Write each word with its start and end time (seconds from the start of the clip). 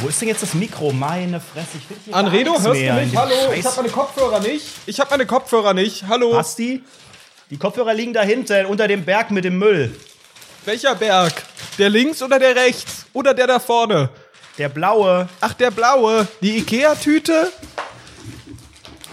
Wo 0.00 0.08
ist 0.08 0.20
denn 0.20 0.28
jetzt 0.28 0.42
das 0.42 0.54
Mikro? 0.54 0.92
Meine 0.92 1.40
Fresse, 1.40 1.68
ich 1.78 1.84
finde 1.84 2.02
hier 2.06 2.16
Anredo, 2.16 2.52
hörst 2.52 2.68
mehr 2.80 2.94
du 2.96 3.04
mich? 3.06 3.16
Hallo, 3.16 3.30
ich 3.54 3.64
Scheiß- 3.64 3.64
habe 3.66 3.76
meine 3.82 3.88
Kopfhörer 3.90 4.40
nicht. 4.40 4.66
Ich 4.86 5.00
habe 5.00 5.10
meine 5.10 5.26
Kopfhörer 5.26 5.74
nicht. 5.74 6.04
Hallo. 6.08 6.32
Basti? 6.32 6.82
Die 7.50 7.58
Kopfhörer 7.58 7.92
liegen 7.94 8.12
da 8.14 8.22
hinten, 8.22 8.66
unter 8.66 8.88
dem 8.88 9.04
Berg 9.04 9.30
mit 9.30 9.44
dem 9.44 9.58
Müll. 9.58 9.94
Welcher 10.64 10.94
Berg? 10.94 11.32
Der 11.78 11.90
links 11.90 12.22
oder 12.22 12.38
der 12.38 12.54
rechts? 12.56 13.06
Oder 13.12 13.34
der 13.34 13.46
da 13.46 13.58
vorne? 13.58 14.08
Der 14.58 14.68
blaue, 14.68 15.28
Ach, 15.40 15.52
der 15.54 15.70
blaue. 15.70 16.26
Die 16.42 16.58
Ikea-Tüte? 16.58 17.50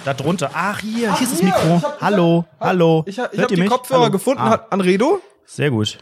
da 0.06 0.14
drunter. 0.14 0.50
Ach, 0.54 0.80
hier, 0.80 1.14
hier 1.18 1.28
ist 1.28 1.34
das 1.34 1.42
Mikro. 1.44 1.78
ich 1.78 1.84
hab- 1.84 2.02
hallo, 2.02 2.46
ich 2.48 2.60
hab- 2.62 2.68
hallo. 2.68 3.04
Ich, 3.08 3.20
hab- 3.20 3.34
ich 3.34 3.40
habe 3.42 3.56
die? 3.56 3.66
Kopfhörer 3.66 4.02
Hallo. 4.04 4.12
gefunden. 4.12 4.42
Ah, 4.42 4.66
Anredo? 4.70 5.22
sehr 5.46 5.70
gut. 5.70 5.98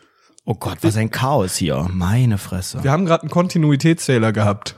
Oh 0.48 0.54
Gott, 0.54 0.78
was 0.82 0.96
ein 0.96 1.10
Chaos 1.10 1.56
hier. 1.56 1.88
Meine 1.92 2.38
Fresse. 2.38 2.84
Wir 2.84 2.92
haben 2.92 3.08
gerade 3.08 3.24
einen 3.24 3.32
Kontinuitätsfehler 3.32 4.32
gehabt. 4.32 4.76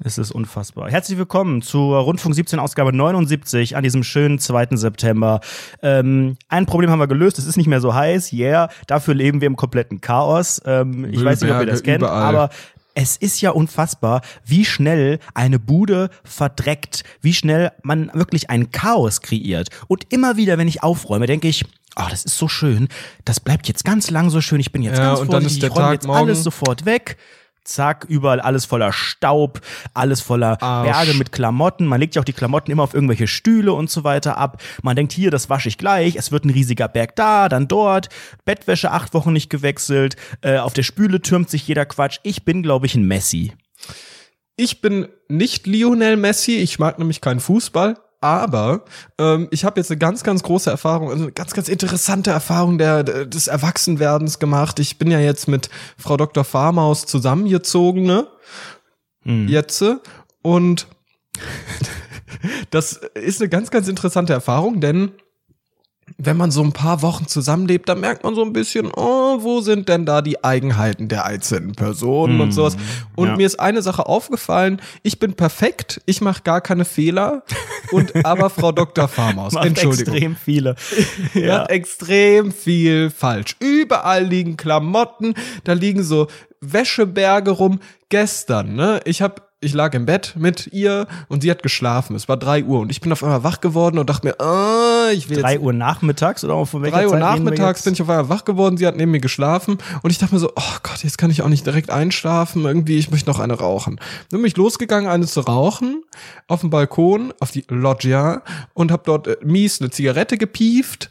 Es 0.00 0.18
ist 0.18 0.32
unfassbar. 0.32 0.90
Herzlich 0.90 1.16
willkommen 1.16 1.62
zur 1.62 1.98
Rundfunk 2.00 2.34
17 2.34 2.58
Ausgabe 2.58 2.92
79 2.92 3.76
an 3.76 3.84
diesem 3.84 4.02
schönen 4.02 4.40
2. 4.40 4.70
September. 4.72 5.40
Ähm, 5.80 6.36
ein 6.48 6.66
Problem 6.66 6.90
haben 6.90 6.98
wir 6.98 7.06
gelöst, 7.06 7.38
es 7.38 7.46
ist 7.46 7.56
nicht 7.56 7.68
mehr 7.68 7.80
so 7.80 7.94
heiß, 7.94 8.32
yeah. 8.32 8.68
Dafür 8.88 9.14
leben 9.14 9.40
wir 9.40 9.46
im 9.46 9.54
kompletten 9.54 10.00
Chaos. 10.00 10.60
Ähm, 10.66 11.04
ich 11.04 11.24
weiß 11.24 11.40
nicht, 11.40 11.52
ob 11.52 11.60
ihr 11.60 11.66
das 11.66 11.84
kennt, 11.84 12.02
überall. 12.02 12.22
aber 12.22 12.50
es 12.94 13.16
ist 13.16 13.40
ja 13.40 13.50
unfassbar, 13.50 14.22
wie 14.44 14.64
schnell 14.64 15.20
eine 15.34 15.60
Bude 15.60 16.10
verdreckt, 16.24 17.04
wie 17.20 17.32
schnell 17.32 17.70
man 17.84 18.10
wirklich 18.12 18.50
ein 18.50 18.72
Chaos 18.72 19.20
kreiert. 19.20 19.68
Und 19.86 20.12
immer 20.12 20.36
wieder, 20.36 20.58
wenn 20.58 20.66
ich 20.66 20.82
aufräume, 20.82 21.26
denke 21.26 21.46
ich, 21.46 21.64
oh, 21.96 22.04
das 22.10 22.24
ist 22.24 22.36
so 22.38 22.48
schön, 22.48 22.88
das 23.24 23.40
bleibt 23.40 23.68
jetzt 23.68 23.84
ganz 23.84 24.10
lang 24.10 24.30
so 24.30 24.40
schön, 24.40 24.60
ich 24.60 24.72
bin 24.72 24.82
jetzt 24.82 24.98
Ja, 24.98 25.08
ganz 25.08 25.20
und 25.20 25.32
dann 25.32 25.44
ist 25.44 25.62
der 25.62 25.70
ich 25.70 25.76
räume 25.76 25.92
jetzt 25.94 26.06
morgen- 26.06 26.18
alles 26.18 26.42
sofort 26.42 26.84
weg. 26.84 27.16
Zack, 27.64 28.06
überall 28.08 28.38
alles 28.38 28.64
voller 28.64 28.92
Staub, 28.92 29.60
alles 29.92 30.20
voller 30.20 30.62
Arsch. 30.62 30.88
Berge 30.88 31.14
mit 31.18 31.32
Klamotten. 31.32 31.84
Man 31.84 31.98
legt 31.98 32.14
ja 32.14 32.20
auch 32.20 32.24
die 32.24 32.32
Klamotten 32.32 32.70
immer 32.70 32.84
auf 32.84 32.94
irgendwelche 32.94 33.26
Stühle 33.26 33.72
und 33.72 33.90
so 33.90 34.04
weiter 34.04 34.38
ab. 34.38 34.62
Man 34.84 34.94
denkt 34.94 35.12
hier, 35.12 35.32
das 35.32 35.50
wasche 35.50 35.68
ich 35.68 35.76
gleich. 35.76 36.14
Es 36.14 36.30
wird 36.30 36.44
ein 36.44 36.50
riesiger 36.50 36.86
Berg 36.86 37.16
da, 37.16 37.48
dann 37.48 37.66
dort. 37.66 38.08
Bettwäsche 38.44 38.92
acht 38.92 39.14
Wochen 39.14 39.32
nicht 39.32 39.50
gewechselt. 39.50 40.14
Äh, 40.42 40.58
auf 40.58 40.74
der 40.74 40.84
Spüle 40.84 41.20
türmt 41.20 41.50
sich 41.50 41.66
jeder 41.66 41.86
Quatsch. 41.86 42.20
Ich 42.22 42.44
bin, 42.44 42.62
glaube 42.62 42.86
ich, 42.86 42.94
ein 42.94 43.02
Messi. 43.02 43.52
Ich 44.54 44.80
bin 44.80 45.08
nicht 45.28 45.66
Lionel 45.66 46.16
Messi, 46.16 46.58
ich 46.58 46.78
mag 46.78 47.00
nämlich 47.00 47.20
keinen 47.20 47.40
Fußball, 47.40 47.98
aber 48.20 48.84
ähm, 49.18 49.48
ich 49.50 49.64
habe 49.64 49.80
jetzt 49.80 49.90
eine 49.90 49.98
ganz, 49.98 50.22
ganz 50.22 50.42
große 50.42 50.70
Erfahrung, 50.70 51.10
also 51.10 51.24
eine 51.24 51.32
ganz, 51.32 51.52
ganz 51.52 51.68
interessante 51.68 52.30
Erfahrung 52.30 52.78
der, 52.78 53.04
des 53.04 53.46
Erwachsenwerdens 53.46 54.38
gemacht. 54.38 54.78
Ich 54.78 54.98
bin 54.98 55.10
ja 55.10 55.20
jetzt 55.20 55.48
mit 55.48 55.68
Frau 55.98 56.16
Dr. 56.16 56.44
Farmaus 56.44 57.06
zusammengezogen, 57.06 58.02
ne? 58.02 58.26
Hm. 59.22 59.48
Jetzt. 59.48 59.84
Und 60.42 60.86
das 62.70 63.00
ist 63.14 63.40
eine 63.40 63.48
ganz, 63.48 63.70
ganz 63.70 63.88
interessante 63.88 64.32
Erfahrung, 64.32 64.80
denn 64.80 65.12
wenn 66.18 66.36
man 66.36 66.50
so 66.50 66.62
ein 66.62 66.72
paar 66.72 67.02
Wochen 67.02 67.26
zusammenlebt, 67.26 67.88
dann 67.88 68.00
merkt 68.00 68.24
man 68.24 68.34
so 68.34 68.42
ein 68.42 68.52
bisschen, 68.52 68.90
oh, 68.94 69.42
wo 69.42 69.60
sind 69.60 69.88
denn 69.88 70.06
da 70.06 70.22
die 70.22 70.42
Eigenheiten 70.42 71.08
der 71.08 71.26
einzelnen 71.26 71.72
Personen 71.72 72.40
und 72.40 72.52
sowas. 72.52 72.76
Und 73.14 73.28
ja. 73.28 73.36
mir 73.36 73.46
ist 73.46 73.60
eine 73.60 73.82
Sache 73.82 74.06
aufgefallen, 74.06 74.80
ich 75.02 75.18
bin 75.18 75.34
perfekt, 75.34 76.00
ich 76.06 76.22
mache 76.22 76.42
gar 76.42 76.62
keine 76.62 76.86
Fehler 76.86 77.42
und 77.92 78.12
aber 78.24 78.48
Frau 78.48 78.72
Dr. 78.72 79.08
Farmaus, 79.08 79.52
Macht 79.52 79.66
Entschuldigung. 79.66 80.14
extrem 80.14 80.36
viele. 80.36 80.76
Er 81.34 81.60
hat 81.60 81.70
extrem 81.70 82.52
viel 82.52 83.10
falsch. 83.10 83.56
Überall 83.60 84.24
liegen 84.24 84.56
Klamotten, 84.56 85.34
da 85.64 85.74
liegen 85.74 86.02
so 86.02 86.28
Wäscheberge 86.60 87.50
rum. 87.50 87.80
Gestern, 88.08 88.74
ne, 88.74 89.00
ich 89.04 89.20
hab, 89.20 89.45
ich 89.60 89.72
lag 89.72 89.94
im 89.94 90.04
Bett 90.04 90.34
mit 90.36 90.68
ihr 90.72 91.06
und 91.28 91.42
sie 91.42 91.50
hat 91.50 91.62
geschlafen. 91.62 92.14
Es 92.14 92.28
war 92.28 92.36
drei 92.36 92.62
Uhr 92.62 92.80
und 92.80 92.90
ich 92.90 93.00
bin 93.00 93.10
auf 93.10 93.22
einmal 93.24 93.42
wach 93.42 93.60
geworden 93.62 93.98
und 93.98 94.10
dachte 94.10 94.26
mir, 94.26 94.38
ah, 94.38 95.10
ich 95.12 95.30
will 95.30 95.40
Drei 95.40 95.54
jetzt 95.54 95.62
Uhr 95.62 95.72
nachmittags 95.72 96.44
oder 96.44 96.66
von 96.66 96.82
welcher 96.82 96.98
Drei 96.98 97.06
Uhr 97.06 97.12
Zeit 97.12 97.20
nachmittags 97.20 97.82
bin 97.82 97.94
ich 97.94 98.02
auf 98.02 98.08
einmal 98.10 98.28
wach 98.28 98.44
geworden, 98.44 98.76
sie 98.76 98.86
hat 98.86 98.96
neben 98.96 99.12
mir 99.12 99.20
geschlafen 99.20 99.78
und 100.02 100.10
ich 100.10 100.18
dachte 100.18 100.34
mir 100.34 100.40
so, 100.40 100.52
oh 100.54 100.76
Gott, 100.82 101.02
jetzt 101.02 101.16
kann 101.16 101.30
ich 101.30 101.40
auch 101.40 101.48
nicht 101.48 101.64
direkt 101.64 101.90
einschlafen, 101.90 102.64
irgendwie, 102.66 102.98
ich 102.98 103.10
möchte 103.10 103.30
noch 103.30 103.38
eine 103.38 103.54
rauchen. 103.54 103.98
Dann 104.30 104.42
bin 104.42 104.46
ich 104.46 104.56
losgegangen, 104.56 105.08
eine 105.08 105.26
zu 105.26 105.40
rauchen, 105.40 106.02
auf 106.48 106.60
dem 106.60 106.68
Balkon, 106.68 107.32
auf 107.40 107.50
die 107.50 107.64
Loggia 107.68 108.42
und 108.74 108.92
hab 108.92 109.04
dort 109.04 109.26
äh, 109.26 109.36
mies 109.42 109.80
eine 109.80 109.88
Zigarette 109.88 110.36
gepieft 110.36 111.10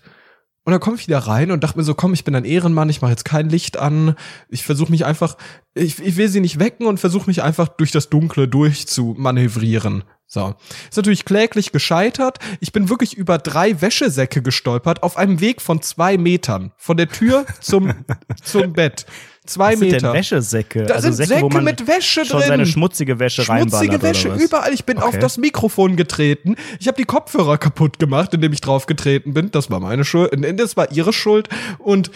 und 0.66 0.72
dann 0.72 0.82
komme 0.82 0.98
ich 0.98 1.08
wieder 1.08 1.20
rein 1.20 1.52
und 1.52 1.64
dachte 1.64 1.78
mir 1.78 1.84
so, 1.84 1.94
komm, 1.94 2.14
ich 2.14 2.24
bin 2.24 2.36
ein 2.36 2.44
Ehrenmann, 2.44 2.90
ich 2.90 3.02
mache 3.02 3.12
jetzt 3.12 3.24
kein 3.24 3.50
Licht 3.50 3.78
an, 3.78 4.16
ich 4.50 4.64
versuche 4.64 4.92
mich 4.92 5.06
einfach, 5.06 5.38
ich, 5.76 6.00
ich 6.00 6.18
will 6.18 6.28
sie 6.28 6.40
nicht 6.40 6.60
wecken 6.60 6.88
und 6.88 7.00
versuche 7.00 7.28
mich 7.28 7.44
einfach 7.44 7.68
durch 7.68 7.92
das 7.92 8.10
Dunkle 8.10 8.48
durchzumanövrieren. 8.48 10.04
So. 10.26 10.56
Ist 10.90 10.98
natürlich 10.98 11.24
kläglich 11.24 11.72
gescheitert. 11.72 12.40
Ich 12.60 12.72
bin 12.72 12.90
wirklich 12.90 13.16
über 13.16 13.38
drei 13.38 13.80
Wäschesäcke 13.80 14.42
gestolpert 14.42 15.04
auf 15.04 15.18
einem 15.18 15.40
Weg 15.40 15.62
von 15.62 15.84
zwei 15.84 16.18
Metern. 16.18 16.72
Von 16.78 16.98
der 16.98 17.10
Tür 17.10 17.46
zum, 17.62 17.94
zum 18.44 18.74
Bett. 18.74 19.06
Zwei 19.46 19.74
Was 19.74 19.80
sind 19.80 19.92
Meter. 19.92 20.08
denn 20.08 20.14
Wäschesäcke? 20.14 20.84
Da 20.86 20.96
also 20.96 21.12
sind 21.12 21.28
Säcke, 21.28 21.42
Säcke 21.52 21.62
mit 21.62 21.88
Wäsche 21.88 22.26
schon 22.26 22.40
drin. 22.40 22.48
seine 22.48 22.66
schmutzige 22.66 23.20
Wäsche 23.20 23.44
Schmutzige 23.44 24.02
Wäsche 24.02 24.34
überall. 24.34 24.74
Ich 24.74 24.86
bin 24.86 24.98
auf 24.98 25.10
Okay. 25.10 25.20
das 25.20 25.38
Mikrofon 25.38 25.96
getreten. 25.96 26.56
Ich 26.80 26.88
habe 26.88 26.98
die 26.98 27.06
Kopfhörer 27.06 27.58
kaputt 27.58 28.00
gemacht, 28.00 28.34
indem 28.34 28.54
ich 28.54 28.62
drauf 28.62 28.86
getreten 28.86 29.34
bin. 29.34 29.52
Das 29.52 29.70
war 29.70 29.80
meine 29.80 30.04
Schuld. 30.06 30.38
Nee, 30.38 30.54
Das 30.54 30.76
war 30.78 30.92
ihre 30.92 31.14
Schuld. 31.14 31.50
Und 31.80 32.12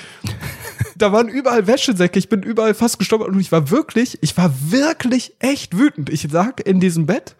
da 0.97 1.11
waren 1.11 1.27
überall 1.29 1.67
Wäschesäcke. 1.67 2.17
Ich 2.19 2.29
bin 2.29 2.41
überall 2.43 2.73
fast 2.73 2.99
gestolpert. 2.99 3.29
Und 3.29 3.39
ich 3.39 3.51
war 3.51 3.69
wirklich, 3.69 4.17
ich 4.21 4.35
war 4.37 4.53
wirklich 4.69 5.33
echt 5.39 5.77
wütend. 5.77 6.09
Ich 6.09 6.31
lag 6.31 6.59
in 6.65 6.79
diesem 6.79 7.05
Bett 7.05 7.35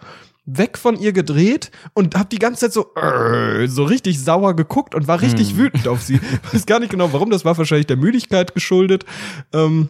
weg 0.58 0.78
von 0.78 1.00
ihr 1.00 1.14
gedreht 1.14 1.72
und 1.94 2.16
hab 2.16 2.30
die 2.30 2.40
ganze 2.40 2.62
Zeit 2.62 2.74
so 2.74 2.94
äh, 2.96 3.68
so 3.68 3.84
richtig 3.84 4.24
sauer 4.24 4.56
geguckt 4.56 4.96
und 4.96 5.08
war 5.08 5.22
richtig 5.22 5.58
wütend 5.58 5.88
auf 5.88 6.02
sie. 6.02 6.20
Weiß 6.52 6.66
gar 6.66 6.80
nicht 6.80 6.92
genau 6.92 7.14
warum, 7.14 7.30
das 7.30 7.46
war 7.46 7.58
wahrscheinlich 7.58 7.88
der 7.88 7.98
Müdigkeit 7.98 8.54
geschuldet. 8.54 9.06
Ähm, 9.54 9.90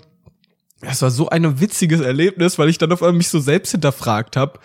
das 0.81 1.01
war 1.01 1.11
so 1.11 1.29
ein 1.29 1.59
witziges 1.59 2.01
Erlebnis, 2.01 2.57
weil 2.57 2.69
ich 2.69 2.77
dann 2.77 2.91
auf 2.91 3.01
einmal 3.01 3.17
mich 3.17 3.29
so 3.29 3.39
selbst 3.39 3.71
hinterfragt 3.71 4.37
habe. 4.37 4.59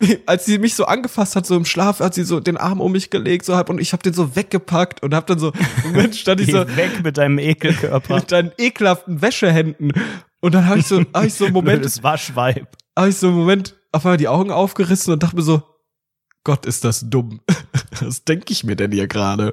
Als 0.26 0.44
sie 0.44 0.58
mich 0.58 0.74
so 0.74 0.84
angefasst 0.84 1.36
hat, 1.36 1.46
so 1.46 1.56
im 1.56 1.64
Schlaf, 1.64 2.00
hat 2.00 2.14
sie 2.14 2.24
so 2.24 2.40
den 2.40 2.56
Arm 2.56 2.80
um 2.80 2.92
mich 2.92 3.10
gelegt, 3.10 3.44
so 3.44 3.56
halb, 3.56 3.68
und 3.68 3.80
ich 3.80 3.92
habe 3.92 4.02
den 4.02 4.14
so 4.14 4.36
weggepackt 4.36 5.02
und 5.02 5.14
hab 5.14 5.26
dann 5.26 5.38
so, 5.38 5.52
Moment, 5.84 6.16
stand 6.16 6.40
ich 6.40 6.50
so 6.50 6.60
weg 6.76 7.02
mit 7.02 7.18
deinem 7.18 7.38
Ekelkörper. 7.38 8.16
mit 8.16 8.32
deinen 8.32 8.52
ekelhaften 8.58 9.22
Wäschehänden. 9.22 9.92
Und 10.40 10.54
dann 10.54 10.66
habe 10.66 10.78
ich 10.80 10.86
so, 10.86 11.00
hab 11.12 11.24
ich 11.24 11.34
so 11.34 11.46
einen 11.46 11.54
Moment, 11.54 11.80
Blödes 11.80 12.02
Waschweib. 12.02 12.68
habe 12.96 13.08
ich 13.08 13.16
so 13.16 13.28
einen 13.28 13.36
Moment 13.36 13.77
auf 13.92 14.04
einmal 14.04 14.16
die 14.18 14.28
Augen 14.28 14.50
aufgerissen 14.50 15.12
und 15.12 15.22
dachte 15.22 15.36
mir 15.36 15.42
so, 15.42 15.62
Gott, 16.44 16.66
ist 16.66 16.84
das 16.84 17.08
dumm. 17.08 17.40
Was 18.00 18.24
denke 18.24 18.52
ich 18.52 18.64
mir 18.64 18.76
denn 18.76 18.92
hier 18.92 19.08
gerade? 19.08 19.52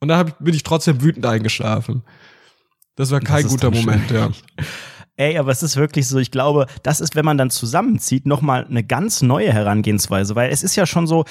Und 0.00 0.10
ich, 0.10 0.34
bin 0.34 0.54
ich 0.54 0.62
trotzdem 0.62 1.02
wütend 1.02 1.26
eingeschlafen. 1.26 2.02
Das 2.96 3.10
war 3.10 3.20
kein 3.20 3.44
ist 3.44 3.50
guter 3.50 3.70
Moment, 3.70 4.10
ja. 4.10 4.30
Ey, 5.16 5.38
aber 5.38 5.50
es 5.50 5.62
ist 5.62 5.76
wirklich 5.76 6.06
so, 6.08 6.18
ich 6.18 6.30
glaube, 6.30 6.66
das 6.82 7.00
ist, 7.00 7.14
wenn 7.14 7.24
man 7.24 7.38
dann 7.38 7.50
zusammenzieht, 7.50 8.26
nochmal 8.26 8.66
eine 8.66 8.84
ganz 8.84 9.22
neue 9.22 9.52
Herangehensweise, 9.52 10.34
weil 10.34 10.50
es 10.50 10.62
ist 10.62 10.76
ja 10.76 10.86
schon 10.86 11.06
so, 11.06 11.24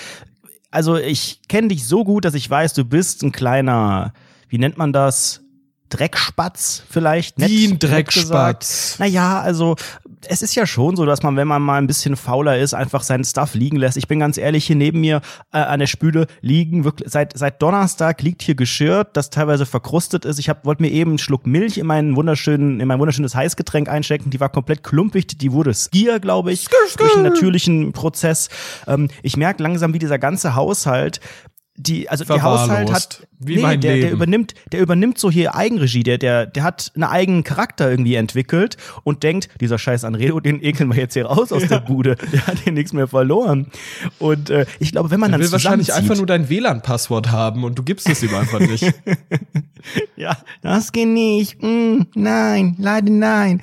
also 0.72 0.98
ich 0.98 1.42
kenne 1.48 1.68
dich 1.70 1.86
so 1.86 2.04
gut, 2.04 2.26
dass 2.26 2.34
ich 2.34 2.50
weiß, 2.50 2.74
du 2.74 2.84
bist 2.84 3.24
ein 3.24 3.32
kleiner, 3.32 4.14
wie 4.50 4.58
nennt 4.58 4.78
man 4.78 4.92
das? 4.94 5.42
Dreckspatz 5.90 6.84
vielleicht? 6.90 7.38
Nett- 7.38 7.50
Wie 7.50 7.68
ein. 7.68 7.80
Dreckspatz. 7.80 8.98
Naja, 9.00 9.40
also 9.40 9.76
es 10.30 10.42
ist 10.42 10.56
ja 10.56 10.66
schon 10.66 10.96
so, 10.96 11.06
dass 11.06 11.24
man, 11.24 11.36
wenn 11.36 11.48
man 11.48 11.62
mal 11.62 11.78
ein 11.78 11.88
bisschen 11.88 12.16
fauler 12.16 12.58
ist, 12.58 12.74
einfach 12.74 13.04
seinen 13.04 13.24
Stuff 13.24 13.54
liegen 13.54 13.78
lässt. 13.78 13.98
Ich 13.98 14.08
bin 14.08 14.20
ganz 14.20 14.38
ehrlich, 14.38 14.66
hier 14.66 14.76
neben 14.76 15.02
mir 15.02 15.22
äh, 15.52 15.58
an 15.58 15.80
der 15.80 15.88
Spüle 15.88 16.28
liegen 16.42 16.84
wirklich, 16.84 17.12
seit, 17.12 17.38
seit 17.38 17.62
Donnerstag 17.62 18.22
liegt 18.22 18.42
hier 18.42 18.56
Geschirr, 18.56 19.04
das 19.04 19.30
teilweise 19.30 19.66
verkrustet 19.66 20.26
ist. 20.26 20.40
Ich 20.40 20.50
wollte 20.64 20.82
mir 20.82 20.92
eben 20.92 21.12
einen 21.12 21.18
Schluck 21.18 21.46
Milch 21.48 21.78
in 21.78 21.88
meinen 21.88 22.16
wunderschönen, 22.16 22.80
in 22.80 22.88
mein 22.88 23.00
wunderschönes 23.00 23.36
Heißgetränk 23.36 23.90
einstecken. 23.90 24.30
Die 24.30 24.40
war 24.40 24.50
komplett 24.50 24.84
klumpig, 24.84 25.38
die 25.38 25.52
wurde 25.52 25.74
skier, 25.74 26.20
glaube 26.20 26.52
ich, 26.52 26.68
durch 26.98 27.14
einen 27.16 27.24
natürlichen 27.24 27.94
Prozess. 27.94 28.50
Ähm, 28.88 29.10
ich 29.24 29.38
merke 29.38 29.64
langsam, 29.64 29.94
wie 29.94 30.00
dieser 30.00 30.20
ganze 30.20 30.56
Haushalt 30.56 31.20
die, 31.78 32.10
also 32.10 32.24
der 32.24 32.42
Haushalt 32.42 32.92
hat. 32.92 33.28
Wie 33.38 33.58
mein 33.58 33.82
der, 33.82 33.92
der 33.92 34.02
Leben. 34.02 34.16
übernimmt, 34.16 34.54
der 34.72 34.82
übernimmt 34.82 35.18
so 35.18 35.30
hier 35.30 35.56
Eigenregie, 35.56 36.04
der, 36.04 36.18
der, 36.18 36.46
der 36.46 36.64
hat 36.64 36.92
einen 36.96 37.04
eigenen 37.04 37.44
Charakter 37.44 37.90
irgendwie 37.92 38.16
entwickelt 38.16 38.78
und 39.04 39.24
denkt, 39.24 39.50
dieser 39.60 39.78
scheiß 39.78 40.06
Anredo, 40.06 40.40
den 40.40 40.64
ekeln 40.64 40.90
wir 40.90 40.98
jetzt 40.98 41.14
hier 41.14 41.26
raus 41.26 41.52
aus 41.52 41.68
der 41.68 41.80
Bude, 41.80 42.16
der 42.32 42.48
hat 42.48 42.60
hier 42.60 42.72
nichts 42.72 42.94
mehr 42.94 43.08
verloren. 43.08 43.68
Und 44.20 44.50
äh, 44.50 44.66
ich 44.80 44.92
glaube, 44.92 45.12
wenn 45.12 45.20
man 45.20 45.32
Er 45.32 45.38
dann 45.38 45.42
will 45.42 45.52
wahrscheinlich 45.52 45.94
einfach 45.94 46.16
nur 46.16 46.26
dein 46.26 46.50
WLAN-Passwort 46.50 47.32
haben 47.32 47.66
und 47.66 47.78
du 47.78 47.84
gibst 47.84 48.08
es 48.10 48.24
ihm 48.24 48.34
einfach 48.34 48.60
nicht. 48.60 48.94
Ja, 50.16 50.38
das 50.62 50.92
geht 50.92 51.08
nicht. 51.08 51.62
Mm, 51.62 52.08
nein, 52.16 52.76
leider 52.80 53.12
nein. 53.12 53.62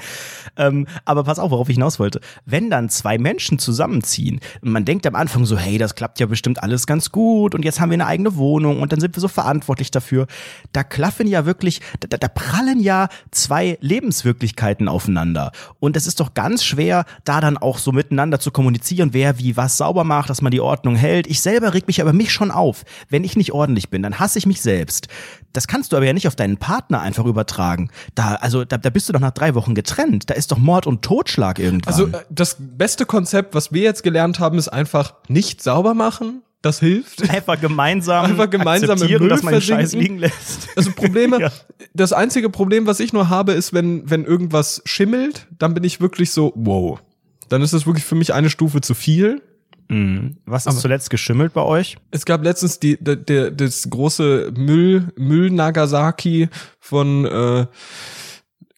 Ähm, 0.56 0.86
aber 1.04 1.24
pass 1.24 1.38
auf, 1.38 1.50
worauf 1.50 1.68
ich 1.68 1.76
hinaus 1.76 1.98
wollte. 1.98 2.20
Wenn 2.44 2.70
dann 2.70 2.88
zwei 2.90 3.18
Menschen 3.18 3.58
zusammenziehen, 3.58 4.40
man 4.60 4.84
denkt 4.84 5.06
am 5.06 5.14
Anfang 5.14 5.44
so, 5.46 5.56
hey, 5.56 5.78
das 5.78 5.94
klappt 5.94 6.20
ja 6.20 6.26
bestimmt 6.26 6.62
alles 6.62 6.86
ganz 6.86 7.10
gut 7.10 7.54
und 7.54 7.64
jetzt 7.64 7.80
haben 7.80 7.90
wir 7.90 7.98
meine 8.02 8.10
eigene 8.10 8.36
Wohnung 8.36 8.80
und 8.80 8.92
dann 8.92 9.00
sind 9.00 9.16
wir 9.16 9.20
so 9.20 9.28
verantwortlich 9.28 9.90
dafür. 9.90 10.26
Da 10.72 10.82
klaffen 10.82 11.26
ja 11.26 11.46
wirklich, 11.46 11.80
da, 12.00 12.16
da 12.16 12.28
prallen 12.28 12.80
ja 12.80 13.08
zwei 13.30 13.78
Lebenswirklichkeiten 13.80 14.88
aufeinander. 14.88 15.52
Und 15.78 15.96
es 15.96 16.06
ist 16.06 16.18
doch 16.20 16.34
ganz 16.34 16.64
schwer, 16.64 17.04
da 17.24 17.40
dann 17.40 17.56
auch 17.56 17.78
so 17.78 17.92
miteinander 17.92 18.40
zu 18.40 18.50
kommunizieren, 18.50 19.10
wer 19.12 19.38
wie 19.38 19.56
was 19.56 19.76
sauber 19.76 20.04
macht, 20.04 20.30
dass 20.30 20.42
man 20.42 20.50
die 20.50 20.60
Ordnung 20.60 20.96
hält. 20.96 21.26
Ich 21.28 21.40
selber 21.40 21.74
reg 21.74 21.86
mich 21.86 22.00
aber 22.00 22.12
mich 22.12 22.32
schon 22.32 22.50
auf. 22.50 22.84
Wenn 23.08 23.24
ich 23.24 23.36
nicht 23.36 23.52
ordentlich 23.52 23.88
bin, 23.88 24.02
dann 24.02 24.18
hasse 24.18 24.38
ich 24.38 24.46
mich 24.46 24.60
selbst. 24.60 25.08
Das 25.52 25.68
kannst 25.68 25.92
du 25.92 25.96
aber 25.96 26.06
ja 26.06 26.12
nicht 26.12 26.26
auf 26.26 26.36
deinen 26.36 26.56
Partner 26.56 27.00
einfach 27.00 27.26
übertragen. 27.26 27.90
Da, 28.14 28.34
also, 28.36 28.64
da, 28.64 28.78
da 28.78 28.90
bist 28.90 29.08
du 29.08 29.12
doch 29.12 29.20
nach 29.20 29.32
drei 29.32 29.54
Wochen 29.54 29.74
getrennt. 29.74 30.28
Da 30.30 30.34
ist 30.34 30.50
doch 30.50 30.58
Mord 30.58 30.86
und 30.86 31.02
Totschlag 31.02 31.58
irgendwann. 31.58 31.92
Also 31.92 32.06
äh, 32.06 32.24
das 32.30 32.56
beste 32.58 33.06
Konzept, 33.06 33.54
was 33.54 33.72
wir 33.72 33.82
jetzt 33.82 34.02
gelernt 34.02 34.40
haben, 34.40 34.58
ist 34.58 34.68
einfach 34.68 35.14
nicht 35.28 35.62
sauber 35.62 35.94
machen. 35.94 36.42
Das 36.62 36.78
hilft. 36.80 37.28
einfach 37.28 37.60
gemeinsam, 37.60 38.24
Einfach 38.24 38.48
gemeinsam 38.48 38.90
im 38.90 38.92
akzeptieren, 38.94 39.20
Müll 39.22 39.28
dass 39.30 39.42
man 39.42 39.52
den 39.54 39.60
Scheiß 39.62 39.76
versinken. 39.90 40.00
liegen 40.00 40.18
lässt. 40.18 40.68
Also 40.76 40.92
Probleme, 40.92 41.38
Ja. 41.40 41.50
das 41.92 42.12
einzige 42.12 42.48
Problem, 42.50 42.86
was 42.86 43.00
ich 43.00 43.12
nur 43.12 43.28
habe, 43.28 43.52
ist, 43.52 43.72
wenn, 43.74 44.08
wenn 44.08 44.24
irgendwas 44.24 44.80
schimmelt, 44.84 45.48
dann 45.58 45.74
bin 45.74 45.82
ich 45.84 46.00
wirklich 46.00 46.30
so, 46.30 46.52
wow. 46.54 47.00
Dann 47.48 47.62
ist 47.62 47.72
das 47.74 47.84
wirklich 47.86 48.04
für 48.04 48.14
mich 48.14 48.32
eine 48.32 48.48
Stufe 48.48 48.80
zu 48.80 48.94
viel. 48.94 49.42
Mhm. 49.88 50.36
Was 50.46 50.64
ist 50.66 50.80
zuletzt 50.80 51.10
geschimmelt 51.10 51.52
bei 51.52 51.60
euch? 51.62 51.96
Es 52.12 52.24
gab 52.24 52.42
letztens 52.44 52.78
die, 52.78 52.96
der, 53.02 53.16
der, 53.16 53.50
das 53.50 53.90
große 53.90 54.52
Müll, 54.56 55.08
Müll 55.16 55.50
Nagasaki 55.50 56.48
von 56.78 57.24
äh, 57.26 57.66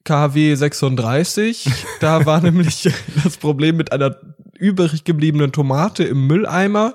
KW 0.04 0.54
36. 0.54 1.68
Da 2.00 2.26
war 2.26 2.40
nämlich 2.40 2.88
das 3.22 3.36
Problem 3.36 3.76
mit 3.76 3.92
einer 3.92 4.16
übrig 4.58 5.04
gebliebenen 5.04 5.52
Tomate 5.52 6.04
im 6.04 6.26
Mülleimer. 6.26 6.94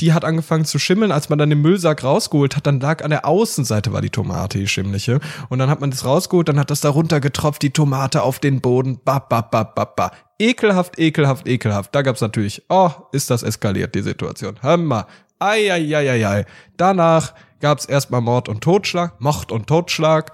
Die 0.00 0.12
hat 0.14 0.24
angefangen 0.24 0.64
zu 0.64 0.78
schimmeln. 0.78 1.12
Als 1.12 1.28
man 1.28 1.38
dann 1.38 1.50
den 1.50 1.60
Müllsack 1.60 2.02
rausgeholt 2.02 2.56
hat, 2.56 2.66
dann 2.66 2.80
lag 2.80 3.04
an 3.04 3.10
der 3.10 3.26
Außenseite 3.26 3.92
war 3.92 4.00
die 4.00 4.10
Tomate, 4.10 4.58
die 4.58 4.66
schimmliche. 4.66 5.20
Und 5.48 5.58
dann 5.58 5.68
hat 5.68 5.80
man 5.80 5.90
das 5.90 6.04
rausgeholt, 6.04 6.48
dann 6.48 6.58
hat 6.58 6.70
das 6.70 6.80
da 6.80 6.88
runtergetropft, 6.88 7.62
die 7.62 7.70
Tomate 7.70 8.22
auf 8.22 8.38
den 8.38 8.60
Boden. 8.60 9.00
Ba, 9.04 9.18
ba, 9.18 9.42
ba, 9.42 9.64
ba, 9.64 9.84
ba. 9.84 10.12
Ekelhaft, 10.38 10.98
ekelhaft, 10.98 11.46
ekelhaft. 11.46 11.94
Da 11.94 12.02
gab's 12.02 12.22
natürlich, 12.22 12.62
oh, 12.70 12.90
ist 13.12 13.30
das 13.30 13.42
eskaliert, 13.42 13.94
die 13.94 14.02
Situation. 14.02 14.56
Hammer. 14.62 15.06
Ei, 15.38 15.70
ei, 15.72 15.96
ei, 15.96 16.10
ei, 16.10 16.26
ei. 16.26 16.46
Danach 16.76 17.34
gab's 17.60 17.84
erstmal 17.84 18.22
Mord 18.22 18.48
und 18.48 18.62
Totschlag, 18.62 19.20
Mord 19.20 19.52
und 19.52 19.66
Totschlag. 19.66 20.32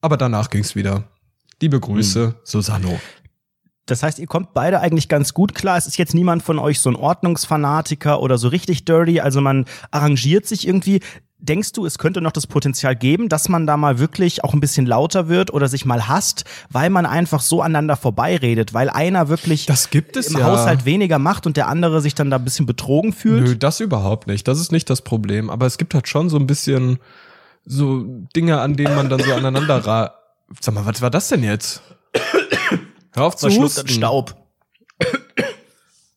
Aber 0.00 0.16
danach 0.16 0.50
ging's 0.50 0.74
wieder. 0.74 1.04
Liebe 1.60 1.78
Grüße, 1.78 2.34
Susanno. 2.42 2.98
Das 3.90 4.02
heißt, 4.02 4.18
ihr 4.18 4.26
kommt 4.26 4.54
beide 4.54 4.80
eigentlich 4.80 5.08
ganz 5.08 5.34
gut 5.34 5.54
klar. 5.54 5.76
Es 5.76 5.86
ist 5.86 5.98
jetzt 5.98 6.14
niemand 6.14 6.42
von 6.42 6.58
euch 6.58 6.80
so 6.80 6.90
ein 6.90 6.96
Ordnungsfanatiker 6.96 8.20
oder 8.20 8.38
so 8.38 8.48
richtig 8.48 8.84
dirty. 8.84 9.20
Also 9.20 9.40
man 9.40 9.66
arrangiert 9.90 10.46
sich 10.46 10.66
irgendwie. 10.66 11.00
Denkst 11.42 11.72
du, 11.72 11.86
es 11.86 11.96
könnte 11.96 12.20
noch 12.20 12.32
das 12.32 12.46
Potenzial 12.46 12.94
geben, 12.94 13.30
dass 13.30 13.48
man 13.48 13.66
da 13.66 13.78
mal 13.78 13.98
wirklich 13.98 14.44
auch 14.44 14.52
ein 14.52 14.60
bisschen 14.60 14.84
lauter 14.84 15.28
wird 15.28 15.54
oder 15.54 15.68
sich 15.68 15.86
mal 15.86 16.06
hasst, 16.06 16.44
weil 16.68 16.90
man 16.90 17.06
einfach 17.06 17.40
so 17.40 17.62
aneinander 17.62 17.96
vorbeiredet, 17.96 18.74
weil 18.74 18.90
einer 18.90 19.30
wirklich 19.30 19.64
Das 19.64 19.88
gibt 19.88 20.18
es 20.18 20.26
im 20.28 20.40
ja. 20.40 20.44
Haushalt 20.44 20.84
weniger 20.84 21.18
macht 21.18 21.46
und 21.46 21.56
der 21.56 21.68
andere 21.68 22.02
sich 22.02 22.14
dann 22.14 22.28
da 22.28 22.36
ein 22.36 22.44
bisschen 22.44 22.66
betrogen 22.66 23.14
fühlt? 23.14 23.42
Nö, 23.42 23.56
das 23.56 23.80
überhaupt 23.80 24.26
nicht. 24.26 24.46
Das 24.48 24.60
ist 24.60 24.70
nicht 24.70 24.90
das 24.90 25.00
Problem. 25.00 25.48
Aber 25.48 25.64
es 25.64 25.78
gibt 25.78 25.94
halt 25.94 26.08
schon 26.08 26.28
so 26.28 26.36
ein 26.36 26.46
bisschen 26.46 26.98
so 27.64 28.04
Dinge, 28.36 28.60
an 28.60 28.76
denen 28.76 28.94
man 28.94 29.08
dann 29.08 29.20
so 29.20 29.32
aneinander 29.32 29.78
ra. 29.86 30.14
Sag 30.60 30.74
mal, 30.74 30.84
was 30.84 31.00
war 31.00 31.10
das 31.10 31.28
denn 31.28 31.42
jetzt? 31.42 31.80
Hör 33.12 33.24
auf 33.24 33.36
zu 33.36 33.48
husten. 33.50 33.88
Staub. 33.88 34.34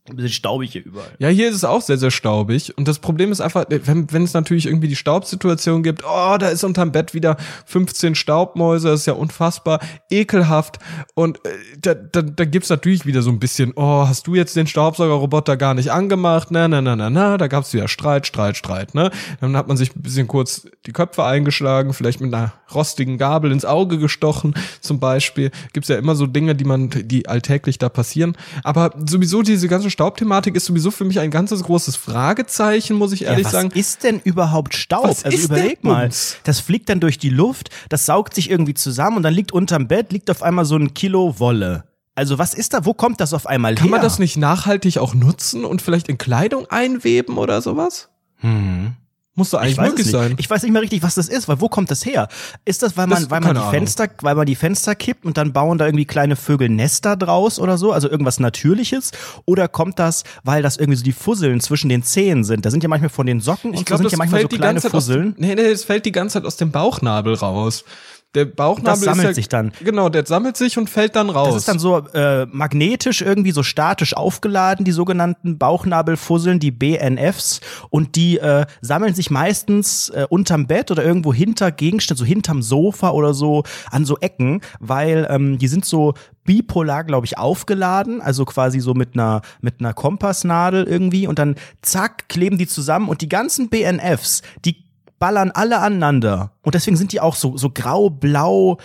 Ein 0.09 0.17
bisschen 0.17 0.33
staubig 0.33 0.73
hier 0.73 0.83
überall. 0.83 1.13
Ja, 1.17 1.29
hier 1.29 1.47
ist 1.47 1.55
es 1.55 1.63
auch 1.63 1.81
sehr, 1.81 1.97
sehr 1.97 2.11
staubig. 2.11 2.77
Und 2.77 2.89
das 2.89 2.99
Problem 2.99 3.31
ist 3.31 3.39
einfach, 3.39 3.63
wenn, 3.69 4.11
wenn 4.11 4.23
es 4.23 4.33
natürlich 4.33 4.65
irgendwie 4.65 4.89
die 4.89 4.97
Staubsituation 4.97 5.81
gibt, 5.81 6.03
oh, 6.03 6.35
da 6.37 6.49
ist 6.49 6.65
unterm 6.65 6.91
Bett 6.91 7.13
wieder 7.13 7.37
15 7.67 8.13
Staubmäuse, 8.13 8.89
das 8.89 9.01
ist 9.01 9.05
ja 9.05 9.13
unfassbar, 9.13 9.79
ekelhaft. 10.09 10.79
Und 11.15 11.37
äh, 11.45 11.51
da, 11.79 11.93
da, 11.93 12.21
da 12.21 12.43
gibt's 12.43 12.67
natürlich 12.67 13.05
wieder 13.05 13.21
so 13.21 13.29
ein 13.29 13.39
bisschen, 13.39 13.71
oh, 13.77 14.05
hast 14.05 14.27
du 14.27 14.35
jetzt 14.35 14.57
den 14.57 14.67
Staubsaugerroboter 14.67 15.55
gar 15.55 15.73
nicht 15.73 15.93
angemacht? 15.93 16.51
Na, 16.51 16.67
na, 16.67 16.81
na, 16.81 16.97
na, 16.97 17.09
na, 17.09 17.37
da 17.37 17.47
gab's 17.47 17.73
wieder 17.73 17.87
Streit, 17.87 18.27
Streit, 18.27 18.57
Streit, 18.57 18.95
ne? 18.95 19.09
Dann 19.39 19.55
hat 19.55 19.69
man 19.69 19.77
sich 19.77 19.95
ein 19.95 20.01
bisschen 20.01 20.27
kurz 20.27 20.67
die 20.85 20.91
Köpfe 20.91 21.23
eingeschlagen, 21.23 21.93
vielleicht 21.93 22.19
mit 22.19 22.33
einer 22.33 22.51
rostigen 22.75 23.17
Gabel 23.17 23.53
ins 23.53 23.63
Auge 23.63 23.97
gestochen, 23.97 24.53
zum 24.81 24.99
Beispiel. 24.99 25.49
Gibt's 25.71 25.87
ja 25.87 25.95
immer 25.95 26.15
so 26.15 26.27
Dinge, 26.27 26.55
die 26.55 26.65
man, 26.65 26.89
die 26.89 27.29
alltäglich 27.29 27.77
da 27.77 27.87
passieren. 27.87 28.35
Aber 28.65 28.93
sowieso 29.05 29.43
diese 29.43 29.69
ganze 29.69 29.92
Staubthematik 29.93 30.55
ist 30.55 30.65
sowieso 30.65 30.91
für 30.91 31.05
mich 31.05 31.19
ein 31.19 31.31
ganzes 31.31 31.63
großes 31.63 31.95
Fragezeichen, 31.95 32.95
muss 32.95 33.13
ich 33.13 33.23
ehrlich 33.23 33.45
ja, 33.45 33.45
was 33.45 33.51
sagen. 33.53 33.71
ist 33.73 34.03
denn 34.03 34.19
überhaupt 34.23 34.73
Staub? 34.73 35.05
Was 35.05 35.23
also 35.23 35.37
überleg 35.37 35.83
mal. 35.83 36.07
Bums? 36.07 36.37
Das 36.43 36.59
fliegt 36.59 36.89
dann 36.89 36.99
durch 36.99 37.17
die 37.17 37.29
Luft, 37.29 37.69
das 37.89 38.05
saugt 38.05 38.33
sich 38.33 38.49
irgendwie 38.49 38.73
zusammen 38.73 39.17
und 39.17 39.23
dann 39.23 39.33
liegt 39.33 39.51
unterm 39.53 39.87
Bett, 39.87 40.11
liegt 40.11 40.29
auf 40.29 40.43
einmal 40.43 40.65
so 40.65 40.75
ein 40.75 40.93
Kilo 40.93 41.39
Wolle. 41.39 41.85
Also 42.15 42.37
was 42.37 42.53
ist 42.53 42.73
da, 42.73 42.85
wo 42.85 42.93
kommt 42.93 43.21
das 43.21 43.33
auf 43.33 43.47
einmal 43.47 43.75
Kann 43.75 43.85
her? 43.85 43.91
man 43.91 44.01
das 44.01 44.19
nicht 44.19 44.35
nachhaltig 44.37 44.97
auch 44.97 45.13
nutzen 45.13 45.65
und 45.65 45.81
vielleicht 45.81 46.09
in 46.09 46.17
Kleidung 46.17 46.67
einweben 46.69 47.37
oder 47.37 47.61
sowas? 47.61 48.09
Hm. 48.37 48.95
Muss 49.35 49.49
doch 49.49 49.59
eigentlich 49.59 49.77
Ich 49.79 49.83
möglich 49.83 50.11
sein. 50.11 50.35
Ich 50.37 50.47
weiß 50.47 50.61
nicht 50.61 50.71
mehr 50.71 50.81
richtig, 50.83 51.01
was 51.01 51.15
das 51.15 51.27
ist, 51.27 51.47
weil 51.47 51.59
wo 51.59 51.67
kommt 51.67 51.89
das 51.89 52.05
her? 52.05 52.27
Ist 52.65 52.83
das, 52.83 52.95
weil 52.97 53.07
man, 53.07 53.19
Das- 53.21 53.31
weil 53.31 53.41
man 53.41 53.55
die 53.55 53.59
Ahnung. 53.61 53.71
Fenster, 53.71 54.07
weil 54.21 54.35
man 54.35 54.45
die 54.45 54.55
Fenster 54.55 54.93
kippt 54.93 55.25
und 55.25 55.37
dann 55.37 55.53
bauen 55.53 55.79
da 55.79 55.85
irgendwie 55.87 56.05
kleine 56.05 56.35
Vögel 56.35 56.69
Nester 56.69 57.15
draus 57.15 57.57
oder 57.57 57.79
so, 57.79 57.91
also 57.91 58.07
irgendwas 58.09 58.39
Natürliches? 58.39 59.11
Oder 59.45 59.67
kommt 59.67 59.97
das, 59.97 60.23
weil 60.43 60.61
das 60.61 60.77
irgendwie 60.77 60.97
so 60.97 61.03
die 61.03 61.13
Fusseln 61.13 61.61
zwischen 61.61 61.89
den 61.89 62.03
Zähnen 62.03 62.43
sind? 62.43 62.63
Da 62.63 62.69
sind 62.69 62.83
ja 62.83 62.89
manchmal 62.89 63.09
von 63.09 63.25
den 63.25 63.39
Socken 63.39 63.71
und 63.71 63.89
so 63.89 63.97
sind 63.97 64.11
ja 64.11 64.17
manchmal 64.19 64.41
so 64.43 64.47
kleine 64.49 64.79
Fusseln. 64.81 65.29
Aus, 65.31 65.39
nee, 65.39 65.55
nee, 65.55 65.61
es 65.63 65.83
fällt 65.83 66.05
die 66.05 66.11
ganze 66.11 66.33
Zeit 66.33 66.45
aus 66.45 66.57
dem 66.57 66.69
Bauchnabel 66.71 67.33
raus. 67.33 67.85
Der 68.35 68.45
Bauchnabel 68.45 68.91
Das 68.91 69.01
sammelt 69.01 69.19
ist 69.19 69.29
ja, 69.29 69.33
sich 69.35 69.49
dann. 69.49 69.71
Genau, 69.83 70.09
der 70.09 70.25
sammelt 70.25 70.57
sich 70.57 70.77
und 70.77 70.89
fällt 70.89 71.15
dann 71.15 71.29
raus. 71.29 71.49
Das 71.49 71.57
ist 71.57 71.67
dann 71.67 71.77
so 71.77 71.99
äh, 72.13 72.47
magnetisch 72.47 73.21
irgendwie 73.21 73.51
so 73.51 73.61
statisch 73.61 74.15
aufgeladen, 74.15 74.85
die 74.85 74.91
sogenannten 74.91 75.59
Bauchnabelfusseln, 75.59 76.59
die 76.59 76.71
BNFs. 76.71 77.61
Und 77.89 78.15
die 78.15 78.39
äh, 78.39 78.65
sammeln 78.81 79.13
sich 79.13 79.29
meistens 79.29 80.09
äh, 80.09 80.25
unterm 80.29 80.65
Bett 80.65 80.89
oder 80.89 81.03
irgendwo 81.03 81.33
hinter 81.33 81.71
Gegenständen, 81.71 82.25
so 82.25 82.25
hinterm 82.25 82.63
Sofa 82.63 83.11
oder 83.11 83.35
so 83.35 83.63
an 83.91 84.05
so 84.05 84.17
Ecken, 84.17 84.61
weil 84.79 85.27
ähm, 85.29 85.59
die 85.59 85.67
sind 85.67 85.85
so 85.85 86.15
bipolar, 86.43 87.03
glaube 87.03 87.25
ich, 87.25 87.37
aufgeladen, 87.37 88.21
also 88.21 88.45
quasi 88.45 88.79
so 88.79 88.93
mit 88.93 89.13
einer 89.13 89.41
mit 89.61 89.75
einer 89.79 89.93
Kompassnadel 89.93 90.83
irgendwie 90.85 91.27
und 91.27 91.39
dann 91.39 91.55
zack 91.81 92.29
kleben 92.29 92.57
die 92.57 92.67
zusammen 92.67 93.09
und 93.09 93.21
die 93.21 93.29
ganzen 93.29 93.69
BNFs, 93.69 94.41
die 94.65 94.82
ballern 95.23 95.51
alle 95.51 95.79
aneinander 95.79 96.51
und 96.63 96.75
deswegen 96.75 96.97
sind 96.97 97.13
die 97.13 97.21
auch 97.21 97.35
so 97.35 97.55
so 97.55 97.69
grau, 97.69 98.09
blau, 98.09 98.77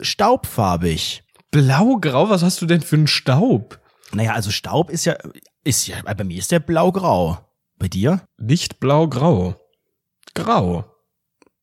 staubfarbig. 0.00 1.22
Blau-grau, 1.50 2.30
was 2.30 2.42
hast 2.42 2.62
du 2.62 2.66
denn 2.66 2.80
für 2.80 2.96
einen 2.96 3.06
Staub? 3.06 3.78
Naja, 4.12 4.32
also 4.32 4.50
Staub 4.50 4.88
ist 4.88 5.04
ja, 5.04 5.16
ist 5.64 5.86
ja, 5.86 5.96
bei 6.02 6.24
mir 6.24 6.38
ist 6.38 6.52
der 6.52 6.60
blau-grau. 6.60 7.36
Bei 7.78 7.86
dir? 7.88 8.22
Nicht 8.38 8.80
blau-grau. 8.80 9.56
Grau. 10.34 10.86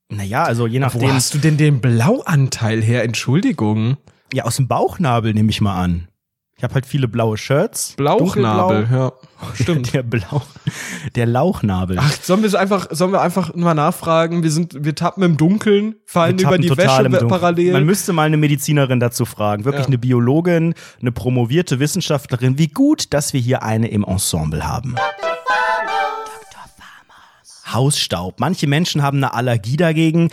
Naja, 0.10 0.44
also 0.44 0.68
je 0.68 0.78
Wo 0.78 0.82
nachdem. 0.82 1.12
hast 1.12 1.34
du 1.34 1.40
denn 1.40 1.58
den 1.58 1.82
Blauanteil 1.82 2.84
her? 2.84 3.04
Entschuldigung. 3.04 3.98
Ja, 4.34 4.44
aus 4.44 4.58
dem 4.58 4.68
Bauchnabel 4.68 5.34
nehme 5.34 5.50
ich 5.50 5.62
mal 5.62 5.82
an. 5.82 6.10
Ich 6.58 6.64
habe 6.64 6.74
halt 6.76 6.86
viele 6.86 7.10
blaue 7.10 7.36
Shirts. 7.38 7.96
Blauchnabel, 7.98 8.88
ja. 8.90 9.12
Stimmt. 9.56 9.94
Der 9.94 10.04
Blau, 10.04 10.42
der 11.14 11.26
Lauchnabel. 11.26 11.98
Ach, 12.00 12.12
sollen 12.22 12.44
wir 12.44 12.50
so 12.50 12.56
einfach, 12.56 12.88
sollen 12.92 13.12
wir 13.12 13.20
einfach 13.22 13.54
mal 13.56 13.74
nachfragen? 13.74 14.42
Wir 14.42 14.52
sind, 14.52 14.86
wir 14.86 14.96
tappen 14.96 15.22
im 15.24 15.36
Dunkeln, 15.36 15.96
fallen 16.06 16.40
über 16.40 16.58
die 16.58 16.70
Wäsche 16.70 17.10
parallel. 17.28 17.74
Man 17.74 17.84
müsste 17.84 18.14
mal 18.14 18.24
eine 18.24 18.38
Medizinerin 18.38 19.02
dazu 19.02 19.26
fragen. 19.26 19.66
Wirklich 19.66 19.84
Ja. 19.84 19.88
eine 19.88 19.98
Biologin, 19.98 20.76
eine 21.02 21.12
promovierte 21.12 21.80
Wissenschaftlerin. 21.80 22.58
Wie 22.58 22.70
gut, 22.70 23.14
dass 23.14 23.34
wir 23.34 23.42
hier 23.42 23.62
eine 23.62 23.90
im 23.90 24.06
Ensemble 24.06 24.66
haben. 24.66 24.96
Hausstaub. 27.72 28.40
Manche 28.40 28.68
Menschen 28.68 29.02
haben 29.02 29.18
eine 29.18 29.34
Allergie 29.34 29.76
dagegen. 29.76 30.30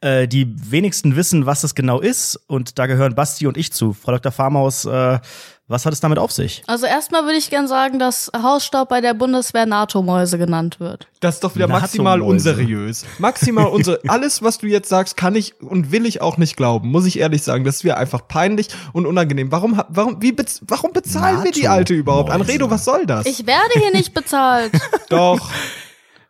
Äh, 0.00 0.28
die 0.28 0.54
wenigsten 0.70 1.16
wissen, 1.16 1.46
was 1.46 1.62
das 1.62 1.74
genau 1.74 1.98
ist. 2.00 2.36
Und 2.46 2.78
da 2.78 2.86
gehören 2.86 3.14
Basti 3.14 3.46
und 3.46 3.56
ich 3.56 3.72
zu. 3.72 3.94
Frau 3.94 4.12
Dr. 4.12 4.30
Farmaus, 4.30 4.84
äh, 4.84 5.18
was 5.66 5.86
hat 5.86 5.94
es 5.94 6.00
damit 6.00 6.18
auf 6.18 6.30
sich? 6.30 6.62
Also 6.66 6.84
erstmal 6.84 7.24
würde 7.24 7.38
ich 7.38 7.48
gern 7.48 7.66
sagen, 7.66 7.98
dass 7.98 8.30
Hausstaub 8.36 8.90
bei 8.90 9.00
der 9.00 9.14
Bundeswehr 9.14 9.64
NATO-Mäuse 9.64 10.36
genannt 10.36 10.78
wird. 10.78 11.08
Das 11.20 11.36
ist 11.36 11.44
doch 11.44 11.54
wieder 11.54 11.68
maximal 11.68 12.20
unseriös. 12.20 13.06
Maximal 13.18 13.68
unsere. 13.68 13.98
Alles, 14.08 14.42
was 14.42 14.58
du 14.58 14.66
jetzt 14.66 14.90
sagst, 14.90 15.16
kann 15.16 15.34
ich 15.34 15.58
und 15.62 15.90
will 15.90 16.04
ich 16.04 16.20
auch 16.20 16.36
nicht 16.36 16.58
glauben. 16.58 16.90
Muss 16.90 17.06
ich 17.06 17.18
ehrlich 17.18 17.42
sagen. 17.42 17.64
Das 17.64 17.76
ist 17.76 17.84
mir 17.84 17.96
einfach 17.96 18.28
peinlich 18.28 18.68
und 18.92 19.06
unangenehm. 19.06 19.50
Warum, 19.50 19.80
warum, 19.88 20.20
wie, 20.20 20.32
bez 20.32 20.60
warum 20.66 20.92
bezahlen 20.92 21.42
wir 21.42 21.52
die 21.52 21.66
Alte 21.66 21.94
überhaupt? 21.94 22.30
Anredo, 22.30 22.70
was 22.70 22.84
soll 22.84 23.06
das? 23.06 23.24
Ich 23.24 23.46
werde 23.46 23.80
hier 23.80 23.92
nicht 23.92 24.12
bezahlt. 24.12 24.72
doch. 25.08 25.50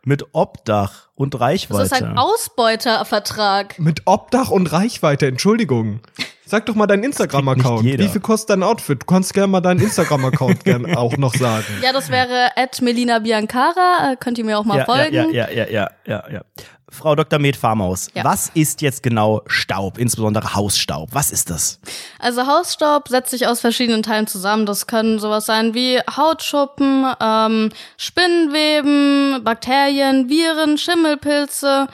Mit 0.05 0.23
Obdach 0.33 1.04
und 1.15 1.39
Reichweite. 1.39 1.89
Das 1.89 1.91
ist 1.91 2.03
ein 2.03 2.17
Ausbeutervertrag. 2.17 3.79
Mit 3.79 4.01
Obdach 4.05 4.49
und 4.49 4.71
Reichweite, 4.71 5.27
Entschuldigung. 5.27 6.01
Sag 6.47 6.67
doch 6.67 6.75
mal 6.75 6.85
deinen 6.85 7.03
Instagram-Account. 7.03 7.83
Wie 7.83 8.07
viel 8.07 8.21
kostet 8.21 8.51
dein 8.51 8.63
Outfit? 8.63 9.01
Du 9.01 9.05
kannst 9.07 9.33
gerne 9.33 9.47
mal 9.47 9.61
deinen 9.61 9.81
Instagram-Account 9.81 10.63
gern 10.63 10.85
auch 10.95 11.17
noch 11.17 11.33
sagen. 11.33 11.65
Ja, 11.81 11.91
das 11.91 12.09
wäre 12.09 12.51
at 12.55 12.81
Melina 12.83 13.17
Biancara. 13.19 14.11
Äh, 14.11 14.15
Könnt 14.17 14.37
ihr 14.37 14.45
mir 14.45 14.59
auch 14.59 14.65
mal 14.65 14.77
ja, 14.77 14.85
folgen. 14.85 15.33
Ja, 15.33 15.49
ja, 15.49 15.49
ja, 15.49 15.65
ja, 15.69 15.89
ja, 16.05 16.23
ja. 16.31 16.41
Frau 16.89 17.15
Dr. 17.15 17.39
Med 17.39 17.55
Farmaus, 17.55 18.09
Ja. 18.13 18.23
was 18.23 18.49
ist 18.53 18.81
jetzt 18.81 19.01
genau 19.03 19.41
Staub, 19.47 19.97
insbesondere 19.97 20.53
Hausstaub? 20.53 21.09
Was 21.13 21.31
ist 21.31 21.49
das? 21.49 21.79
Also 22.19 22.45
Hausstaub 22.45 23.07
setzt 23.07 23.31
sich 23.31 23.47
aus 23.47 23.59
verschiedenen 23.59 24.03
Teilen 24.03 24.27
zusammen. 24.27 24.65
Das 24.65 24.85
können 24.87 25.19
sowas 25.19 25.45
sein 25.47 25.73
wie 25.73 25.99
Hautschuppen, 25.99 27.05
ähm, 27.19 27.69
Spinnenweben, 27.97 29.43
Bakterien, 29.43 30.29
Viren, 30.29 30.77
Schimmelpilze, 30.77 31.87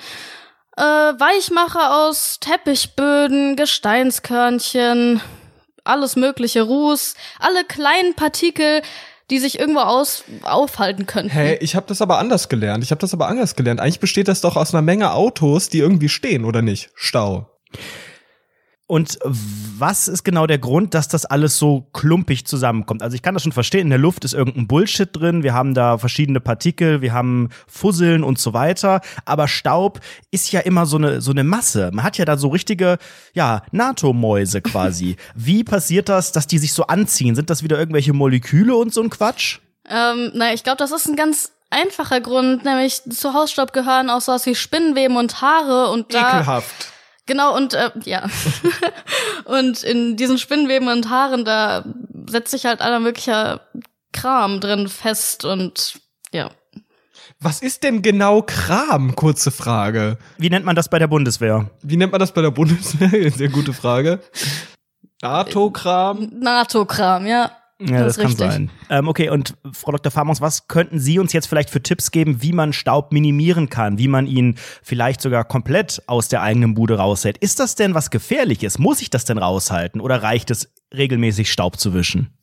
äh, 0.78 0.82
Weichmacher 0.84 2.06
aus 2.08 2.40
Teppichböden, 2.40 3.56
Gesteinskörnchen, 3.56 5.22
alles 5.84 6.16
mögliche 6.16 6.62
Ruß, 6.64 7.16
alle 7.40 7.64
kleinen 7.64 8.14
Partikel, 8.16 8.82
die 9.32 9.40
sich 9.40 9.60
irgendwo 9.60 9.80
aus 9.80 10.24
aufhalten 10.44 11.08
könnten. 11.08 11.32
Hä, 11.32 11.58
ich 11.62 11.76
habe 11.76 11.88
das 11.88 12.02
aber 12.02 12.20
anders 12.20 12.50
gelernt. 12.50 12.84
Ich 12.84 12.92
habe 12.92 13.00
das 13.00 13.14
aber 13.14 13.28
anders 13.28 13.56
gelernt. 13.56 13.80
Eigentlich 13.80 14.02
besteht 14.02 14.28
das 14.28 14.42
doch 14.42 14.58
aus 14.58 14.74
einer 14.74 14.82
Menge 14.82 15.14
Autos, 15.14 15.70
die 15.70 15.80
irgendwie 15.80 16.10
stehen, 16.10 16.46
oder 16.46 16.62
nicht? 16.62 16.92
Stau. 16.96 17.50
Und 18.92 19.20
was 19.24 20.10
ist 20.10 20.26
genau 20.26 20.48
der 20.48 20.58
Grund, 20.58 20.94
dass 20.94 21.08
das 21.08 21.26
alles 21.26 21.58
so 21.58 21.88
klumpig 21.94 22.46
zusammenkommt? 22.46 23.02
Also 23.02 23.16
ich 23.16 23.22
kann 23.22 23.34
das 23.34 23.44
schon 23.44 23.54
verstehen, 23.54 23.84
in 23.84 23.90
der 23.90 23.98
Luft 23.98 24.26
ist 24.26 24.34
irgendein 24.34 24.68
Bullshit 24.68 25.08
drin, 25.10 25.44
wir 25.44 25.54
haben 25.54 25.74
da 25.74 25.98
verschiedene 25.98 26.42
Partikel, 26.42 27.00
wir 27.00 27.14
haben 27.14 27.48
Fusseln 27.68 28.22
und 28.22 28.38
so 28.38 28.52
weiter, 28.52 29.00
aber 29.24 29.48
Staub 29.48 30.02
ist 30.30 30.52
ja 30.52 30.60
immer 30.60 30.86
so 30.86 30.98
eine, 30.98 31.22
so 31.22 31.32
eine 31.32 31.46
Masse. 31.46 31.90
Man 31.94 32.04
hat 32.04 32.18
ja 32.18 32.26
da 32.26 32.36
so 32.36 32.50
richtige, 32.50 32.98
ja, 33.34 33.62
NATO-Mäuse 33.72 34.60
quasi. 34.60 35.16
Wie 35.36 35.64
passiert 35.64 36.10
das, 36.10 36.34
dass 36.34 36.46
die 36.46 36.58
sich 36.58 36.74
so 36.74 36.88
anziehen? 36.88 37.36
Sind 37.36 37.50
das 37.50 37.64
wieder 37.64 37.80
irgendwelche 37.80 38.12
Moleküle 38.12 38.76
und 38.76 38.94
so 38.94 39.02
ein 39.02 39.10
Quatsch? 39.10 39.60
Ähm, 39.90 40.32
na, 40.34 40.54
ich 40.54 40.66
glaube, 40.66 40.80
das 40.80 40.92
ist 40.92 41.08
ein 41.08 41.16
ganz 41.16 41.54
einfacher 41.70 42.20
Grund, 42.20 42.66
nämlich 42.66 43.04
zu 43.04 43.34
Hausstaub 43.34 43.72
gehören 43.72 44.10
auch 44.10 44.20
sowas 44.20 44.46
wie 44.46 44.54
Spinnenweben 44.54 45.16
und 45.16 45.42
Haare 45.42 45.92
und 45.92 46.14
da 46.14 46.40
Ekelhaft. 46.40 46.92
Genau, 47.26 47.56
und 47.56 47.74
äh, 47.74 47.92
ja. 48.06 48.28
und 49.46 49.84
in 49.84 50.18
diesen 50.18 50.38
Spinnenweben 50.38 50.88
und 50.88 51.10
Haaren, 51.10 51.46
da 51.46 51.86
setzt 52.28 52.52
sich 52.52 52.66
halt 52.66 52.82
aller 52.82 53.00
möglicher 53.00 53.62
Kram 54.12 54.60
drin 54.60 54.88
fest 54.88 55.46
und 55.46 56.00
ja. 56.34 56.52
Was 57.40 57.62
ist 57.62 57.84
denn 57.84 58.02
genau 58.02 58.42
Kram? 58.44 59.16
Kurze 59.16 59.52
Frage. 59.52 60.18
Wie 60.38 60.50
nennt 60.50 60.66
man 60.66 60.76
das 60.76 60.90
bei 60.90 61.00
der 61.00 61.08
Bundeswehr? 61.08 61.72
Wie 61.82 61.98
nennt 61.98 62.12
man 62.12 62.20
das 62.20 62.34
bei 62.34 62.42
der 62.42 62.52
Bundeswehr? 62.52 63.32
Sehr 63.36 63.50
gute 63.50 63.74
Frage. 63.74 64.20
NATO-Kram? 65.22 66.30
NATO-Kram, 66.40 67.26
ja. 67.26 67.52
Ja, 67.88 68.04
das, 68.04 68.16
Das 68.16 68.18
kann 68.18 68.26
richtig. 68.28 68.52
sein. 68.52 68.70
Ähm, 68.90 69.08
okay, 69.08 69.30
und 69.30 69.56
Frau 69.74 69.92
Dr. 69.92 70.12
Farmers, 70.12 70.42
was 70.42 70.68
könnten 70.68 71.00
Sie 71.00 71.20
uns 71.20 71.34
jetzt 71.34 71.48
vielleicht 71.48 71.70
für 71.70 71.82
Tipps 71.82 72.12
geben, 72.12 72.42
wie 72.42 72.54
man 72.54 72.74
Staub 72.74 73.12
minimieren 73.12 73.70
kann, 73.70 73.98
wie 73.98 74.08
man 74.08 74.28
ihn 74.28 74.56
vielleicht 74.84 75.22
sogar 75.22 75.44
komplett 75.46 76.02
aus 76.08 76.28
der 76.28 76.42
eigenen 76.42 76.74
Bude 76.74 76.98
raushält? 76.98 77.38
Ist 77.40 77.60
das 77.60 77.76
denn 77.76 77.96
was 77.96 78.10
Gefährliches? 78.12 78.78
Muss 78.78 79.02
ich 79.02 79.10
das 79.10 79.26
denn 79.26 79.38
raushalten 79.38 80.00
oder 80.02 80.22
reicht 80.22 80.52
es, 80.52 80.72
regelmäßig 80.94 81.52
Staub 81.52 81.80
zu 81.80 81.94
wischen? 81.94 82.34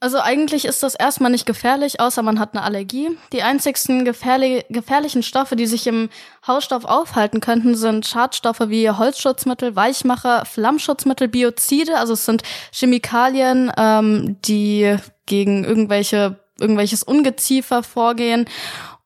Also 0.00 0.20
eigentlich 0.20 0.64
ist 0.64 0.84
das 0.84 0.94
erstmal 0.94 1.32
nicht 1.32 1.44
gefährlich, 1.44 1.98
außer 1.98 2.22
man 2.22 2.38
hat 2.38 2.54
eine 2.54 2.62
Allergie. 2.62 3.18
Die 3.32 3.42
einzigsten 3.42 4.04
gefährli 4.04 4.64
gefährlichen 4.70 5.24
Stoffe, 5.24 5.56
die 5.56 5.66
sich 5.66 5.88
im 5.88 6.08
Hausstaub 6.46 6.84
aufhalten 6.84 7.40
könnten, 7.40 7.74
sind 7.74 8.06
Schadstoffe 8.06 8.68
wie 8.68 8.88
Holzschutzmittel, 8.88 9.74
Weichmacher, 9.74 10.44
Flammschutzmittel, 10.44 11.26
Biozide. 11.26 11.98
Also 11.98 12.12
es 12.12 12.24
sind 12.24 12.42
Chemikalien, 12.72 13.72
ähm, 13.76 14.36
die 14.42 14.96
gegen 15.26 15.64
irgendwelche 15.64 16.38
irgendwelches 16.60 17.02
Ungeziefer 17.02 17.82
vorgehen. 17.82 18.46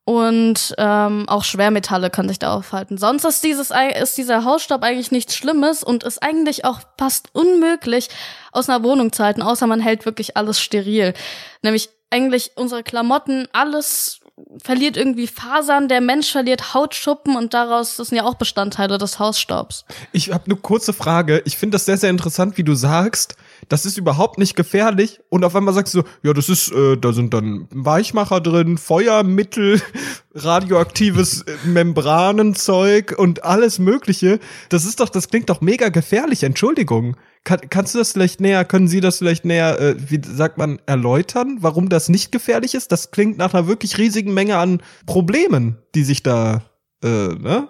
Und 0.05 0.75
ähm, 0.77 1.29
auch 1.29 1.45
Schwermetalle 1.45 2.09
können 2.09 2.27
sich 2.27 2.39
da 2.39 2.53
aufhalten. 2.53 2.97
Sonst 2.97 3.23
ist 3.23 3.43
dieses 3.43 3.71
ist 3.95 4.17
dieser 4.17 4.43
Hausstaub 4.43 4.83
eigentlich 4.83 5.11
nichts 5.11 5.35
Schlimmes 5.35 5.81
und 5.81 6.03
ist 6.03 6.21
eigentlich 6.21 6.65
auch 6.65 6.81
fast 6.97 7.29
unmöglich 7.33 8.09
aus 8.51 8.67
einer 8.67 8.83
Wohnung 8.83 9.13
zu 9.13 9.23
halten, 9.23 9.41
außer 9.41 9.65
man 9.65 9.79
hält 9.79 10.05
wirklich 10.05 10.35
alles 10.35 10.59
steril. 10.59 11.13
Nämlich 11.61 11.89
eigentlich 12.09 12.51
unsere 12.55 12.83
Klamotten, 12.83 13.47
alles 13.53 14.19
verliert 14.61 14.97
irgendwie 14.97 15.27
Fasern, 15.27 15.87
der 15.87 16.01
Mensch 16.01 16.31
verliert 16.31 16.73
Hautschuppen 16.73 17.35
und 17.35 17.53
daraus 17.53 17.97
das 17.97 18.07
sind 18.09 18.17
ja 18.17 18.25
auch 18.25 18.35
Bestandteile 18.35 18.97
des 18.97 19.19
Hausstaubs. 19.19 19.85
Ich 20.11 20.31
habe 20.31 20.45
eine 20.45 20.55
kurze 20.55 20.93
Frage. 20.93 21.41
Ich 21.45 21.57
finde 21.57 21.75
das 21.75 21.85
sehr, 21.85 21.97
sehr 21.97 22.09
interessant, 22.09 22.57
wie 22.57 22.63
du 22.63 22.73
sagst, 22.73 23.35
das 23.69 23.85
ist 23.85 23.97
überhaupt 23.97 24.37
nicht 24.37 24.55
gefährlich 24.55 25.19
und 25.29 25.43
auf 25.43 25.55
einmal 25.55 25.73
sagst 25.73 25.93
du, 25.93 26.03
ja, 26.21 26.33
das 26.33 26.49
ist, 26.49 26.71
äh, 26.71 26.97
da 26.97 27.13
sind 27.13 27.33
dann 27.33 27.67
Weichmacher 27.71 28.41
drin, 28.41 28.77
Feuermittel, 28.77 29.81
radioaktives 30.33 31.41
äh, 31.41 31.67
Membranenzeug 31.67 33.15
und 33.17 33.43
alles 33.43 33.79
Mögliche. 33.79 34.39
Das 34.69 34.85
ist 34.85 34.99
doch, 34.99 35.09
das 35.09 35.29
klingt 35.29 35.49
doch 35.49 35.61
mega 35.61 35.89
gefährlich, 35.89 36.43
Entschuldigung. 36.43 37.15
Kann, 37.43 37.59
kannst 37.69 37.93
du 37.93 37.99
das 37.99 38.13
vielleicht 38.13 38.39
näher, 38.39 38.63
können 38.63 38.87
Sie 38.87 39.01
das 39.01 39.17
vielleicht 39.17 39.43
näher, 39.43 39.79
äh, 39.79 39.95
wie 40.09 40.21
sagt 40.23 40.57
man, 40.57 40.79
erläutern, 40.85 41.57
warum 41.59 41.89
das 41.89 42.07
nicht 42.07 42.31
gefährlich 42.31 42.73
ist? 42.73 42.91
Das 42.91 43.11
klingt 43.11 43.37
nach 43.37 43.53
einer 43.53 43.67
wirklich 43.67 43.97
riesigen 43.97 44.33
Menge 44.33 44.57
an 44.57 44.81
Problemen, 45.05 45.77
die 45.93 46.03
sich 46.03 46.23
da, 46.23 46.63
äh, 47.03 47.07
ne? 47.07 47.67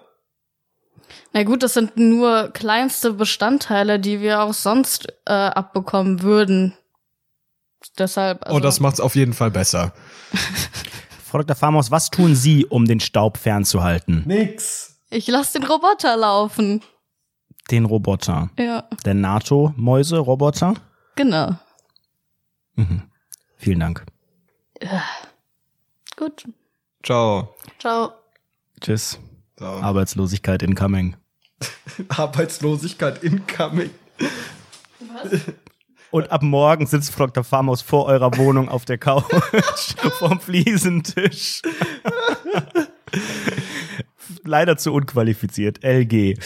Na 1.32 1.42
gut, 1.42 1.62
das 1.62 1.74
sind 1.74 1.96
nur 1.96 2.50
kleinste 2.52 3.12
Bestandteile, 3.12 3.98
die 3.98 4.20
wir 4.20 4.42
auch 4.42 4.54
sonst 4.54 5.06
äh, 5.26 5.32
abbekommen 5.32 6.22
würden. 6.22 6.74
Deshalb. 7.98 8.44
Also, 8.46 8.56
oh, 8.56 8.60
das 8.60 8.80
macht's 8.80 9.00
auf 9.00 9.14
jeden 9.14 9.32
Fall 9.34 9.50
besser. 9.50 9.92
Frau 11.24 11.38
Dr. 11.38 11.56
Farmers, 11.56 11.90
was 11.90 12.10
tun 12.10 12.34
Sie, 12.34 12.64
um 12.66 12.86
den 12.86 13.00
Staub 13.00 13.36
fernzuhalten? 13.38 14.22
Nix. 14.26 15.00
ich 15.10 15.26
lasse 15.26 15.58
den 15.58 15.68
Roboter 15.68 16.16
laufen. 16.16 16.82
Den 17.70 17.84
Roboter. 17.86 18.50
Ja, 18.58 18.88
Der 19.04 19.14
NATO-Mäuse-Roboter? 19.14 20.74
genau. 21.16 21.56
Mhm. 22.76 23.02
Vielen 23.56 23.80
Dank. 23.80 24.04
Gut. 26.16 26.44
Ciao. 27.02 27.54
Ciao. 27.78 28.12
Tschüss. 28.80 29.18
So. 29.58 29.66
Arbeitslosigkeit 29.66 30.62
incoming. 30.62 31.16
Arbeitslosigkeit 32.08 33.22
incoming. 33.22 33.90
Und 36.10 36.30
ab 36.30 36.42
morgen 36.42 36.86
sitzt 36.86 37.12
Frau 37.12 37.26
Dr. 37.26 37.44
Farmhaus 37.44 37.82
vor 37.82 38.06
eurer 38.06 38.36
Wohnung 38.36 38.68
auf 38.68 38.84
der 38.84 38.98
Couch 38.98 39.24
vorm 40.18 40.40
Fliesentisch. 40.40 41.62
Leider 44.44 44.76
zu 44.76 44.92
unqualifiziert. 44.92 45.82
LG. 45.82 46.38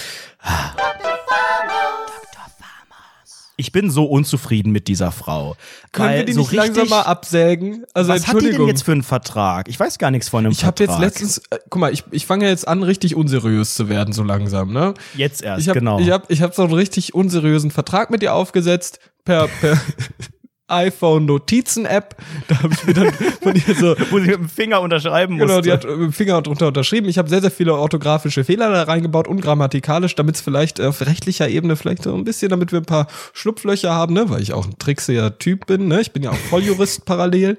Ich 3.60 3.72
bin 3.72 3.90
so 3.90 4.04
unzufrieden 4.04 4.70
mit 4.70 4.86
dieser 4.86 5.10
Frau. 5.10 5.56
Können 5.90 6.14
wir 6.14 6.24
die 6.24 6.32
so 6.32 6.40
nicht 6.42 6.52
langsam 6.52 6.74
richtig- 6.82 6.90
mal 6.90 7.02
absägen? 7.02 7.84
Also 7.92 8.12
Was 8.12 8.28
hat 8.28 8.40
die 8.40 8.50
denn 8.50 8.66
jetzt 8.68 8.84
für 8.84 8.92
einen 8.92 9.02
Vertrag? 9.02 9.68
Ich 9.68 9.78
weiß 9.80 9.98
gar 9.98 10.12
nichts 10.12 10.28
von 10.28 10.44
einem 10.44 10.52
ich 10.52 10.64
habe 10.64 10.76
Vertrag. 10.76 11.02
jetzt 11.02 11.20
letztens, 11.20 11.38
äh, 11.50 11.58
guck 11.68 11.80
mal, 11.80 11.92
ich, 11.92 12.04
ich 12.12 12.24
fange 12.24 12.48
jetzt 12.48 12.68
an, 12.68 12.84
richtig 12.84 13.16
unseriös 13.16 13.74
zu 13.74 13.88
werden, 13.88 14.14
so 14.14 14.22
langsam, 14.22 14.72
ne? 14.72 14.94
Jetzt 15.16 15.42
erst, 15.42 15.62
Ich 15.62 15.68
habe 15.68 15.80
genau. 15.80 15.98
ich 15.98 16.10
hab, 16.10 16.30
ich 16.30 16.40
hab 16.40 16.54
so 16.54 16.62
einen 16.62 16.72
richtig 16.72 17.14
unseriösen 17.14 17.72
Vertrag 17.72 18.10
mit 18.10 18.22
dir 18.22 18.32
aufgesetzt, 18.32 19.00
per, 19.24 19.48
per 19.48 19.76
iPhone-Notizen-App. 20.68 22.16
Da 22.46 22.62
habe 22.62 22.72
ich 22.72 22.86
mir 22.86 22.94
dann 22.94 23.12
von 23.42 23.54
ihr 23.54 23.74
so, 23.74 23.96
Wo 24.10 24.18
sie 24.18 24.26
mit 24.26 24.36
dem 24.36 24.48
Finger 24.48 24.80
unterschreiben 24.80 25.34
musste. 25.34 25.48
Genau, 25.48 25.60
die 25.60 25.72
hat 25.72 25.84
mit 25.84 25.98
dem 25.98 26.12
Finger 26.12 26.40
drunter 26.42 26.68
unterschrieben. 26.68 27.08
Ich 27.08 27.18
habe 27.18 27.28
sehr, 27.28 27.40
sehr 27.40 27.50
viele 27.50 27.74
orthografische 27.74 28.44
Fehler 28.44 28.70
da 28.70 28.84
reingebaut, 28.84 29.26
ungrammatikalisch, 29.26 30.14
damit 30.14 30.36
es 30.36 30.40
vielleicht 30.40 30.80
auf 30.80 31.00
rechtlicher 31.00 31.48
Ebene 31.48 31.76
vielleicht 31.76 32.04
so 32.04 32.14
ein 32.14 32.24
bisschen, 32.24 32.50
damit 32.50 32.72
wir 32.72 32.80
ein 32.80 32.86
paar 32.86 33.08
Schlupflöcher 33.32 33.92
haben, 33.92 34.14
ne, 34.14 34.30
weil 34.30 34.42
ich 34.42 34.52
auch 34.52 34.66
ein 34.66 34.78
tricksiger 34.78 35.38
Typ 35.38 35.66
bin, 35.66 35.88
ne? 35.88 36.00
Ich 36.00 36.12
bin 36.12 36.22
ja 36.22 36.30
auch 36.30 36.36
Volljurist 36.36 37.04
parallel. 37.04 37.58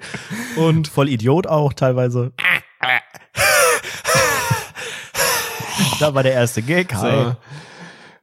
Und 0.55 0.87
Voll 0.87 1.09
Idiot 1.09 1.47
auch 1.47 1.73
teilweise. 1.73 2.31
da 5.99 6.13
war 6.13 6.23
der 6.23 6.33
erste 6.33 6.61
Gag. 6.61 6.93
So. 6.93 7.35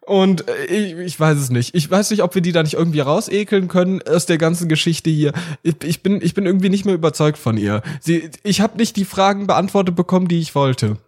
Und 0.07 0.49
äh, 0.49 0.65
ich, 0.67 0.93
ich 0.95 1.21
weiß 1.21 1.37
es 1.37 1.51
nicht. 1.51 1.75
Ich 1.75 1.91
weiß 1.91 2.11
nicht, 2.11 2.23
ob 2.23 2.35
wir 2.35 2.43
die 2.43 2.53
da 2.53 2.63
nicht 2.63 2.75
irgendwie 2.75 3.01
rausekeln 3.01 3.69
können 3.69 4.01
aus 4.03 4.25
der 4.27 4.39
ganzen 4.39 4.69
Geschichte 4.69 5.11
hier. 5.11 5.33
Ich, 5.63 5.77
ich 5.85 6.03
bin, 6.03 6.21
ich 6.23 6.33
bin 6.33 6.47
irgendwie 6.47 6.69
nicht 6.71 6.85
mehr 6.85 6.95
überzeugt 6.95 7.39
von 7.39 7.57
ihr. 7.59 7.83
Sie, 8.01 8.31
ich 8.45 8.61
habe 8.61 8.79
nicht 8.79 8.97
die 8.97 9.05
Fragen 9.05 9.47
beantwortet 9.47 9.97
bekommen, 9.97 10.29
die 10.29 10.39
ich 10.39 10.55
wollte. 10.55 10.99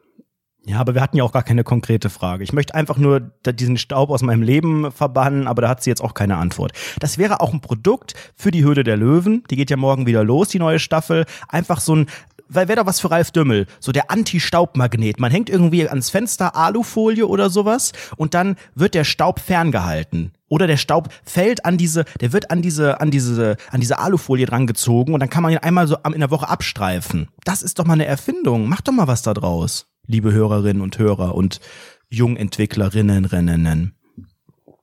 Ja, 0.67 0.81
aber 0.81 0.95
wir 0.95 1.01
hatten 1.01 1.17
ja 1.17 1.25
auch 1.25 1.33
gar 1.33 1.45
keine 1.45 1.65
konkrete 1.65 2.11
Frage. 2.11 2.45
Ich 2.45 2.53
möchte 2.53 2.75
einfach 2.75 2.99
nur 2.99 3.21
diesen 3.47 3.79
Staub 3.79 4.11
aus 4.11 4.21
meinem 4.21 4.43
Leben 4.43 4.93
verbannen, 4.93 5.47
aber 5.47 5.63
da 5.63 5.69
hat 5.71 5.83
sie 5.83 5.89
jetzt 5.89 6.03
auch 6.03 6.13
keine 6.13 6.37
Antwort. 6.37 6.73
Das 6.99 7.17
wäre 7.17 7.41
auch 7.41 7.55
ein 7.55 7.63
Produkt 7.63 8.15
für 8.35 8.51
die 8.51 8.65
Höhle 8.65 8.85
der 8.85 8.99
Löwen. 8.99 9.45
Die 9.51 9.57
geht 9.57 9.71
ja 9.71 9.79
morgen 9.79 10.07
wieder 10.07 10.25
los, 10.25 10.49
die 10.49 10.59
neue 10.59 10.79
Staffel. 10.79 11.25
Einfach 11.49 11.81
so 11.81 11.95
ein 11.95 12.07
weil 12.49 12.69
wäre 12.69 12.81
doch 12.81 12.87
was 12.87 13.01
für 13.01 13.11
Ralf 13.11 13.31
Dümmel, 13.31 13.67
so 13.81 13.93
der 13.93 14.11
Anti-Staubmagnet. 14.11 15.21
Man 15.21 15.31
hängt 15.31 15.51
irgendwie 15.51 15.89
ans 15.89 16.11
Fenster 16.11 16.57
Alufolie 16.57 17.27
oder 17.27 17.51
sowas 17.51 17.93
und 18.17 18.35
dann 18.35 18.57
wird 18.75 18.95
der 18.95 19.05
Staub 19.05 19.41
ferngehalten. 19.41 20.33
Oder 20.49 20.67
der 20.67 20.79
Staub 20.79 21.09
fällt 21.25 21.65
an 21.67 21.77
diese, 21.77 22.05
der 22.21 22.33
wird 22.33 22.51
an 22.51 22.63
diese, 22.63 23.01
an 23.01 23.11
diese, 23.11 23.57
an 23.71 23.81
diese 23.81 23.99
Alufolie 23.99 24.47
drangezogen 24.47 25.13
und 25.15 25.21
dann 25.21 25.29
kann 25.29 25.43
man 25.43 25.53
ihn 25.53 25.59
einmal 25.59 25.87
so 25.87 25.97
in 26.13 26.21
der 26.21 26.31
Woche 26.31 26.49
abstreifen. 26.49 27.29
Das 27.45 27.63
ist 27.63 27.79
doch 27.79 27.85
mal 27.85 27.95
eine 27.95 28.07
Erfindung. 28.07 28.69
Mach 28.69 28.81
doch 28.81 28.93
mal 28.93 29.07
was 29.09 29.23
da 29.23 29.35
draus, 29.35 29.87
liebe 30.07 30.33
Hörerinnen 30.33 30.83
und 30.83 30.99
Hörer 30.99 31.35
und 31.35 31.61
Jungentwicklerinnen, 32.09 33.25
Rennen. 33.27 33.93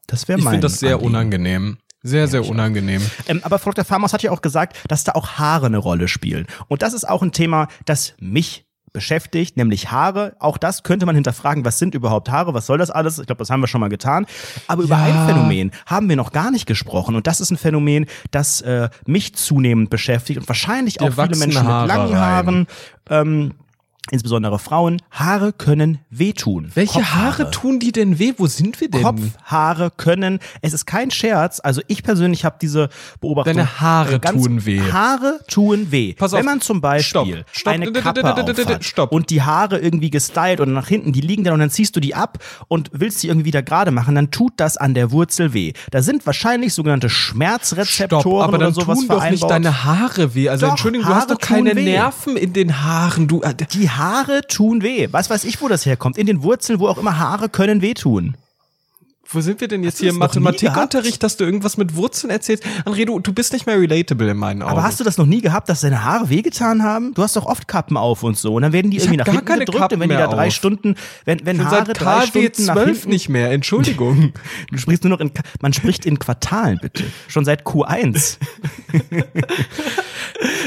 Das 0.08 0.28
wäre 0.28 0.38
Ich 0.38 0.46
mein 0.46 0.54
finde 0.56 0.68
das 0.68 0.80
sehr 0.80 0.94
Anliegen. 0.96 1.08
unangenehm. 1.10 1.78
Sehr, 2.08 2.28
sehr 2.28 2.46
unangenehm. 2.48 3.02
Ähm, 3.28 3.42
aber 3.44 3.58
Frau 3.58 3.72
Dr. 3.72 3.84
Farmers 3.84 4.14
hat 4.14 4.22
ja 4.22 4.30
auch 4.32 4.42
gesagt, 4.42 4.78
dass 4.88 5.04
da 5.04 5.14
auch 5.14 5.28
Haare 5.40 5.66
eine 5.66 5.78
Rolle 5.80 6.08
spielen. 6.08 6.46
Und 6.68 6.84
das 6.84 6.94
ist 6.94 7.10
auch 7.10 7.24
ein 7.24 7.32
Thema, 7.32 7.68
das 7.86 8.14
mich 8.20 8.66
beschäftigt, 8.94 9.58
nämlich 9.58 9.92
Haare. 9.92 10.36
Auch 10.40 10.58
das 10.58 10.84
könnte 10.84 11.06
man 11.06 11.16
hinterfragen, 11.16 11.66
was 11.66 11.80
sind 11.80 11.96
überhaupt 11.96 12.30
Haare, 12.30 12.54
was 12.54 12.66
soll 12.68 12.78
das 12.78 12.92
alles? 12.92 13.20
Ich 13.20 13.26
glaube, 13.26 13.40
das 13.40 13.50
haben 13.50 13.60
wir 13.60 13.68
schon 13.68 13.82
mal 13.82 13.90
getan. 13.90 14.26
Aber 14.68 14.84
über 14.84 14.96
Ja. 14.98 15.04
ein 15.04 15.28
Phänomen 15.28 15.72
haben 15.86 16.08
wir 16.08 16.16
noch 16.16 16.32
gar 16.32 16.50
nicht 16.52 16.66
gesprochen. 16.66 17.16
Und 17.16 17.28
das 17.28 17.42
ist 17.42 17.52
ein 17.52 17.58
Phänomen, 17.58 18.06
das 18.32 18.62
äh, 18.62 18.88
mich 19.06 19.36
zunehmend 19.36 19.90
beschäftigt 19.90 20.40
und 20.40 20.48
wahrscheinlich 20.48 21.02
auch 21.02 21.12
viele 21.12 21.36
Menschen 21.38 21.64
mit 21.64 21.64
Haare 21.64 21.88
langen 21.88 22.14
rein. 22.14 22.20
Haaren. 22.22 22.68
Ähm, 23.10 23.54
Insbesondere 24.12 24.60
Frauen, 24.60 25.02
Haare 25.10 25.52
können 25.52 26.00
wehtun. 26.12 26.72
Welche 26.76 27.00
Kopfhaare. 27.00 27.24
Haare 27.24 27.52
tun 27.52 27.80
die 27.80 27.92
denn 27.92 28.20
weh? 28.20 28.34
Wo 28.38 28.46
sind 28.46 28.80
wir 28.80 28.90
denn? 28.90 29.02
Kopfhaare 29.02 29.90
können, 29.90 30.40
es 30.62 30.74
ist 30.74 30.86
kein 30.86 31.10
Scherz, 31.10 31.60
also 31.64 31.82
ich 31.88 32.04
persönlich 32.04 32.46
habe 32.46 32.58
diese 32.62 32.90
Beobachtung. 33.20 33.56
Deine 33.56 33.82
Haare 33.82 34.16
äh, 34.16 34.20
tun 34.20 34.64
weh. 34.66 34.80
Haare 34.80 35.40
tun 35.48 35.88
weh. 35.90 36.14
Pass 36.14 36.34
auf. 36.34 36.40
Wenn 36.40 36.46
man 36.46 36.62
zum 36.62 36.82
Beispiel 36.82 37.44
Stopp. 37.44 37.46
Stopp. 37.52 37.74
eine 37.74 37.92
Kappe 37.92 38.24
aufhat 38.24 38.86
Stopp. 38.86 39.12
und 39.12 39.32
die 39.32 39.42
Haare 39.42 39.80
irgendwie 39.80 40.12
gestylt 40.12 40.60
und 40.60 40.74
nach 40.74 40.88
hinten, 40.88 41.12
die 41.12 41.22
liegen 41.22 41.44
dann 41.44 41.56
und 41.56 41.60
dann 41.60 41.72
ziehst 41.72 41.96
du 41.96 42.00
die 42.00 42.14
ab 42.14 42.38
und 42.68 42.92
willst 42.94 43.24
die 43.24 43.28
irgendwie 43.28 43.48
wieder 43.48 43.64
gerade 43.64 43.90
machen, 43.90 44.14
dann 44.14 44.30
tut 44.30 44.54
das 44.58 44.78
an 44.78 44.94
der 44.94 45.12
Wurzel 45.12 45.54
weh. 45.54 45.74
Da 45.90 46.04
sind 46.04 46.28
wahrscheinlich 46.28 46.76
sogenannte 46.76 47.10
Schmerzrezeptoren 47.10 48.22
Stopp, 48.22 48.44
aber 48.44 48.58
dann 48.60 48.68
oder 48.68 48.82
sowas 48.82 49.00
tun 49.00 49.08
doch 49.08 49.30
nicht 49.30 49.50
deine 49.50 49.84
Haare 49.84 50.36
weh. 50.36 50.48
Also 50.48 50.68
Doch, 50.68 50.74
Entschuldigung, 50.74 51.08
du 51.08 51.16
hast 51.16 51.30
Haare 51.30 51.34
doch 51.34 51.40
keine. 51.40 51.74
Nerven 51.74 52.38
in 52.38 52.54
den 52.54 52.84
Haaren. 52.84 53.28
Du, 53.28 53.42
äh, 53.42 53.54
die 53.56 53.90
Haare 53.98 54.42
tun 54.48 54.82
weh. 54.82 55.08
Was 55.12 55.30
weiß 55.30 55.44
ich, 55.44 55.62
wo 55.62 55.68
das 55.68 55.86
herkommt? 55.86 56.18
In 56.18 56.28
den 56.28 56.44
Wurzeln, 56.44 56.80
wo 56.80 56.88
auch 56.88 56.98
immer 56.98 57.18
Haare 57.18 57.50
können 57.50 57.82
wehtun. 57.82 58.36
Wo 59.30 59.42
sind 59.42 59.60
wir 59.62 59.68
denn 59.68 59.84
jetzt 59.84 60.00
hier 60.00 60.10
im 60.10 60.18
Mathematikunterricht, 60.18 61.22
dass 61.24 61.38
du 61.38 61.46
irgendwas 61.46 61.78
mit 61.78 61.96
Wurzeln 61.96 62.30
erzählst? 62.30 62.64
André, 62.86 63.06
du, 63.06 63.20
du 63.20 63.34
bist 63.34 63.54
nicht 63.54 63.66
mehr 63.66 63.80
relatable 63.80 64.32
in 64.32 64.38
meinen 64.38 64.62
Augen. 64.62 64.72
Aber 64.72 64.84
hast 64.84 65.00
du 65.00 65.04
das 65.04 65.18
noch 65.18 65.26
nie 65.26 65.42
gehabt, 65.42 65.68
dass 65.70 65.82
deine 65.82 66.04
Haare 66.04 66.30
wehgetan 66.30 66.84
haben? 66.84 67.14
Du 67.14 67.24
hast 67.24 67.36
doch 67.36 67.46
oft 67.46 67.68
Kappen 67.68 67.98
auf 67.98 68.24
und 68.24 68.38
so. 68.38 68.56
Und 68.56 68.62
dann 68.62 68.74
werden 68.74 68.92
die 68.92 68.98
irgendwie 68.98 69.20
hab 69.20 69.28
nach 69.28 69.34
hinten 69.34 69.60
gedrückt 69.60 69.80
Kappen 69.80 69.96
und 69.96 70.02
wenn 70.02 70.10
die 70.10 70.16
da 70.16 70.28
drei 70.28 70.48
auf. 70.48 70.54
Stunden, 70.54 70.96
wenn, 71.26 71.46
wenn 71.46 71.58
Ich 71.58 71.64
Haare 71.64 71.86
seit 71.88 72.00
drei 72.00 72.26
KW 72.26 72.28
Stunden 72.28 72.66
nach 72.66 72.76
12 72.76 72.88
hinten, 72.88 73.10
nicht 73.10 73.30
mehr, 73.30 73.52
Entschuldigung. 73.52 74.34
Du 74.72 74.78
sprichst 74.78 75.04
nur 75.04 75.12
noch 75.12 75.20
in, 75.20 75.32
man 75.62 75.74
spricht 75.74 76.06
in 76.06 76.20
Quartalen, 76.20 76.80
bitte. 76.82 77.04
Schon 77.28 77.46
seit 77.46 77.64
Q1. 77.66 78.38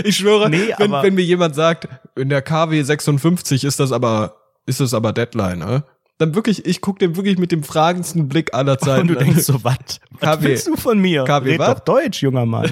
Ich 0.05 0.17
schwöre, 0.17 0.49
Nee, 0.49 0.75
wenn, 0.79 0.93
wenn 0.93 1.15
mir 1.15 1.25
jemand 1.25 1.55
sagt, 1.55 1.89
in 2.17 2.29
der 2.29 2.43
KW 2.43 2.83
56 2.83 3.65
ist 3.65 3.81
das 3.81 3.93
aber, 3.93 4.37
ist 4.67 4.81
das 4.81 4.95
aber 4.95 5.13
Deadline, 5.13 5.59
ne? 5.59 5.85
Dann 6.19 6.35
wirklich, 6.35 6.67
ich 6.67 6.81
guck 6.81 6.99
dem 6.99 7.17
wirklich 7.17 7.39
mit 7.39 7.53
dem 7.53 7.63
fragendsten 7.63 8.29
Blick 8.29 8.53
aller 8.53 8.79
Zeiten 8.79 9.03
Und 9.03 9.09
du 9.09 9.15
denkst 9.15 9.43
so, 9.45 9.63
was? 9.65 9.77
Was 10.21 10.43
willst 10.43 10.67
du 10.67 10.77
von 10.77 10.99
mir? 10.99 11.25
KW 11.25 11.51
Red 11.53 11.59
was? 11.61 11.69
doch 11.75 11.79
Deutsch, 11.81 12.23
junger 12.23 12.45
Mann. 12.45 12.71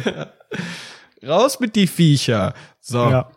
Raus 1.27 1.61
mit 1.61 1.77
die 1.77 1.87
Viecher. 1.87 2.55
So. 2.81 3.09
Ja. 3.09 3.29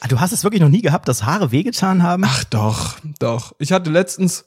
Ah, 0.00 0.08
Du 0.08 0.18
hast 0.18 0.32
es 0.32 0.44
wirklich 0.44 0.62
noch 0.62 0.68
nie 0.70 0.80
gehabt, 0.82 1.08
dass 1.08 1.24
Haare 1.24 1.52
wehgetan 1.52 2.02
haben? 2.02 2.24
Ach 2.26 2.44
doch, 2.44 2.96
doch. 3.18 3.52
Ich 3.58 3.70
hatte 3.72 3.90
letztens, 3.90 4.46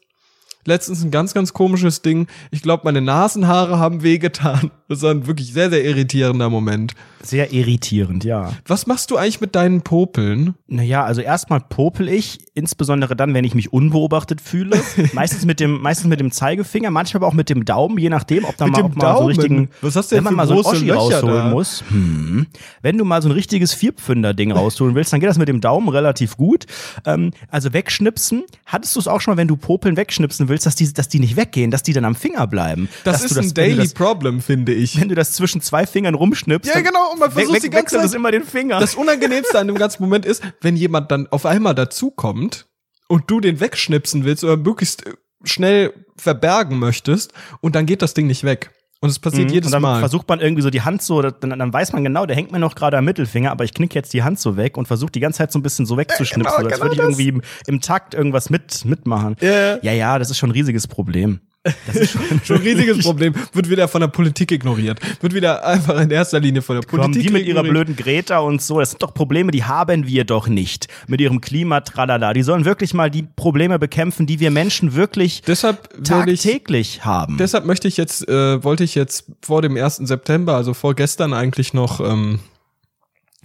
letztens 0.65 1.03
ein 1.03 1.11
ganz, 1.11 1.33
ganz 1.33 1.53
komisches 1.53 2.01
Ding. 2.01 2.27
Ich 2.51 2.61
glaube, 2.61 2.83
meine 2.85 3.01
Nasenhaare 3.01 3.79
haben 3.79 4.03
wehgetan. 4.03 4.71
Das 4.89 5.01
war 5.01 5.09
ein 5.09 5.25
wirklich 5.25 5.51
sehr, 5.53 5.71
sehr 5.71 5.83
irritierender 5.83 6.51
Moment. 6.51 6.93
Sehr 7.23 7.51
irritierend, 7.51 8.23
ja. 8.23 8.51
Was 8.67 8.85
machst 8.85 9.09
du 9.09 9.17
eigentlich 9.17 9.41
mit 9.41 9.55
deinen 9.55 9.81
Popeln? 9.81 10.53
Naja, 10.67 11.03
also 11.03 11.21
erstmal 11.21 11.61
popel 11.61 12.09
ich, 12.09 12.39
insbesondere 12.53 13.15
dann, 13.15 13.33
wenn 13.33 13.43
ich 13.43 13.55
mich 13.55 13.73
unbeobachtet 13.73 14.39
fühle. 14.39 14.79
meistens 15.13 15.45
mit 15.45 15.59
dem, 15.59 15.81
meistens 15.81 16.07
mit 16.09 16.19
dem 16.19 16.31
Zeigefinger, 16.31 16.91
manchmal 16.91 17.21
aber 17.23 17.27
auch 17.27 17.33
mit 17.33 17.49
dem 17.49 17.65
Daumen, 17.65 17.97
je 17.97 18.09
nachdem, 18.09 18.45
ob 18.45 18.55
da 18.57 18.65
Mit 18.65 18.73
mal, 18.73 18.83
ob 18.83 18.95
man 18.95 19.17
so 19.17 19.25
richtigen, 19.25 19.69
Was 19.81 19.95
hast 19.95 20.11
du 20.11 20.17
wenn 20.17 20.25
denn 20.25 20.35
man 20.35 20.47
für 20.47 20.53
mal 20.53 20.57
so 20.57 20.57
ein 20.57 20.61
große 20.61 20.75
Oschi 20.75 20.85
Löcher 20.85 20.99
rausholen 20.99 21.35
da? 21.37 21.49
muss. 21.49 21.83
Hm. 21.87 22.47
Wenn 22.83 22.97
du 22.97 23.05
mal 23.05 23.21
so 23.23 23.29
ein 23.29 23.31
richtiges 23.31 23.73
Vierpfünder-Ding 23.73 24.51
rausholen 24.51 24.93
willst, 24.93 25.11
dann 25.11 25.19
geht 25.19 25.29
das 25.29 25.39
mit 25.39 25.47
dem 25.47 25.61
Daumen 25.61 25.87
relativ 25.89 26.37
gut. 26.37 26.65
Ähm, 27.05 27.31
also 27.49 27.73
wegschnipsen. 27.73 28.43
Hattest 28.67 28.95
du 28.95 28.99
es 28.99 29.07
auch 29.07 29.21
schon 29.21 29.33
mal, 29.33 29.37
wenn 29.37 29.47
du 29.47 29.55
Popeln 29.55 29.97
wegschnipsen 29.97 30.49
willst, 30.49 30.52
dass 30.61 30.75
die, 30.75 30.93
dass 30.93 31.09
die 31.09 31.19
nicht 31.19 31.35
weggehen, 31.35 31.71
dass 31.71 31.81
die 31.81 31.93
dann 31.93 32.05
am 32.05 32.13
Finger 32.15 32.45
bleiben? 32.45 32.87
Das 33.03 33.23
ist 33.23 33.35
du 33.35 33.39
ein 33.39 33.53
Daily 33.55 33.77
das, 33.77 33.93
Problem, 33.95 34.39
finde 34.41 34.71
ich. 34.73 34.99
wenn 35.01 35.09
du 35.09 35.15
das 35.15 35.33
zwischen 35.33 35.59
zwei 35.61 35.87
Fingern 35.87 36.13
rumschnippst, 36.13 36.71
Ja, 36.73 36.81
genau, 36.81 37.11
und 37.13 37.19
man 37.19 37.31
versucht 37.31 37.55
weg- 37.55 37.61
die 37.63 37.69
ganze 37.71 37.97
Zeit- 37.97 38.13
immer 38.13 38.29
den 38.31 38.43
Finger. 38.43 38.79
Das 38.79 38.93
Unangenehmste 38.95 39.57
an 39.57 39.65
dem 39.67 39.77
ganzen 39.77 40.03
Moment 40.03 40.25
ist, 40.25 40.43
wenn 40.61 40.75
jemand 40.75 41.09
dann 41.11 41.25
auf 41.27 41.45
einmal 41.47 41.73
dazukommt 41.73 42.67
und 43.07 43.23
du 43.31 43.39
den 43.39 43.59
wegschnipsen 43.59 44.23
willst 44.25 44.43
oder 44.43 44.57
möglichst 44.57 45.05
äh, 45.07 45.13
schnell 45.43 45.93
verbergen 46.15 46.77
möchtest 46.79 47.33
und 47.61 47.75
dann 47.75 47.85
geht 47.85 48.01
das 48.01 48.13
Ding 48.13 48.27
nicht 48.27 48.43
weg. 48.43 48.71
Und 49.03 49.09
es 49.09 49.19
passiert 49.19 49.51
jedes 49.51 49.69
Mhm. 49.71 49.75
und 49.75 49.81
dann 49.81 49.81
Mal. 49.81 49.99
versucht 49.99 50.29
man 50.29 50.39
irgendwie 50.39 50.61
so 50.61 50.69
die 50.69 50.81
Hand 50.81 51.01
so, 51.01 51.21
dann, 51.21 51.59
dann 51.59 51.73
weiß 51.73 51.91
man 51.91 52.05
genau, 52.05 52.25
der 52.25 52.37
hängt 52.37 52.53
mir 52.53 52.59
noch 52.59 52.73
gerade 52.73 52.97
am 52.97 53.03
Mittelfinger, 53.03 53.51
aber 53.51 53.65
ich 53.65 53.73
knick 53.73 53.93
jetzt 53.95 54.13
die 54.13 54.23
Hand 54.23 54.39
so 54.39 54.55
weg 54.55 54.77
und 54.77 54.87
versuche 54.87 55.11
die 55.11 55.19
ganze 55.19 55.39
Zeit 55.39 55.51
so 55.51 55.59
ein 55.59 55.61
bisschen 55.61 55.85
so 55.85 55.97
wegzuschnipsen, 55.97 56.41
genau, 56.43 56.51
so 56.51 56.65
als 56.65 56.73
genau 56.75 56.83
würde 56.85 56.95
ich 56.95 57.01
irgendwie 57.01 57.27
im, 57.27 57.41
im 57.67 57.81
Takt 57.81 58.13
irgendwas 58.13 58.49
mit, 58.49 58.85
mitmachen. 58.85 59.35
Ja. 59.41 59.77
ja, 59.81 59.91
ja, 59.91 60.19
das 60.19 60.29
ist 60.29 60.37
schon 60.37 60.51
ein 60.51 60.53
riesiges 60.53 60.87
Problem. 60.87 61.41
Das 61.87 61.95
ist 61.95 62.11
schon, 62.11 62.21
Schon 62.43 62.57
ein 62.57 62.63
riesiges 62.63 62.99
Problem. 62.99 63.33
Wird 63.53 63.69
wieder 63.69 63.87
von 63.87 64.01
der 64.01 64.09
Politik 64.09 64.51
ignoriert. 64.51 64.99
Wird 65.21 65.33
wieder 65.33 65.65
einfach 65.65 65.99
in 65.99 66.11
erster 66.11 66.39
Linie 66.39 66.61
von 66.61 66.75
der 66.75 66.85
Kommen 66.85 67.03
Politik 67.03 67.27
die 67.27 67.33
mit 67.33 67.45
ihrer 67.45 67.59
ignoriert. 67.63 67.85
blöden 67.87 67.95
Greta 67.95 68.39
und 68.39 68.61
so, 68.61 68.79
das 68.79 68.91
sind 68.91 69.01
doch 69.01 69.13
Probleme, 69.13 69.51
die 69.51 69.63
haben 69.63 70.05
wir 70.05 70.25
doch 70.25 70.47
nicht. 70.47 70.87
Mit 71.07 71.21
ihrem 71.21 71.39
Klimatralala. 71.39 72.33
Die 72.33 72.43
sollen 72.43 72.65
wirklich 72.65 72.93
mal 72.93 73.09
die 73.09 73.23
Probleme 73.23 73.79
bekämpfen, 73.79 74.25
die 74.25 74.39
wir 74.39 74.51
Menschen 74.51 74.93
wirklich 74.93 75.41
Deshalb 75.41 75.89
werde 75.93 76.31
ich 76.31 76.41
tagtäglich 76.41 77.05
haben. 77.05 77.37
Deshalb 77.37 77.65
möchte 77.65 77.87
ich 77.87 77.97
jetzt, 77.97 78.27
äh, 78.27 78.63
wollte 78.63 78.83
ich 78.83 78.95
jetzt 78.95 79.25
vor 79.41 79.61
dem 79.61 79.77
1. 79.77 80.07
September, 80.07 80.55
also 80.55 80.73
vorgestern 80.73 81.33
eigentlich 81.33 81.73
noch 81.73 81.99
ähm, 81.99 82.39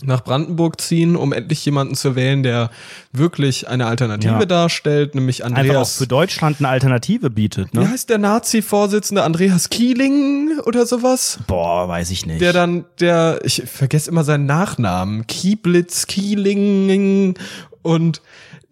nach 0.05 0.23
Brandenburg 0.23 0.81
ziehen, 0.81 1.17
um 1.17 1.33
endlich 1.33 1.65
jemanden 1.65 1.95
zu 1.97 2.15
wählen, 2.15 2.43
der 2.43 2.71
wirklich 3.13 3.69
eine 3.69 3.87
Alternative 3.87 4.33
Ja. 4.41 4.45
darstellt, 4.47 5.15
nämlich 5.15 5.45
Einfach 5.45 5.59
auch 5.59 5.65
Andreas. 5.65 5.97
für 5.97 6.07
Deutschland 6.07 6.57
eine 6.61 6.69
Alternative 6.69 7.31
bietet, 7.31 7.71
Wie 7.73 7.79
ne? 7.79 7.91
heißt 7.91 8.09
der 8.09 8.19
Nazi-Vorsitzende 8.19 9.23
Andreas 9.25 9.71
Kieling 9.71 10.51
oder 10.67 10.87
sowas? 10.87 11.39
Boah, 11.47 11.89
weiß 11.89 12.11
ich 12.11 12.27
nicht. 12.27 12.41
Der 12.41 12.53
dann, 12.53 12.85
der, 13.01 13.41
ich 13.45 13.63
vergesse 13.67 14.11
immer 14.11 14.25
seinen 14.25 14.47
Nachnamen, 14.47 15.27
Kieblitz, 15.27 16.07
Kieling 16.07 17.35
und 17.83 18.23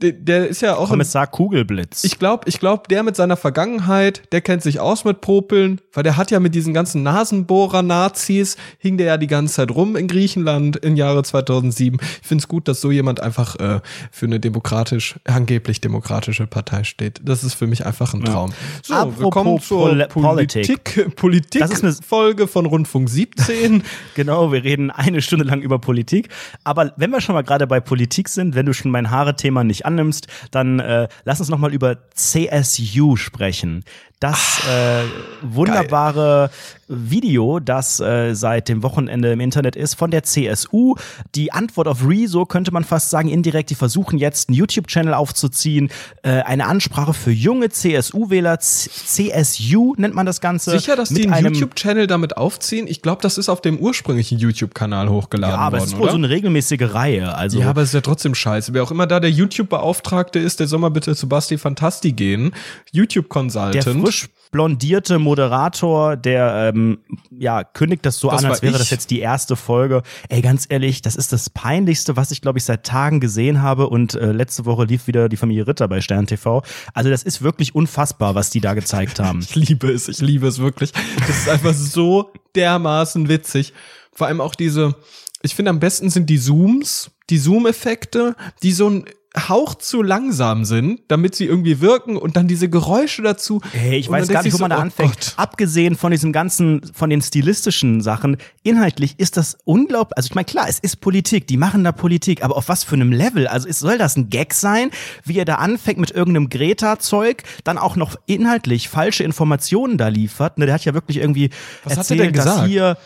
der, 0.02 0.12
der 0.12 0.48
ist 0.48 0.60
ja 0.60 0.76
auch 0.76 0.88
Kommissar 0.90 1.26
Kugelblitz. 1.26 2.04
Ich 2.04 2.18
glaube, 2.18 2.44
ich 2.48 2.60
glaub, 2.60 2.88
der 2.88 3.02
mit 3.02 3.16
seiner 3.16 3.36
Vergangenheit, 3.36 4.22
der 4.32 4.42
kennt 4.42 4.62
sich 4.62 4.78
aus 4.78 5.04
mit 5.04 5.20
Popeln, 5.22 5.80
weil 5.94 6.02
der 6.02 6.16
hat 6.18 6.30
ja 6.30 6.38
mit 6.38 6.54
diesen 6.54 6.74
ganzen 6.74 7.02
Nasenbohrer-Nazis, 7.02 8.56
hing 8.78 8.98
der 8.98 9.06
ja 9.06 9.16
die 9.16 9.26
ganze 9.26 9.54
Zeit 9.54 9.70
rum 9.70 9.96
in 9.96 10.06
Griechenland 10.08 10.76
im 10.76 10.96
Jahre 10.96 11.22
2007. 11.22 11.98
Ich 12.22 12.28
finde 12.28 12.42
es 12.42 12.48
gut, 12.48 12.68
dass 12.68 12.80
so 12.80 12.90
jemand 12.90 13.20
einfach 13.20 13.56
äh, 13.58 13.80
für 14.10 14.26
eine 14.26 14.38
demokratisch, 14.40 15.16
angeblich 15.24 15.80
demokratische 15.80 16.46
Partei 16.46 16.84
steht. 16.84 17.20
Das 17.24 17.42
ist 17.44 17.54
für 17.54 17.66
mich 17.66 17.86
einfach 17.86 18.12
ein 18.14 18.22
Traum. 18.24 18.52
So, 18.82 18.94
Apropos 18.94 19.18
willkommen 19.20 19.60
zur 19.60 19.88
Pol- 20.08 20.08
Politik, 20.08 21.16
Politik, 21.16 21.60
Das 21.62 21.70
ist 21.70 21.82
eine- 21.84 21.94
Folge 22.06 22.46
von 22.46 22.66
Rundfunk 22.66 23.08
17. 23.08 23.82
Genau, 24.14 24.52
wir 24.52 24.62
reden 24.64 24.90
eine 24.90 25.20
Stunde 25.22 25.44
lang 25.44 25.60
über 25.62 25.78
Politik. 25.78 26.28
Aber 26.64 26.92
wenn 26.96 27.10
wir 27.10 27.20
schon 27.20 27.34
mal 27.34 27.42
gerade 27.42 27.66
bei 27.66 27.80
Politik 27.80 28.28
sind, 28.28 28.54
wenn 28.54 28.66
du 28.66 28.72
schon 28.72 28.90
mein 28.90 29.10
Haare-Thema 29.10 29.64
nicht 29.64 29.85
annimmst, 29.86 30.26
dann 30.50 30.80
äh, 30.80 31.08
lass 31.24 31.40
uns 31.40 31.48
noch 31.48 31.58
mal 31.58 31.72
über 31.72 32.10
CSU 32.14 33.16
sprechen. 33.16 33.84
Das 34.18 34.62
äh, 34.66 35.02
wunderbare 35.42 36.50
Video, 36.88 37.58
das 37.58 38.00
äh, 38.00 38.34
seit 38.34 38.68
dem 38.68 38.82
Wochenende 38.82 39.32
im 39.32 39.40
Internet 39.40 39.76
ist, 39.76 39.94
von 39.94 40.10
der 40.10 40.22
CSU. 40.22 40.94
Die 41.34 41.52
Antwort 41.52 41.88
auf 41.88 42.06
Rezo 42.06 42.46
könnte 42.46 42.72
man 42.72 42.84
fast 42.84 43.10
sagen, 43.10 43.28
indirekt. 43.28 43.70
Die 43.70 43.74
versuchen 43.74 44.18
jetzt 44.18 44.48
einen 44.48 44.56
YouTube-Channel 44.56 45.12
aufzuziehen, 45.12 45.90
äh, 46.22 46.42
eine 46.42 46.66
Ansprache 46.66 47.12
für 47.12 47.32
junge 47.32 47.70
CSU-Wähler. 47.70 48.58
CSU 48.60 49.94
nennt 49.98 50.14
man 50.14 50.24
das 50.24 50.40
Ganze. 50.40 50.70
Sicher, 50.70 50.96
dass 50.96 51.08
die 51.08 51.28
einen 51.28 51.54
YouTube-Channel 51.54 52.06
damit 52.06 52.36
aufziehen? 52.36 52.86
Ich 52.88 53.02
glaube, 53.02 53.20
das 53.20 53.36
ist 53.36 53.48
auf 53.48 53.60
dem 53.60 53.78
ursprünglichen 53.78 54.38
YouTube-Kanal 54.38 55.10
hochgeladen 55.10 55.56
Ja, 55.56 55.60
aber 55.60 55.78
worden, 55.78 55.88
es 55.88 55.92
ist 55.92 55.98
wohl 55.98 56.10
so 56.10 56.16
eine 56.16 56.30
regelmäßige 56.30 56.94
Reihe. 56.94 57.34
Also 57.34 57.58
Ja, 57.60 57.70
aber 57.70 57.82
es 57.82 57.88
ist 57.88 57.94
ja 57.94 58.00
trotzdem 58.00 58.34
scheiße. 58.34 58.72
Wer 58.72 58.82
auch 58.84 58.92
immer 58.92 59.06
da 59.06 59.18
der 59.18 59.30
YouTube-Beauftragte 59.30 60.38
ist, 60.38 60.60
der 60.60 60.68
soll 60.68 60.78
mal 60.78 60.90
bitte 60.90 61.16
zu 61.16 61.28
Basti 61.28 61.58
Fantasti 61.58 62.12
gehen. 62.12 62.52
YouTube-Consultant. 62.92 63.74
Frisch 64.06 64.28
blondierte 64.52 65.18
Moderator, 65.18 66.16
der 66.16 66.72
ähm, 66.74 66.98
ja 67.30 67.64
kündigt 67.64 68.06
das 68.06 68.18
so 68.18 68.30
Das 68.30 68.44
an, 68.44 68.50
als 68.50 68.62
wäre 68.62 68.72
ich. 68.72 68.78
das 68.78 68.90
jetzt 68.90 69.10
die 69.10 69.18
erste 69.18 69.56
Folge. 69.56 70.02
Ey, 70.28 70.40
ganz 70.40 70.66
ehrlich, 70.68 71.02
das 71.02 71.16
ist 71.16 71.32
das 71.32 71.50
peinlichste, 71.50 72.16
was 72.16 72.30
ich 72.30 72.40
glaube 72.40 72.58
ich 72.58 72.64
seit 72.64 72.84
Tagen 72.84 73.20
gesehen 73.20 73.60
habe. 73.60 73.88
Und 73.88 74.14
äh, 74.14 74.32
letzte 74.32 74.64
Woche 74.64 74.84
lief 74.84 75.08
wieder 75.08 75.28
die 75.28 75.36
Familie 75.36 75.66
Ritter 75.66 75.88
bei 75.88 76.00
Stern 76.00 76.26
TV. 76.26 76.62
Also 76.94 77.10
das 77.10 77.22
ist 77.22 77.42
wirklich 77.42 77.74
unfassbar, 77.74 78.34
was 78.34 78.50
die 78.50 78.60
da 78.60 78.74
gezeigt 78.74 79.20
haben. 79.20 79.40
Ich 79.46 79.54
liebe 79.54 79.90
es, 79.90 80.08
ich 80.08 80.20
liebe 80.20 80.46
es 80.46 80.58
wirklich. 80.58 80.92
Das 81.26 81.30
ist 81.30 81.48
einfach 81.48 81.72
so 81.74 82.32
dermaßen 82.54 83.28
witzig. 83.28 83.72
Vor 84.12 84.26
allem 84.26 84.40
auch 84.40 84.54
diese, 84.54 84.94
ich 85.42 85.54
finde 85.54 85.70
am 85.70 85.80
besten 85.80 86.10
sind 86.10 86.28
die 86.30 86.38
Zooms, 86.38 87.10
die 87.30 87.38
Zoom-Effekte, 87.38 88.34
die 88.62 88.72
so 88.72 88.88
ein 88.90 89.04
Hauch 89.38 89.74
zu 89.74 90.02
langsam 90.02 90.64
sind, 90.64 91.00
damit 91.08 91.34
sie 91.34 91.44
irgendwie 91.44 91.80
wirken 91.80 92.16
und 92.16 92.36
dann 92.36 92.48
diese 92.48 92.68
Geräusche 92.68 93.22
dazu. 93.22 93.60
Hey, 93.72 93.98
ich 93.98 94.10
weiß 94.10 94.28
gar 94.28 94.42
nicht, 94.42 94.54
wo 94.54 94.58
man 94.58 94.70
so, 94.70 94.74
da 94.74 94.78
oh 94.78 94.82
anfängt. 94.82 95.12
Gott. 95.12 95.34
Abgesehen 95.36 95.94
von 95.94 96.10
diesem 96.10 96.32
ganzen, 96.32 96.80
von 96.94 97.10
den 97.10 97.20
stilistischen 97.20 98.00
Sachen, 98.00 98.38
inhaltlich 98.62 99.18
ist 99.18 99.36
das 99.36 99.58
unglaublich. 99.64 100.16
Also 100.16 100.28
ich 100.28 100.34
meine, 100.34 100.46
klar, 100.46 100.66
es 100.68 100.78
ist 100.78 101.00
Politik, 101.00 101.46
die 101.46 101.56
machen 101.56 101.84
da 101.84 101.92
Politik, 101.92 102.42
aber 102.42 102.56
auf 102.56 102.68
was 102.68 102.84
für 102.84 102.94
einem 102.94 103.12
Level? 103.12 103.46
Also 103.46 103.68
ist, 103.68 103.80
soll 103.80 103.98
das 103.98 104.16
ein 104.16 104.30
Gag 104.30 104.54
sein, 104.54 104.90
wie 105.24 105.38
er 105.38 105.44
da 105.44 105.56
anfängt 105.56 105.98
mit 105.98 106.10
irgendeinem 106.10 106.48
Greta-Zeug, 106.48 107.42
dann 107.64 107.78
auch 107.78 107.96
noch 107.96 108.16
inhaltlich 108.26 108.88
falsche 108.88 109.24
Informationen 109.24 109.98
da 109.98 110.08
liefert? 110.08 110.58
Ne, 110.58 110.66
der 110.66 110.74
hat 110.74 110.84
ja 110.84 110.94
wirklich 110.94 111.18
irgendwie 111.18 111.50
Was 111.84 111.92
hat 111.92 111.98
er 111.98 111.98
erzählt, 111.98 112.20
denn 112.20 112.32
dass 112.32 112.44
gesagt? 112.44 112.68
hier 112.68 112.96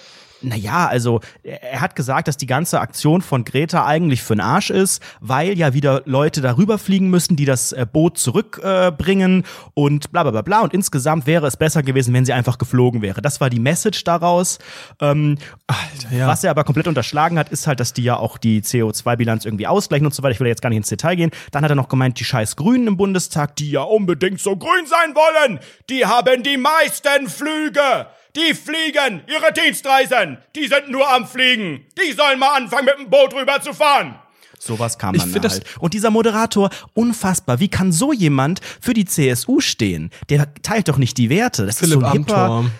naja, 0.42 0.86
also 0.86 1.20
er 1.42 1.80
hat 1.80 1.96
gesagt, 1.96 2.28
dass 2.28 2.36
die 2.36 2.46
ganze 2.46 2.80
Aktion 2.80 3.22
von 3.22 3.44
Greta 3.44 3.86
eigentlich 3.86 4.22
für 4.22 4.34
den 4.34 4.40
Arsch 4.40 4.70
ist, 4.70 5.02
weil 5.20 5.58
ja 5.58 5.74
wieder 5.74 6.02
Leute 6.04 6.40
darüber 6.40 6.78
fliegen 6.78 7.10
müssen, 7.10 7.36
die 7.36 7.44
das 7.44 7.72
äh, 7.72 7.86
Boot 7.90 8.18
zurückbringen 8.18 9.42
äh, 9.42 9.70
und 9.74 10.12
bla 10.12 10.22
bla 10.22 10.32
bla 10.32 10.42
bla. 10.42 10.60
Und 10.60 10.74
insgesamt 10.74 11.26
wäre 11.26 11.46
es 11.46 11.56
besser 11.56 11.82
gewesen, 11.82 12.14
wenn 12.14 12.24
sie 12.24 12.32
einfach 12.32 12.58
geflogen 12.58 13.02
wäre. 13.02 13.22
Das 13.22 13.40
war 13.40 13.50
die 13.50 13.60
Message 13.60 14.04
daraus. 14.04 14.58
Ähm, 15.00 15.38
Alter, 15.66 16.16
ja. 16.16 16.26
Was 16.26 16.44
er 16.44 16.50
aber 16.50 16.64
komplett 16.64 16.88
unterschlagen 16.88 17.38
hat, 17.38 17.50
ist 17.50 17.66
halt, 17.66 17.80
dass 17.80 17.92
die 17.92 18.02
ja 18.02 18.16
auch 18.16 18.38
die 18.38 18.62
CO2-Bilanz 18.62 19.44
irgendwie 19.44 19.66
ausgleichen 19.66 20.06
und 20.06 20.14
so 20.14 20.22
weiter. 20.22 20.32
Ich 20.32 20.40
will 20.40 20.48
jetzt 20.48 20.62
gar 20.62 20.70
nicht 20.70 20.78
ins 20.78 20.88
Detail 20.88 21.16
gehen. 21.16 21.30
Dann 21.50 21.64
hat 21.64 21.70
er 21.70 21.76
noch 21.76 21.88
gemeint, 21.88 22.18
die 22.18 22.24
scheiß 22.24 22.56
Grünen 22.56 22.86
im 22.86 22.96
Bundestag, 22.96 23.56
die 23.56 23.70
ja 23.70 23.82
unbedingt 23.82 24.40
so 24.40 24.56
grün 24.56 24.86
sein 24.86 25.14
wollen, 25.14 25.60
die 25.88 26.06
haben 26.06 26.42
die 26.42 26.56
meisten 26.56 27.28
Flüge. 27.28 28.06
Die 28.36 28.54
fliegen 28.54 29.22
ihre 29.26 29.52
Dienstreisen. 29.52 30.38
Die 30.54 30.66
sind 30.68 30.88
nur 30.90 31.08
am 31.10 31.26
Fliegen. 31.26 31.80
Die 31.98 32.12
sollen 32.12 32.38
mal 32.38 32.56
anfangen, 32.56 32.84
mit 32.86 32.98
dem 32.98 33.10
Boot 33.10 33.34
rüber 33.34 33.60
zu 33.60 33.72
fahren. 33.74 34.14
Sowas 34.58 34.98
kam 34.98 35.14
Ich 35.14 35.22
dann 35.22 35.30
find 35.32 35.44
da 35.44 35.48
das- 35.48 35.58
halt. 35.58 35.66
Und 35.80 35.94
dieser 35.94 36.10
Moderator, 36.10 36.70
unfassbar. 36.94 37.60
Wie 37.60 37.68
kann 37.68 37.92
so 37.92 38.12
jemand 38.12 38.60
für 38.80 38.92
die 38.94 39.04
CSU 39.06 39.60
stehen? 39.60 40.10
Der 40.28 40.52
teilt 40.62 40.88
doch 40.88 40.98
nicht 40.98 41.16
die 41.18 41.30
Werte. 41.30 41.66
Das 41.66 41.78
Philipp 41.78 41.94
ist 41.98 42.00
so 42.02 42.06
ein 42.06 42.12
hipper, 42.12 42.36
Amthor. 42.36 42.70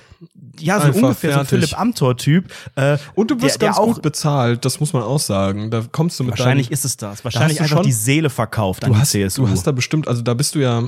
ja, 0.60 0.78
so 0.78 0.86
Einfach 0.88 1.02
ungefähr 1.02 1.30
fertig. 1.32 1.48
so 1.48 1.56
ein 1.56 1.60
Philipp 1.62 1.80
Amthor-Typ. 1.80 2.52
Äh, 2.76 2.98
Und 3.14 3.30
du 3.30 3.40
wirst 3.40 3.58
ganz 3.60 3.76
der 3.76 3.82
auch, 3.82 3.94
gut 3.94 4.02
bezahlt, 4.02 4.64
das 4.66 4.78
muss 4.78 4.92
man 4.92 5.02
auch 5.02 5.18
sagen. 5.20 5.70
Da 5.70 5.82
kommst 5.90 6.20
du 6.20 6.24
mit 6.24 6.32
Wahrscheinlich 6.32 6.66
deinen, 6.68 6.74
ist 6.74 6.84
es 6.84 6.96
das. 6.98 7.24
Wahrscheinlich 7.24 7.56
du 7.56 7.62
einfach 7.64 7.76
schon- 7.78 7.86
die 7.86 7.92
Seele 7.92 8.28
verkauft 8.30 8.84
an 8.84 8.90
du 8.90 8.94
die 8.96 9.00
hast, 9.00 9.10
CSU. 9.12 9.46
du 9.46 9.50
hast 9.50 9.66
da 9.66 9.72
bestimmt, 9.72 10.06
also 10.06 10.20
da 10.20 10.34
bist 10.34 10.54
du 10.54 10.58
ja, 10.58 10.84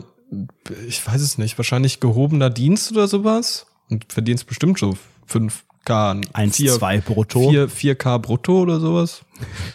ich 0.86 1.04
weiß 1.06 1.22
es 1.22 1.38
nicht, 1.38 1.58
wahrscheinlich 1.58 2.00
gehobener 2.00 2.50
Dienst 2.50 2.92
oder 2.92 3.08
sowas 3.08 3.64
und 3.92 4.12
verdienst 4.12 4.46
bestimmt 4.46 4.78
so 4.78 4.96
5k, 5.30 6.24
1, 6.32 6.56
4, 6.56 6.72
2 6.74 7.00
brutto. 7.00 7.50
4, 7.50 7.68
4k 7.68 8.18
brutto 8.18 8.60
oder 8.62 8.80
sowas. 8.80 9.22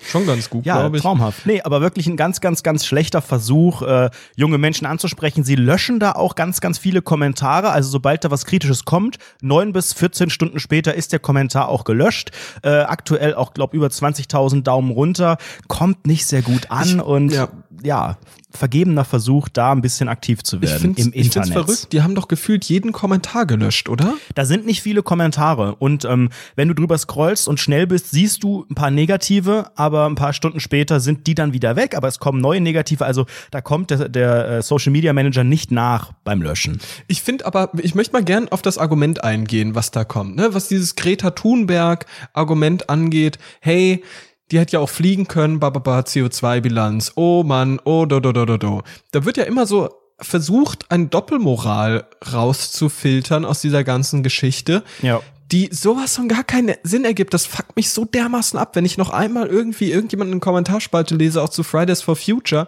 Schon 0.10 0.26
ganz 0.26 0.50
gut, 0.50 0.66
Ja, 0.66 0.80
glaube 0.80 0.96
ich. 0.98 1.04
traumhaft. 1.04 1.46
Nee, 1.46 1.62
aber 1.62 1.82
wirklich 1.82 2.08
ein 2.08 2.16
ganz, 2.16 2.40
ganz, 2.40 2.64
ganz 2.64 2.86
schlechter 2.86 3.22
Versuch, 3.22 3.82
äh, 3.82 4.10
junge 4.38 4.58
Menschen 4.58 4.86
anzusprechen. 4.88 5.44
Sie 5.44 5.56
löschen 5.56 6.00
da 6.00 6.14
auch 6.14 6.36
ganz, 6.36 6.62
ganz 6.62 6.78
viele 6.78 7.02
Kommentare. 7.02 7.72
Also 7.72 7.90
sobald 7.90 8.24
da 8.24 8.32
was 8.32 8.46
Kritisches 8.46 8.86
kommt, 8.86 9.18
neun 9.42 9.74
bis 9.74 9.92
14 9.94 10.30
Stunden 10.30 10.60
später 10.60 10.94
ist 10.96 11.12
der 11.12 11.20
Kommentar 11.20 11.68
auch 11.68 11.84
gelöscht. 11.84 12.32
Äh, 12.64 12.70
aktuell 12.70 13.36
auch, 13.36 13.54
glaub 13.54 13.74
über 13.74 13.88
20.000 13.88 14.64
Daumen 14.64 14.92
runter. 14.92 15.38
Kommt 15.68 16.08
nicht 16.08 16.26
sehr 16.26 16.42
gut 16.44 16.72
an 16.72 17.02
und 17.02 17.34
ja. 17.34 17.50
Ja. 17.84 18.18
vergebener 18.50 19.06
Versuch, 19.06 19.50
da 19.50 19.72
ein 19.72 19.82
bisschen 19.82 20.10
aktiv 20.10 20.44
zu 20.44 20.58
Ich 20.58 20.63
werden 20.63 20.96
im 20.96 21.13
Internet. 21.13 21.54
verrückt, 21.54 21.94
die 21.94 22.02
haben 22.02 22.16
doch 22.16 22.28
gefühlt 22.28 22.66
jeden 22.66 22.92
Kommentar 22.92 23.46
gelöscht, 23.46 23.90
oder? 23.90 24.16
Da 24.36 24.46
sind 24.46 24.66
nicht 24.66 24.82
viele 24.82 25.04
Kommentare. 25.04 25.76
Und 25.76 26.06
ähm, 26.06 26.30
wenn 26.56 26.68
du 26.68 26.74
drüber 26.74 26.98
scrollst 26.98 27.48
und 27.48 27.60
schnell 27.60 27.88
bist, 27.88 28.12
siehst 28.12 28.44
du 28.44 28.66
ein 28.70 28.76
paar 28.76 28.90
negative, 28.90 29.72
aber 29.76 30.06
ein 30.08 30.16
paar 30.16 30.34
Stunden 30.34 30.60
später 30.60 31.00
sind 31.00 31.28
die 31.28 31.36
dann 31.36 31.54
wieder 31.54 31.76
weg, 31.76 31.96
aber 31.96 32.08
es 32.08 32.20
kommen 32.20 32.42
neue 32.42 32.62
negative. 32.62 33.06
Also 33.06 33.26
da 33.52 33.62
kommt 33.62 33.92
der, 33.92 34.10
der 34.10 34.50
äh, 34.50 34.62
Social 34.62 34.92
Media 34.92 35.13
Manager 35.13 35.44
nicht 35.44 35.72
nach 35.72 36.13
beim 36.24 36.42
Löschen. 36.42 36.80
Ich 37.08 37.22
finde 37.22 37.46
aber, 37.46 37.72
ich 37.78 37.96
möchte 37.96 38.13
mal 38.13 38.24
gern 38.24 38.50
auf 38.50 38.62
das 38.62 38.78
Argument 38.78 39.24
eingehen, 39.24 39.76
was 39.76 39.92
da 39.92 40.04
kommt, 40.04 40.36
ne? 40.36 40.50
Was 40.54 40.68
dieses 40.68 40.96
Greta 40.96 41.32
Thunberg 41.32 42.06
Argument 42.34 42.90
angeht. 42.90 43.38
Hey, 43.60 44.04
die 44.52 44.60
hätte 44.60 44.74
ja 44.74 44.80
auch 44.80 44.90
fliegen 44.90 45.28
können, 45.28 45.60
bababa, 45.60 46.00
CO2-Bilanz. 46.00 47.14
Oh 47.16 47.44
Mann, 47.44 47.80
oh 47.84 48.06
do 48.06 48.20
do 48.20 48.32
do 48.32 48.46
do 48.46 48.58
do. 48.58 48.82
Da 49.12 49.26
wird 49.26 49.38
ja 49.38 49.44
immer 49.44 49.66
so 49.66 49.90
versucht, 50.20 50.90
eine 50.90 51.08
Doppelmoral 51.08 52.06
rauszufiltern 52.34 53.46
aus 53.46 53.62
dieser 53.62 53.84
ganzen 53.84 54.24
Geschichte. 54.24 54.84
Ja. 55.02 55.22
Die 55.52 55.70
sowas 55.72 56.16
von 56.16 56.28
gar 56.28 56.44
keinen 56.44 56.76
Sinn 56.84 57.06
ergibt. 57.06 57.34
Das 57.34 57.46
fuckt 57.46 57.76
mich 57.76 57.90
so 57.92 58.04
dermaßen 58.04 58.60
ab, 58.60 58.76
wenn 58.76 58.86
ich 58.86 58.98
noch 58.98 59.12
einmal 59.12 59.48
irgendwie 59.48 59.92
irgendjemanden 59.92 60.36
in 60.36 60.40
Kommentarspalte 60.40 61.16
lese, 61.16 61.42
auch 61.42 61.50
zu 61.50 61.64
Fridays 61.64 62.02
for 62.02 62.16
Future. 62.16 62.68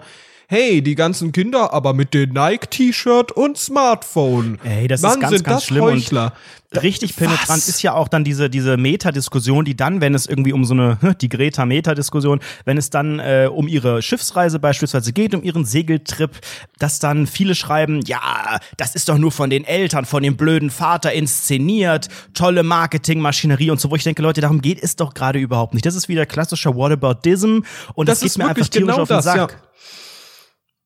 Hey, 0.52 0.82
die 0.82 0.96
ganzen 0.96 1.32
Kinder, 1.32 1.74
aber 1.74 1.94
mit 1.94 2.16
den 2.16 2.32
Nike-T-Shirt 2.34 3.32
und 3.32 3.56
Smartphone. 3.56 4.58
Ey, 4.64 4.88
das 4.88 5.04
Mann, 5.04 5.12
ist 5.12 5.20
ganz, 5.20 5.34
sind 5.36 5.44
ganz 5.44 5.64
schlimm 5.66 5.84
Heuchler. 5.84 6.34
und 6.74 6.82
richtig 6.82 7.16
penetrant 7.16 7.50
Was? 7.50 7.70
ist 7.70 7.84
ja 7.84 7.94
auch 7.94 8.08
dann 8.08 8.24
diese, 8.24 8.50
diese 8.50 8.76
Meta-Diskussion, 8.76 9.64
die 9.64 9.78
dann, 9.78 10.02
wenn 10.02 10.16
es 10.16 10.26
irgendwie 10.26 10.52
um 10.52 10.66
so 10.66 10.74
eine, 10.74 10.98
die 11.22 11.30
Greta-Meta-Diskussion, 11.30 12.40
wenn 12.66 12.80
es 12.80 12.90
dann 12.90 13.20
äh, 13.20 13.48
um 13.54 13.68
ihre 13.68 14.02
Schiffsreise 14.02 14.58
beispielsweise 14.58 15.14
geht, 15.14 15.36
um 15.36 15.44
ihren 15.44 15.66
Segeltrip, 15.66 16.32
dass 16.80 16.98
dann 16.98 17.28
viele 17.28 17.54
schreiben, 17.54 18.02
ja, 18.08 18.60
das 18.76 18.96
ist 18.96 19.08
doch 19.08 19.20
nur 19.20 19.32
von 19.32 19.52
den 19.52 19.66
Eltern, 19.66 20.06
von 20.06 20.24
dem 20.24 20.36
blöden 20.36 20.72
Vater 20.72 21.14
inszeniert, 21.14 22.08
tolle 22.34 22.64
Marketingmaschinerie 22.64 23.70
und 23.70 23.80
so, 23.80 23.92
wo 23.92 23.96
ich 23.96 24.04
denke, 24.04 24.24
Leute, 24.24 24.42
darum 24.42 24.62
geht 24.64 24.82
es 24.82 24.96
doch 24.96 25.14
gerade 25.14 25.38
überhaupt 25.38 25.76
nicht. 25.76 25.86
Das 25.86 25.94
ist 25.94 26.10
wieder 26.10 26.26
klassischer 26.26 26.76
Whataboutism 26.76 27.60
und 27.94 28.10
das, 28.10 28.18
Das 28.18 28.20
geht 28.22 28.28
ist 28.32 28.38
mir 28.40 28.48
einfach 28.48 28.68
tierisch 28.68 28.88
genau 28.88 29.04
auf 29.04 29.08
den 29.10 29.18
das, 29.18 29.26
Sack. 29.26 29.38
ja. 29.38 29.48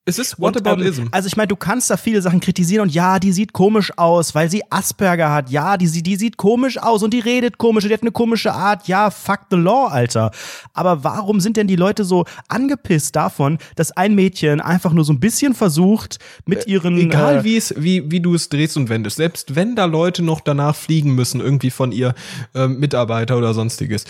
Es 0.05 0.19
ist 0.19 0.37
Und, 0.37 0.55
Whataboutism. 0.55 1.03
ähm, 1.03 1.07
also 1.11 1.27
ich 1.27 1.37
meine, 1.37 1.47
du 1.47 1.55
kannst 1.55 1.89
da 1.89 1.95
viele 1.95 2.21
Sachen 2.21 2.41
kritisieren 2.41 2.83
und 2.83 2.93
ja, 2.93 3.19
die 3.19 3.31
sieht 3.31 3.53
komisch 3.53 3.97
aus, 3.97 4.35
weil 4.35 4.49
sie 4.49 4.61
Asperger 4.69 5.31
hat. 5.31 5.49
Ja, 5.49 5.77
die, 5.77 6.03
die 6.03 6.15
sieht 6.17 6.35
komisch 6.35 6.77
aus 6.77 7.03
und 7.03 7.13
die 7.13 7.21
redet 7.21 7.57
komisch 7.57 7.85
und 7.85 7.89
die 7.89 7.93
hat 7.93 8.01
eine 8.01 8.11
komische 8.11 8.53
Art. 8.53 8.87
Ja, 8.89 9.09
fuck 9.11 9.41
the 9.49 9.55
law, 9.55 9.87
Alter. 9.87 10.31
Aber 10.73 11.05
warum 11.05 11.39
sind 11.39 11.55
denn 11.55 11.67
die 11.67 11.77
Leute 11.77 12.03
so 12.03 12.25
angepisst 12.49 13.15
davon, 13.15 13.59
dass 13.77 13.91
ein 13.91 14.13
Mädchen 14.13 14.59
einfach 14.59 14.91
nur 14.91 15.05
so 15.05 15.13
ein 15.13 15.21
bisschen 15.21 15.53
versucht, 15.53 16.19
mit 16.45 16.67
ihren 16.67 16.97
Egal 16.97 17.37
äh, 17.37 17.43
wie 17.45 17.55
es, 17.55 17.73
wie, 17.77 18.11
wie 18.11 18.19
du 18.19 18.35
es 18.35 18.49
drehst 18.49 18.75
und 18.75 18.89
wendest, 18.89 19.15
selbst 19.15 19.55
wenn 19.55 19.77
da 19.77 19.85
Leute 19.85 20.21
noch 20.21 20.41
danach 20.41 20.75
fliegen 20.75 21.15
müssen, 21.15 21.39
irgendwie 21.39 21.71
von 21.71 21.93
ihr 21.93 22.13
ähm, 22.53 22.77
Mitarbeiter 22.77 23.37
oder 23.37 23.53
sonstiges, 23.53 24.03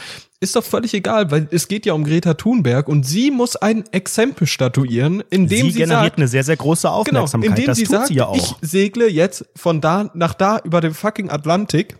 ist 0.43 0.55
doch 0.55 0.63
völlig 0.63 0.93
egal, 0.93 1.31
weil 1.31 1.47
es 1.51 1.67
geht 1.67 1.85
ja 1.85 1.93
um 1.93 2.03
Greta 2.03 2.35
Thunberg 2.35 2.87
und 2.87 3.03
sie 3.03 3.31
muss 3.31 3.55
ein 3.55 3.85
Exempel 3.91 4.45
statuieren, 4.45 5.23
indem 5.29 5.67
sie 5.67 5.71
sie, 5.71 5.79
generiert 5.79 6.11
sagt, 6.11 6.17
eine 6.17 6.27
sehr, 6.27 6.43
sehr 6.43 6.57
große 6.57 6.87
genau, 6.87 6.99
Aufmerksamkeit. 6.99 7.49
indem 7.49 7.65
das 7.65 7.77
sie 7.77 7.85
sagt, 7.85 8.07
sie 8.07 8.15
ja 8.15 8.31
ich 8.33 8.53
segle 8.61 9.09
jetzt 9.09 9.45
von 9.55 9.81
da 9.81 10.11
nach 10.13 10.33
da 10.33 10.59
über 10.59 10.81
den 10.81 10.93
fucking 10.93 11.29
Atlantik, 11.29 11.97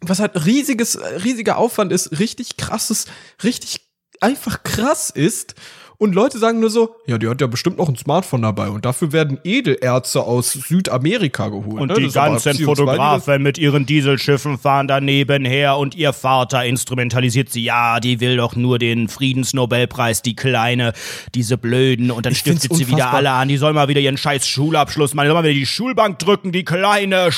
was 0.00 0.18
halt 0.18 0.46
riesiges, 0.46 0.98
riesiger 1.22 1.58
Aufwand 1.58 1.92
ist, 1.92 2.18
richtig 2.18 2.56
krasses, 2.56 3.06
richtig 3.44 3.80
einfach 4.20 4.62
krass 4.62 5.10
ist. 5.10 5.54
Und 5.98 6.14
Leute 6.14 6.38
sagen 6.38 6.60
nur 6.60 6.70
so, 6.70 6.94
ja, 7.06 7.16
die 7.18 7.28
hat 7.28 7.40
ja 7.40 7.46
bestimmt 7.46 7.78
noch 7.78 7.88
ein 7.88 7.96
Smartphone 7.96 8.42
dabei 8.42 8.68
und 8.68 8.84
dafür 8.84 9.12
werden 9.12 9.38
Edelerze 9.44 10.22
aus 10.22 10.52
Südamerika 10.52 11.48
geholt. 11.48 11.80
Und 11.80 11.88
ne? 11.88 11.94
die 11.94 12.08
ganzen 12.10 12.52
CO2 12.52 12.64
Fotografen 12.64 13.42
mit 13.42 13.56
ihren 13.58 13.86
Dieselschiffen 13.86 14.58
fahren 14.58 14.88
daneben 14.88 15.44
her 15.44 15.76
und 15.78 15.94
ihr 15.94 16.12
Vater 16.12 16.64
instrumentalisiert 16.64 17.48
sie. 17.50 17.64
Ja, 17.64 18.00
die 18.00 18.20
will 18.20 18.36
doch 18.36 18.56
nur 18.56 18.78
den 18.78 19.08
Friedensnobelpreis, 19.08 20.22
die 20.22 20.36
Kleine, 20.36 20.92
diese 21.34 21.56
Blöden. 21.56 22.10
Und 22.10 22.26
dann 22.26 22.32
Ich 22.32 22.40
stiftet 22.40 22.74
sie 22.74 22.86
wieder 22.86 22.96
unfassbar. 22.96 23.14
alle 23.14 23.30
an. 23.30 23.48
Die 23.48 23.56
soll 23.56 23.72
mal 23.72 23.88
wieder 23.88 24.00
ihren 24.00 24.16
scheiß 24.18 24.46
Schulabschluss 24.46 25.14
machen. 25.14 25.26
Die 25.26 25.28
soll 25.28 25.34
mal 25.42 25.44
wieder 25.44 25.54
die 25.54 25.66
Schulbank 25.66 26.18
drücken, 26.18 26.52
die 26.52 26.64
Kleine. 26.64 27.30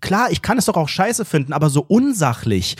Klar, 0.00 0.30
ich 0.30 0.42
kann 0.42 0.58
es 0.58 0.66
doch 0.66 0.76
auch 0.76 0.88
scheiße 0.88 1.24
finden, 1.24 1.52
aber 1.52 1.70
so 1.70 1.84
unsachlich. 1.86 2.76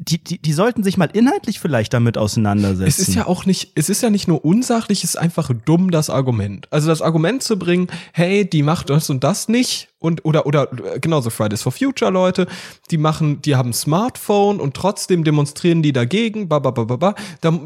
Die, 0.00 0.22
die, 0.22 0.40
die 0.40 0.52
sollten 0.52 0.84
sich 0.84 0.96
mal 0.96 1.10
inhaltlich 1.12 1.58
vielleicht 1.58 1.92
damit 1.92 2.16
auseinandersetzen. 2.16 2.88
Es 2.88 2.98
ist 3.00 3.14
ja 3.14 3.26
auch 3.26 3.46
nicht, 3.46 3.72
es 3.74 3.88
ist 3.88 4.02
ja 4.02 4.10
nicht 4.10 4.28
nur 4.28 4.44
unsachlich, 4.44 5.02
es 5.02 5.10
ist 5.10 5.16
einfach 5.16 5.50
dumm, 5.64 5.90
das 5.90 6.08
Argument. 6.08 6.72
Also 6.72 6.88
das 6.88 7.02
Argument 7.02 7.42
zu 7.42 7.58
bringen, 7.58 7.88
hey, 8.12 8.48
die 8.48 8.62
macht 8.62 8.90
das 8.90 9.10
und 9.10 9.24
das 9.24 9.48
nicht 9.48 9.88
und 9.98 10.24
oder 10.24 10.46
oder 10.46 10.68
äh, 10.94 11.00
genauso 11.00 11.30
Fridays 11.30 11.62
for 11.62 11.72
Future 11.72 12.12
Leute, 12.12 12.46
die 12.92 12.98
machen, 12.98 13.42
die 13.42 13.56
haben 13.56 13.72
Smartphone 13.72 14.60
und 14.60 14.74
trotzdem 14.74 15.24
demonstrieren 15.24 15.82
die 15.82 15.92
dagegen, 15.92 16.48
ba 16.48 16.60
ba 16.60 16.70
ba 16.70 16.84
ba 16.84 16.96
ba. 16.96 17.14
Da, 17.40 17.58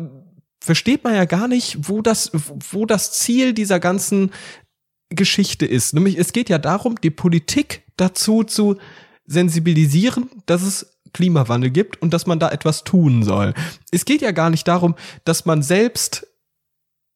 versteht 0.63 1.03
man 1.03 1.15
ja 1.15 1.25
gar 1.25 1.49
nicht, 1.49 1.89
wo 1.89 2.03
das, 2.03 2.31
wo 2.71 2.87
das 2.87 3.13
Ziel 3.13 3.53
dieser 3.53 3.81
ganzen 3.81 4.31
Geschichte 5.11 5.67
ist. 5.67 5.93
Nämlich, 5.93 6.19
es 6.19 6.33
geht 6.33 6.49
ja 6.49 6.59
darum, 6.59 6.95
die 7.01 7.11
Politik 7.11 7.83
dazu 8.03 8.45
zu 8.45 8.77
sensibilisieren, 9.27 10.29
dass 10.47 10.63
es 10.63 10.99
Klimawandel 11.13 11.71
gibt 11.71 12.01
und 12.01 12.13
dass 12.13 12.27
man 12.27 12.39
da 12.39 12.51
etwas 12.51 12.85
tun 12.85 13.23
soll. 13.23 13.55
Es 13.91 14.05
geht 14.05 14.23
ja 14.23 14.33
gar 14.33 14.51
nicht 14.51 14.67
darum, 14.67 14.95
dass 15.25 15.45
man 15.45 15.63
selbst 15.63 16.27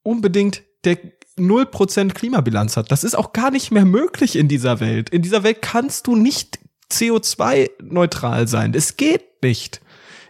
unbedingt 0.02 0.62
der 0.84 0.98
0% 1.38 2.12
Klimabilanz 2.12 2.76
hat. 2.76 2.92
Das 2.92 3.04
ist 3.04 3.16
auch 3.16 3.32
gar 3.32 3.50
nicht 3.50 3.70
mehr 3.70 3.84
möglich 3.84 4.36
in 4.36 4.48
dieser 4.48 4.80
Welt. 4.80 5.10
In 5.10 5.22
dieser 5.22 5.42
Welt 5.42 5.60
kannst 5.60 6.06
du 6.06 6.16
nicht 6.16 6.58
CO2-neutral 6.90 8.48
sein. 8.48 8.72
Es 8.74 8.96
geht 8.96 9.42
nicht. 9.42 9.80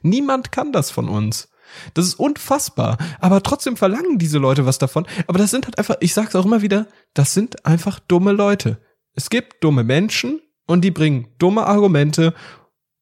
Niemand 0.03 0.53
kann 0.53 0.73
das 0.73 0.91
von 0.91 1.09
uns. 1.09 1.49
Das 1.95 2.07
ist 2.07 2.15
unfassbar. 2.15 2.97
Aber 3.21 3.43
trotzdem 3.43 3.77
verlangen 3.77 4.19
diese 4.19 4.39
Leute 4.39 4.67
was 4.67 4.79
davon. 4.79 5.07
Aber 5.27 5.39
das 5.39 5.51
sind 5.51 5.67
halt 5.67 5.79
einfach, 5.79 5.97
ich 6.01 6.15
sag's 6.15 6.35
auch 6.35 6.47
immer 6.47 6.63
wieder, 6.63 6.87
das 7.15 7.35
sind 7.35 7.67
einfach 7.67 8.01
dumme 8.01 8.33
Leute. 8.33 8.79
Es 9.15 9.31
gibt 9.31 9.63
dumme 9.63 9.85
Menschen 9.85 10.41
und 10.67 10.83
die 10.83 10.91
bringen 10.91 11.29
dumme 11.39 11.67
Argumente 11.67 12.35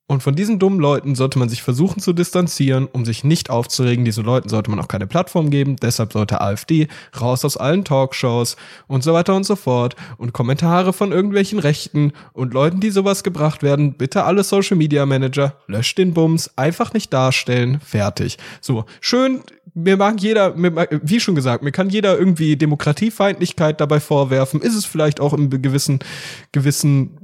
und 0.07 0.23
von 0.23 0.35
diesen 0.35 0.59
dummen 0.59 0.81
Leuten 0.81 1.15
sollte 1.15 1.39
man 1.39 1.49
sich 1.49 1.63
versuchen 1.63 1.99
zu 1.99 2.13
distanzieren, 2.13 2.87
um 2.93 3.07
sich 3.07 3.25
nicht 3.25 3.49
aufzuregen. 3.49 4.05
Diesen 4.05 4.23
Leuten 4.23 4.51
sollte 4.51 4.71
man 4.71 4.79
auch 4.79 4.89
keine 4.89 5.07
Plattform 5.07 5.49
geben. 5.49 5.77
Deshalb 5.77 6.13
sollte 6.13 6.43
AfD 6.43 6.89
raus 7.19 7.43
aus 7.43 7.57
allen 7.57 7.87
Talkshows 7.87 8.57
und 8.87 9.03
so 9.03 9.15
weiter 9.15 9.35
und 9.35 9.45
so 9.45 9.57
fort. 9.57 9.97
Und 10.19 10.35
Kommentare 10.35 10.93
von 10.93 11.11
irgendwelchen 11.11 11.59
Rechten 11.59 12.13
und 12.35 12.53
Leuten, 12.53 12.81
die 12.81 12.91
sowas 12.91 13.23
gebracht 13.23 13.63
werden, 13.63 13.95
bitte 13.95 14.25
alle 14.25 14.45
Social 14.45 14.77
Media 14.77 15.07
Manager, 15.07 15.57
löscht 15.69 15.97
den 15.97 16.13
Bums, 16.13 16.51
einfach 16.57 16.93
nicht 16.93 17.11
darstellen, 17.11 17.81
fertig. 17.81 18.37
So, 18.61 18.85
schön, 19.01 19.41
mir 19.73 19.97
mag 19.97 20.21
jeder, 20.21 20.55
wie 21.03 21.19
schon 21.19 21.35
gesagt, 21.35 21.65
mir 21.65 21.73
kann 21.73 21.89
jeder 21.89 22.19
irgendwie 22.19 22.57
Demokratiefeindlichkeit 22.57 23.81
dabei 23.81 24.01
vorwerfen. 24.01 24.61
Ist 24.61 24.75
es 24.75 24.85
vielleicht 24.85 25.19
auch 25.19 25.33
im 25.33 25.49
gewissen, 25.49 26.01
gewissen 26.53 27.24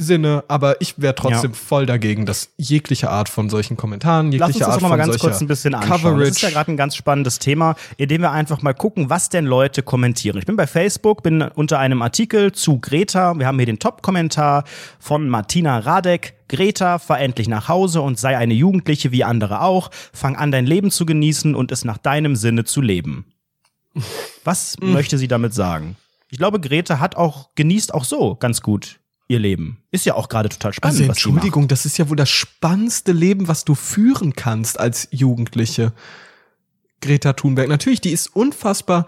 Sinne, 0.00 0.44
aber 0.48 0.80
ich 0.80 1.00
wäre 1.00 1.14
trotzdem 1.14 1.52
ja. 1.52 1.56
voll 1.56 1.86
dagegen, 1.86 2.26
dass 2.26 2.50
jegliche 2.56 3.10
Art 3.10 3.28
von 3.28 3.50
solchen 3.50 3.76
Kommentaren, 3.76 4.32
jegliche 4.32 4.40
Lass 4.40 4.56
uns 4.56 4.58
das 4.58 4.68
Art 4.68 4.82
noch 4.82 4.88
mal 4.88 4.98
von 4.98 5.10
ganz 5.10 5.20
kurz 5.20 5.40
ein 5.40 5.46
bisschen 5.46 5.74
anschauen. 5.74 6.00
Coverage. 6.00 6.28
Das 6.28 6.36
ist 6.36 6.42
ja 6.42 6.50
gerade 6.50 6.72
ein 6.72 6.76
ganz 6.76 6.96
spannendes 6.96 7.38
Thema, 7.38 7.74
in 7.96 8.08
dem 8.08 8.22
wir 8.22 8.30
einfach 8.30 8.62
mal 8.62 8.72
gucken, 8.72 9.10
was 9.10 9.28
denn 9.28 9.44
Leute 9.44 9.82
kommentieren. 9.82 10.38
Ich 10.38 10.46
bin 10.46 10.56
bei 10.56 10.66
Facebook, 10.66 11.22
bin 11.22 11.42
unter 11.42 11.78
einem 11.78 12.02
Artikel 12.02 12.52
zu 12.52 12.78
Greta. 12.78 13.38
Wir 13.38 13.46
haben 13.46 13.58
hier 13.58 13.66
den 13.66 13.78
Top-Kommentar 13.78 14.64
von 14.98 15.28
Martina 15.28 15.78
Radek. 15.78 16.34
Greta, 16.48 16.98
fahr 16.98 17.20
endlich 17.20 17.48
nach 17.48 17.68
Hause 17.68 18.00
und 18.00 18.18
sei 18.18 18.36
eine 18.36 18.54
Jugendliche 18.54 19.12
wie 19.12 19.24
andere 19.24 19.60
auch. 19.60 19.90
Fang 20.12 20.36
an, 20.36 20.50
dein 20.50 20.66
Leben 20.66 20.90
zu 20.90 21.06
genießen 21.06 21.54
und 21.54 21.72
es 21.72 21.84
nach 21.84 21.98
deinem 21.98 22.36
Sinne 22.36 22.64
zu 22.64 22.80
leben. 22.80 23.26
Was 24.44 24.76
möchte 24.80 25.18
sie 25.18 25.28
damit 25.28 25.54
sagen? 25.54 25.96
Ich 26.30 26.38
glaube, 26.38 26.60
Greta 26.60 27.00
hat 27.00 27.16
auch, 27.16 27.50
genießt 27.56 27.92
auch 27.92 28.04
so 28.04 28.36
ganz 28.36 28.62
gut 28.62 28.99
ihr 29.30 29.38
Leben. 29.38 29.78
Ist 29.92 30.04
ja 30.04 30.14
auch 30.14 30.28
gerade 30.28 30.48
total 30.48 30.72
spannend. 30.72 30.98
Also 30.98 31.08
Entschuldigung, 31.08 31.68
das 31.68 31.86
ist 31.86 31.96
ja 31.98 32.08
wohl 32.10 32.16
das 32.16 32.28
spannendste 32.28 33.12
Leben, 33.12 33.46
was 33.46 33.64
du 33.64 33.76
führen 33.76 34.34
kannst 34.34 34.78
als 34.78 35.08
Jugendliche. 35.12 35.92
Greta 37.00 37.32
Thunberg. 37.32 37.68
Natürlich, 37.68 38.00
die 38.00 38.10
ist 38.10 38.26
unfassbar 38.34 39.06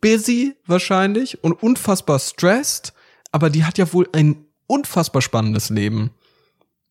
busy 0.00 0.54
wahrscheinlich 0.66 1.42
und 1.42 1.52
unfassbar 1.52 2.20
stressed, 2.20 2.94
aber 3.32 3.50
die 3.50 3.64
hat 3.64 3.76
ja 3.76 3.92
wohl 3.92 4.08
ein 4.12 4.44
unfassbar 4.66 5.20
spannendes 5.20 5.70
Leben. 5.70 6.10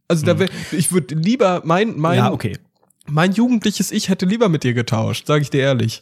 Also 0.10 0.26
da 0.26 0.34
hm. 0.34 0.40
wär, 0.40 0.50
ich 0.72 0.92
würde 0.92 1.16
lieber 1.16 1.62
mein 1.64 1.98
mein 1.98 2.18
ja, 2.18 2.32
okay. 2.32 2.58
mein 3.08 3.32
jugendliches 3.32 3.92
Ich 3.92 4.10
hätte 4.10 4.26
lieber 4.26 4.50
mit 4.50 4.64
dir 4.64 4.74
getauscht, 4.74 5.26
sage 5.26 5.42
ich 5.42 5.50
dir 5.50 5.62
ehrlich. 5.62 6.02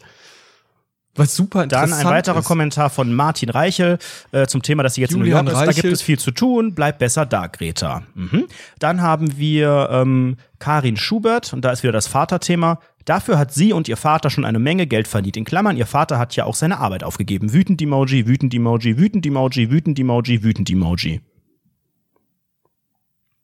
Was 1.16 1.36
super 1.36 1.64
interessant 1.64 1.92
Dann 1.92 2.00
ein 2.00 2.06
weiterer 2.06 2.40
ist. 2.40 2.46
Kommentar 2.46 2.90
von 2.90 3.14
Martin 3.14 3.50
Reichel 3.50 4.00
äh, 4.32 4.48
zum 4.48 4.62
Thema, 4.62 4.84
dass 4.84 4.94
sie 4.94 5.02
jetzt 5.02 5.12
Julian 5.12 5.40
in 5.40 5.46
New 5.46 5.52
York 5.52 5.68
ist. 5.68 5.78
Da 5.78 5.82
gibt 5.82 5.94
es 5.94 6.02
viel 6.02 6.18
zu 6.18 6.32
tun. 6.32 6.74
Bleib 6.74 7.00
besser 7.00 7.26
da, 7.26 7.48
Greta. 7.48 8.04
Mhm. 8.16 8.48
Dann 8.80 9.02
haben 9.02 9.38
wir 9.38 9.90
ähm, 9.92 10.38
Karin 10.60 10.96
Schubert 10.96 11.54
und 11.54 11.66
da 11.66 11.72
ist 11.72 11.84
wieder 11.84 11.92
das 11.92 12.08
Vaterthema. 12.08 12.80
Dafür 13.04 13.38
hat 13.38 13.54
sie 13.54 13.74
und 13.74 13.90
ihr 13.90 13.98
Vater 13.98 14.30
schon 14.30 14.46
eine 14.46 14.60
Menge 14.60 14.88
Geld 14.88 15.08
verdient. 15.08 15.36
In 15.36 15.44
Klammern, 15.44 15.76
ihr 15.76 15.88
Vater 15.88 16.18
hat 16.18 16.36
ja 16.36 16.46
auch 16.46 16.56
seine 16.56 16.80
Arbeit 16.80 17.04
aufgegeben. 17.04 17.52
Wütend 17.52 17.82
Emoji, 17.82 18.28
wütend 18.28 18.54
Emoji, 18.54 18.98
wütend 18.98 19.26
Emoji, 19.26 19.70
wütend 19.70 20.00
Emoji, 20.00 20.44
wütend 20.44 20.70
Emoji. 20.70 21.22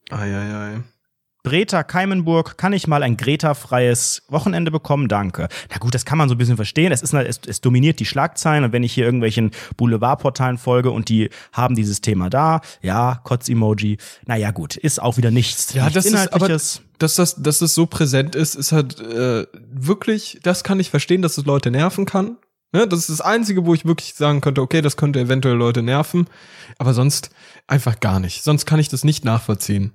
Eieiei. 0.10 0.38
Ei, 0.38 0.75
ei. 0.75 0.84
Greta 1.47 1.83
Keimenburg, 1.83 2.57
kann 2.57 2.73
ich 2.73 2.88
mal 2.88 3.03
ein 3.03 3.15
Greta-freies 3.15 4.23
Wochenende 4.27 4.69
bekommen? 4.69 5.07
Danke. 5.07 5.47
Na 5.71 5.77
gut, 5.77 5.95
das 5.95 6.03
kann 6.03 6.17
man 6.17 6.27
so 6.27 6.36
ein 6.36 6.38
bisschen 6.38 6.57
verstehen. 6.57 6.91
Es, 6.91 7.01
ist, 7.01 7.13
es, 7.13 7.39
es 7.47 7.62
dominiert 7.62 8.01
die 8.01 8.05
Schlagzeilen 8.05 8.65
und 8.65 8.73
wenn 8.73 8.83
ich 8.83 8.93
hier 8.93 9.05
irgendwelchen 9.05 9.51
Boulevardportalen 9.77 10.57
folge 10.57 10.91
und 10.91 11.07
die 11.07 11.29
haben 11.53 11.75
dieses 11.75 12.01
Thema 12.01 12.29
da, 12.29 12.60
ja, 12.81 13.21
Kotz-Emoji, 13.23 13.97
naja 14.25 14.51
gut, 14.51 14.75
ist 14.75 15.01
auch 15.01 15.15
wieder 15.15 15.31
nichts, 15.31 15.73
ja, 15.73 15.86
nichts 15.86 15.95
das 15.95 16.05
Inhaltliches. 16.05 16.63
Ist, 16.63 16.77
aber 16.79 16.88
dass 16.99 17.15
das, 17.15 17.36
dass 17.36 17.60
das 17.60 17.73
so 17.73 17.86
präsent 17.86 18.36
ist, 18.36 18.55
ist 18.55 18.73
halt 18.73 18.99
äh, 18.99 19.45
wirklich, 19.71 20.39
das 20.43 20.65
kann 20.65 20.81
ich 20.81 20.89
verstehen, 20.89 21.21
dass 21.21 21.38
es 21.38 21.45
Leute 21.45 21.71
nerven 21.71 22.05
kann. 22.05 22.38
Ja, 22.73 22.86
das 22.86 23.01
ist 23.01 23.10
das 23.10 23.21
Einzige, 23.21 23.65
wo 23.65 23.73
ich 23.73 23.86
wirklich 23.86 24.13
sagen 24.15 24.41
könnte, 24.41 24.62
okay, 24.62 24.81
das 24.81 24.97
könnte 24.97 25.21
eventuell 25.21 25.55
Leute 25.55 25.81
nerven, 25.81 26.27
aber 26.77 26.93
sonst 26.93 27.29
einfach 27.65 28.01
gar 28.01 28.19
nicht. 28.19 28.43
Sonst 28.43 28.65
kann 28.65 28.79
ich 28.79 28.89
das 28.89 29.05
nicht 29.05 29.23
nachvollziehen. 29.23 29.93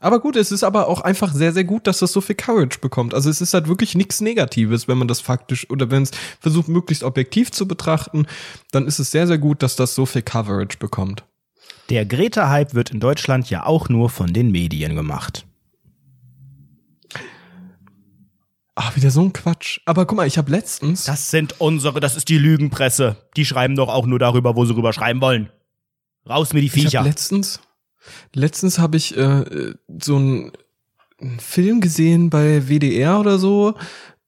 Aber 0.00 0.20
gut, 0.20 0.36
es 0.36 0.52
ist 0.52 0.62
aber 0.62 0.88
auch 0.88 1.00
einfach 1.00 1.32
sehr, 1.32 1.52
sehr 1.52 1.64
gut, 1.64 1.86
dass 1.86 2.00
das 2.00 2.12
so 2.12 2.20
viel 2.20 2.34
Courage 2.34 2.78
bekommt. 2.80 3.14
Also 3.14 3.30
es 3.30 3.40
ist 3.40 3.54
halt 3.54 3.66
wirklich 3.66 3.94
nichts 3.94 4.20
Negatives, 4.20 4.88
wenn 4.88 4.98
man 4.98 5.08
das 5.08 5.20
faktisch 5.20 5.68
oder 5.70 5.90
wenn 5.90 6.02
es 6.02 6.10
versucht, 6.40 6.68
möglichst 6.68 7.02
objektiv 7.02 7.50
zu 7.50 7.66
betrachten, 7.66 8.26
dann 8.72 8.86
ist 8.86 8.98
es 8.98 9.10
sehr, 9.10 9.26
sehr 9.26 9.38
gut, 9.38 9.62
dass 9.62 9.76
das 9.76 9.94
so 9.94 10.04
viel 10.04 10.22
Coverage 10.22 10.78
bekommt. 10.78 11.24
Der 11.88 12.04
Greta-Hype 12.04 12.74
wird 12.74 12.90
in 12.90 13.00
Deutschland 13.00 13.48
ja 13.48 13.64
auch 13.64 13.88
nur 13.88 14.10
von 14.10 14.32
den 14.32 14.50
Medien 14.50 14.96
gemacht. 14.96 15.46
Ach, 18.74 18.94
wieder 18.94 19.10
so 19.10 19.22
ein 19.22 19.32
Quatsch. 19.32 19.80
Aber 19.86 20.04
guck 20.04 20.18
mal, 20.18 20.26
ich 20.26 20.36
habe 20.36 20.50
letztens. 20.50 21.04
Das 21.04 21.30
sind 21.30 21.60
unsere, 21.60 21.98
das 22.00 22.14
ist 22.14 22.28
die 22.28 22.36
Lügenpresse. 22.36 23.16
Die 23.36 23.46
schreiben 23.46 23.74
doch 23.74 23.88
auch 23.88 24.04
nur 24.04 24.18
darüber, 24.18 24.54
wo 24.54 24.66
sie 24.66 24.76
rüber 24.76 24.92
schreiben 24.92 25.22
wollen. 25.22 25.48
Raus 26.28 26.52
mit 26.52 26.62
die 26.62 26.68
Viecher. 26.68 26.88
Ich 26.88 26.96
hab 26.96 27.06
letztens, 27.06 27.60
Letztens 28.34 28.78
habe 28.78 28.96
ich 28.96 29.16
äh, 29.16 29.74
so 30.00 30.16
einen 30.16 30.52
Film 31.38 31.80
gesehen 31.80 32.30
bei 32.30 32.68
WDR 32.68 33.20
oder 33.20 33.38
so, 33.38 33.74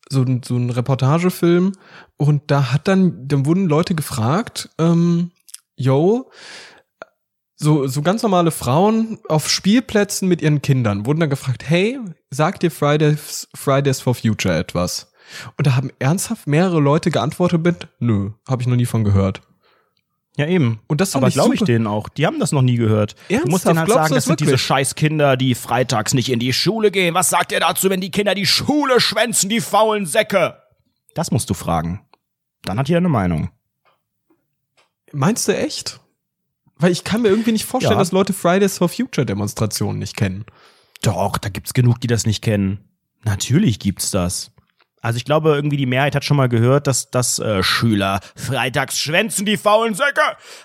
so, 0.09 0.25
so 0.45 0.57
ein 0.57 0.71
Reportagefilm. 0.71 1.73
Und 2.17 2.43
da 2.51 2.73
hat 2.73 2.89
dann, 2.89 3.29
dann 3.29 3.47
wurden 3.47 3.67
Leute 3.67 3.95
gefragt, 3.95 4.71
ähm, 4.79 5.31
yo, 5.77 6.31
so, 7.61 7.89
so 7.89 8.03
ganz 8.03 8.23
normale 8.23 8.51
Frauen 8.51 9.19
auf 9.29 9.51
Spielplätzen 9.51 10.29
mit 10.29 10.43
ihren 10.43 10.63
Kindern 10.63 11.07
wurden 11.07 11.21
dann 11.21 11.31
gefragt, 11.31 11.69
hey, 11.69 11.99
sagt 12.31 12.63
dir 12.63 12.71
Fridays, 12.71 13.49
Fridays 13.55 14.01
for 14.01 14.15
Future 14.15 14.57
etwas? 14.57 15.13
Und 15.57 15.67
da 15.67 15.77
haben 15.77 15.91
ernsthaft 15.99 16.47
mehrere 16.47 16.81
Leute 16.81 17.11
geantwortet 17.11 17.63
mit, 17.63 17.89
nö, 17.99 18.31
habe 18.49 18.63
ich 18.63 18.69
noch 18.69 18.77
nie 18.77 18.87
von 18.87 19.05
gehört. 19.05 19.43
Ja, 20.39 20.47
eben. 20.47 20.79
Und 20.87 21.01
das 21.01 21.17
Aber 21.17 21.31
glaube 21.31 21.57
ich 21.57 21.63
denen 21.63 21.89
auch. 21.89 22.09
Die 22.09 22.25
haben 22.25 22.39
das 22.39 22.53
noch 22.53 22.63
nie 22.63 22.77
gehört. 22.77 23.17
Ernsthaft? 23.29 23.45
Du 23.45 23.51
musst 23.51 23.67
denen 23.67 23.79
halt 23.81 23.89
sagen, 23.89 24.15
das, 24.15 24.25
das 24.25 24.25
sind 24.27 24.39
diese 24.39 24.57
Scheißkinder, 24.57 25.37
die 25.37 25.57
freitags 25.57 26.15
nicht 26.15 26.31
in 26.31 26.39
die 26.39 26.53
Schule 26.53 26.93
gehen. 26.93 27.13
Was 27.15 27.29
sagt 27.29 27.51
ihr 27.51 27.59
dazu, 27.59 27.91
wenn 27.91 28.01
die 28.01 28.13
Kinder 28.13 28.37
die 28.37 28.47
Schule 28.47 29.01
schwänzen, 29.01 29.51
die 29.51 29.61
faulen 29.61 30.07
Säcke? 30.07 30.63
Das 31.15 31.33
musst 31.33 31.51
du 31.51 31.55
fragen. 31.55 32.03
Dann 32.63 32.79
hat 32.79 32.89
jeder 32.89 32.99
eine 32.99 33.09
Meinung. 33.09 33.51
Meinst 35.11 35.49
du 35.49 35.57
echt? 35.57 35.99
Weil 36.77 36.93
ich 36.93 37.03
kann 37.03 37.23
mir 37.23 37.31
irgendwie 37.31 37.51
nicht 37.51 37.65
vorstellen, 37.65 37.95
ja. 37.95 37.99
dass 37.99 38.13
Leute 38.13 38.33
Fridays 38.33 38.79
for 38.79 38.89
Future 38.89 39.27
Demonstrationen 39.27 39.99
nicht 39.99 40.17
kennen. 40.17 40.45
Doch, 41.03 41.39
da 41.39 41.49
gibt's 41.49 41.75
genug, 41.75 42.01
die 42.01 42.07
das 42.07 42.27
nicht 42.27 42.43
kennen. 42.43 42.79
Natürlich 43.25 43.81
gibt's 43.81 44.13
das. 44.13 44.53
Also 45.01 45.17
ich 45.17 45.25
glaube, 45.25 45.51
irgendwie 45.51 45.77
die 45.77 45.87
Mehrheit 45.87 46.15
hat 46.15 46.25
schon 46.25 46.37
mal 46.37 46.49
gehört, 46.49 46.87
dass, 46.87 47.11
dass 47.11 47.39
äh, 47.39 47.63
Schüler 47.63 48.21
freitags 48.37 48.99
schwänzen 48.99 49.47
die 49.47 49.57
faulen 49.57 49.95
Säcke. 49.95 50.21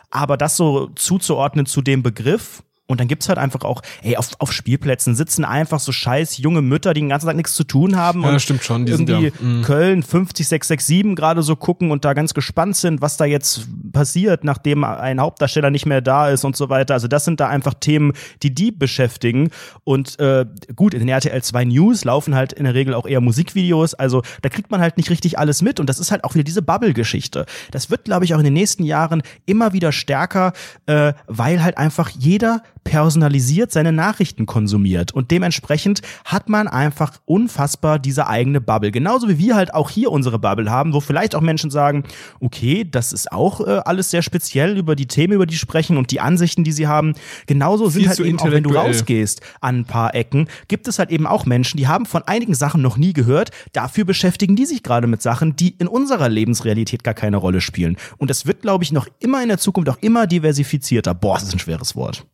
Aber 0.09 0.37
das 0.37 0.57
so 0.57 0.87
zuzuordnen 0.95 1.65
zu 1.65 1.81
dem 1.81 2.03
Begriff, 2.03 2.63
und 2.93 2.99
dann 2.99 3.07
gibt's 3.07 3.27
halt 3.27 3.37
einfach 3.37 3.61
auch, 3.61 3.81
ey, 4.01 4.15
auf, 4.15 4.29
auf 4.39 4.53
Spielplätzen 4.53 5.15
sitzen 5.15 5.45
einfach 5.45 5.79
so 5.79 5.91
scheiß 5.91 6.37
junge 6.37 6.61
Mütter, 6.61 6.93
die 6.93 7.01
den 7.01 7.09
ganzen 7.09 7.27
Tag 7.27 7.35
nichts 7.35 7.55
zu 7.55 7.63
tun 7.63 7.97
haben. 7.97 8.21
Ja, 8.21 8.27
und 8.27 8.33
das 8.35 8.43
stimmt 8.43 8.63
schon. 8.63 8.85
Die 8.85 8.91
irgendwie 8.93 9.31
sind 9.31 9.41
ja, 9.41 9.47
mm. 9.47 9.61
Köln 9.63 10.03
50667 10.03 11.15
gerade 11.15 11.43
so 11.43 11.55
gucken 11.55 11.91
und 11.91 12.05
da 12.05 12.13
ganz 12.13 12.33
gespannt 12.33 12.75
sind, 12.75 13.01
was 13.01 13.17
da 13.17 13.25
jetzt 13.25 13.67
passiert, 13.91 14.43
nachdem 14.43 14.83
ein 14.83 15.19
Hauptdarsteller 15.19 15.69
nicht 15.69 15.85
mehr 15.85 16.01
da 16.01 16.29
ist 16.29 16.45
und 16.45 16.55
so 16.55 16.69
weiter. 16.69 16.93
Also 16.93 17.07
das 17.07 17.25
sind 17.25 17.39
da 17.39 17.49
einfach 17.49 17.73
Themen, 17.73 18.13
die 18.41 18.53
die 18.53 18.71
beschäftigen. 18.71 19.49
Und 19.83 20.19
äh, 20.19 20.45
gut, 20.75 20.93
in 20.93 20.99
den 20.99 21.09
RTL 21.09 21.41
2 21.41 21.65
News 21.65 22.05
laufen 22.05 22.35
halt 22.35 22.53
in 22.53 22.63
der 22.63 22.73
Regel 22.73 22.93
auch 22.93 23.05
eher 23.05 23.21
Musikvideos. 23.21 23.93
Also 23.93 24.21
da 24.41 24.49
kriegt 24.49 24.71
man 24.71 24.81
halt 24.81 24.97
nicht 24.97 25.09
richtig 25.09 25.39
alles 25.39 25.61
mit. 25.61 25.79
Und 25.79 25.87
das 25.89 25.99
ist 25.99 26.11
halt 26.11 26.23
auch 26.23 26.35
wieder 26.35 26.43
diese 26.43 26.61
Bubble-Geschichte. 26.61 27.45
Das 27.71 27.89
wird, 27.89 28.05
glaube 28.05 28.25
ich, 28.25 28.33
auch 28.33 28.39
in 28.39 28.45
den 28.45 28.53
nächsten 28.53 28.83
Jahren 28.83 29.23
immer 29.45 29.73
wieder 29.73 29.91
stärker, 29.91 30.53
äh, 30.85 31.13
weil 31.27 31.63
halt 31.63 31.77
einfach 31.77 32.09
jeder 32.09 32.61
personalisiert 32.83 33.71
seine 33.71 33.91
Nachrichten 33.91 34.45
konsumiert. 34.45 35.11
Und 35.11 35.31
dementsprechend 35.31 36.01
hat 36.25 36.49
man 36.49 36.67
einfach 36.67 37.19
unfassbar 37.25 37.99
diese 37.99 38.27
eigene 38.27 38.61
Bubble. 38.61 38.91
Genauso 38.91 39.29
wie 39.29 39.37
wir 39.37 39.55
halt 39.55 39.73
auch 39.73 39.89
hier 39.89 40.11
unsere 40.11 40.39
Bubble 40.39 40.69
haben, 40.69 40.93
wo 40.93 40.99
vielleicht 40.99 41.35
auch 41.35 41.41
Menschen 41.41 41.71
sagen, 41.71 42.03
okay, 42.39 42.87
das 42.89 43.13
ist 43.13 43.31
auch 43.31 43.61
äh, 43.61 43.81
alles 43.85 44.11
sehr 44.11 44.21
speziell 44.21 44.77
über 44.77 44.95
die 44.95 45.07
Themen, 45.07 45.33
über 45.33 45.45
die 45.45 45.55
sprechen 45.55 45.97
und 45.97 46.11
die 46.11 46.19
Ansichten, 46.19 46.63
die 46.63 46.71
sie 46.71 46.87
haben. 46.87 47.13
Genauso 47.47 47.89
sind 47.89 48.07
halt 48.07 48.19
eben 48.19 48.39
auch, 48.39 48.51
wenn 48.51 48.63
du 48.63 48.73
rausgehst 48.73 49.41
an 49.61 49.79
ein 49.79 49.85
paar 49.85 50.13
Ecken, 50.15 50.47
gibt 50.67 50.87
es 50.87 50.99
halt 50.99 51.09
eben 51.09 51.27
auch 51.27 51.45
Menschen, 51.45 51.77
die 51.77 51.87
haben 51.87 52.05
von 52.05 52.23
einigen 52.23 52.53
Sachen 52.53 52.81
noch 52.81 52.97
nie 52.97 53.13
gehört. 53.13 53.51
Dafür 53.71 54.05
beschäftigen 54.05 54.55
die 54.55 54.65
sich 54.65 54.83
gerade 54.83 55.07
mit 55.07 55.21
Sachen, 55.21 55.55
die 55.55 55.69
in 55.69 55.87
unserer 55.87 56.29
Lebensrealität 56.29 57.03
gar 57.03 57.13
keine 57.13 57.37
Rolle 57.37 57.61
spielen. 57.61 57.97
Und 58.17 58.29
das 58.29 58.45
wird, 58.45 58.61
glaube 58.61 58.83
ich, 58.83 58.91
noch 58.91 59.07
immer 59.19 59.41
in 59.41 59.49
der 59.49 59.57
Zukunft 59.57 59.89
auch 59.89 59.97
immer 60.01 60.27
diversifizierter. 60.27 61.13
Boah, 61.13 61.35
das 61.35 61.43
ist 61.43 61.53
ein 61.53 61.59
schweres 61.59 61.95
Wort. 61.95 62.25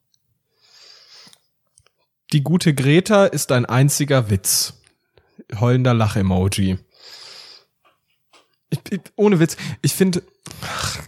Die 2.32 2.44
gute 2.44 2.76
Greta 2.76 3.26
ist 3.26 3.52
ein 3.52 3.66
einziger 3.66 4.30
Witz. 4.30 4.74
Heulender 5.60 5.96
Lach-Emoji. 5.96 6.78
Ich, 8.70 8.80
ich, 8.92 9.02
ohne 9.16 9.40
Witz, 9.40 9.58
ich 9.82 9.94
finde, 9.96 10.22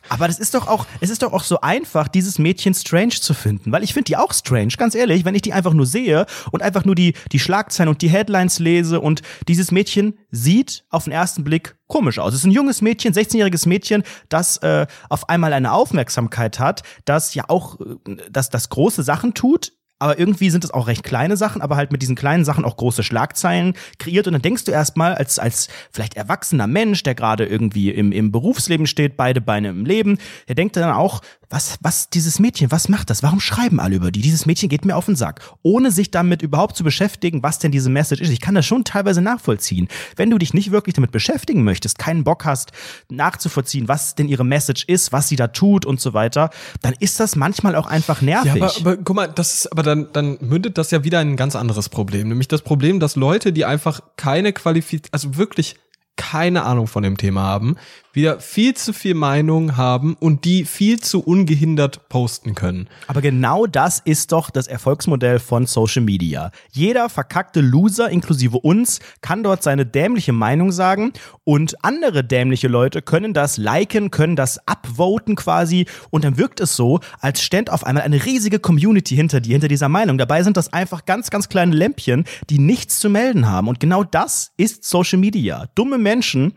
Aber 0.09 0.27
das 0.27 0.39
ist 0.39 0.55
doch 0.55 0.67
auch, 0.67 0.87
es 0.99 1.09
ist 1.09 1.21
doch 1.21 1.31
auch 1.31 1.43
so 1.43 1.61
einfach, 1.61 2.07
dieses 2.07 2.39
Mädchen 2.39 2.73
strange 2.73 3.11
zu 3.11 3.33
finden, 3.33 3.71
weil 3.71 3.83
ich 3.83 3.93
finde 3.93 4.05
die 4.05 4.17
auch 4.17 4.33
strange, 4.33 4.73
ganz 4.77 4.95
ehrlich, 4.95 5.25
wenn 5.25 5.35
ich 5.35 5.41
die 5.41 5.53
einfach 5.53 5.73
nur 5.73 5.85
sehe 5.85 6.25
und 6.51 6.63
einfach 6.63 6.85
nur 6.85 6.95
die, 6.95 7.13
die 7.31 7.39
Schlagzeilen 7.39 7.87
und 7.87 8.01
die 8.01 8.09
Headlines 8.09 8.59
lese 8.59 8.99
und 8.99 9.21
dieses 9.47 9.71
Mädchen 9.71 10.17
sieht 10.31 10.85
auf 10.89 11.03
den 11.03 11.13
ersten 11.13 11.43
Blick 11.43 11.75
komisch 11.87 12.19
aus. 12.19 12.33
Es 12.33 12.39
ist 12.39 12.45
ein 12.45 12.51
junges 12.51 12.81
Mädchen, 12.81 13.13
16-jähriges 13.13 13.67
Mädchen, 13.67 14.03
das 14.27 14.57
äh, 14.57 14.87
auf 15.09 15.29
einmal 15.29 15.53
eine 15.53 15.71
Aufmerksamkeit 15.71 16.59
hat, 16.59 16.81
das 17.05 17.35
ja 17.35 17.45
auch, 17.47 17.79
äh, 17.79 18.15
das, 18.31 18.49
das 18.49 18.69
große 18.69 19.03
Sachen 19.03 19.33
tut, 19.33 19.73
aber 20.01 20.17
irgendwie 20.17 20.49
sind 20.49 20.63
es 20.63 20.71
auch 20.71 20.87
recht 20.87 21.03
kleine 21.03 21.37
Sachen, 21.37 21.61
aber 21.61 21.75
halt 21.75 21.91
mit 21.91 22.01
diesen 22.01 22.15
kleinen 22.15 22.43
Sachen 22.43 22.65
auch 22.65 22.75
große 22.75 23.03
Schlagzeilen 23.03 23.75
kreiert. 23.99 24.25
Und 24.25 24.33
dann 24.33 24.41
denkst 24.41 24.63
du 24.63 24.71
erstmal 24.71 25.13
als, 25.13 25.37
als 25.37 25.67
vielleicht 25.91 26.15
erwachsener 26.15 26.65
Mensch, 26.65 27.03
der 27.03 27.13
gerade 27.13 27.45
irgendwie 27.45 27.91
im, 27.91 28.11
im 28.11 28.31
Berufsleben 28.31 28.87
steht, 28.87 29.15
beide 29.15 29.41
Beine 29.41 29.69
im 29.69 29.85
Leben, 29.85 30.17
der 30.47 30.55
denkt 30.55 30.75
dann 30.75 30.91
auch, 30.91 31.21
was, 31.51 31.77
was, 31.81 32.09
dieses 32.09 32.39
Mädchen, 32.39 32.71
was 32.71 32.87
macht 32.87 33.09
das? 33.09 33.23
Warum 33.23 33.41
schreiben 33.41 33.79
alle 33.79 33.97
über 33.97 34.11
die? 34.11 34.21
Dieses 34.21 34.45
Mädchen 34.45 34.69
geht 34.69 34.85
mir 34.85 34.95
auf 34.95 35.05
den 35.05 35.17
Sack. 35.17 35.41
Ohne 35.61 35.91
sich 35.91 36.09
damit 36.09 36.41
überhaupt 36.41 36.77
zu 36.77 36.83
beschäftigen, 36.83 37.43
was 37.43 37.59
denn 37.59 37.71
diese 37.71 37.89
Message 37.89 38.21
ist. 38.21 38.29
Ich 38.29 38.39
kann 38.39 38.55
das 38.55 38.65
schon 38.65 38.85
teilweise 38.85 39.21
nachvollziehen. 39.21 39.89
Wenn 40.15 40.29
du 40.29 40.37
dich 40.37 40.53
nicht 40.53 40.71
wirklich 40.71 40.95
damit 40.95 41.11
beschäftigen 41.11 41.63
möchtest, 41.63 41.99
keinen 41.99 42.23
Bock 42.23 42.45
hast, 42.45 42.71
nachzuvollziehen, 43.09 43.89
was 43.89 44.15
denn 44.15 44.29
ihre 44.29 44.45
Message 44.45 44.85
ist, 44.85 45.11
was 45.11 45.27
sie 45.27 45.35
da 45.35 45.47
tut 45.47 45.85
und 45.85 45.99
so 45.99 46.13
weiter, 46.13 46.49
dann 46.81 46.93
ist 46.99 47.19
das 47.19 47.35
manchmal 47.35 47.75
auch 47.75 47.87
einfach 47.87 48.21
nervig. 48.21 48.55
Ja, 48.55 48.63
aber, 48.63 48.77
aber 48.77 48.97
guck 48.97 49.15
mal, 49.15 49.27
das 49.27 49.53
ist, 49.53 49.71
aber 49.73 49.83
dann, 49.91 50.07
dann 50.13 50.37
mündet 50.41 50.77
das 50.77 50.91
ja 50.91 51.03
wieder 51.03 51.21
in 51.21 51.31
ein 51.31 51.35
ganz 51.35 51.55
anderes 51.55 51.89
Problem. 51.89 52.29
Nämlich 52.29 52.47
das 52.47 52.61
Problem, 52.61 52.99
dass 52.99 53.15
Leute, 53.15 53.51
die 53.51 53.65
einfach 53.65 54.01
keine 54.15 54.53
Qualifizierung, 54.53 55.09
also 55.11 55.37
wirklich 55.37 55.75
keine 56.21 56.65
Ahnung 56.65 56.85
von 56.85 57.01
dem 57.01 57.17
Thema 57.17 57.41
haben, 57.41 57.77
wieder 58.13 58.39
viel 58.39 58.75
zu 58.75 58.93
viel 58.93 59.15
Meinung 59.15 59.75
haben 59.75 60.15
und 60.19 60.45
die 60.45 60.65
viel 60.65 60.99
zu 60.99 61.21
ungehindert 61.21 62.09
posten 62.09 62.53
können. 62.53 62.87
Aber 63.07 63.21
genau 63.21 63.65
das 63.65 63.99
ist 63.99 64.31
doch 64.31 64.51
das 64.51 64.67
Erfolgsmodell 64.67 65.39
von 65.39 65.65
Social 65.65 66.03
Media. 66.03 66.51
Jeder 66.71 67.09
verkackte 67.09 67.61
Loser, 67.61 68.09
inklusive 68.09 68.59
uns, 68.59 68.99
kann 69.21 69.41
dort 69.41 69.63
seine 69.63 69.85
dämliche 69.85 70.31
Meinung 70.31 70.71
sagen 70.71 71.13
und 71.43 71.83
andere 71.83 72.23
dämliche 72.23 72.67
Leute 72.67 73.01
können 73.01 73.33
das 73.33 73.57
liken, 73.57 74.11
können 74.11 74.35
das 74.35 74.59
upvoten 74.67 75.35
quasi 75.35 75.87
und 76.11 76.23
dann 76.23 76.37
wirkt 76.37 76.59
es 76.59 76.75
so, 76.75 76.99
als 77.19 77.41
stände 77.41 77.73
auf 77.73 77.83
einmal 77.83 78.03
eine 78.03 78.25
riesige 78.25 78.59
Community 78.59 79.15
hinter 79.15 79.39
dir, 79.39 79.53
hinter 79.53 79.69
dieser 79.69 79.89
Meinung. 79.89 80.19
Dabei 80.19 80.43
sind 80.43 80.55
das 80.55 80.71
einfach 80.71 81.05
ganz, 81.05 81.31
ganz 81.31 81.49
kleine 81.49 81.75
Lämpchen, 81.75 82.25
die 82.49 82.59
nichts 82.59 82.99
zu 82.99 83.09
melden 83.09 83.49
haben. 83.49 83.67
Und 83.67 83.79
genau 83.79 84.03
das 84.03 84.51
ist 84.57 84.83
Social 84.83 85.17
Media. 85.17 85.67
Dumme 85.75 85.97
Menschen, 85.97 86.10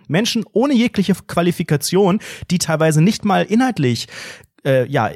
Menschen 0.08 0.44
ohne 0.52 0.74
jegliche 0.74 1.14
Qualifikation, 1.14 2.20
die 2.50 2.58
teilweise 2.58 3.00
nicht 3.02 3.24
mal 3.24 3.44
inhaltlich 3.44 4.08
äh, 4.64 4.88
ja, 4.88 5.10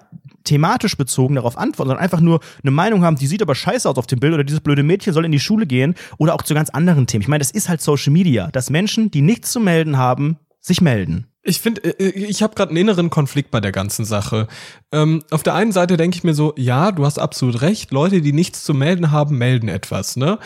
thematisch 0.45 0.97
bezogen 0.97 1.35
darauf 1.35 1.59
antworten, 1.59 1.91
sondern 1.91 2.05
einfach 2.05 2.21
nur 2.21 2.41
eine 2.63 2.71
Meinung 2.71 3.05
haben, 3.05 3.17
die 3.17 3.27
sieht 3.27 3.43
aber 3.43 3.55
scheiße 3.55 3.89
aus 3.89 3.97
auf 3.97 4.07
dem 4.07 4.21
Bild 4.21 4.35
oder 4.35 4.45
dieses 4.45 4.61
blöde 4.61 4.83
Mädchen 4.83 5.13
soll 5.13 5.25
in 5.25 5.33
die 5.33 5.41
Schule 5.41 5.67
gehen 5.67 5.95
oder 6.17 6.35
auch 6.35 6.43
zu 6.43 6.55
ganz 6.55 6.71
anderen 6.71 7.07
Themen. 7.07 7.23
Ich 7.23 7.29
meine, 7.29 7.41
das 7.41 7.51
ist 7.51 7.69
halt 7.69 7.81
Social 7.81 8.13
Media, 8.13 8.49
dass 8.51 8.71
Menschen, 8.71 9.11
die 9.11 9.23
nichts 9.23 9.53
zu 9.53 9.61
melden 9.61 9.99
haben, 9.99 10.39
sich 10.61 10.81
melden. 10.81 11.27
Ich 11.43 11.61
finde, 11.61 11.83
äh, 12.01 12.09
ich 12.11 12.43
habe 12.43 12.55
gerade 12.55 12.71
einen 12.71 12.79
inneren 12.79 13.11
Konflikt 13.11 13.51
bei 13.51 13.61
der 13.61 13.73
ganzen 13.73 14.05
Sache. 14.05 14.49
Ähm, 14.93 15.23
auf 15.31 15.43
der 15.43 15.55
einen 15.55 15.73
Seite 15.73 15.97
denke 15.97 16.17
ich 16.17 16.25
mir 16.25 16.35
so, 16.35 16.55
ja, 16.57 16.93
du 16.93 17.05
hast 17.05 17.19
absolut 17.19 17.63
recht, 17.63 17.91
Leute, 17.91 18.21
die 18.21 18.33
nichts 18.33 18.65
zu 18.65 18.75
melden 18.75 19.11
haben, 19.11 19.39
melden 19.39 19.69
etwas, 19.69 20.17
ne? 20.17 20.39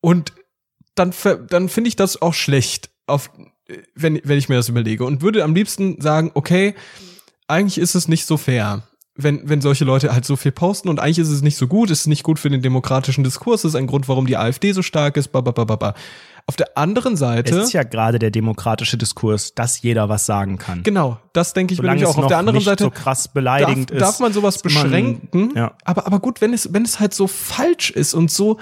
Und 0.00 0.32
dann, 0.94 1.12
dann 1.48 1.68
finde 1.68 1.88
ich 1.88 1.96
das 1.96 2.20
auch 2.20 2.34
schlecht, 2.34 2.90
auf, 3.06 3.30
äh, 3.68 3.78
wenn, 3.94 4.20
wenn 4.24 4.38
ich 4.38 4.48
mir 4.48 4.56
das 4.56 4.68
überlege. 4.68 5.04
Und 5.04 5.22
würde 5.22 5.44
am 5.44 5.54
liebsten 5.54 6.00
sagen, 6.00 6.30
okay, 6.34 6.74
eigentlich 7.48 7.78
ist 7.78 7.94
es 7.94 8.08
nicht 8.08 8.26
so 8.26 8.36
fair, 8.36 8.82
wenn, 9.16 9.48
wenn 9.48 9.60
solche 9.60 9.84
Leute 9.84 10.12
halt 10.12 10.24
so 10.24 10.36
viel 10.36 10.52
posten 10.52 10.88
und 10.88 11.00
eigentlich 11.00 11.18
ist 11.18 11.28
es 11.30 11.42
nicht 11.42 11.56
so 11.56 11.66
gut, 11.66 11.90
es 11.90 12.00
ist 12.02 12.06
nicht 12.06 12.22
gut 12.22 12.38
für 12.38 12.48
den 12.48 12.62
demokratischen 12.62 13.24
Diskurs, 13.24 13.64
es 13.64 13.70
ist 13.70 13.74
ein 13.74 13.86
Grund, 13.86 14.08
warum 14.08 14.26
die 14.26 14.36
AfD 14.36 14.72
so 14.72 14.82
stark 14.82 15.16
ist, 15.16 15.28
ba, 15.28 15.40
ba, 15.40 15.50
ba, 15.50 15.64
ba, 15.64 15.76
ba. 15.76 15.94
Auf 16.46 16.56
der 16.56 16.76
anderen 16.78 17.14
Es 17.14 17.20
Seite. 17.20 17.56
ist 17.60 17.72
ja 17.72 17.82
gerade 17.84 18.18
der 18.18 18.30
demokratische 18.30 18.96
Diskurs, 18.96 19.54
dass 19.54 19.82
jeder 19.82 20.08
was 20.08 20.26
sagen 20.26 20.58
kann. 20.58 20.82
Genau, 20.82 21.18
das 21.32 21.52
denke 21.52 21.74
ich 21.74 21.78
mir 21.80 21.82
Solange 21.84 22.00
nämlich 22.00 22.10
es 22.10 22.16
auch. 22.18 22.22
Auf 22.24 22.28
der 22.28 22.38
anderen 22.38 22.60
Seite 22.60 22.84
so 22.84 22.90
krass 22.90 23.28
beleidigend 23.28 23.90
darf, 23.90 23.96
ist. 23.96 24.00
darf 24.00 24.20
man 24.20 24.32
sowas 24.32 24.56
ist 24.56 24.64
man- 24.64 24.72
beschränken. 24.82 25.52
ja. 25.54 25.74
Aber, 25.84 26.06
aber 26.06 26.18
gut, 26.18 26.40
wenn 26.40 26.52
es, 26.54 26.72
wenn 26.72 26.84
es 26.84 26.98
halt 26.98 27.14
so 27.14 27.26
falsch 27.26 27.90
ist 27.90 28.14
und 28.14 28.30
so. 28.30 28.58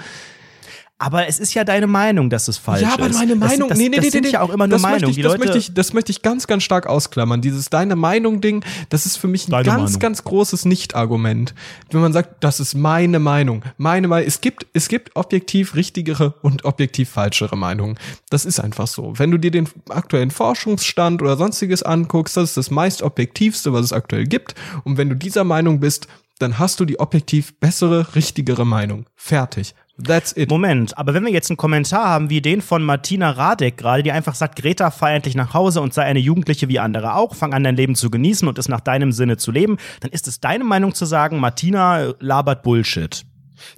Aber 1.01 1.27
es 1.27 1.39
ist 1.39 1.53
ja 1.53 1.63
deine 1.63 1.87
Meinung, 1.87 2.29
dass 2.29 2.49
es 2.49 2.57
falsch 2.57 2.81
ist. 2.81 2.87
ja, 2.89 2.93
aber 2.93 3.07
meine 3.09 3.37
Das- 3.37 3.49
Meinung, 3.49 3.69
das, 3.69 3.77
nee, 3.77 3.87
nee, 3.87 3.95
das 3.95 4.03
nee, 4.05 4.09
sind 4.11 4.25
nee, 4.25 4.31
ja 4.31 4.41
auch 4.41 4.49
immer 4.49 4.67
nur 4.67 4.75
das 4.77 4.81
möchte 4.81 4.95
Meinungen. 4.97 5.09
Ich, 5.11 5.15
Die 5.15 5.21
das, 5.21 5.31
Leute, 5.31 5.43
möchte 5.45 5.57
ich, 5.57 5.73
das 5.73 5.93
möchte 5.93 6.11
ich 6.11 6.21
ganz, 6.21 6.45
ganz 6.45 6.63
stark 6.63 6.87
ausklammern. 6.87 7.41
Dieses 7.41 7.69
deine 7.69 7.95
Meinung-Ding, 7.95 8.65
das 8.89 9.05
ist 9.05 9.15
für 9.15 9.27
mich 9.29 9.47
ein 9.47 9.51
Deine 9.51 9.63
ganz, 9.63 9.81
Meinung. 9.83 9.99
ganz 9.99 10.23
großes 10.25 10.65
Nicht-Argument. 10.65 11.53
Wenn 11.89 12.01
man 12.01 12.11
sagt, 12.11 12.43
das 12.43 12.59
ist 12.59 12.75
meine 12.75 13.19
Meinung. 13.19 13.63
Meine 13.77 14.09
Meinung. 14.09 14.27
Es 14.27 14.41
gibt, 14.41 14.67
es 14.73 14.89
gibt 14.89 15.15
objektiv 15.15 15.73
richtigere 15.75 16.33
und 16.41 16.65
objektiv 16.65 17.09
falschere 17.09 17.55
Meinungen. 17.55 17.97
Das 18.29 18.43
ist 18.43 18.59
einfach 18.59 18.87
so. 18.87 19.13
Wenn 19.17 19.31
du 19.31 19.37
dir 19.37 19.51
den 19.51 19.69
aktuellen 19.87 20.31
Forschungsstand 20.31 21.21
oder 21.21 21.37
sonstiges 21.37 21.81
anguckst, 21.81 22.35
das 22.35 22.49
ist 22.49 22.57
das 22.57 22.71
meist 22.71 23.03
objektivste, 23.03 23.71
was 23.71 23.85
es 23.85 23.93
aktuell 23.93 24.25
gibt. 24.25 24.53
Und 24.83 24.97
wenn 24.97 25.07
du 25.07 25.15
dieser 25.15 25.45
Meinung 25.45 25.79
bist, 25.79 26.07
dann 26.39 26.59
hast 26.59 26.79
du 26.81 26.85
die 26.85 26.99
objektiv 26.99 27.53
bessere, 27.59 28.15
richtigere 28.15 28.65
Meinung. 28.65 29.05
Fertig. 29.15 29.75
That's 30.01 30.35
it. 30.37 30.49
Moment, 30.49 30.97
aber 30.97 31.13
wenn 31.13 31.25
wir 31.25 31.31
jetzt 31.31 31.49
einen 31.49 31.57
Kommentar 31.57 32.07
haben 32.07 32.29
wie 32.29 32.41
den 32.41 32.61
von 32.61 32.83
Martina 32.83 33.31
Radek 33.31 33.77
gerade, 33.77 34.01
die 34.03 34.11
einfach 34.11 34.35
sagt, 34.35 34.55
Greta 34.55 34.91
fahr 34.91 35.11
endlich 35.11 35.35
nach 35.35 35.53
Hause 35.53 35.81
und 35.81 35.93
sei 35.93 36.03
eine 36.03 36.19
Jugendliche 36.19 36.69
wie 36.69 36.79
andere 36.79 37.15
auch, 37.15 37.35
fang 37.35 37.53
an 37.53 37.63
dein 37.63 37.75
Leben 37.75 37.95
zu 37.95 38.09
genießen 38.09 38.47
und 38.47 38.57
es 38.57 38.69
nach 38.69 38.79
deinem 38.79 39.11
Sinne 39.11 39.37
zu 39.37 39.51
leben, 39.51 39.77
dann 39.99 40.11
ist 40.11 40.27
es 40.27 40.39
deine 40.39 40.63
Meinung 40.63 40.95
zu 40.95 41.05
sagen, 41.05 41.39
Martina 41.39 42.13
labert 42.19 42.63
Bullshit. 42.63 43.25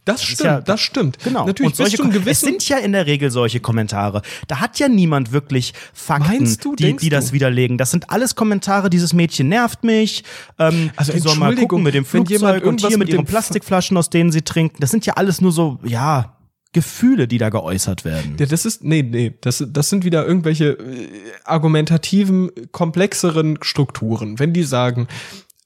Das 0.05 0.23
stimmt, 0.23 0.39
ja- 0.41 0.61
das 0.61 0.79
stimmt. 0.81 1.17
Genau. 1.23 1.45
Natürlich 1.45 1.71
und 1.71 1.75
solche 1.75 1.97
bis 1.97 2.05
Kom- 2.05 2.09
es 2.09 2.13
gewissen 2.15 2.45
sind 2.45 2.69
ja 2.69 2.77
in 2.77 2.91
der 2.91 3.05
Regel 3.05 3.31
solche 3.31 3.59
Kommentare. 3.59 4.21
Da 4.47 4.59
hat 4.59 4.79
ja 4.79 4.87
niemand 4.87 5.31
wirklich 5.31 5.73
Fakten, 5.93 6.57
du, 6.61 6.75
die, 6.75 6.95
die 6.95 7.09
das 7.09 7.31
widerlegen. 7.33 7.77
Das 7.77 7.91
sind 7.91 8.09
alles 8.09 8.35
Kommentare, 8.35 8.89
dieses 8.89 9.13
Mädchen 9.13 9.49
nervt 9.49 9.83
mich. 9.83 10.23
Ähm, 10.59 10.91
Also 10.95 11.13
die 11.13 11.19
soll 11.19 11.35
mal 11.35 11.55
gucken 11.55 11.83
mit 11.83 11.93
dem 11.93 12.05
Flugzeug 12.05 12.63
und 12.65 12.81
hier 12.81 12.89
mit 12.97 12.99
mit 13.07 13.09
ihren 13.09 13.25
Plastikflaschen, 13.25 13.97
aus 13.97 14.09
denen 14.09 14.31
sie 14.31 14.41
trinken. 14.41 14.77
Das 14.79 14.91
sind 14.91 15.05
ja 15.05 15.13
alles 15.13 15.41
nur 15.41 15.51
so, 15.51 15.79
ja, 15.83 16.37
Gefühle, 16.73 17.27
die 17.27 17.37
da 17.37 17.49
geäußert 17.49 18.05
werden. 18.05 18.37
Ja, 18.39 18.45
das 18.45 18.65
ist, 18.65 18.81
nee, 18.83 19.03
nee, 19.03 19.33
das, 19.41 19.61
das 19.67 19.89
sind 19.89 20.05
wieder 20.05 20.25
irgendwelche 20.25 20.69
äh, 20.79 21.09
argumentativen, 21.43 22.49
komplexeren 22.71 23.59
Strukturen. 23.61 24.39
Wenn 24.39 24.53
die 24.53 24.63
sagen, 24.63 25.07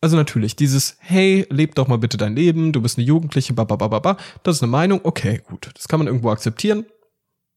also 0.06 0.18
natürlich, 0.18 0.56
dieses, 0.56 0.98
hey, 1.00 1.48
leb 1.50 1.74
doch 1.74 1.88
mal 1.88 1.98
bitte 1.98 2.16
dein 2.16 2.36
Leben, 2.36 2.72
du 2.72 2.80
bist 2.80 3.00
eine 3.00 3.08
Jugendliche, 3.08 3.54
ba, 3.54 3.64
ba, 3.64 3.76
ba, 3.76 3.88
ba, 3.88 3.98
ba, 3.98 4.18
das 4.44 4.58
ist 4.58 4.62
eine 4.62 4.72
Meinung, 4.72 5.00
okay, 5.02 5.42
gut, 5.50 5.72
das 5.74 5.88
kann 5.88 6.00
man 6.00 6.06
irgendwo 6.06 6.30
akzeptieren, 6.30 6.86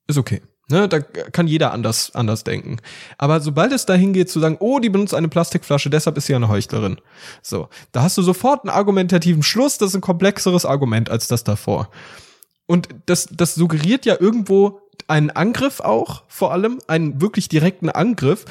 ist 0.07 0.17
okay. 0.17 0.41
Ne, 0.71 0.89
da 0.89 1.01
kann 1.01 1.47
jeder 1.47 1.73
anders, 1.75 2.15
anders 2.15 2.45
denken. 2.45 2.79
Aber 3.19 3.41
sobald 3.41 3.71
es 3.73 3.85
dahin 3.85 4.15
geht 4.15 4.31
zu 4.31 4.41
sagen, 4.41 4.57
oh, 4.61 4.79
die 4.79 4.89
benutzt 4.89 5.13
eine 5.13 5.29
Plastikflasche, 5.29 5.91
deshalb 5.91 6.17
ist 6.17 6.25
sie 6.25 6.35
eine 6.35 6.49
Heuchlerin. 6.49 6.99
So, 7.43 7.69
da 7.93 8.01
hast 8.03 8.17
du 8.17 8.23
sofort 8.23 8.65
einen 8.65 8.75
argumentativen 8.75 9.43
Schluss, 9.43 9.77
das 9.77 9.91
ist 9.91 9.97
ein 9.97 10.01
komplexeres 10.01 10.65
Argument 10.65 11.11
als 11.11 11.29
das 11.29 11.45
davor. 11.45 11.91
Und 12.65 12.89
das, 13.05 13.29
das 13.31 13.57
suggeriert 13.57 14.07
ja 14.07 14.17
irgendwo 14.19 14.81
einen 15.07 15.29
Angriff 15.29 15.81
auch, 15.81 16.23
vor 16.29 16.53
allem 16.53 16.79
einen 16.87 17.21
wirklich 17.21 17.51
direkten 17.51 17.91
Angriff 17.91 18.47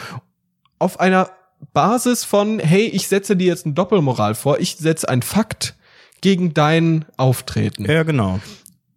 auf 0.78 1.00
einer 1.00 1.32
Basis 1.74 2.24
von, 2.24 2.60
hey, 2.60 2.86
ich 2.86 3.08
setze 3.08 3.36
dir 3.36 3.48
jetzt 3.48 3.66
eine 3.66 3.74
Doppelmoral 3.76 4.36
vor, 4.36 4.60
ich 4.60 4.76
setze 4.78 5.10
einen 5.10 5.22
Fakt 5.22 5.76
gegen 6.22 6.54
dein 6.54 7.06
Auftreten. 7.18 7.86
ja, 7.86 8.04
genau. 8.04 8.40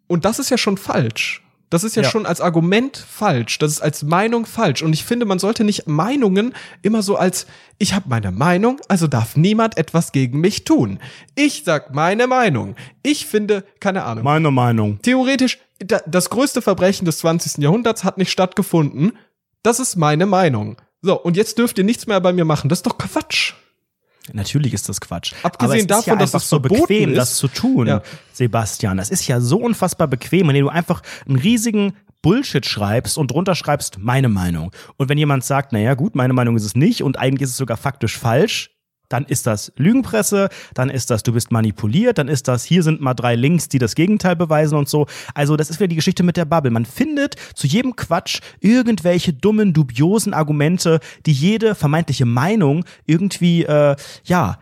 Und 0.07 0.25
das 0.25 0.38
ist 0.40 0.51
ja 0.51 0.59
schon 0.59 0.77
falsch. 0.77 1.42
Das 1.68 1.85
ist 1.85 1.94
ja, 1.94 2.03
Ja. 2.03 2.11
schon 2.11 2.27
als 2.27 2.40
Argument 2.40 2.96
falsch. 2.96 3.58
Das 3.58 3.71
ist 3.71 3.81
als 3.81 4.02
Meinung 4.02 4.44
falsch. 4.44 4.83
Und 4.83 4.92
ich 4.92 5.04
finde, 5.04 5.25
man 5.25 5.38
sollte 5.38 5.63
nicht 5.63 5.87
Meinungen 5.87 6.52
immer 6.83 7.00
so 7.02 7.15
als, 7.15 7.46
ich 7.79 7.94
habe 7.94 8.08
meine 8.08 8.33
Meinung, 8.33 8.81
also 8.88 9.06
darf 9.06 9.37
niemand 9.37 9.77
etwas 9.79 10.11
gegen 10.11 10.40
mich 10.40 10.65
tun. 10.65 10.98
Ich 11.37 11.63
sag 11.65 11.94
meine 11.94 12.27
Meinung. 12.27 12.75
Ich 13.04 13.25
finde, 13.27 13.63
keine 13.79 14.02
Ahnung. 14.02 14.25
Meine 14.25 14.50
Meinung. 14.50 14.98
Theoretisch, 15.02 15.61
da, 15.79 16.00
das 16.08 16.29
größte 16.31 16.61
Verbrechen 16.61 17.04
des 17.04 17.19
20. 17.19 17.63
Jahrhunderts 17.63 18.02
hat 18.02 18.19
nicht 18.19 18.33
stattgefunden. 18.33 19.13
Das 19.63 19.79
ist 19.79 19.94
meine 19.94 20.27
Meinung. 20.27 20.77
So, 21.03 21.21
und 21.21 21.37
jetzt 21.37 21.59
dürft 21.59 21.79
ihr 21.79 21.85
nichts 21.85 22.07
mehr 22.07 22.21
bei 22.21 22.33
mir 22.33 22.44
machen. 22.44 22.69
Das 22.69 22.81
ist 22.81 22.87
doch 22.87 22.98
Quatsch. 22.98 23.55
Natürlich 24.33 24.75
ist 24.75 24.88
das 24.88 25.01
Quatsch. 25.01 25.33
Abgesehen 25.42 25.67
Aber 25.71 25.75
es 25.77 25.81
ist 25.83 25.90
davon, 25.90 26.13
ja 26.13 26.17
dass 26.19 26.35
einfach 26.35 26.44
es 26.44 26.51
so 26.51 26.61
bequem, 26.61 27.11
ist. 27.11 27.17
das 27.17 27.37
zu 27.37 27.48
tun, 27.48 27.87
Ja. 27.87 28.03
Sebastian. 28.33 28.98
Das 28.98 29.11
ist 29.11 29.27
ja 29.27 29.40
so 29.40 29.59
unfassbar 29.59 30.09
bequem, 30.09 30.48
indem 30.51 30.67
du 30.67 30.71
einfach 30.71 31.03
einen 31.27 31.38
riesigen 31.38 31.94
Bullshit 32.23 32.67
schreibst 32.67 33.17
und 33.17 33.31
drunter 33.31 33.55
schreibst 33.55 33.98
meine 33.98 34.29
Meinung. 34.29 34.73
Und 34.98 35.09
wenn 35.09 35.17
jemand 35.19 35.42
sagt, 35.44 35.73
naja 35.73 35.94
gut, 35.94 36.15
meine 36.15 36.35
Meinung 36.35 36.55
ist 36.57 36.65
es 36.65 36.75
nicht 36.77 37.03
und 37.03 37.19
eigentlich 37.19 37.42
ist 37.42 37.51
es 37.51 37.57
sogar 37.57 37.79
faktisch 37.79 38.19
falsch, 38.19 38.71
dann 39.11 39.27
ist 39.27 39.46
das 39.46 39.73
Lügenpresse, 39.77 40.48
dann 40.73 40.88
ist 40.88 41.11
das, 41.11 41.23
du 41.23 41.33
bist 41.33 41.52
manipuliert, 41.52 42.17
dann 42.17 42.29
ist 42.29 42.48
das, 42.48 42.65
hier 42.65 42.83
sind 42.83 43.02
mal 43.02 43.13
drei 43.13 43.35
Links, 43.35 43.69
die 43.69 43.79
das 43.79 43.94
Gegenteil 43.94 44.37
beweisen 44.37 44.79
und 44.79 44.88
so. 44.88 45.06
Also 45.35 45.56
das 45.56 45.69
ist 45.69 45.81
wieder 45.81 45.88
die 45.88 45.96
Geschichte 45.96 46.23
mit 46.23 46.38
der 46.38 46.46
Bubble. 46.46 46.71
Man 46.71 46.87
findet 46.87 47.35
zu 47.54 47.67
jedem 47.67 47.96
Quatsch 47.96 48.40
irgendwelche 48.61 49.35
dummen, 49.35 49.75
dubiosen 49.75 50.33
Argumente, 50.33 51.00
die 51.27 51.33
jede 51.33 51.75
vermeintliche 51.75 52.25
Meinung 52.25 52.85
irgendwie, 53.04 53.65
äh, 53.65 53.96
ja, 54.25 54.58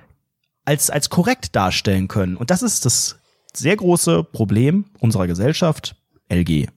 als, 0.65 0.91
als 0.91 1.11
korrekt 1.11 1.55
darstellen 1.55 2.09
können. 2.09 2.37
Und 2.37 2.51
das 2.51 2.63
ist 2.63 2.85
das 2.85 3.19
sehr 3.55 3.77
große 3.77 4.25
Problem 4.25 4.87
unserer 4.99 5.27
Gesellschaft, 5.27 5.95
LG. 6.29 6.69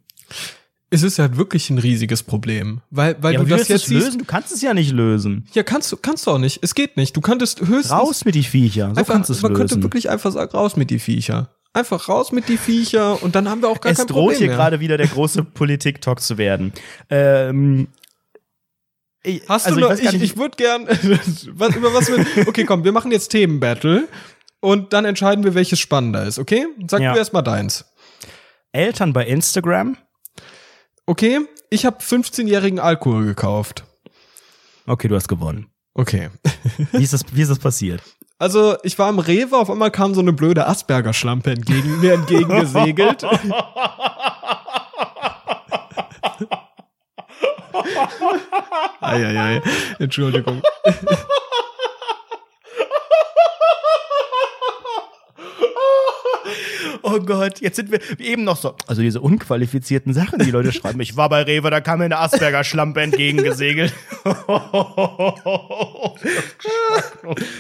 Es 0.93 1.03
ist 1.03 1.17
ja 1.17 1.37
wirklich 1.37 1.69
ein 1.69 1.77
riesiges 1.77 2.21
Problem. 2.21 2.81
Weil, 2.89 3.15
weil 3.23 3.35
du 3.37 3.45
wie 3.45 3.49
das 3.49 3.67
du 3.67 3.73
jetzt 3.73 3.83
es 3.83 3.89
lösen? 3.89 4.19
Du 4.19 4.25
kannst 4.25 4.51
es 4.51 4.61
ja 4.61 4.73
nicht 4.73 4.91
lösen. 4.91 5.47
Ja, 5.53 5.63
kannst 5.63 5.89
du, 5.91 5.95
kannst 5.97 6.27
du 6.27 6.31
auch 6.31 6.37
nicht. 6.37 6.59
Es 6.61 6.75
geht 6.75 6.97
nicht. 6.97 7.15
Du 7.15 7.21
könntest 7.21 7.61
höchstens. 7.61 7.91
Raus 7.91 8.25
mit 8.25 8.35
die 8.35 8.43
Viecher. 8.43 8.91
So 8.93 8.99
einfach, 8.99 9.13
kannst 9.13 9.29
du 9.29 9.33
es 9.33 9.41
man 9.41 9.53
könnte 9.53 9.81
wirklich 9.81 10.09
einfach 10.09 10.31
sagen, 10.33 10.51
raus 10.51 10.75
mit 10.75 10.89
die 10.89 10.99
Viecher. 10.99 11.49
Einfach 11.73 12.09
raus 12.09 12.33
mit 12.33 12.49
die 12.49 12.57
Viecher 12.57 13.23
und 13.23 13.35
dann 13.35 13.47
haben 13.49 13.61
wir 13.61 13.69
auch 13.69 13.79
gar 13.79 13.93
es 13.93 13.99
kein 13.99 14.07
droht 14.07 14.15
Problem 14.17 14.37
hier 14.39 14.47
mehr. 14.47 14.57
gerade 14.57 14.79
wieder 14.81 14.97
der 14.97 15.07
große 15.07 15.43
Politik-Talk 15.45 16.19
zu 16.19 16.37
werden. 16.37 16.73
Ähm, 17.09 17.87
ich, 19.23 19.43
Hast 19.47 19.67
also 19.67 19.79
du 19.79 19.87
noch, 19.87 19.93
ich, 19.97 20.11
nicht- 20.11 20.21
ich 20.21 20.37
würde 20.37 20.57
gern, 20.57 20.87
was, 21.53 21.75
über 21.75 21.93
was 21.93 22.09
wir, 22.09 22.47
okay, 22.47 22.65
komm, 22.65 22.83
wir 22.83 22.91
machen 22.91 23.11
jetzt 23.13 23.29
Themenbattle 23.29 24.09
und 24.59 24.91
dann 24.91 25.05
entscheiden 25.05 25.45
wir, 25.45 25.53
welches 25.55 25.79
spannender 25.79 26.25
ist, 26.25 26.37
okay? 26.39 26.65
Sag 26.89 26.99
Ja. 26.99 27.13
du 27.13 27.19
erst 27.19 27.31
mal 27.31 27.41
deins. 27.41 27.85
Eltern 28.73 29.13
bei 29.13 29.25
Instagram. 29.25 29.95
Okay, 31.11 31.41
ich 31.69 31.85
habe 31.85 31.97
15-jährigen 31.97 32.79
Alkohol 32.79 33.25
gekauft. 33.25 33.83
Okay, 34.87 35.09
du 35.09 35.15
hast 35.17 35.27
gewonnen. 35.27 35.67
Okay. 35.93 36.29
Wie 36.93 37.03
ist 37.03 37.11
das, 37.11 37.25
wie 37.33 37.41
ist 37.41 37.51
das 37.51 37.59
passiert? 37.59 38.01
Also, 38.39 38.77
ich 38.83 38.97
war 38.97 39.09
im 39.09 39.19
Rewe, 39.19 39.57
auf 39.57 39.69
einmal 39.69 39.91
kam 39.91 40.13
so 40.13 40.21
eine 40.21 40.31
blöde 40.31 40.65
Asperger-Schlampe 40.67 41.51
entgegen, 41.51 41.99
mir 42.03 42.13
entgegengesegelt. 42.13 43.25
Eieiei, 49.01 49.61
Entschuldigung. 49.99 50.61
Oh 57.11 57.19
Gott, 57.19 57.59
jetzt 57.59 57.75
sind 57.75 57.91
wir 57.91 57.99
eben 58.19 58.43
noch 58.43 58.57
so. 58.57 58.75
Also 58.87 59.01
diese 59.01 59.21
unqualifizierten 59.21 60.13
Sachen, 60.13 60.39
die 60.39 60.51
Leute 60.51 60.71
schreiben. 60.71 60.99
Ich 61.01 61.17
war 61.17 61.27
bei 61.29 61.41
Rewe, 61.41 61.69
da 61.69 61.81
kam 61.81 61.99
mir 61.99 62.05
eine 62.05 62.19
Asperger-Schlampe 62.19 63.01
entgegengesegelt. 63.01 63.93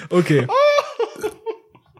Okay. 0.09 0.47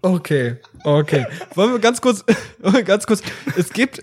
Okay, 0.02 0.58
okay. 0.84 1.26
Wollen 1.54 1.74
wir 1.74 1.80
ganz 1.80 2.02
kurz, 2.02 2.26
ganz 2.86 3.06
kurz, 3.06 3.22
es 3.56 3.70
gibt, 3.72 4.02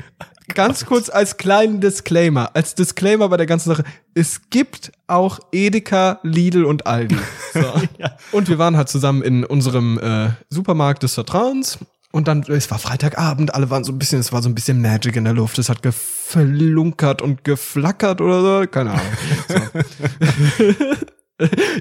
ganz 0.55 0.86
kurz 0.86 1.11
als 1.11 1.36
kleinen 1.36 1.80
Disclaimer, 1.80 2.55
als 2.55 2.74
Disclaimer 2.74 3.28
bei 3.28 3.36
der 3.36 3.46
ganzen 3.46 3.70
Sache, 3.70 3.84
es 4.14 4.42
gibt 4.51 4.92
auch 5.09 5.40
Edeka, 5.53 6.20
Lidl 6.22 6.64
und 6.64 6.86
Aldi. 6.86 7.16
So. 7.53 7.72
Und 8.32 8.49
wir 8.49 8.59
waren 8.59 8.76
halt 8.76 8.88
zusammen 8.88 9.22
in 9.22 9.44
unserem 9.44 9.99
äh, 9.99 10.30
Supermarkt 10.51 11.03
des 11.03 11.14
Vertrauens 11.14 11.78
und 12.12 12.28
dann, 12.28 12.42
es 12.42 12.70
war 12.70 12.78
Freitagabend, 12.78 13.54
alle 13.54 13.70
waren 13.70 13.84
so 13.84 13.92
ein 13.92 13.98
bisschen, 13.98 14.20
es 14.20 14.32
war 14.32 14.42
so 14.42 14.48
ein 14.48 14.54
bisschen 14.54 14.80
Magic 14.80 15.16
in 15.16 15.24
der 15.24 15.34
Luft, 15.34 15.59
es 15.59 15.68
hat 15.68 15.82
geflunkert 15.82 17.22
und 17.22 17.44
geflackert 17.44 18.20
oder 18.20 18.40
so, 18.40 18.66
keine 18.66 18.92
Ahnung. 18.92 19.06
So. 19.48 20.64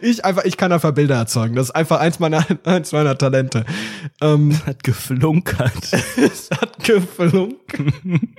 Ich 0.01 0.23
einfach, 0.23 0.45
ich 0.45 0.55
kann 0.55 0.71
einfach 0.71 0.91
Bilder 0.93 1.15
erzeugen. 1.15 1.55
Das 1.55 1.69
ist 1.69 1.75
einfach 1.75 1.99
eins 1.99 2.19
meiner, 2.19 2.45
eins 2.63 2.91
meiner 2.91 3.17
Talente. 3.17 3.65
Ähm, 4.21 4.55
Hat 4.65 4.83
geflunkert. 4.83 5.93
es 6.17 6.49
hat 6.51 6.83
geflunken. 6.83 8.35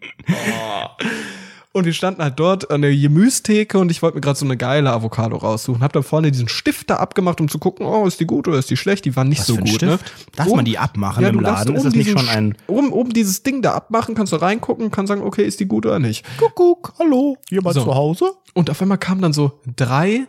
Und 1.79 1.85
wir 1.85 1.93
standen 1.93 2.23
halt 2.23 2.39
dort 2.39 2.71
an 2.71 2.83
der 2.83 2.95
Gemüstheke 2.95 3.79
und 3.79 3.91
ich 3.91 4.03
wollte 4.03 4.17
mir 4.17 4.21
gerade 4.21 4.39
so 4.39 4.45
eine 4.45 4.57
geile 4.57 4.91
Avocado 4.93 5.37
raussuchen. 5.37 5.83
Hab 5.83 5.93
dann 5.93 6.03
vorne 6.03 6.31
diesen 6.33 6.49
Stifter 6.49 7.01
abgemacht, 7.01 7.41
um 7.41 7.49
zu 7.49 7.59
gucken, 7.59 7.87
oh, 7.87 8.07
ist 8.07 8.21
die 8.21 8.27
gut 8.27 8.49
oder 8.49 8.59
ist 8.59 8.69
die 8.71 8.77
schlecht? 8.77 9.05
Die 9.05 9.15
waren 9.17 9.29
nicht 9.29 9.43
so 9.45 9.55
für 9.55 9.61
ein 9.61 9.65
gut, 9.65 9.75
Stift? 9.77 9.83
ne? 9.93 9.99
Darf 10.37 10.47
Oben- 10.49 10.57
man 10.57 10.65
die 10.65 10.79
abmachen 10.79 11.23
Ja, 11.23 11.29
im 11.31 11.41
Laden? 11.41 11.75
Ist 11.77 11.81
oben 11.81 11.91
das 11.91 11.95
nicht 11.95 12.11
schon 12.19 12.29
ein 12.29 12.57
Oben, 12.67 12.93
oben 12.93 13.13
dieses 13.13 13.43
Ding 13.43 13.63
da 13.63 13.75
abmachen, 13.75 14.15
kannst 14.15 14.33
du 14.33 14.37
reingucken, 14.37 14.91
kannst 14.91 15.09
sagen, 15.09 15.23
okay, 15.23 15.45
ist 15.45 15.61
die 15.61 15.67
gut 15.67 15.87
oder 15.87 15.99
nicht. 15.99 16.25
Kuckuck, 16.39 16.95
hallo, 16.99 17.37
jemand 17.51 17.75
So. 17.75 17.85
zu 17.85 17.95
Hause? 17.95 18.33
Und 18.55 18.69
auf 18.71 18.83
einmal 18.83 18.99
kamen 18.99 19.23
dann 19.23 19.33
so 19.33 19.61
drei 19.77 20.27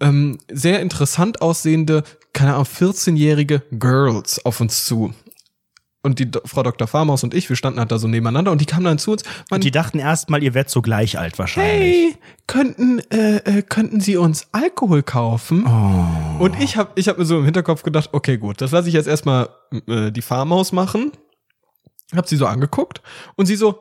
ähm, 0.00 0.38
sehr 0.50 0.80
interessant 0.80 1.42
aussehende, 1.42 2.02
keine 2.32 2.54
Ahnung, 2.54 2.66
14-jährige 2.66 3.62
Girls 3.72 4.44
auf 4.44 4.60
uns 4.60 4.84
zu. 4.84 5.12
Und 6.04 6.18
die 6.18 6.28
Frau 6.44 6.64
Dr. 6.64 6.88
Farmaus 6.88 7.22
und 7.22 7.32
ich, 7.32 7.48
wir 7.48 7.54
standen 7.54 7.78
halt 7.78 7.92
da 7.92 7.98
so 7.98 8.08
nebeneinander 8.08 8.50
und 8.50 8.60
die 8.60 8.66
kamen 8.66 8.84
dann 8.84 8.98
zu 8.98 9.12
uns. 9.12 9.22
Man, 9.50 9.60
Die 9.60 9.70
dachten 9.70 10.00
erstmal, 10.00 10.42
ihr 10.42 10.52
werdet 10.52 10.68
so 10.70 10.82
gleich 10.82 11.16
alt 11.16 11.38
wahrscheinlich. 11.38 11.80
hey, 11.80 12.16
könnten, 12.48 12.98
äh, 13.10 13.36
äh, 13.36 13.62
könnten 13.62 14.00
Sie 14.00 14.16
uns 14.16 14.48
Alkohol 14.50 15.04
kaufen? 15.04 15.64
Oh. 15.64 16.42
Und 16.42 16.60
ich 16.60 16.76
habe 16.76 16.90
ich 16.96 17.08
hab 17.08 17.18
mir 17.18 17.24
so 17.24 17.38
im 17.38 17.44
Hinterkopf 17.44 17.84
gedacht, 17.84 18.10
okay, 18.12 18.36
gut, 18.36 18.60
das 18.60 18.72
lasse 18.72 18.88
ich 18.88 18.94
jetzt 18.94 19.06
erstmal 19.06 19.48
äh, 19.86 20.10
die 20.10 20.22
Farmaus 20.22 20.72
machen. 20.72 21.12
Hab 22.16 22.28
sie 22.28 22.36
so 22.36 22.46
angeguckt 22.46 23.00
und 23.36 23.46
sie 23.46 23.56
so 23.56 23.78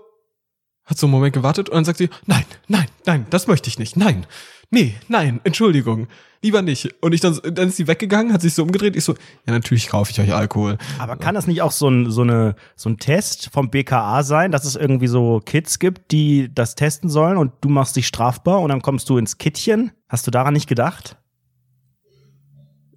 hat 0.86 0.98
so 0.98 1.08
einen 1.08 1.12
Moment 1.12 1.34
gewartet 1.34 1.70
und 1.70 1.76
dann 1.76 1.86
sagt 1.86 1.98
sie, 1.98 2.10
nein, 2.28 2.46
nein, 2.68 2.86
nein, 3.06 3.26
das 3.30 3.48
möchte 3.48 3.68
ich 3.68 3.80
nicht, 3.80 3.98
nein, 3.98 4.26
nee, 4.72 4.96
nein, 5.08 5.40
Entschuldigung, 5.44 6.08
lieber 6.42 6.62
nicht. 6.62 6.96
Und 7.02 7.14
ich 7.14 7.22
dann, 7.22 7.40
dann 7.54 7.68
ist 7.68 7.78
sie 7.78 7.88
weggegangen, 7.88 8.34
hat 8.34 8.42
sich 8.42 8.54
so 8.54 8.64
umgedreht, 8.64 8.96
ich 8.96 9.04
so, 9.04 9.14
ja, 9.46 9.54
natürlich 9.54 9.90
kaufe 9.90 10.12
ich 10.12 10.20
euch 10.20 10.34
Alkohol. 10.34 10.78
Aber 10.98 11.18
kann 11.18 11.36
das 11.36 11.46
nicht 11.46 11.62
auch 11.62 11.72
so 11.72 11.88
ein, 11.88 12.10
so, 12.10 12.22
eine, 12.22 12.56
so 12.76 12.90
ein 12.90 12.98
Test 12.98 13.50
vom 13.52 13.70
BKA 13.70 14.24
sein, 14.24 14.52
dass 14.52 14.66
es 14.66 14.76
irgendwie 14.76 15.08
so 15.08 15.42
Kids 15.46 15.78
gibt, 15.78 16.12
die 16.12 16.50
das 16.54 16.76
testen 16.76 17.10
sollen 17.10 17.38
und 17.38 17.52
du 17.62 17.70
machst 17.70 17.96
dich 17.96 18.08
strafbar 18.08 18.62
und 18.62 18.70
dann 18.70 18.82
kommst 18.82 19.10
du 19.10 19.18
ins 19.18 19.38
Kittchen? 19.38 19.92
Hast 20.10 20.26
du 20.26 20.32
daran 20.32 20.54
nicht 20.54 20.68
gedacht? 20.68 21.18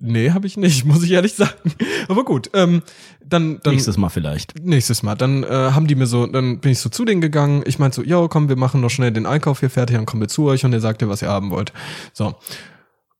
Nee, 0.06 0.32
habe 0.32 0.46
ich 0.46 0.58
nicht, 0.58 0.84
muss 0.84 1.02
ich 1.02 1.12
ehrlich 1.12 1.34
sagen. 1.34 1.72
Aber 2.08 2.24
gut, 2.24 2.50
ähm, 2.52 2.82
dann, 3.24 3.58
dann 3.62 3.72
Nächstes 3.72 3.96
Mal 3.96 4.10
vielleicht. 4.10 4.62
Nächstes 4.62 5.02
Mal. 5.02 5.14
Dann 5.14 5.44
äh, 5.44 5.46
haben 5.48 5.86
die 5.86 5.94
mir 5.94 6.06
so, 6.06 6.26
dann 6.26 6.60
bin 6.60 6.72
ich 6.72 6.78
so 6.78 6.90
zu 6.90 7.06
denen 7.06 7.22
gegangen. 7.22 7.62
Ich 7.66 7.78
meinte 7.78 7.96
so, 7.96 8.02
yo, 8.02 8.28
komm, 8.28 8.48
wir 8.50 8.56
machen 8.56 8.82
noch 8.82 8.90
schnell 8.90 9.12
den 9.12 9.24
Einkauf 9.24 9.60
hier 9.60 9.70
fertig, 9.70 9.96
dann 9.96 10.04
kommen 10.04 10.20
wir 10.20 10.28
zu 10.28 10.44
euch 10.44 10.64
und 10.64 10.72
ihr 10.72 10.80
sagt 10.80 11.00
ihr, 11.00 11.08
was 11.08 11.22
ihr 11.22 11.28
haben 11.28 11.50
wollt. 11.50 11.72
So. 12.12 12.34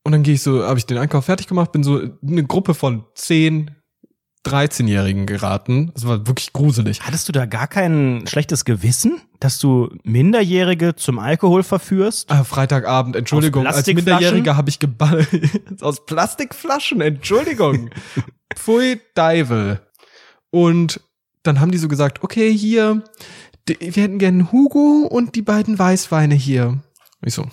Und 0.02 0.12
dann 0.12 0.22
gehe 0.22 0.34
ich 0.34 0.42
so, 0.42 0.62
habe 0.62 0.78
ich 0.78 0.84
den 0.84 0.98
Einkauf 0.98 1.24
fertig 1.24 1.46
gemacht, 1.46 1.72
bin 1.72 1.82
so 1.82 1.98
in 1.98 2.18
eine 2.22 2.44
Gruppe 2.44 2.74
von 2.74 3.04
10, 3.14 3.70
13-Jährigen 4.44 5.26
geraten. 5.26 5.90
Das 5.94 6.06
war 6.06 6.26
wirklich 6.26 6.52
gruselig. 6.52 7.00
Hattest 7.02 7.28
du 7.28 7.32
da 7.32 7.46
gar 7.46 7.66
kein 7.66 8.24
schlechtes 8.26 8.64
Gewissen, 8.64 9.20
dass 9.40 9.58
du 9.58 9.90
Minderjährige 10.02 10.94
zum 10.94 11.18
Alkohol 11.18 11.62
verführst? 11.62 12.30
Ah, 12.30 12.44
Freitagabend, 12.44 13.16
Entschuldigung, 13.16 13.66
als? 13.66 13.86
Minderjähriger 13.86 14.56
habe 14.56 14.70
ich 14.70 14.78
geballt. 14.78 15.28
Aus 15.80 16.04
Plastikflaschen, 16.04 17.00
Entschuldigung. 17.00 17.90
Pfui 18.54 19.00
Deivel. 19.14 19.80
Und 20.50 21.00
dann 21.42 21.60
haben 21.60 21.70
die 21.70 21.78
so 21.78 21.88
gesagt, 21.88 22.22
okay, 22.22 22.52
hier, 22.52 23.02
wir 23.66 24.02
hätten 24.02 24.18
gerne 24.18 24.52
Hugo 24.52 25.06
und 25.06 25.34
die 25.34 25.42
beiden 25.42 25.78
Weißweine 25.78 26.34
hier. 26.34 26.80
Ich 27.22 27.34
so, 27.34 27.46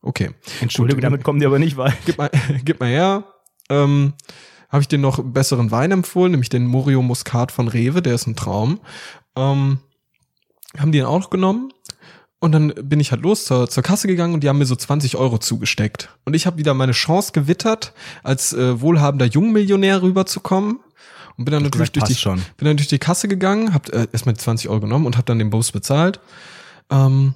okay. 0.00 0.30
Entschuldigung, 0.60 1.00
Gut, 1.00 1.04
damit 1.04 1.24
kommen 1.24 1.40
die 1.40 1.46
aber 1.46 1.58
nicht 1.58 1.76
weit. 1.76 1.96
Gib 2.06 2.18
mal, 2.18 2.30
gib 2.64 2.80
mal 2.80 2.88
her. 2.88 3.24
Ähm, 3.68 4.14
habe 4.72 4.82
ich 4.82 4.88
dir 4.88 4.98
noch 4.98 5.22
besseren 5.22 5.70
Wein 5.70 5.92
empfohlen, 5.92 6.32
nämlich 6.32 6.48
den 6.48 6.66
Morio 6.66 7.02
Muscat 7.02 7.52
von 7.52 7.68
Rewe, 7.68 8.02
der 8.02 8.14
ist 8.14 8.26
ein 8.26 8.34
Traum. 8.34 8.80
Ähm, 9.36 9.78
haben 10.78 10.92
die 10.92 10.98
den 10.98 11.06
auch 11.06 11.28
genommen 11.28 11.72
und 12.42 12.50
dann 12.50 12.72
bin 12.74 12.98
ich 12.98 13.12
halt 13.12 13.22
los 13.22 13.44
zur, 13.44 13.68
zur 13.68 13.84
Kasse 13.84 14.08
gegangen 14.08 14.34
und 14.34 14.42
die 14.42 14.48
haben 14.48 14.58
mir 14.58 14.66
so 14.66 14.74
20 14.74 15.16
Euro 15.16 15.38
zugesteckt. 15.38 16.08
Und 16.24 16.34
ich 16.34 16.46
habe 16.46 16.56
wieder 16.56 16.74
meine 16.74 16.90
Chance 16.90 17.30
gewittert, 17.32 17.92
als 18.24 18.52
äh, 18.52 18.80
wohlhabender 18.80 19.26
Jungmillionär 19.26 20.02
rüberzukommen. 20.02 20.80
Und 21.36 21.44
bin 21.44 21.52
dann 21.52 21.62
natürlich 21.62 21.92
gesagt, 21.92 22.08
durch 22.08 22.16
die, 22.16 22.20
schon. 22.20 22.42
bin 22.56 22.66
dann 22.66 22.76
durch 22.76 22.88
die 22.88 22.98
Kasse 22.98 23.28
gegangen, 23.28 23.72
hab 23.72 23.88
äh, 23.90 24.08
erstmal 24.12 24.34
die 24.34 24.40
20 24.40 24.68
Euro 24.70 24.80
genommen 24.80 25.06
und 25.06 25.16
hab 25.16 25.26
dann 25.26 25.38
den 25.38 25.50
Bus 25.50 25.70
bezahlt. 25.70 26.18
Ähm, 26.90 27.34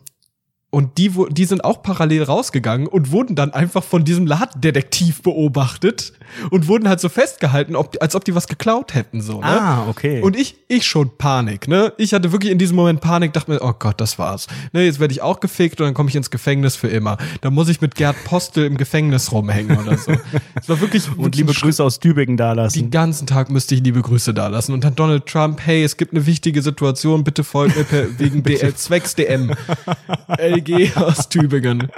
und 0.70 0.98
die, 0.98 1.10
die 1.30 1.44
sind 1.44 1.64
auch 1.64 1.82
parallel 1.82 2.24
rausgegangen 2.24 2.86
und 2.86 3.10
wurden 3.10 3.34
dann 3.36 3.52
einfach 3.52 3.84
von 3.84 4.04
diesem 4.04 4.26
Ladendetektiv 4.26 5.22
beobachtet 5.22 6.12
und 6.50 6.68
wurden 6.68 6.88
halt 6.88 7.00
so 7.00 7.08
festgehalten, 7.08 7.76
ob, 7.76 7.96
als 8.00 8.14
ob 8.14 8.24
die 8.24 8.34
was 8.34 8.48
geklaut 8.48 8.94
hätten, 8.94 9.20
so, 9.20 9.40
ne? 9.40 9.46
Ah, 9.46 9.88
okay. 9.88 10.20
Und 10.20 10.36
ich, 10.36 10.56
ich 10.68 10.86
schon 10.86 11.16
Panik, 11.16 11.68
ne? 11.68 11.92
Ich 11.98 12.12
hatte 12.12 12.32
wirklich 12.32 12.52
in 12.52 12.58
diesem 12.58 12.76
Moment 12.76 13.00
Panik, 13.00 13.32
dachte 13.32 13.52
mir, 13.52 13.62
oh 13.62 13.74
Gott, 13.78 14.00
das 14.00 14.18
war's. 14.18 14.48
Ne, 14.72 14.84
jetzt 14.84 14.98
werde 14.98 15.12
ich 15.12 15.22
auch 15.22 15.40
gefickt 15.40 15.80
und 15.80 15.86
dann 15.86 15.94
komme 15.94 16.08
ich 16.10 16.16
ins 16.16 16.30
Gefängnis 16.30 16.76
für 16.76 16.88
immer. 16.88 17.16
Da 17.40 17.50
muss 17.50 17.68
ich 17.68 17.80
mit 17.80 17.94
Gerd 17.94 18.16
Postel 18.24 18.66
im 18.66 18.76
Gefängnis 18.76 19.32
rumhängen 19.32 19.78
oder 19.78 19.96
so. 19.96 20.12
Es 20.54 20.68
war 20.68 20.80
wirklich, 20.80 21.04
und 21.16 21.36
liebe 21.36 21.52
Grüße 21.52 21.82
aus 21.82 22.00
Tübingen 22.00 22.36
da 22.36 22.54
den 22.54 22.90
ganzen 22.90 23.26
Tag 23.26 23.50
müsste 23.50 23.74
ich 23.74 23.82
liebe 23.82 24.02
Grüße 24.02 24.34
da 24.34 24.48
lassen. 24.48 24.72
Und 24.72 24.84
dann 24.84 24.94
Donald 24.94 25.26
Trump, 25.26 25.60
hey, 25.64 25.84
es 25.84 25.96
gibt 25.96 26.12
eine 26.12 26.26
wichtige 26.26 26.62
Situation, 26.62 27.24
bitte 27.24 27.44
folgt 27.44 27.76
mir 27.76 27.84
per, 27.84 28.18
wegen 28.18 28.42
DL, 28.44 28.74
zwecks 28.74 29.14
DM. 29.14 29.52
LG 30.56 30.96
aus 30.96 31.28
Tübingen. 31.28 31.90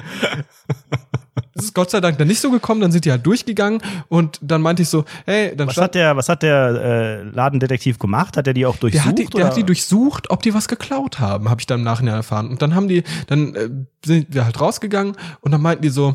Das 1.54 1.64
ist 1.64 1.74
Gott 1.74 1.90
sei 1.90 2.00
Dank 2.00 2.18
dann 2.18 2.28
nicht 2.28 2.40
so 2.40 2.50
gekommen, 2.50 2.80
dann 2.80 2.92
sind 2.92 3.04
die 3.04 3.10
halt 3.10 3.26
durchgegangen 3.26 3.80
und 4.08 4.38
dann 4.42 4.62
meinte 4.62 4.82
ich 4.82 4.88
so, 4.88 5.04
hey, 5.24 5.56
dann 5.56 5.66
Was 5.66 5.76
hat 5.76 5.94
der, 5.96 6.16
was 6.16 6.28
hat 6.28 6.42
der 6.42 6.68
äh, 6.68 7.22
Ladendetektiv 7.22 7.98
gemacht? 7.98 8.36
Hat 8.36 8.46
er 8.46 8.54
die 8.54 8.64
auch 8.64 8.76
durchsucht? 8.76 9.04
der 9.04 9.10
hat, 9.10 9.18
die, 9.18 9.26
der 9.26 9.46
hat 9.46 9.56
die 9.56 9.64
durchsucht, 9.64 10.30
ob 10.30 10.42
die 10.42 10.54
was 10.54 10.68
geklaut 10.68 11.18
haben, 11.18 11.50
habe 11.50 11.60
ich 11.60 11.66
dann 11.66 11.80
im 11.80 11.84
Nachhinein 11.84 12.14
erfahren. 12.14 12.48
Und 12.48 12.62
dann 12.62 12.74
haben 12.76 12.86
die, 12.86 13.02
dann 13.26 13.54
äh, 13.56 13.70
sind 14.04 14.32
wir 14.32 14.44
halt 14.44 14.60
rausgegangen 14.60 15.16
und 15.40 15.50
dann 15.50 15.60
meinten 15.60 15.82
die 15.82 15.88
so, 15.88 16.14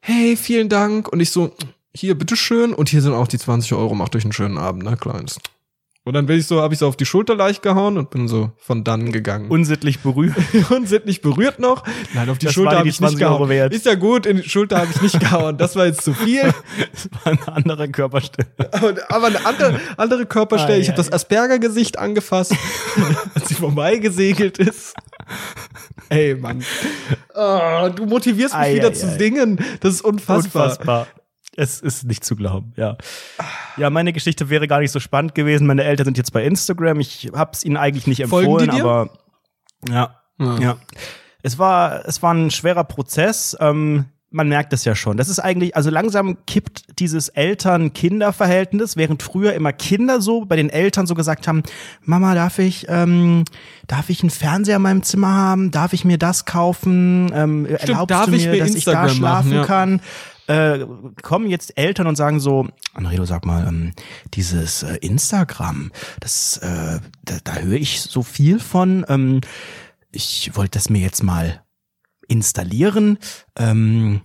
hey, 0.00 0.36
vielen 0.36 0.68
Dank. 0.70 1.08
Und 1.08 1.20
ich 1.20 1.30
so, 1.30 1.54
hier, 1.94 2.18
bitteschön. 2.18 2.74
Und 2.74 2.88
hier 2.88 3.02
sind 3.02 3.12
auch 3.12 3.28
die 3.28 3.38
20 3.38 3.72
Euro, 3.74 3.94
macht 3.94 4.16
euch 4.16 4.24
einen 4.24 4.32
schönen 4.32 4.58
Abend, 4.58 4.82
ne, 4.82 4.96
Kleins. 4.96 5.38
Und 6.06 6.12
dann 6.12 6.26
bin 6.26 6.38
ich 6.38 6.46
so, 6.46 6.60
habe 6.60 6.74
ich 6.74 6.80
so 6.80 6.86
auf 6.86 6.96
die 6.96 7.06
Schulter 7.06 7.34
leicht 7.34 7.62
gehauen 7.62 7.96
und 7.96 8.10
bin 8.10 8.28
so 8.28 8.52
von 8.58 8.84
dann 8.84 9.10
gegangen. 9.10 9.50
Unsittlich 9.50 10.00
berührt. 10.00 10.36
nicht 11.06 11.22
berührt 11.22 11.58
noch. 11.58 11.82
Nein, 12.12 12.28
auf 12.28 12.36
die 12.36 12.44
Das 12.44 12.54
Schulter 12.54 12.76
habe 12.78 12.88
ich 12.88 13.00
nicht 13.00 13.16
20 13.16 13.26
Euro 13.26 13.46
gehauen. 13.46 13.72
Ist 13.72 13.86
ja 13.86 13.94
gut, 13.94 14.26
in 14.26 14.36
die 14.36 14.48
Schulter 14.48 14.76
habe 14.80 14.88
ich 14.94 15.00
nicht 15.00 15.18
gehauen. 15.18 15.56
Das 15.56 15.76
war 15.76 15.86
jetzt 15.86 16.02
zu 16.02 16.12
viel. 16.12 16.42
Das 16.92 17.08
war 17.24 17.32
eine 17.32 17.56
andere 17.56 17.88
Körperstelle. 17.88 18.48
Und, 18.82 19.10
aber 19.10 19.26
eine 19.28 19.44
andere, 19.46 19.80
andere 19.96 20.26
Körperstelle. 20.26 20.74
Ei, 20.74 20.80
ich 20.80 20.88
habe 20.88 20.98
ei. 20.98 21.04
das 21.04 21.12
Asperger-Gesicht 21.12 21.98
angefasst, 21.98 22.54
als 23.34 23.48
sie 23.48 23.54
vorbeigesegelt 23.54 24.58
ist. 24.58 24.94
Ey, 26.10 26.34
Mann. 26.34 26.62
Ah, 27.34 27.88
du 27.88 28.06
motivierst 28.06 28.54
mich 28.54 28.62
Ei, 28.62 28.74
wieder 28.76 28.88
ei, 28.88 28.92
zu 28.92 29.08
singen. 29.08 29.58
Das 29.80 29.94
ist 29.94 30.02
unfassbar. 30.02 30.64
Unfassbar. 30.64 31.06
Es 31.56 31.80
ist 31.80 32.04
nicht 32.04 32.24
zu 32.24 32.36
glauben, 32.36 32.72
ja. 32.76 32.96
Ja, 33.76 33.90
meine 33.90 34.12
Geschichte 34.12 34.50
wäre 34.50 34.68
gar 34.68 34.80
nicht 34.80 34.90
so 34.90 35.00
spannend 35.00 35.34
gewesen. 35.34 35.66
Meine 35.66 35.84
Eltern 35.84 36.06
sind 36.06 36.18
jetzt 36.18 36.32
bei 36.32 36.44
Instagram. 36.44 37.00
Ich 37.00 37.30
habe 37.34 37.52
es 37.52 37.64
ihnen 37.64 37.76
eigentlich 37.76 38.06
nicht 38.06 38.20
empfohlen, 38.20 38.70
aber 38.70 39.10
ja, 39.88 40.20
Ja. 40.38 40.58
ja. 40.58 40.76
Es 41.42 41.58
war, 41.58 42.06
es 42.06 42.22
war 42.22 42.32
ein 42.32 42.50
schwerer 42.50 42.84
Prozess. 42.84 43.56
Ähm, 43.60 44.06
man 44.34 44.48
merkt 44.48 44.72
es 44.72 44.84
ja 44.84 44.96
schon. 44.96 45.16
Das 45.16 45.28
ist 45.28 45.38
eigentlich, 45.38 45.76
also 45.76 45.90
langsam 45.90 46.38
kippt 46.46 46.98
dieses 46.98 47.28
Eltern-Kinder-Verhältnis, 47.28 48.96
während 48.96 49.22
früher 49.22 49.52
immer 49.52 49.72
Kinder 49.72 50.20
so 50.20 50.44
bei 50.44 50.56
den 50.56 50.70
Eltern 50.70 51.06
so 51.06 51.14
gesagt 51.14 51.46
haben, 51.46 51.62
Mama, 52.02 52.34
darf 52.34 52.58
ich, 52.58 52.86
ähm, 52.88 53.44
darf 53.86 54.10
ich 54.10 54.22
einen 54.22 54.30
Fernseher 54.30 54.76
in 54.76 54.82
meinem 54.82 55.02
Zimmer 55.04 55.32
haben? 55.32 55.70
Darf 55.70 55.92
ich 55.92 56.04
mir 56.04 56.18
das 56.18 56.46
kaufen? 56.46 57.30
Ähm, 57.32 57.66
erlaubst 57.66 58.10
darf 58.10 58.26
du 58.26 58.32
ich 58.32 58.46
mir, 58.46 58.52
mir 58.52 58.58
dass 58.58 58.74
Instagram 58.74 59.06
ich 59.06 59.12
da 59.12 59.16
schlafen 59.16 59.50
machen, 59.50 59.52
ja. 59.52 59.64
kann? 59.66 60.00
Äh, 60.46 60.86
kommen 61.22 61.48
jetzt 61.48 61.78
Eltern 61.78 62.06
und 62.06 62.16
sagen 62.16 62.38
so, 62.38 62.68
Anredo, 62.92 63.24
sag 63.24 63.46
mal, 63.46 63.66
ähm, 63.66 63.92
dieses 64.34 64.82
äh, 64.82 64.96
Instagram, 64.96 65.90
das, 66.20 66.58
äh, 66.58 67.00
da, 67.24 67.38
da 67.44 67.54
höre 67.56 67.78
ich 67.78 68.02
so 68.02 68.22
viel 68.22 68.60
von. 68.60 69.06
Ähm, 69.08 69.40
ich 70.12 70.54
wollte 70.54 70.78
das 70.78 70.90
mir 70.90 71.00
jetzt 71.00 71.22
mal 71.22 71.62
installieren. 72.28 73.18
Ähm, 73.56 74.20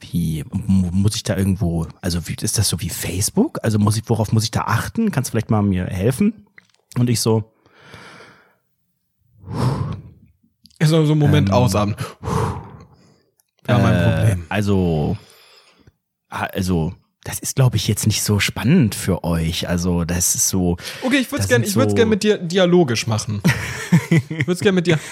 wie 0.00 0.44
muss 0.50 1.16
ich 1.16 1.22
da 1.22 1.36
irgendwo, 1.36 1.86
also 2.00 2.28
wie, 2.28 2.36
ist 2.40 2.58
das 2.58 2.68
so 2.68 2.80
wie 2.80 2.90
Facebook? 2.90 3.58
Also 3.62 3.78
muss 3.78 3.96
ich, 3.96 4.02
worauf 4.06 4.32
muss 4.32 4.44
ich 4.44 4.50
da 4.50 4.62
achten? 4.62 5.10
Kannst 5.10 5.30
du 5.30 5.32
vielleicht 5.32 5.50
mal 5.50 5.62
mir 5.62 5.86
helfen? 5.86 6.46
Und 6.98 7.08
ich 7.08 7.20
so, 7.20 7.54
Ist 10.78 10.90
so 10.90 10.96
ein 10.96 11.18
Moment 11.18 11.48
Ähm, 11.48 11.54
ausatmen. 11.54 11.96
Ja, 13.66 13.78
mein 13.78 13.94
äh, 13.94 14.04
Problem. 14.04 14.46
Also, 14.48 15.16
also, 16.40 16.92
das 17.24 17.38
ist, 17.38 17.56
glaube 17.56 17.76
ich, 17.76 17.88
jetzt 17.88 18.06
nicht 18.06 18.22
so 18.22 18.38
spannend 18.40 18.94
für 18.94 19.24
euch. 19.24 19.68
Also, 19.68 20.04
das 20.04 20.34
ist 20.34 20.48
so. 20.48 20.76
Okay, 21.02 21.16
ich 21.18 21.30
würde 21.32 21.42
es 21.42 21.48
gerne 21.48 21.66
so- 21.66 21.86
gern 21.94 22.08
mit 22.08 22.22
dir 22.22 22.38
dialogisch 22.38 23.06
machen. 23.06 23.40
ich 24.10 24.28
würde 24.46 24.52
es 24.52 24.60
gerne 24.60 24.76
mit 24.76 24.86
dir. 24.86 24.98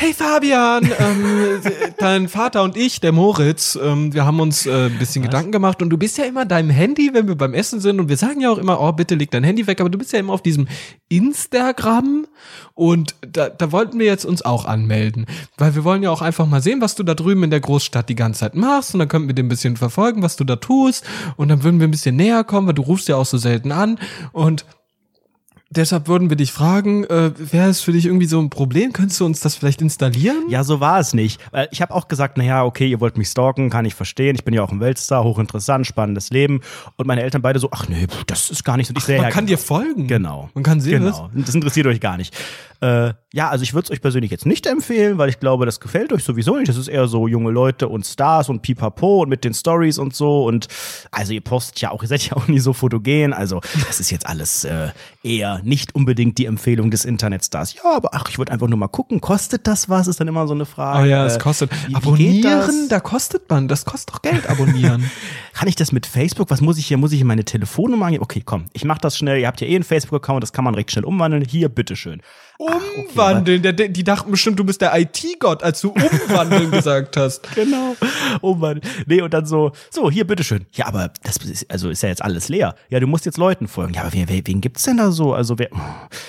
Hey 0.00 0.14
Fabian, 0.14 0.88
ähm, 0.96 1.60
dein 1.98 2.28
Vater 2.28 2.62
und 2.62 2.76
ich, 2.76 3.00
der 3.00 3.10
Moritz, 3.10 3.76
ähm, 3.82 4.14
wir 4.14 4.24
haben 4.24 4.38
uns 4.38 4.64
äh, 4.64 4.86
ein 4.86 4.96
bisschen 4.96 5.24
Gedanken 5.24 5.50
gemacht 5.50 5.82
und 5.82 5.90
du 5.90 5.98
bist 5.98 6.16
ja 6.18 6.24
immer 6.24 6.44
deinem 6.44 6.70
Handy, 6.70 7.10
wenn 7.14 7.26
wir 7.26 7.34
beim 7.34 7.52
Essen 7.52 7.80
sind 7.80 7.98
und 7.98 8.08
wir 8.08 8.16
sagen 8.16 8.40
ja 8.40 8.48
auch 8.48 8.58
immer, 8.58 8.80
oh 8.80 8.92
bitte 8.92 9.16
leg 9.16 9.32
dein 9.32 9.42
Handy 9.42 9.66
weg, 9.66 9.80
aber 9.80 9.90
du 9.90 9.98
bist 9.98 10.12
ja 10.12 10.20
immer 10.20 10.34
auf 10.34 10.42
diesem 10.42 10.68
Instagram 11.08 12.28
und 12.74 13.16
da, 13.22 13.48
da 13.48 13.72
wollten 13.72 13.98
wir 13.98 14.06
jetzt 14.06 14.24
uns 14.24 14.42
auch 14.42 14.66
anmelden, 14.66 15.26
weil 15.56 15.74
wir 15.74 15.82
wollen 15.82 16.04
ja 16.04 16.12
auch 16.12 16.22
einfach 16.22 16.46
mal 16.46 16.62
sehen, 16.62 16.80
was 16.80 16.94
du 16.94 17.02
da 17.02 17.14
drüben 17.14 17.42
in 17.42 17.50
der 17.50 17.58
Großstadt 17.58 18.08
die 18.08 18.14
ganze 18.14 18.38
Zeit 18.38 18.54
machst 18.54 18.94
und 18.94 19.00
dann 19.00 19.08
könnten 19.08 19.26
wir 19.26 19.34
dir 19.34 19.42
ein 19.42 19.48
bisschen 19.48 19.76
verfolgen, 19.76 20.22
was 20.22 20.36
du 20.36 20.44
da 20.44 20.54
tust 20.54 21.04
und 21.36 21.48
dann 21.48 21.64
würden 21.64 21.80
wir 21.80 21.88
ein 21.88 21.90
bisschen 21.90 22.14
näher 22.14 22.44
kommen, 22.44 22.68
weil 22.68 22.74
du 22.74 22.82
rufst 22.82 23.08
ja 23.08 23.16
auch 23.16 23.26
so 23.26 23.36
selten 23.36 23.72
an 23.72 23.98
und 24.30 24.64
Deshalb 25.70 26.08
würden 26.08 26.30
wir 26.30 26.36
dich 26.36 26.50
fragen, 26.50 27.04
äh, 27.04 27.30
wäre 27.36 27.68
es 27.68 27.82
für 27.82 27.92
dich 27.92 28.06
irgendwie 28.06 28.24
so 28.24 28.40
ein 28.40 28.48
Problem? 28.48 28.94
Könntest 28.94 29.20
du 29.20 29.26
uns 29.26 29.40
das 29.40 29.54
vielleicht 29.54 29.82
installieren? 29.82 30.44
Ja, 30.48 30.64
so 30.64 30.80
war 30.80 30.98
es 30.98 31.12
nicht. 31.12 31.40
Weil 31.50 31.68
ich 31.72 31.82
habe 31.82 31.94
auch 31.94 32.08
gesagt, 32.08 32.38
na 32.38 32.44
ja, 32.44 32.64
okay, 32.64 32.88
ihr 32.88 33.00
wollt 33.00 33.18
mich 33.18 33.28
stalken, 33.28 33.68
kann 33.68 33.84
ich 33.84 33.94
verstehen. 33.94 34.34
Ich 34.34 34.44
bin 34.44 34.54
ja 34.54 34.62
auch 34.62 34.72
ein 34.72 34.80
Weltstar, 34.80 35.24
hochinteressant, 35.24 35.86
spannendes 35.86 36.30
Leben. 36.30 36.62
Und 36.96 37.06
meine 37.06 37.22
Eltern 37.22 37.42
beide 37.42 37.58
so, 37.58 37.68
ach 37.70 37.86
nee, 37.86 38.06
das 38.26 38.48
ist 38.48 38.64
gar 38.64 38.78
nicht 38.78 38.86
so. 38.88 39.12
Ja, 39.12 39.20
Man 39.22 39.30
kann 39.30 39.44
dir 39.46 39.58
folgen. 39.58 40.06
Genau. 40.08 40.48
Man 40.54 40.64
kann 40.64 40.80
sehen, 40.80 41.02
Genau. 41.02 41.28
Das 41.34 41.54
interessiert 41.54 41.86
euch 41.86 42.00
gar 42.00 42.16
nicht. 42.16 42.34
Äh, 42.80 43.12
ja, 43.32 43.48
also 43.50 43.62
ich 43.64 43.74
würde 43.74 43.86
es 43.86 43.90
euch 43.90 44.00
persönlich 44.00 44.30
jetzt 44.30 44.46
nicht 44.46 44.64
empfehlen, 44.66 45.18
weil 45.18 45.28
ich 45.28 45.40
glaube, 45.40 45.66
das 45.66 45.80
gefällt 45.80 46.12
euch 46.12 46.22
sowieso 46.22 46.56
nicht. 46.56 46.68
Das 46.68 46.76
ist 46.76 46.88
eher 46.88 47.08
so 47.08 47.26
junge 47.26 47.50
Leute 47.50 47.88
und 47.88 48.06
Stars 48.06 48.48
und 48.48 48.62
Pipapo 48.62 49.22
und 49.22 49.28
mit 49.28 49.44
den 49.44 49.52
Stories 49.52 49.98
und 49.98 50.14
so. 50.14 50.44
Und 50.44 50.68
also 51.10 51.32
ihr 51.32 51.40
postet 51.40 51.80
ja 51.80 51.90
auch, 51.90 52.02
ihr 52.02 52.08
seid 52.08 52.22
ja 52.22 52.36
auch 52.36 52.46
nie 52.46 52.60
so 52.60 52.72
fotogen. 52.72 53.32
Also 53.32 53.60
das 53.86 54.00
ist 54.00 54.10
jetzt 54.10 54.26
alles 54.26 54.64
äh, 54.64 54.88
eher 55.22 55.57
nicht 55.62 55.94
unbedingt 55.94 56.38
die 56.38 56.46
Empfehlung 56.46 56.90
des 56.90 57.04
Internetstars. 57.04 57.74
Ja, 57.74 57.82
aber 57.96 58.10
ach, 58.14 58.28
ich 58.28 58.38
würde 58.38 58.52
einfach 58.52 58.68
nur 58.68 58.78
mal 58.78 58.88
gucken. 58.88 59.20
Kostet 59.20 59.66
das 59.66 59.88
was? 59.88 60.06
Ist 60.06 60.20
dann 60.20 60.28
immer 60.28 60.46
so 60.46 60.54
eine 60.54 60.66
Frage. 60.66 61.02
Oh 61.02 61.04
ja, 61.06 61.24
es 61.26 61.36
Äh, 61.36 61.38
kostet. 61.38 61.70
wie- 61.72 61.90
wie 61.90 61.94
abonnieren, 61.94 62.42
das? 62.66 62.88
da 62.88 63.00
kostet 63.00 63.48
man, 63.50 63.68
das 63.68 63.84
kostet 63.84 64.14
doch 64.14 64.22
Geld, 64.22 64.48
abonnieren. 64.48 65.10
Kann 65.52 65.68
ich 65.68 65.76
das 65.76 65.92
mit 65.92 66.06
Facebook? 66.06 66.50
Was 66.50 66.60
muss 66.60 66.78
ich 66.78 66.86
hier? 66.86 66.96
Muss 66.98 67.12
ich 67.12 67.18
hier 67.18 67.26
meine 67.26 67.44
Telefonnummer 67.44 68.06
angeben? 68.06 68.22
Okay, 68.22 68.42
komm, 68.44 68.66
ich 68.72 68.84
mach 68.84 68.98
das 68.98 69.16
schnell. 69.18 69.40
Ihr 69.40 69.46
habt 69.46 69.60
ja 69.60 69.66
eh 69.66 69.74
einen 69.74 69.84
Facebook-Account, 69.84 70.42
das 70.42 70.52
kann 70.52 70.64
man 70.64 70.74
recht 70.74 70.90
schnell 70.90 71.04
umwandeln. 71.04 71.44
Hier, 71.44 71.68
bitteschön. 71.68 72.22
Umwandeln, 72.58 73.62
der, 73.62 73.72
der, 73.72 73.88
die 73.88 74.02
dachten 74.02 74.30
bestimmt, 74.32 74.58
du 74.58 74.64
bist 74.64 74.80
der 74.80 74.92
IT-Gott, 74.98 75.62
als 75.62 75.80
du 75.80 75.90
umwandeln 75.90 76.70
gesagt 76.72 77.16
hast. 77.16 77.54
Genau. 77.54 77.94
Oh 78.42 78.54
Mann. 78.54 78.80
Nee, 79.06 79.22
und 79.22 79.32
dann 79.32 79.46
so, 79.46 79.70
so, 79.90 80.10
hier, 80.10 80.26
bitteschön. 80.26 80.66
Ja, 80.72 80.86
aber 80.86 81.10
das 81.22 81.36
ist, 81.38 81.70
also 81.70 81.88
ist 81.88 82.02
ja 82.02 82.08
jetzt 82.08 82.20
alles 82.22 82.48
leer. 82.48 82.74
Ja, 82.90 82.98
du 82.98 83.06
musst 83.06 83.24
jetzt 83.26 83.38
Leuten 83.38 83.68
folgen. 83.68 83.94
Ja, 83.94 84.02
aber 84.02 84.12
wer, 84.12 84.28
wen 84.28 84.60
gibt's 84.60 84.82
denn 84.82 84.96
da 84.96 85.12
so? 85.12 85.32
Also 85.34 85.56
wer, 85.58 85.68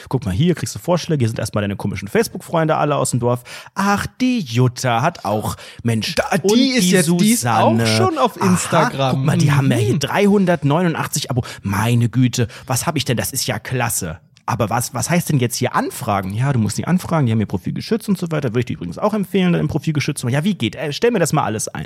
guck 0.07 0.23
mal 0.25 0.32
hier, 0.32 0.53
kriegst 0.53 0.75
du 0.75 0.80
Vorschläge. 0.80 1.19
Hier 1.23 1.30
sind 1.30 1.39
erstmal 1.39 1.63
deine 1.63 1.75
komischen 1.75 2.07
Facebook-Freunde 2.07 2.75
alle 2.77 2.95
aus 2.95 3.09
dem 3.11 3.19
Dorf. 3.19 3.43
Ach, 3.73 4.05
die 4.21 4.39
Jutta 4.39 5.01
hat 5.01 5.25
auch, 5.25 5.55
Mensch. 5.84 6.13
Da- 6.15 6.38
die 6.38 6.47
und 6.47 6.59
ist 6.59 6.91
jetzt- 6.91 7.09
die 7.19 7.32
ist 7.32 7.41
Susanne. 7.41 7.84
auch 7.84 7.88
schon 7.88 8.17
auf 8.19 8.39
Aha, 8.39 8.51
Instagram. 8.51 9.15
guck 9.15 9.25
mal, 9.25 9.38
die 9.38 9.51
haben 9.51 9.71
ja 9.71 9.77
Mhm. 9.77 9.82
hier 9.82 9.99
389 9.99 11.32
Abo. 11.32 11.43
Meine 11.63 12.09
Güte, 12.09 12.47
was 12.67 12.86
habe 12.86 12.97
ich 12.99 13.05
denn? 13.05 13.17
Das 13.17 13.32
ist 13.32 13.47
ja 13.47 13.57
klasse. 13.59 14.19
Aber 14.49 14.71
was, 14.71 14.95
was 14.95 15.11
heißt 15.11 15.29
denn 15.29 15.37
jetzt 15.37 15.57
hier 15.57 15.75
anfragen? 15.75 16.33
Ja, 16.33 16.51
du 16.51 16.57
musst 16.57 16.75
die 16.79 16.87
anfragen, 16.87 17.27
die 17.27 17.31
haben 17.31 17.39
ihr 17.39 17.45
Profil 17.45 17.71
geschützt 17.71 18.09
und 18.09 18.17
so 18.17 18.31
weiter. 18.31 18.49
Würde 18.49 18.61
ich 18.61 18.65
dir 18.65 18.73
übrigens 18.73 18.97
auch 18.97 19.13
empfehlen, 19.13 19.53
im 19.53 19.67
Profil 19.67 19.93
geschützt. 19.93 20.21
zu 20.21 20.25
machen. 20.25 20.33
Ja, 20.33 20.43
wie 20.43 20.55
geht? 20.55 20.75
Äh, 20.75 20.91
stell 20.91 21.11
mir 21.11 21.19
das 21.19 21.33
mal 21.33 21.43
alles 21.43 21.67
ein. 21.67 21.85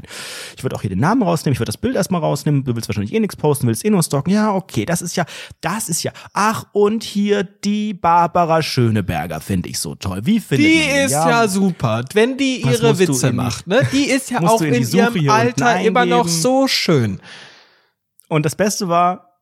Ich 0.55 0.64
würde 0.64 0.74
auch 0.78 0.80
hier 0.80 0.89
den 0.89 1.01
Namen 1.01 1.24
rausnehmen, 1.24 1.55
ich 1.55 1.59
würde 1.59 1.74
das 1.74 1.78
Bild 1.78 1.97
erstmal 1.97 2.22
rausnehmen. 2.22 2.64
Du 2.64 2.74
willst 2.74 2.88
wahrscheinlich 2.88 3.14
eh 3.14 3.20
nichts 3.20 3.36
posten, 3.36 3.68
willst 3.68 3.84
eh 3.84 3.89
nur 3.89 4.01
stalken. 4.01 4.30
Ja, 4.32 4.53
okay, 4.53 4.86
das 4.86 5.01
ist 5.01 5.18
ja, 5.18 5.26
das 5.59 5.89
ist 5.89 6.03
ja. 6.03 6.14
Ach, 6.32 6.64
und 6.72 7.03
hier 7.03 7.43
die 7.43 7.93
Barbara 7.93 8.61
Schöneberger 8.61 9.41
finde 9.41 9.68
ich 9.68 9.78
so 9.78 9.95
toll. 9.95 10.22
Wie 10.24 10.39
findet 10.39 10.66
Die 10.66 10.78
man 10.78 10.88
die? 10.88 11.03
ist 11.03 11.11
ja, 11.11 11.47
super. 11.49 12.05
Wenn 12.14 12.38
die 12.38 12.61
ihre 12.61 12.97
Witze 12.97 13.28
in 13.28 13.36
macht, 13.36 13.68
ne? 13.68 13.82
Die 13.91 14.05
ist 14.05 14.32
ja 14.32 14.39
auch 14.41 14.61
in 14.61 14.74
in, 14.74 14.88
ihrem 14.88 15.30
Alter 15.30 15.82
immer 15.82 16.05
noch 16.05 16.30
so 16.30 16.70
schön. 16.70 17.20
Und 18.30 18.45
das 18.45 18.55
Beste 18.55 18.88
war, 18.88 19.33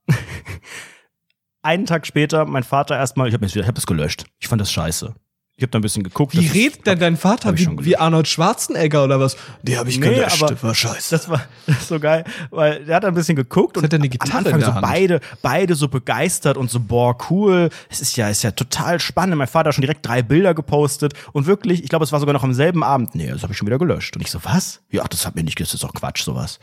einen 1.62 1.86
Tag 1.86 2.08
später, 2.08 2.46
mein 2.46 2.64
Vater 2.64 2.96
erstmal, 2.98 3.28
ich 3.28 3.34
habe 3.34 3.48
hab 3.48 3.76
das 3.76 3.86
gelöscht. 3.88 4.26
Ich 4.40 4.48
fand 4.48 4.62
das 4.62 4.72
scheiße. 4.72 5.14
Ich 5.58 5.64
habe 5.64 5.72
da 5.72 5.78
ein 5.80 5.84
bisschen 5.84 6.02
geguckt. 6.02 6.36
Wie 6.36 6.44
das 6.44 6.56
redet 6.56 6.88
denn 6.88 6.98
dein 6.98 7.18
Vater? 7.18 7.56
Wie, 7.56 7.68
wie 7.82 7.96
Arnold 7.96 8.28
Schwarzenegger 8.28 9.04
oder 9.04 9.20
was? 9.20 9.38
Die 9.62 9.78
habe 9.78 9.90
ich 9.90 10.00
Nee, 10.00 10.16
gelöscht. 10.16 10.42
aber 10.42 10.64
war 10.64 10.74
scheiße. 10.74 11.12
Das 11.16 11.30
war, 11.30 11.42
das 11.68 11.88
so 11.88 12.00
geil, 12.00 12.24
weil 12.50 12.84
der 12.86 12.96
hat 12.96 13.06
ein 13.06 13.14
bisschen 13.14 13.36
geguckt 13.36 13.78
und 13.78 13.84
hat 13.84 13.94
eine 13.94 14.06
am 14.06 14.10
Gitarre 14.10 14.38
Anfang 14.40 14.54
in 14.54 14.60
der 14.62 14.70
so 14.70 14.74
Hand. 14.74 14.82
beide, 14.88 15.20
beide 15.44 15.76
so 15.76 15.88
begeistert 15.88 16.58
und 16.58 16.72
so 16.72 16.80
boah 16.80 17.16
cool. 17.30 17.70
Es 17.90 18.02
ist 18.02 18.16
ja, 18.18 18.30
ist 18.30 18.42
ja 18.42 18.50
total 18.52 19.00
spannend. 19.00 19.38
Mein 19.38 19.48
Vater 19.48 19.68
hat 19.68 19.76
schon 19.76 19.84
direkt 19.84 20.04
drei 20.04 20.24
Bilder 20.24 20.56
gepostet 20.56 21.14
und 21.32 21.46
wirklich, 21.46 21.84
ich 21.84 21.90
glaube, 21.90 22.06
es 22.06 22.12
war 22.12 22.20
sogar 22.20 22.34
noch 22.34 22.44
am 22.44 22.56
selben 22.56 22.84
Abend. 22.84 23.14
Nee, 23.14 23.28
das 23.28 23.44
habe 23.44 23.52
ich 23.54 23.58
schon 23.60 23.68
wieder 23.68 23.78
gelöscht. 23.78 24.16
Und 24.16 24.24
ich 24.24 24.32
so, 24.32 24.40
was? 24.44 24.82
Ja, 24.90 25.04
das 25.08 25.28
hat 25.28 25.36
mir 25.36 25.44
nicht, 25.44 25.60
das 25.60 25.76
ist 25.76 25.84
doch 25.84 25.94
Quatsch 25.94 26.24
sowas. 26.24 26.60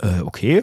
Äh, 0.00 0.20
okay. 0.20 0.62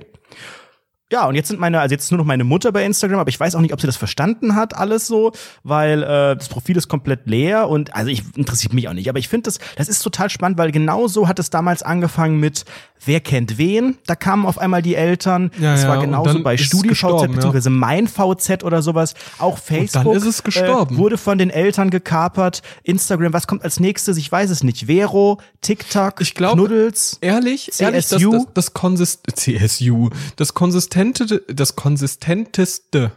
Ja, 1.16 1.28
und 1.28 1.36
jetzt 1.36 1.48
sind 1.48 1.62
meine, 1.62 1.80
also 1.80 1.94
jetzt 1.94 2.04
ist 2.04 2.12
nur 2.12 2.18
noch 2.18 2.26
meine 2.26 2.44
Mutter 2.44 2.74
bei 2.74 2.84
Instagram, 2.84 3.20
aber 3.20 3.30
ich 3.30 3.40
weiß 3.40 3.56
auch 3.56 3.62
nicht, 3.62 3.72
ob 3.72 3.80
sie 3.80 3.88
das 3.88 3.96
verstanden 3.96 4.54
hat, 4.54 4.76
alles 4.76 5.08
so, 5.08 5.32
weil 5.64 6.04
äh, 6.04 6.36
das 6.36 6.50
Profil 6.50 6.76
ist 6.76 6.90
komplett 6.90 7.26
leer 7.26 7.70
und 7.70 7.96
also 7.96 8.12
ich 8.12 8.24
interessiert 8.36 8.74
mich 8.74 8.90
auch 8.90 8.94
nicht, 8.94 9.08
aber 9.08 9.18
ich 9.18 9.30
finde 9.30 9.44
das, 9.44 9.60
das 9.78 9.88
ist 9.88 10.02
total 10.02 10.30
spannend, 10.30 10.58
weil 10.58 10.74
genau 10.74 11.08
so 11.08 11.30
hat 11.30 11.40
es 11.40 11.50
damals 11.50 11.84
angefangen 11.84 12.42
mit 12.42 12.66
Wer 13.06 13.20
kennt 13.20 13.60
wen? 13.60 13.98
Da 14.08 14.16
kamen 14.16 14.46
auf 14.46 14.58
einmal 14.58 14.82
die 14.82 14.96
Eltern. 14.96 15.52
Ja, 15.60 15.74
das 15.74 15.88
war 15.88 15.98
und 15.98 16.06
genauso 16.06 16.34
dann 16.34 16.44
bei 16.44 16.58
StudiVZ 16.58 16.90
gestorben, 16.90 17.20
ja. 17.20 17.36
beziehungsweise 17.36 17.70
mein 17.70 18.08
VZ 18.08 18.64
oder 18.64 18.82
sowas. 18.82 19.14
Auch 19.38 19.60
Facebook 19.60 20.16
ist 20.16 20.26
es 20.26 20.42
gestorben. 20.42 20.96
Äh, 20.96 20.98
wurde 20.98 21.18
von 21.18 21.38
den 21.38 21.52
Eltern 21.52 21.92
gekapert. 21.92 22.64
Instagram, 22.84 23.32
was 23.32 23.46
kommt 23.46 23.64
als 23.64 23.80
nächstes? 23.80 24.18
Ich 24.18 24.32
weiß 24.32 24.50
es 24.50 24.64
nicht. 24.64 24.88
Vero, 24.88 25.40
TikTok, 25.62 26.22
Ich 26.22 26.34
glaub, 26.34 26.54
Knuddels. 26.54 27.20
Ehrlich, 27.22 27.72
ehrlich, 27.80 28.08
das, 28.08 28.20
CSU? 28.20 28.32
das, 28.32 28.46
das 28.54 28.74
Konsist 28.74 29.22
CSU, 29.36 30.10
das 30.36 30.54
konsistente, 30.56 31.05
das 31.14 31.76
konsistenteste, 31.76 33.12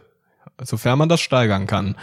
sofern 0.61 0.99
man 0.99 1.09
das 1.09 1.21
steigern 1.21 1.67
kann, 1.67 1.95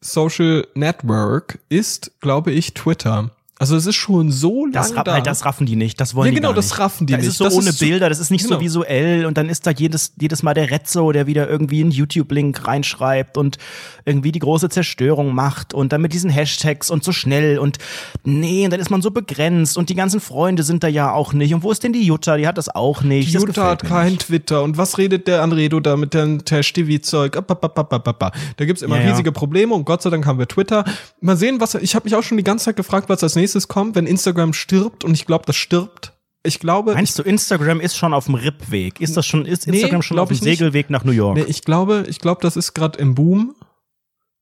Social 0.00 0.66
Network 0.74 1.58
ist, 1.68 2.12
glaube 2.20 2.52
ich, 2.52 2.74
Twitter. 2.74 3.30
Also 3.60 3.74
es 3.74 3.86
ist 3.86 3.96
schon 3.96 4.30
so 4.30 4.66
lange 4.66 4.72
Das, 4.72 4.92
da. 4.94 5.12
halt, 5.14 5.26
das 5.26 5.44
raffen 5.44 5.66
die 5.66 5.74
nicht, 5.74 6.00
das 6.00 6.14
wollen 6.14 6.26
Ja, 6.26 6.30
die 6.30 6.36
genau, 6.36 6.48
gar 6.50 6.54
das 6.56 6.66
nicht. 6.70 6.78
raffen 6.78 7.06
die 7.08 7.12
das 7.14 7.20
nicht. 7.22 7.28
ist 7.30 7.38
so 7.38 7.44
Das 7.44 7.54
ohne 7.54 7.70
ist 7.70 7.80
Bilder, 7.80 8.08
das 8.08 8.20
ist 8.20 8.30
nicht 8.30 8.44
genau. 8.44 8.56
so 8.56 8.60
visuell 8.62 9.26
und 9.26 9.36
dann 9.36 9.48
ist 9.48 9.66
da 9.66 9.72
jedes, 9.72 10.12
jedes 10.20 10.44
Mal 10.44 10.54
der 10.54 10.70
Rezzo, 10.70 11.10
der 11.10 11.26
wieder 11.26 11.48
irgendwie 11.48 11.80
einen 11.80 11.90
YouTube-Link 11.90 12.66
reinschreibt 12.66 13.36
und 13.36 13.58
irgendwie 14.04 14.30
die 14.30 14.38
große 14.38 14.68
Zerstörung 14.68 15.34
macht 15.34 15.74
und 15.74 15.92
dann 15.92 16.00
mit 16.02 16.12
diesen 16.12 16.30
Hashtags 16.30 16.88
und 16.88 17.02
so 17.02 17.10
schnell 17.10 17.58
und 17.58 17.78
nee, 18.24 18.64
und 18.64 18.70
dann 18.72 18.78
ist 18.80 18.90
man 18.90 19.02
so 19.02 19.10
begrenzt 19.10 19.76
und 19.76 19.88
die 19.88 19.96
ganzen 19.96 20.20
Freunde 20.20 20.62
sind 20.62 20.84
da 20.84 20.88
ja 20.88 21.12
auch 21.12 21.32
nicht 21.32 21.52
und 21.52 21.64
wo 21.64 21.72
ist 21.72 21.82
denn 21.82 21.92
die 21.92 22.04
Jutta, 22.04 22.36
die 22.36 22.46
hat 22.46 22.58
das 22.58 22.68
auch 22.72 23.02
nicht. 23.02 23.34
Das 23.34 23.42
Jutta 23.42 23.70
hat 23.70 23.82
kein 23.84 24.12
nicht. 24.12 24.26
Twitter. 24.28 24.62
Und 24.62 24.78
was 24.78 24.98
redet 24.98 25.26
der 25.26 25.42
Anredo 25.42 25.80
da 25.80 25.96
mit 25.96 26.14
dem 26.14 26.44
Tash-TV-Zeug? 26.44 27.32
Da 27.32 28.64
gibt's 28.64 28.82
immer 28.82 28.96
Ja, 28.98 29.02
ja. 29.02 29.10
riesige 29.10 29.32
Probleme 29.32 29.74
und 29.74 29.84
Gott 29.84 30.02
sei 30.02 30.10
Dank 30.10 30.26
haben 30.26 30.38
wir 30.38 30.46
Twitter. 30.46 30.84
Mal 31.20 31.36
sehen, 31.36 31.60
was. 31.60 31.74
Ich 31.74 31.94
habe 31.96 32.04
mich 32.04 32.14
auch 32.14 32.22
schon 32.22 32.36
die 32.36 32.44
ganze 32.44 32.66
Zeit 32.66 32.76
gefragt, 32.76 33.08
was 33.08 33.22
als 33.22 33.34
nächstes 33.34 33.47
kommt, 33.68 33.94
wenn 33.94 34.06
Instagram 34.06 34.52
stirbt. 34.52 35.04
Und 35.04 35.14
ich 35.14 35.26
glaube, 35.26 35.44
das 35.46 35.56
stirbt. 35.56 36.12
Ich 36.42 36.60
glaube. 36.60 36.94
Meinst 36.94 37.18
du, 37.18 37.22
Instagram 37.22 37.80
ist 37.80 37.96
schon 37.96 38.14
auf 38.14 38.26
dem 38.26 38.34
Rippweg? 38.34 39.00
Ist 39.00 39.16
das 39.16 39.26
schon, 39.26 39.44
ist 39.44 39.66
Nee, 39.66 39.76
Instagram 39.76 40.02
schon 40.02 40.16
glaub 40.16 40.30
auf 40.30 40.38
dem. 40.38 40.42
Segelweg 40.42 40.90
nach 40.90 41.04
New 41.04 41.12
York? 41.12 41.36
Nee, 41.36 41.44
ich 41.44 41.62
glaube, 41.64 42.04
ich 42.08 42.18
glaube, 42.18 42.40
das 42.42 42.56
ist 42.56 42.74
gerade 42.74 42.98
im 42.98 43.14
Boom. 43.14 43.54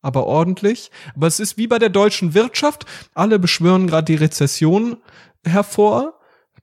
Aber 0.03 0.27
ordentlich. 0.27 0.91
Aber 1.17 1.27
es 1.27 1.41
ist 1.41 1.57
wie 1.57 1.67
bei 1.67 1.79
der 1.79 1.89
deutschen 1.89 2.35
Wirtschaft. 2.35 2.87
Alle 3.15 3.39
beschwören 3.39 3.87
gerade 3.87 4.05
die 4.05 4.15
Rezession 4.15 4.99
hervor 5.45 6.16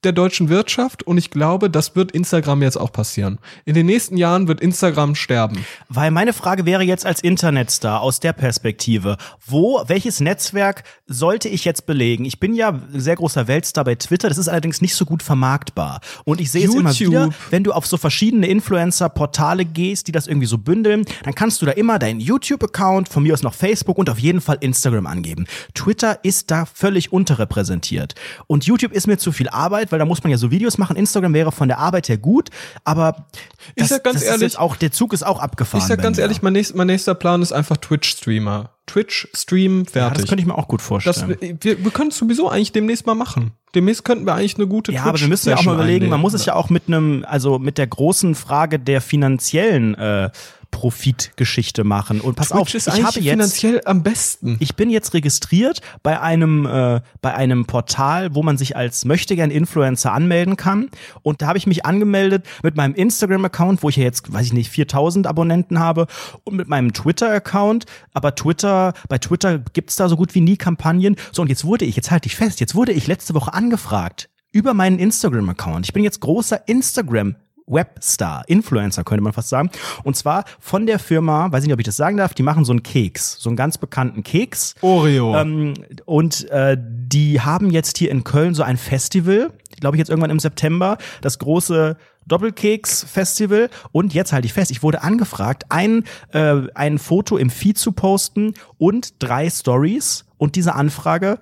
der 0.05 0.11
deutschen 0.11 0.49
Wirtschaft 0.49 1.03
und 1.03 1.17
ich 1.17 1.31
glaube, 1.31 1.69
das 1.69 1.95
wird 1.95 2.11
Instagram 2.11 2.61
jetzt 2.61 2.77
auch 2.77 2.91
passieren. 2.91 3.39
In 3.65 3.73
den 3.73 3.85
nächsten 3.85 4.17
Jahren 4.17 4.47
wird 4.47 4.61
Instagram 4.61 5.15
sterben. 5.15 5.65
Weil 5.89 6.11
meine 6.11 6.33
Frage 6.33 6.65
wäre 6.65 6.83
jetzt 6.83 7.05
als 7.05 7.21
Internetstar 7.21 8.01
aus 8.01 8.19
der 8.19 8.33
Perspektive, 8.33 9.17
wo, 9.45 9.83
welches 9.87 10.19
Netzwerk 10.19 10.83
sollte 11.07 11.49
ich 11.49 11.65
jetzt 11.65 11.85
belegen? 11.85 12.25
Ich 12.25 12.39
bin 12.39 12.53
ja 12.53 12.79
sehr 12.91 13.15
großer 13.15 13.47
Weltstar 13.47 13.83
bei 13.83 13.95
Twitter, 13.95 14.29
das 14.29 14.37
ist 14.37 14.49
allerdings 14.49 14.81
nicht 14.81 14.95
so 14.95 15.05
gut 15.05 15.23
vermarktbar. 15.23 16.01
Und 16.25 16.41
ich 16.41 16.51
sehe 16.51 16.67
es 16.67 16.75
immer 16.75 16.97
wieder, 16.97 17.29
wenn 17.49 17.63
du 17.63 17.71
auf 17.71 17.87
so 17.87 17.97
verschiedene 17.97 18.47
Influencer-Portale 18.47 19.65
gehst, 19.65 20.07
die 20.07 20.11
das 20.11 20.27
irgendwie 20.27 20.47
so 20.47 20.57
bündeln, 20.57 21.05
dann 21.23 21.35
kannst 21.35 21.61
du 21.61 21.65
da 21.65 21.71
immer 21.71 21.99
deinen 21.99 22.19
YouTube-Account, 22.19 23.09
von 23.09 23.23
mir 23.23 23.33
aus 23.33 23.43
noch 23.43 23.53
Facebook 23.53 23.97
und 23.97 24.09
auf 24.09 24.19
jeden 24.19 24.41
Fall 24.41 24.57
Instagram 24.59 25.07
angeben. 25.07 25.45
Twitter 25.73 26.19
ist 26.23 26.51
da 26.51 26.65
völlig 26.65 27.13
unterrepräsentiert. 27.13 28.15
Und 28.47 28.65
YouTube 28.65 28.91
ist 28.91 29.07
mir 29.07 29.17
zu 29.17 29.31
viel 29.31 29.49
Arbeit, 29.49 29.91
weil 29.93 29.99
da 29.99 30.05
muss 30.05 30.21
man 30.23 30.31
ja 30.31 30.37
so 30.37 30.51
Videos 30.51 30.77
machen. 30.77 30.97
Instagram 30.97 31.33
wäre 31.33 31.53
von 31.53 31.69
der 31.69 31.77
Arbeit 31.79 32.09
her 32.09 32.17
gut, 32.17 32.49
aber 32.83 33.27
Ich 33.75 33.83
das, 33.83 33.89
sag 33.89 34.03
ganz 34.03 34.15
das 34.19 34.23
ehrlich- 34.25 34.57
auch, 34.59 34.75
der 34.75 34.91
Zug 34.91 35.13
ist 35.13 35.25
auch 35.25 35.39
abgefahren. 35.39 35.81
Ich 35.81 35.87
sag 35.87 36.01
ganz 36.01 36.17
ehrlich, 36.17 36.41
mein, 36.41 36.51
nächst, 36.53 36.75
mein 36.75 36.87
nächster 36.87 37.15
Plan 37.15 37.41
ist 37.41 37.53
einfach 37.53 37.77
Twitch-Streamer. 37.77 38.71
Twitch-Stream, 38.87 39.83
Ja, 39.85 39.89
fertig. 39.91 40.17
das 40.23 40.29
könnte 40.29 40.41
ich 40.41 40.47
mir 40.47 40.57
auch 40.57 40.67
gut 40.67 40.81
Das, 40.81 40.87
vorstellen. 40.87 41.37
wir, 41.39 41.83
wir 41.85 41.91
können 41.91 42.09
es 42.09 42.17
sowieso 42.17 42.49
eigentlich 42.49 42.71
demnächst 42.73 43.05
mal 43.05 43.15
machen. 43.15 43.51
Demnächst 43.75 44.03
könnten 44.03 44.25
wir 44.25 44.35
eigentlich 44.35 44.55
eine 44.55 44.67
gute 44.67 44.91
ja, 44.91 45.03
aber 45.03 45.19
wir 45.19 45.27
müssen 45.27 45.49
ja 45.49 45.55
auch 45.57 45.63
mal 45.63 45.75
überlegen, 45.75 46.09
man 46.09 46.19
muss 46.19 46.33
es 46.33 46.45
ja 46.45 46.53
auch 46.55 46.69
mit 46.69 46.83
einem, 46.87 47.25
also 47.27 47.59
mit 47.59 47.77
der 47.77 47.87
großen 47.87 48.35
Frage 48.35 48.79
der 48.79 49.01
finanziellen 49.01 49.95
äh, 49.95 50.29
Profitgeschichte 50.73 51.83
machen. 51.83 52.19
Und 52.19 52.35
pass 52.35 52.49
Twitch 52.49 52.59
auf, 52.59 52.73
ist 52.73 52.87
ich 52.87 52.93
eigentlich 52.93 53.05
habe 53.05 53.19
jetzt 53.19 53.31
finanziell 53.31 53.81
am 53.85 54.03
besten. 54.03 54.57
ich 54.59 54.75
bin 54.75 54.89
jetzt 54.89 55.13
registriert 55.13 55.81
bei 56.01 56.19
einem 56.19 56.65
äh, 56.65 56.99
bei 57.21 57.33
einem 57.35 57.65
Portal, 57.65 58.33
wo 58.35 58.41
man 58.43 58.57
sich 58.57 58.75
als 58.75 59.05
möchtegern 59.05 59.51
Influencer 59.51 60.11
anmelden 60.11 60.57
kann 60.57 60.89
und 61.21 61.41
da 61.41 61.47
habe 61.47 61.59
ich 61.59 61.67
mich 61.67 61.85
angemeldet 61.85 62.45
mit 62.63 62.75
meinem 62.75 62.95
Instagram 62.95 63.45
Account, 63.45 63.83
wo 63.83 63.89
ich 63.89 63.97
ja 63.97 64.03
jetzt 64.03 64.33
weiß 64.33 64.47
ich 64.47 64.53
nicht 64.53 64.71
4000 64.71 65.27
Abonnenten 65.27 65.79
habe 65.79 66.07
und 66.43 66.55
mit 66.55 66.67
meinem 66.67 66.91
Twitter 66.91 67.31
Account, 67.31 67.85
aber 68.13 68.33
Twitter 68.33 68.93
bei 69.07 69.19
Twitter 69.19 69.59
gibt's 69.59 69.95
da 69.95 70.09
so 70.09 70.17
gut 70.17 70.33
wie 70.33 70.41
nie 70.41 70.57
Kampagnen. 70.57 71.15
So 71.31 71.43
und 71.43 71.49
jetzt 71.49 71.65
wurde 71.65 71.85
ich, 71.85 71.95
jetzt 71.95 72.09
halte 72.09 72.25
ich 72.25 72.35
fest, 72.35 72.59
jetzt 72.59 72.73
wurde 72.73 72.93
ich 72.93 73.05
letzte 73.05 73.35
Woche 73.35 73.53
angefragt 73.53 74.29
über 74.51 74.73
meinen 74.73 74.97
Instagram 74.97 75.49
Account. 75.49 75.85
Ich 75.85 75.93
bin 75.93 76.03
jetzt 76.03 76.19
großer 76.19 76.67
Instagram 76.67 77.35
Webstar, 77.67 78.43
Influencer 78.47 79.03
könnte 79.03 79.23
man 79.23 79.33
fast 79.33 79.49
sagen. 79.49 79.69
Und 80.03 80.15
zwar 80.15 80.45
von 80.59 80.85
der 80.85 80.99
Firma, 80.99 81.51
weiß 81.51 81.63
ich 81.63 81.67
nicht, 81.67 81.73
ob 81.73 81.79
ich 81.79 81.85
das 81.85 81.95
sagen 81.95 82.17
darf, 82.17 82.33
die 82.33 82.43
machen 82.43 82.65
so 82.65 82.71
einen 82.71 82.83
Keks, 82.83 83.37
so 83.39 83.49
einen 83.49 83.57
ganz 83.57 83.77
bekannten 83.77 84.23
Keks. 84.23 84.75
Oreo. 84.81 85.35
Ähm, 85.35 85.73
und 86.05 86.49
äh, 86.49 86.77
die 86.79 87.41
haben 87.41 87.69
jetzt 87.69 87.97
hier 87.97 88.11
in 88.11 88.23
Köln 88.23 88.53
so 88.53 88.63
ein 88.63 88.77
Festival, 88.77 89.51
glaube 89.79 89.95
ich 89.95 89.99
jetzt 89.99 90.09
irgendwann 90.09 90.31
im 90.31 90.39
September, 90.39 90.97
das 91.21 91.39
große 91.39 91.97
Doppelkeks-Festival. 92.25 93.69
Und 93.91 94.13
jetzt 94.13 94.33
halte 94.33 94.45
ich 94.45 94.53
fest, 94.53 94.71
ich 94.71 94.83
wurde 94.83 95.01
angefragt, 95.01 95.65
ein, 95.69 96.03
äh, 96.31 96.61
ein 96.75 96.97
Foto 96.99 97.37
im 97.37 97.49
Feed 97.49 97.77
zu 97.77 97.91
posten 97.91 98.53
und 98.77 99.15
drei 99.19 99.49
Stories. 99.49 100.25
Und 100.37 100.55
diese 100.55 100.75
Anfrage, 100.75 101.39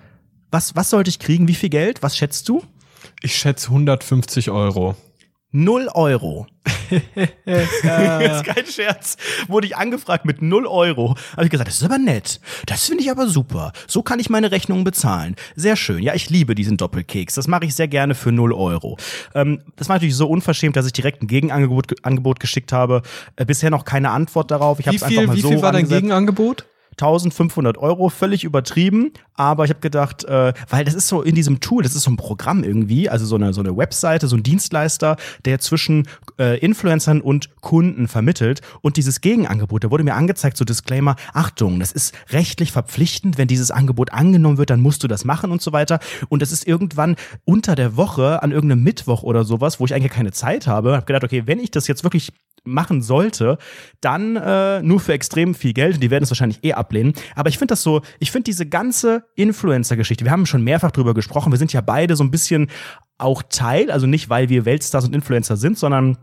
was, 0.52 0.76
was 0.76 0.90
sollte 0.90 1.10
ich 1.10 1.20
kriegen? 1.20 1.48
Wie 1.48 1.56
viel 1.56 1.70
Geld? 1.70 2.04
Was 2.04 2.18
schätzt 2.18 2.50
du? 2.50 2.64
ich 3.22 3.36
schätze 3.36 3.68
150 3.70 4.50
Euro. 4.50 4.96
Null 5.52 5.90
Euro. 5.94 6.48
das 7.46 7.60
ist 7.62 8.44
kein 8.46 8.66
Scherz. 8.66 9.18
Wurde 9.48 9.68
ich 9.68 9.76
angefragt 9.78 10.26
mit 10.26 10.42
null 10.42 10.66
Euro. 10.68 11.16
Habe 11.34 11.46
ich 11.46 11.50
gesagt, 11.50 11.68
das 11.68 11.76
ist 11.78 11.84
aber 11.84 11.98
nett. 11.98 12.40
Das 12.68 12.86
finde 12.86 13.04
ich 13.04 13.12
aber 13.12 13.28
super. 13.28 13.72
So 13.88 14.02
kann 14.02 14.20
ich 14.20 14.30
meine 14.30 14.52
Rechnungen 14.52 14.84
bezahlen. 14.84 15.36
Sehr 15.56 15.76
schön. 15.76 16.04
Ja, 16.04 16.14
ich 16.14 16.30
liebe 16.30 16.56
diesen 16.56 16.78
Doppelkeks. 16.78 17.36
Das 17.36 17.48
mache 17.48 17.66
ich 17.66 17.76
sehr 17.76 17.88
gerne 17.88 18.16
für 18.16 18.32
null 18.32 18.54
Euro. 18.54 18.98
Ähm, 19.36 19.62
das 19.78 19.90
war 19.90 19.96
natürlich 19.98 20.16
so 20.16 20.28
unverschämt, 20.28 20.76
dass 20.76 20.86
ich 20.86 20.94
direkt 20.94 21.22
ein 21.24 21.28
Gegenangebot 21.28 21.88
ge- 21.88 21.98
Angebot 22.04 22.40
geschickt 22.40 22.72
habe. 22.72 23.02
Äh, 23.36 23.46
bisher 23.46 23.70
noch 23.70 23.86
keine 23.86 24.12
Antwort 24.12 24.52
darauf. 24.52 24.80
Ich 24.80 24.88
habe 24.88 24.94
Wie 24.94 24.98
es 24.98 25.04
einfach 25.04 25.18
viel, 25.18 25.28
mal 25.28 25.36
wie 25.36 25.42
so 25.42 25.48
viel 25.50 25.62
war 25.62 25.72
dein 25.72 25.80
angesetzt. 25.84 26.02
Gegenangebot? 26.02 26.66
1500 26.92 27.78
Euro, 27.78 28.10
völlig 28.10 28.44
übertrieben. 28.44 29.12
Aber 29.34 29.64
ich 29.64 29.70
habe 29.70 29.80
gedacht, 29.80 30.24
äh, 30.26 30.54
weil 30.70 30.86
das 30.86 30.94
ist 30.94 31.08
so 31.08 31.22
in 31.22 31.36
diesem 31.36 31.60
Tool, 31.60 31.84
das 31.84 31.96
ist 31.96 32.04
so 32.04 32.12
ein 32.12 32.18
Programm 32.18 32.64
irgendwie, 32.64 33.10
also 33.10 33.26
so 33.26 33.36
eine, 33.36 33.54
so 33.54 33.62
eine 33.62 33.76
Webseite, 33.76 34.28
so 34.28 34.36
ein 34.36 34.44
Dienstleister, 34.44 35.18
der 35.46 35.60
zwischen 35.60 36.08
äh, 36.38 36.60
Influencern 36.60 37.22
und 37.22 37.62
Kunden 37.62 38.08
vermittelt. 38.08 38.62
Und 38.82 38.98
dieses 38.98 39.22
Gegenangebot, 39.22 39.84
da 39.84 39.92
wurde 39.92 40.04
mir 40.04 40.16
angezeigt, 40.16 40.58
so 40.58 40.66
Disclaimer, 40.66 41.16
Achtung, 41.34 41.80
das 41.80 41.92
ist 41.92 42.14
rechtlich 42.30 42.72
verpflichtend, 42.72 43.38
wenn 43.38 43.48
dieses 43.48 43.72
Angebot 43.72 44.12
angenommen 44.12 44.58
wird, 44.58 44.70
dann 44.70 44.82
musst 44.82 45.04
du 45.04 45.08
das 45.08 45.26
machen 45.26 45.52
und 45.52 45.62
so 45.62 45.72
weiter. 45.74 46.00
Und 46.30 46.42
das 46.42 46.52
ist 46.52 46.68
irgendwann 46.68 47.16
unter 47.46 47.76
der 47.76 47.98
Woche, 47.98 48.44
an 48.44 48.52
irgendeinem 48.52 48.84
Mittwoch 48.84 49.24
oder 49.24 49.44
sowas, 49.44 49.80
wo 49.80 49.86
ich 49.86 49.94
eigentlich 49.94 50.12
keine 50.12 50.32
Zeit 50.32 50.68
habe, 50.68 50.94
habe 50.94 51.06
gedacht, 51.06 51.24
okay, 51.24 51.44
wenn 51.46 51.60
ich 51.60 51.72
das 51.72 51.88
jetzt 51.88 52.04
wirklich 52.04 52.34
machen 52.64 53.02
sollte, 53.02 53.58
dann 54.02 54.36
äh, 54.36 54.82
nur 54.82 55.00
für 55.00 55.14
extrem 55.14 55.56
viel 55.56 55.74
Geld. 55.74 55.96
Und 55.96 56.04
die 56.04 56.12
werden 56.12 56.24
es 56.24 56.30
wahrscheinlich 56.30 56.64
eh 56.64 56.74
ablehnen. 56.74 57.14
Aber 57.36 57.50
ich 57.50 57.58
finde 57.58 57.74
das 57.74 57.84
so, 57.84 58.02
ich 58.20 58.32
finde 58.32 58.46
diese 58.46 58.68
ganze 58.68 59.26
Influencer-Geschichte, 59.36 60.26
wir 60.26 60.32
haben 60.32 60.46
schon 60.46 60.64
mehrfach 60.64 60.92
drüber 60.92 61.14
gesprochen, 61.14 61.52
wir 61.52 61.58
sind 61.58 61.74
ja 61.74 61.82
beide 61.82 62.16
so 62.16 62.24
ein 62.24 62.32
bisschen 62.32 62.68
auch 63.18 63.44
Teil, 63.44 63.92
also 63.92 64.08
nicht, 64.08 64.30
weil 64.30 64.50
wir 64.50 64.66
Weltstars 64.66 65.06
und 65.06 65.16
Influencer 65.16 65.56
sind, 65.56 65.78
sondern 65.78 66.18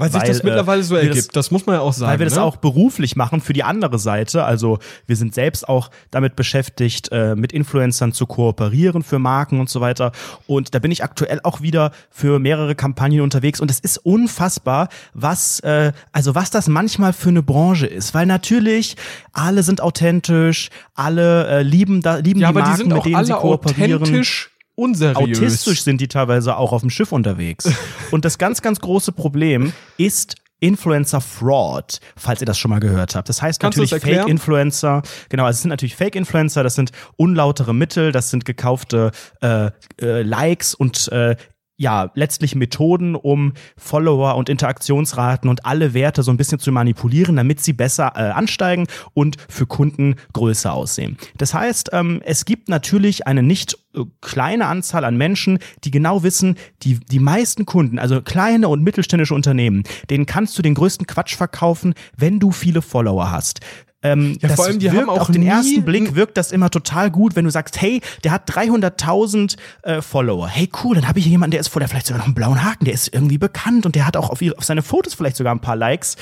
Weil 0.00 0.10
sich 0.10 0.22
das 0.22 0.42
mittlerweile 0.42 0.82
so 0.82 0.96
ergibt, 0.96 1.16
das, 1.16 1.28
das, 1.28 1.50
muss 1.50 1.66
man 1.66 1.76
ja 1.76 1.80
auch 1.80 1.92
sagen. 1.92 2.12
weil 2.12 2.18
wir 2.18 2.26
das 2.26 2.36
ne? 2.36 2.42
auch 2.42 2.56
beruflich 2.56 3.16
machen 3.16 3.40
für 3.40 3.52
die 3.52 3.62
andere 3.62 3.98
Seite. 3.98 4.44
Also 4.44 4.78
wir 5.06 5.16
sind 5.16 5.34
selbst 5.34 5.68
auch 5.68 5.90
damit 6.10 6.36
beschäftigt, 6.36 7.10
äh, 7.12 7.34
mit 7.36 7.52
Influencern 7.52 8.12
zu 8.12 8.26
kooperieren 8.26 9.02
für 9.02 9.18
Marken 9.18 9.60
und 9.60 9.68
so 9.68 9.80
weiter. 9.80 10.12
Und 10.46 10.74
da 10.74 10.78
bin 10.78 10.90
ich 10.90 11.04
aktuell 11.04 11.40
auch 11.42 11.60
wieder 11.60 11.92
für 12.10 12.38
mehrere 12.38 12.74
Kampagnen 12.74 13.20
unterwegs. 13.20 13.60
Und 13.60 13.70
es 13.70 13.80
ist 13.80 13.98
unfassbar, 13.98 14.88
was 15.14 15.60
äh, 15.60 15.92
also 16.12 16.34
was 16.34 16.50
das 16.50 16.68
manchmal 16.68 17.12
für 17.12 17.28
eine 17.28 17.42
Branche 17.42 17.86
ist. 17.86 18.14
Weil 18.14 18.26
natürlich 18.26 18.96
alle 19.32 19.62
sind 19.62 19.80
authentisch, 19.80 20.70
alle 20.94 21.46
äh, 21.46 21.62
lieben 21.62 22.00
da 22.00 22.16
lieben 22.16 22.40
ja, 22.40 22.48
die 22.48 22.56
aber 22.56 22.60
Marken, 22.60 22.74
die 22.74 22.78
sind 22.78 22.92
mit 22.94 23.04
denen 23.04 23.24
sie 23.24 23.32
alle 23.32 23.40
kooperieren 23.40 24.02
authentisch 24.02 24.50
unseriös. 24.80 25.38
autistisch 25.38 25.82
sind 25.82 26.00
die 26.00 26.08
teilweise 26.08 26.56
auch 26.56 26.72
auf 26.72 26.80
dem 26.80 26.90
Schiff 26.90 27.12
unterwegs. 27.12 27.70
Und 28.10 28.24
das 28.24 28.38
ganz, 28.38 28.62
ganz 28.62 28.80
große 28.80 29.12
Problem 29.12 29.72
ist 29.98 30.36
Influencer 30.60 31.20
Fraud, 31.20 32.00
falls 32.16 32.42
ihr 32.42 32.46
das 32.46 32.58
schon 32.58 32.70
mal 32.70 32.80
gehört 32.80 33.14
habt. 33.14 33.28
Das 33.28 33.40
heißt 33.40 33.60
Kannst 33.60 33.78
natürlich? 33.78 34.02
Fake 34.02 34.28
Influencer. 34.28 35.02
Genau, 35.30 35.44
also 35.44 35.56
es 35.56 35.62
sind 35.62 35.70
natürlich 35.70 35.96
Fake 35.96 36.14
Influencer, 36.16 36.62
das 36.62 36.74
sind 36.74 36.92
unlautere 37.16 37.74
Mittel, 37.74 38.12
das 38.12 38.30
sind 38.30 38.44
gekaufte 38.44 39.10
äh, 39.40 39.70
äh, 40.00 40.22
Likes 40.22 40.74
und 40.74 41.08
äh, 41.12 41.36
ja, 41.80 42.10
letztlich 42.14 42.54
Methoden, 42.54 43.14
um 43.14 43.54
Follower 43.78 44.36
und 44.36 44.50
Interaktionsraten 44.50 45.48
und 45.48 45.64
alle 45.64 45.94
Werte 45.94 46.22
so 46.22 46.30
ein 46.30 46.36
bisschen 46.36 46.58
zu 46.58 46.72
manipulieren, 46.72 47.36
damit 47.36 47.60
sie 47.60 47.72
besser 47.72 48.12
äh, 48.16 48.32
ansteigen 48.32 48.86
und 49.14 49.38
für 49.48 49.64
Kunden 49.64 50.16
größer 50.34 50.74
aussehen. 50.74 51.16
Das 51.38 51.54
heißt, 51.54 51.88
ähm, 51.94 52.20
es 52.22 52.44
gibt 52.44 52.68
natürlich 52.68 53.26
eine 53.26 53.42
nicht 53.42 53.78
äh, 53.94 54.00
kleine 54.20 54.66
Anzahl 54.66 55.06
an 55.06 55.16
Menschen, 55.16 55.58
die 55.84 55.90
genau 55.90 56.22
wissen, 56.22 56.56
die, 56.82 57.00
die 57.00 57.18
meisten 57.18 57.64
Kunden, 57.64 57.98
also 57.98 58.20
kleine 58.20 58.68
und 58.68 58.82
mittelständische 58.82 59.34
Unternehmen, 59.34 59.84
denen 60.10 60.26
kannst 60.26 60.58
du 60.58 60.62
den 60.62 60.74
größten 60.74 61.06
Quatsch 61.06 61.34
verkaufen, 61.34 61.94
wenn 62.14 62.40
du 62.40 62.50
viele 62.50 62.82
Follower 62.82 63.30
hast. 63.30 63.60
Ähm, 64.02 64.38
Ja, 64.40 64.48
das 64.48 64.56
vor 64.56 64.66
allem, 64.66 64.78
die 64.78 64.90
wirkt 64.90 64.98
haben 64.98 65.10
auch 65.10 65.20
auf 65.22 65.30
den 65.30 65.42
ersten 65.42 65.84
Blick 65.84 66.14
wirkt 66.14 66.36
das 66.36 66.52
immer 66.52 66.70
total 66.70 67.10
gut, 67.10 67.36
wenn 67.36 67.44
du 67.44 67.50
sagst, 67.50 67.80
hey, 67.80 68.00
der 68.24 68.32
hat 68.32 68.50
300.000 68.50 69.56
äh, 69.82 70.00
Follower. 70.00 70.48
Hey, 70.48 70.70
cool, 70.82 70.94
dann 70.94 71.06
habe 71.06 71.18
ich 71.18 71.26
hier 71.26 71.32
jemanden, 71.32 71.52
der 71.52 71.60
ist 71.60 71.68
vor, 71.68 71.80
der 71.80 71.88
vielleicht 71.88 72.06
sogar 72.06 72.18
noch 72.18 72.26
einen 72.26 72.34
blauen 72.34 72.64
Haken, 72.64 72.86
der 72.86 72.94
ist 72.94 73.12
irgendwie 73.12 73.38
bekannt 73.38 73.84
und 73.84 73.94
der 73.94 74.06
hat 74.06 74.16
auch 74.16 74.30
auf, 74.30 74.40
auf 74.56 74.64
seine 74.64 74.82
Fotos 74.82 75.14
vielleicht 75.14 75.36
sogar 75.36 75.54
ein 75.54 75.60
paar 75.60 75.76
Likes. 75.76 76.16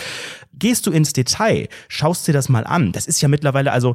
Gehst 0.54 0.86
du 0.88 0.90
ins 0.90 1.12
Detail, 1.12 1.68
schaust 1.86 2.26
dir 2.26 2.32
das 2.32 2.48
mal 2.48 2.64
an. 2.64 2.90
Das 2.90 3.06
ist 3.06 3.20
ja 3.20 3.28
mittlerweile, 3.28 3.70
also 3.70 3.94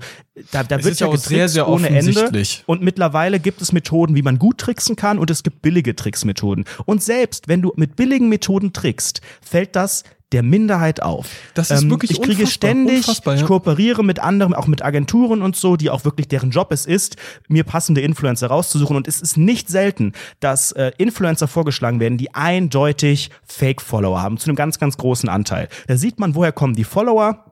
da, 0.52 0.64
da 0.64 0.78
Es 0.78 0.86
wird 0.86 1.00
ja 1.02 1.08
auch 1.08 1.18
sehr, 1.18 1.50
sehr 1.50 1.68
ohne 1.68 1.90
Ende. 1.90 2.32
Und 2.66 2.82
mittlerweile 2.82 3.42
gibt 3.42 3.62
es 3.62 3.74
Methoden, 3.74 4.16
wie 4.16 4.22
man 4.22 4.40
gut 4.40 4.60
tricksen 4.60 4.96
kann 4.96 5.20
und 5.20 5.30
es 5.30 5.44
gibt 5.44 5.62
billige 5.62 5.94
Tricksmethoden. 5.94 6.64
Und 6.86 7.04
selbst 7.04 7.50
wenn 7.50 7.62
du 7.62 7.74
mit 7.76 7.98
billigen 7.98 8.30
Methoden 8.30 8.72
trickst, 8.72 9.20
fällt 9.42 9.76
das 9.76 10.04
der 10.34 10.44
Minderheit 10.44 11.02
auf. 11.02 11.28
Ähm, 11.28 11.32
Das 11.54 11.72
ist 11.72 11.90
wirklich 11.90 12.12
Ich 12.12 12.18
kriege 12.18 12.42
unfassbar, 12.42 12.52
ständig, 12.70 12.98
unfassbar, 13.08 13.36
ja. 13.36 13.40
ich 13.42 13.46
kooperiere 13.46 14.04
mit 14.04 14.20
anderen, 14.20 14.54
auch 14.54 14.68
mit 14.68 14.82
Agenturen 14.84 15.42
und 15.42 15.56
so, 15.56 15.76
die 15.78 15.90
auch 15.90 16.04
wirklich 16.04 16.28
deren 16.28 16.52
Job 16.52 16.72
es 16.72 16.86
ist, 16.86 17.16
mir 17.48 17.64
passende 17.64 18.02
Influencer 18.02 18.48
rauszusuchen. 18.48 18.96
Und 18.98 19.08
es 19.08 19.22
ist 19.22 19.38
nicht 19.38 19.70
selten, 19.70 20.14
dass 20.42 20.72
äh, 20.74 20.92
Influencer 20.98 21.48
vorgeschlagen 21.48 22.00
werden, 22.00 22.18
die 22.18 22.34
eindeutig 22.34 23.30
Fake-Follower 23.46 24.22
haben, 24.22 24.38
zu 24.38 24.48
einem 24.50 24.56
ganz, 24.56 24.80
ganz 24.80 24.98
großen 24.98 25.30
Anteil. 25.30 25.70
Da 25.88 25.96
sieht 25.98 26.20
man, 26.20 26.36
woher 26.36 26.52
kommen 26.52 26.74
die 26.76 26.84
Follower. 26.84 27.46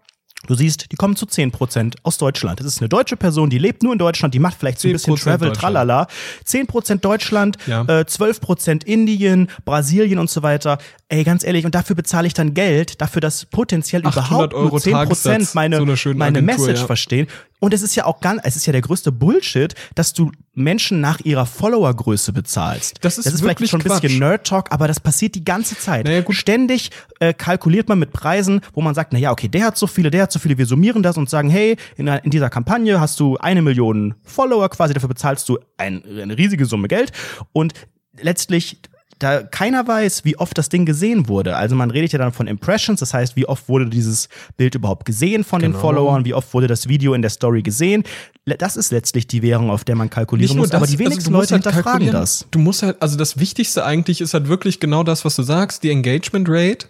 Du 0.47 0.55
siehst, 0.55 0.91
die 0.91 0.95
kommen 0.95 1.15
zu 1.15 1.27
10% 1.27 1.97
aus 2.01 2.17
Deutschland. 2.17 2.59
Das 2.59 2.65
ist 2.65 2.79
eine 2.81 2.89
deutsche 2.89 3.15
Person, 3.15 3.51
die 3.51 3.59
lebt 3.59 3.83
nur 3.83 3.93
in 3.93 3.99
Deutschland, 3.99 4.33
die 4.33 4.39
macht 4.39 4.57
vielleicht 4.57 4.79
so 4.79 4.87
ein 4.87 4.93
bisschen 4.93 5.13
10% 5.15 5.21
Travel, 5.23 5.51
tralala. 5.51 6.07
10% 6.47 6.95
Deutschland, 7.01 7.57
Ja. 7.67 7.81
äh, 7.83 8.05
12% 8.05 8.83
Indien, 8.83 9.49
Brasilien 9.65 10.17
und 10.17 10.31
so 10.31 10.41
weiter. 10.41 10.79
Ey, 11.11 11.25
ganz 11.25 11.43
ehrlich, 11.43 11.65
und 11.65 11.75
dafür 11.75 11.93
bezahle 11.93 12.25
ich 12.25 12.33
dann 12.33 12.53
Geld, 12.53 13.01
dafür, 13.01 13.19
dass 13.19 13.45
potenziell 13.45 14.05
800 14.05 14.29
überhaupt 14.29 14.53
Euro 14.53 14.69
nur 14.69 14.79
10% 14.79 14.91
Tagessatz, 14.91 15.53
meine, 15.53 15.75
so 15.75 16.13
meine 16.13 16.37
Agentur, 16.37 16.41
Message 16.41 16.79
ja. 16.79 16.85
verstehen. 16.85 17.27
Und 17.59 17.73
es 17.73 17.81
ist 17.81 17.95
ja 17.95 18.05
auch 18.05 18.21
ganz, 18.21 18.39
es 18.45 18.55
ist 18.55 18.65
ja 18.65 18.71
der 18.71 18.81
größte 18.81 19.11
Bullshit, 19.11 19.75
dass 19.93 20.13
du 20.13 20.31
Menschen 20.53 21.01
nach 21.01 21.19
ihrer 21.19 21.45
Followergröße 21.45 22.31
bezahlst. 22.31 22.99
Das 23.01 23.17
ist 23.17 23.25
vielleicht 23.27 23.43
wirklich 23.59 23.69
schon 23.69 23.81
ein 23.81 23.99
bisschen. 23.99 24.19
Nerd-Talk, 24.19 24.71
aber 24.71 24.87
das 24.87 25.01
passiert 25.01 25.35
die 25.35 25.43
ganze 25.43 25.77
Zeit. 25.77 26.05
Naja, 26.05 26.21
gut. 26.21 26.33
Ständig 26.37 26.91
äh, 27.19 27.33
kalkuliert 27.33 27.89
man 27.89 27.99
mit 27.99 28.13
Preisen, 28.13 28.61
wo 28.71 28.79
man 28.79 28.95
sagt, 28.95 29.11
na 29.11 29.19
ja, 29.19 29.31
okay, 29.31 29.49
der 29.49 29.65
hat 29.65 29.77
so 29.77 29.87
viele, 29.87 30.11
der 30.11 30.23
hat 30.23 30.31
so 30.31 30.39
viele, 30.39 30.57
wir 30.57 30.65
summieren 30.65 31.03
das 31.03 31.17
und 31.17 31.29
sagen, 31.29 31.49
hey, 31.49 31.75
in, 31.97 32.07
in 32.07 32.31
dieser 32.31 32.49
Kampagne 32.49 33.01
hast 33.01 33.19
du 33.19 33.35
eine 33.35 33.61
Million 33.61 34.15
Follower 34.23 34.69
quasi, 34.69 34.93
dafür 34.93 35.09
bezahlst 35.09 35.49
du 35.49 35.59
ein, 35.75 36.05
eine 36.05 36.37
riesige 36.37 36.65
Summe 36.65 36.87
Geld 36.87 37.11
und 37.51 37.73
letztlich 38.17 38.79
da 39.21 39.43
keiner 39.43 39.87
weiß, 39.87 40.25
wie 40.25 40.37
oft 40.37 40.57
das 40.57 40.69
Ding 40.69 40.85
gesehen 40.85 41.27
wurde. 41.27 41.55
Also 41.55 41.75
man 41.75 41.91
redet 41.91 42.11
ja 42.11 42.19
dann 42.19 42.33
von 42.33 42.47
Impressions, 42.47 42.99
das 42.99 43.13
heißt, 43.13 43.35
wie 43.35 43.45
oft 43.47 43.69
wurde 43.69 43.87
dieses 43.89 44.29
Bild 44.57 44.75
überhaupt 44.75 45.05
gesehen 45.05 45.43
von 45.43 45.61
den 45.61 45.71
Genau. 45.71 45.81
Followern, 45.81 46.25
wie 46.25 46.33
oft 46.33 46.53
wurde 46.53 46.67
das 46.67 46.87
Video 46.87 47.13
in 47.13 47.21
der 47.21 47.29
Story 47.31 47.61
gesehen. 47.61 48.03
Das 48.45 48.75
ist 48.75 48.91
letztlich 48.91 49.27
die 49.27 49.41
Währung, 49.43 49.69
auf 49.69 49.83
der 49.83 49.95
man 49.95 50.09
kalkulieren 50.09 50.57
muss, 50.57 50.71
aber 50.71 50.87
die 50.87 50.97
wenigsten 50.99 51.19
also 51.19 51.31
du 51.31 51.37
musst 51.37 51.51
Leute 51.51 51.65
halt 51.65 51.75
hinterfragen 51.75 52.11
das. 52.11 52.45
Du 52.51 52.59
musst 52.59 52.81
halt, 52.83 53.01
also 53.01 53.17
das 53.17 53.39
Wichtigste 53.39 53.85
eigentlich 53.85 54.21
ist 54.21 54.33
halt 54.33 54.47
wirklich 54.47 54.79
genau 54.79 55.03
das, 55.03 55.23
was 55.25 55.35
du 55.35 55.43
sagst, 55.43 55.83
die 55.83 55.91
Engagement 55.91 56.47
Rate. 56.49 56.87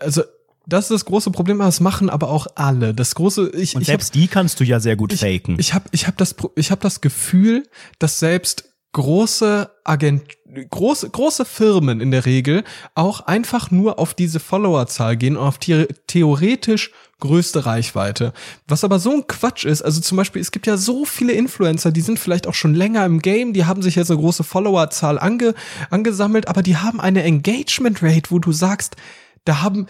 Also 0.00 0.22
das 0.66 0.84
ist 0.84 0.90
das 0.90 1.04
große 1.06 1.30
Problem, 1.32 1.58
das 1.58 1.80
machen 1.80 2.08
aber 2.10 2.28
auch 2.28 2.46
alle. 2.54 2.94
Das 2.94 3.14
große, 3.16 3.50
ich, 3.54 3.74
Und 3.74 3.82
ich 3.82 3.88
hab- 3.88 3.94
selbst 3.94 4.14
die 4.14 4.28
kannst 4.28 4.60
du 4.60 4.64
ja 4.64 4.78
sehr 4.78 4.94
gut 4.96 5.12
faken. 5.12 5.56
Ich 5.58 5.74
habe 5.74 5.86
ich 5.90 6.06
hab 6.06 6.16
das, 6.18 6.36
ich 6.54 6.70
hab 6.70 6.80
das 6.80 7.00
Gefühl, 7.00 7.64
dass 7.98 8.18
selbst 8.20 8.68
große 8.92 9.70
Agent, 9.84 10.22
große, 10.70 11.08
große 11.10 11.44
Firmen 11.44 12.00
in 12.00 12.10
der 12.10 12.26
Regel 12.26 12.62
auch 12.94 13.20
einfach 13.20 13.70
nur 13.70 13.98
auf 13.98 14.14
diese 14.14 14.38
Followerzahl 14.38 15.16
gehen 15.16 15.36
und 15.36 15.46
auf 15.46 15.58
the 15.64 15.86
theoretisch 16.06 16.90
größte 17.20 17.64
Reichweite. 17.64 18.32
Was 18.66 18.84
aber 18.84 18.98
so 18.98 19.12
ein 19.12 19.26
Quatsch 19.26 19.64
ist, 19.64 19.80
also 19.82 20.00
zum 20.00 20.16
Beispiel, 20.16 20.42
es 20.42 20.50
gibt 20.50 20.66
ja 20.66 20.76
so 20.76 21.04
viele 21.04 21.32
Influencer, 21.32 21.90
die 21.92 22.00
sind 22.00 22.18
vielleicht 22.18 22.46
auch 22.46 22.54
schon 22.54 22.74
länger 22.74 23.06
im 23.06 23.20
Game, 23.20 23.52
die 23.52 23.64
haben 23.64 23.80
sich 23.80 23.94
jetzt 23.94 24.10
eine 24.10 24.20
große 24.20 24.44
Followerzahl 24.44 25.18
ange, 25.18 25.54
angesammelt, 25.90 26.48
aber 26.48 26.62
die 26.62 26.76
haben 26.76 27.00
eine 27.00 27.22
Engagement 27.22 28.02
Rate, 28.02 28.30
wo 28.30 28.38
du 28.40 28.52
sagst, 28.52 28.96
da 29.44 29.62
haben, 29.62 29.86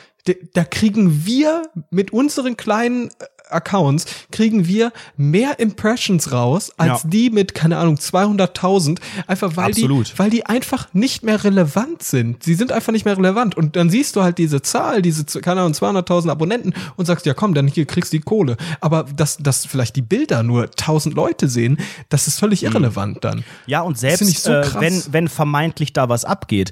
da- 0.54 0.64
kriegen 0.64 1.24
wir 1.26 1.62
mit 1.90 2.12
unseren 2.12 2.56
kleinen 2.56 3.08
äh, 3.08 3.10
Accounts 3.50 4.06
kriegen 4.30 4.66
wir 4.66 4.92
mehr 5.16 5.58
Impressions 5.58 6.32
raus 6.32 6.72
als 6.76 7.02
Ja. 7.02 7.08
die 7.08 7.30
mit 7.30 7.54
keine 7.54 7.78
Ahnung 7.78 7.96
200.000 7.96 8.98
einfach 9.26 9.56
weil 9.56 9.70
Absolut. 9.70 10.08
die 10.14 10.18
weil 10.18 10.30
die 10.30 10.46
einfach 10.46 10.88
nicht 10.92 11.22
mehr 11.22 11.42
relevant 11.44 12.02
sind. 12.02 12.42
Sie 12.42 12.54
sind 12.54 12.72
einfach 12.72 12.92
nicht 12.92 13.04
mehr 13.04 13.16
relevant 13.16 13.56
und 13.56 13.76
dann 13.76 13.90
siehst 13.90 14.16
du 14.16 14.22
halt 14.22 14.38
diese 14.38 14.62
Zahl, 14.62 15.02
diese 15.02 15.24
keine 15.40 15.60
Ahnung 15.60 15.72
200.000 15.72 16.30
Abonnenten 16.30 16.74
und 16.96 17.06
sagst 17.06 17.26
ja 17.26 17.34
komm, 17.34 17.54
dann 17.54 17.66
hier 17.66 17.84
kriegst 17.86 18.12
du 18.12 18.16
die 18.18 18.22
Kohle. 18.22 18.56
Aber 18.80 19.04
dass 19.16 19.36
dass 19.38 19.66
vielleicht 19.66 19.96
die 19.96 20.02
Bilder 20.02 20.42
nur 20.42 20.64
1000 20.64 21.14
Leute 21.14 21.48
sehen, 21.48 21.78
das 22.08 22.26
ist 22.28 22.38
völlig 22.38 22.62
irrelevant 22.62 23.24
dann. 23.24 23.44
Ja, 23.66 23.82
und 23.82 23.94
Das 23.94 24.00
selbst 24.00 24.42
so 24.44 24.52
äh, 24.52 24.66
wenn, 24.80 25.02
wenn 25.10 25.28
vermeintlich 25.28 25.92
da 25.92 26.08
was 26.08 26.24
abgeht, 26.24 26.70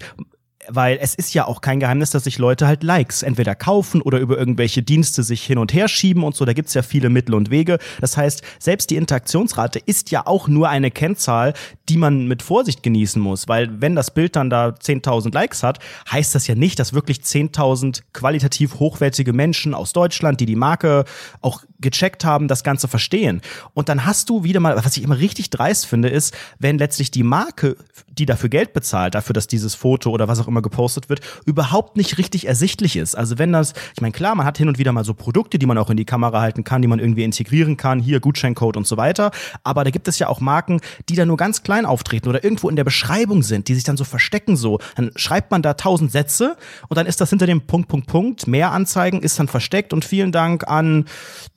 weil 0.70 0.98
es 1.00 1.14
ist 1.14 1.34
ja 1.34 1.46
auch 1.46 1.60
kein 1.60 1.80
Geheimnis, 1.80 2.10
dass 2.10 2.24
sich 2.24 2.38
Leute 2.38 2.66
halt 2.66 2.82
Likes 2.82 3.22
entweder 3.22 3.54
kaufen 3.54 4.00
oder 4.02 4.18
über 4.18 4.38
irgendwelche 4.38 4.82
Dienste 4.82 5.22
sich 5.22 5.42
hin 5.44 5.58
und 5.58 5.72
her 5.72 5.88
schieben 5.88 6.22
und 6.24 6.34
so. 6.34 6.44
Da 6.44 6.52
gibt's 6.52 6.74
ja 6.74 6.82
viele 6.82 7.10
Mittel 7.10 7.34
und 7.34 7.50
Wege. 7.50 7.78
Das 8.00 8.16
heißt, 8.16 8.42
selbst 8.58 8.90
die 8.90 8.96
Interaktionsrate 8.96 9.78
ist 9.78 10.10
ja 10.10 10.26
auch 10.26 10.48
nur 10.48 10.68
eine 10.68 10.90
Kennzahl, 10.90 11.54
die 11.88 11.96
man 11.96 12.26
mit 12.26 12.42
Vorsicht 12.42 12.82
genießen 12.82 13.20
muss. 13.20 13.48
Weil 13.48 13.80
wenn 13.80 13.94
das 13.94 14.12
Bild 14.12 14.36
dann 14.36 14.50
da 14.50 14.68
10.000 14.68 15.34
Likes 15.34 15.62
hat, 15.62 15.78
heißt 16.10 16.34
das 16.34 16.46
ja 16.46 16.54
nicht, 16.54 16.78
dass 16.78 16.92
wirklich 16.92 17.18
10.000 17.18 18.02
qualitativ 18.12 18.78
hochwertige 18.78 19.32
Menschen 19.32 19.74
aus 19.74 19.92
Deutschland, 19.92 20.40
die 20.40 20.46
die 20.46 20.56
Marke 20.56 21.04
auch 21.40 21.62
gecheckt 21.80 22.24
haben, 22.24 22.48
das 22.48 22.62
Ganze 22.62 22.88
verstehen. 22.88 23.40
Und 23.74 23.88
dann 23.88 24.04
hast 24.04 24.28
du 24.28 24.44
wieder 24.44 24.60
mal, 24.60 24.76
was 24.76 24.96
ich 24.96 25.02
immer 25.02 25.18
richtig 25.18 25.50
dreist 25.50 25.86
finde, 25.86 26.08
ist, 26.08 26.34
wenn 26.58 26.78
letztlich 26.78 27.10
die 27.10 27.22
Marke, 27.22 27.76
die 28.08 28.26
dafür 28.26 28.48
Geld 28.48 28.72
bezahlt, 28.72 29.14
dafür, 29.14 29.32
dass 29.32 29.46
dieses 29.46 29.74
Foto 29.74 30.10
oder 30.10 30.28
was 30.28 30.40
auch 30.40 30.48
immer 30.48 30.59
gepostet 30.62 31.08
wird, 31.08 31.20
überhaupt 31.46 31.96
nicht 31.96 32.18
richtig 32.18 32.46
ersichtlich 32.46 32.96
ist. 32.96 33.14
Also 33.14 33.38
wenn 33.38 33.52
das, 33.52 33.74
ich 33.94 34.00
meine, 34.00 34.12
klar, 34.12 34.34
man 34.34 34.46
hat 34.46 34.58
hin 34.58 34.68
und 34.68 34.78
wieder 34.78 34.92
mal 34.92 35.04
so 35.04 35.14
Produkte, 35.14 35.58
die 35.58 35.66
man 35.66 35.78
auch 35.78 35.90
in 35.90 35.96
die 35.96 36.04
Kamera 36.04 36.40
halten 36.40 36.64
kann, 36.64 36.82
die 36.82 36.88
man 36.88 36.98
irgendwie 36.98 37.24
integrieren 37.24 37.76
kann, 37.76 38.00
hier 38.00 38.20
Gutscheincode 38.20 38.76
und 38.76 38.86
so 38.86 38.96
weiter. 38.96 39.30
Aber 39.64 39.84
da 39.84 39.90
gibt 39.90 40.08
es 40.08 40.18
ja 40.18 40.28
auch 40.28 40.40
Marken, 40.40 40.80
die 41.08 41.14
da 41.14 41.24
nur 41.24 41.36
ganz 41.36 41.62
klein 41.62 41.86
auftreten 41.86 42.28
oder 42.28 42.42
irgendwo 42.42 42.68
in 42.68 42.76
der 42.76 42.84
Beschreibung 42.84 43.42
sind, 43.42 43.68
die 43.68 43.74
sich 43.74 43.84
dann 43.84 43.96
so 43.96 44.04
verstecken 44.04 44.56
so. 44.56 44.78
Dann 44.96 45.10
schreibt 45.16 45.50
man 45.50 45.62
da 45.62 45.74
tausend 45.74 46.12
Sätze 46.12 46.56
und 46.88 46.96
dann 46.96 47.06
ist 47.06 47.20
das 47.20 47.30
hinter 47.30 47.46
dem 47.46 47.62
Punkt, 47.62 47.88
Punkt, 47.88 48.06
Punkt, 48.06 48.46
mehr 48.46 48.72
Anzeigen 48.72 49.22
ist 49.22 49.38
dann 49.38 49.48
versteckt 49.48 49.92
und 49.92 50.04
vielen 50.04 50.32
Dank 50.32 50.68
an 50.68 51.06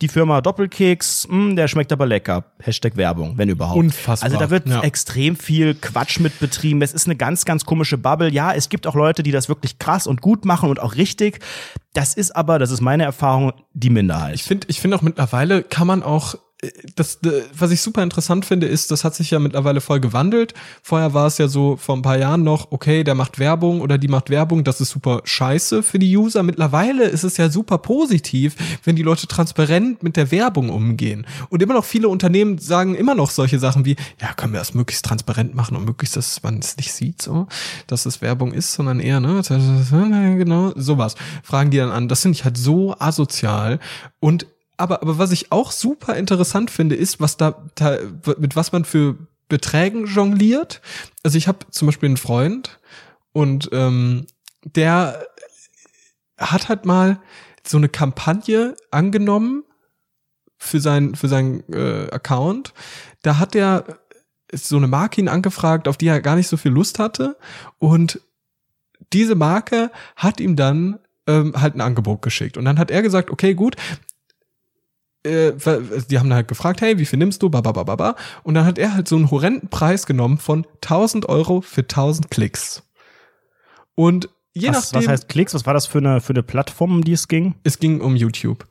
die 0.02 0.08
Firma 0.08 0.42
Doppelkeks, 0.42 1.28
hm, 1.30 1.56
der 1.56 1.68
schmeckt 1.68 1.92
aber 1.92 2.06
lecker. 2.06 2.46
Hashtag 2.62 2.98
Werbung, 2.98 3.38
wenn 3.38 3.50
überhaupt. 3.50 3.78
Unfassbar, 3.78 4.26
Also 4.26 4.38
da 4.38 4.50
wird 4.50 4.68
ja. 4.68 4.82
extrem 4.82 5.36
viel 5.36 5.76
Quatsch 5.76 6.20
mit 6.20 6.40
betrieben. 6.40 6.82
Es 6.82 6.94
ist 6.94 7.08
eine 7.08 7.16
ganz, 7.16 7.46
ganz 7.46 7.66
komische 7.66 7.98
Bubble. 7.98 8.32
Ja, 8.32 8.54
es 8.54 8.70
gibt 8.70 8.83
auch 8.88 8.96
Leute, 8.96 9.24
die 9.24 9.32
das 9.32 9.50
wirklich 9.50 9.80
krass 9.80 10.08
und 10.08 10.22
gut 10.22 10.46
machen 10.46 10.70
und 10.70 10.80
auch 10.80 10.96
richtig. 10.96 11.40
Das 11.94 12.14
ist 12.14 12.36
aber, 12.36 12.60
das 12.60 12.72
ist 12.72 12.82
meine 12.82 13.04
Erfahrung, 13.04 13.54
die 13.74 13.90
Minderheit. 13.90 14.36
Ich 14.36 14.44
finde, 14.44 14.68
ich 14.70 14.80
finde 14.80 14.98
auch 14.98 15.02
mittlerweile 15.02 15.64
kann 15.64 15.88
man 15.88 16.04
auch 16.04 16.36
das, 16.96 17.20
äh, 17.24 17.44
was 17.58 17.72
ich 17.72 17.82
super 17.82 18.04
interessant 18.04 18.46
finde, 18.46 18.68
ist, 18.68 18.92
das 18.92 19.04
hat 19.04 19.16
sich 19.16 19.32
ja 19.32 19.40
mittlerweile 19.40 19.82
voll 19.82 20.00
gewandelt. 20.00 20.54
Vorher 20.82 21.14
war 21.14 21.28
es 21.28 21.38
ja 21.38 21.48
so 21.48 21.78
vor 21.78 21.96
ein 21.96 22.02
paar 22.02 22.18
Jahren 22.18 22.44
noch, 22.44 22.72
okay, 22.72 23.04
der 23.04 23.16
macht 23.16 23.40
Werbung 23.40 23.82
oder 23.82 23.98
die 23.98 24.08
macht 24.08 24.30
Werbung, 24.30 24.64
das 24.64 24.82
ist 24.82 24.90
super 24.90 25.22
scheiße 25.24 25.84
für 25.84 26.00
die 26.00 26.16
User. 26.16 26.44
Mittlerweile 26.44 27.06
ist 27.06 27.24
es 27.24 27.38
ja 27.38 27.50
super 27.50 27.78
positiv, 27.78 28.56
wenn 28.84 28.96
die 28.96 29.04
Leute 29.04 29.28
transparent 29.28 30.04
mit 30.04 30.16
der 30.16 30.32
Werbung 30.32 30.70
umgehen. 30.70 31.26
Und 31.50 31.62
immer 31.62 31.74
noch 31.74 31.86
viele 31.86 32.08
Unternehmen 32.08 32.58
sagen 32.58 32.96
immer 32.96 33.16
noch 33.16 33.32
solche 33.32 33.60
Sachen 33.60 33.86
wie, 33.86 33.96
ja, 34.22 34.34
können 34.34 34.54
wir 34.54 34.60
das 34.60 34.74
möglichst 34.74 35.06
transparent 35.06 35.56
machen 35.56 35.76
und 35.76 35.86
möglichst, 35.86 36.16
dass 36.16 36.44
man 36.44 36.60
es 36.60 36.78
nicht 36.78 36.94
sieht, 36.94 37.22
so, 37.22 37.48
dass 37.88 38.06
es 38.06 38.22
Werbung 38.22 38.54
ist, 38.54 38.74
sondern 38.74 39.00
eher, 39.00 39.20
ne, 39.20 39.42
genau, 40.38 40.72
sowas. 40.76 41.16
Fragen 41.44 41.72
die 41.72 41.78
dann 41.78 41.92
an. 41.92 42.08
Das 42.08 42.22
finde 42.22 42.38
ich 42.38 42.46
halt 42.46 42.58
so 42.58 42.96
asozial 42.98 43.80
und 44.20 44.48
aber, 44.78 45.02
aber 45.02 45.18
was 45.18 45.32
ich 45.32 45.52
auch 45.52 45.72
super 45.72 46.16
interessant 46.16 46.72
finde, 46.72 46.96
ist, 46.96 47.20
was 47.20 47.38
da, 47.38 47.64
da 47.76 47.98
mit 48.38 48.56
was 48.56 48.72
man 48.72 48.86
für 48.86 49.18
Beträgen 49.50 50.06
jongliert. 50.06 50.82
Also 51.22 51.38
ich 51.38 51.48
habe 51.48 51.60
zum 51.70 51.88
Beispiel 51.88 52.08
einen 52.08 52.18
Freund 52.18 52.80
und 53.34 53.70
ähm, 53.72 54.26
der 54.64 55.28
hat 56.38 56.70
halt 56.70 56.86
mal 56.86 57.20
so 57.66 57.78
eine 57.78 57.90
Kampagne 57.90 58.76
angenommen 58.92 59.64
für 60.58 60.80
sein 60.80 61.16
für 61.16 61.28
sein 61.28 61.64
äh, 61.72 62.10
Account. 62.12 62.74
Da 63.22 63.38
hat 63.38 63.56
er 63.56 64.00
so 64.52 64.78
eine 64.78 64.88
Marke 64.88 65.22
ihn 65.22 65.28
angefragt, 65.28 65.88
auf 65.88 65.98
die 65.98 66.08
er 66.08 66.22
gar 66.22 66.36
nicht 66.36 66.48
so 66.48 66.58
viel 66.58 66.72
Lust 66.72 67.00
hatte 67.00 67.38
und 67.80 68.22
diese 69.12 69.36
Marke 69.36 69.92
hat 70.16 70.40
ihm 70.40 70.56
dann 70.56 71.00
ähm, 71.28 71.54
halt 71.56 71.76
ein 71.76 71.82
Angebot 71.82 72.22
geschickt 72.22 72.58
und 72.58 72.66
dann 72.66 72.80
hat 72.80 72.92
er 72.92 73.02
gesagt, 73.02 73.30
okay, 73.30 73.54
gut, 73.54 73.76
äh, 75.24 75.54
die 76.10 76.20
haben 76.20 76.34
halt 76.34 76.48
gefragt, 76.48 76.82
hey, 76.82 76.98
wie 76.98 77.06
viel 77.06 77.20
nimmst 77.20 77.42
du? 77.42 77.50
Bababababa. 77.50 78.16
Und 78.44 78.54
dann 78.54 78.66
hat 78.66 78.78
er 78.78 78.94
halt 78.94 79.08
so 79.08 79.16
einen 79.16 79.32
horrenden 79.32 79.70
Preis 79.70 80.06
genommen 80.06 80.38
von 80.38 80.66
1000 80.82 81.30
Euro 81.30 81.62
für 81.62 81.82
1000 81.82 82.30
Klicks. 82.30 82.84
Und 83.96 84.30
je 84.54 84.70
was, 84.70 84.92
nachdem. 84.92 85.02
Was 85.02 85.08
heißt 85.08 85.30
Klicks? 85.30 85.54
Was 85.54 85.66
war 85.66 85.74
das 85.74 85.88
für 85.88 86.00
eine, 86.00 86.22
für 86.22 86.34
eine 86.34 86.44
Plattform, 86.44 86.92
um 86.92 87.04
die 87.04 87.14
es 87.14 87.28
ging? 87.28 87.56
Es 87.64 87.80
ging 87.80 88.02
um 88.02 88.16
YouTube. 88.16 88.68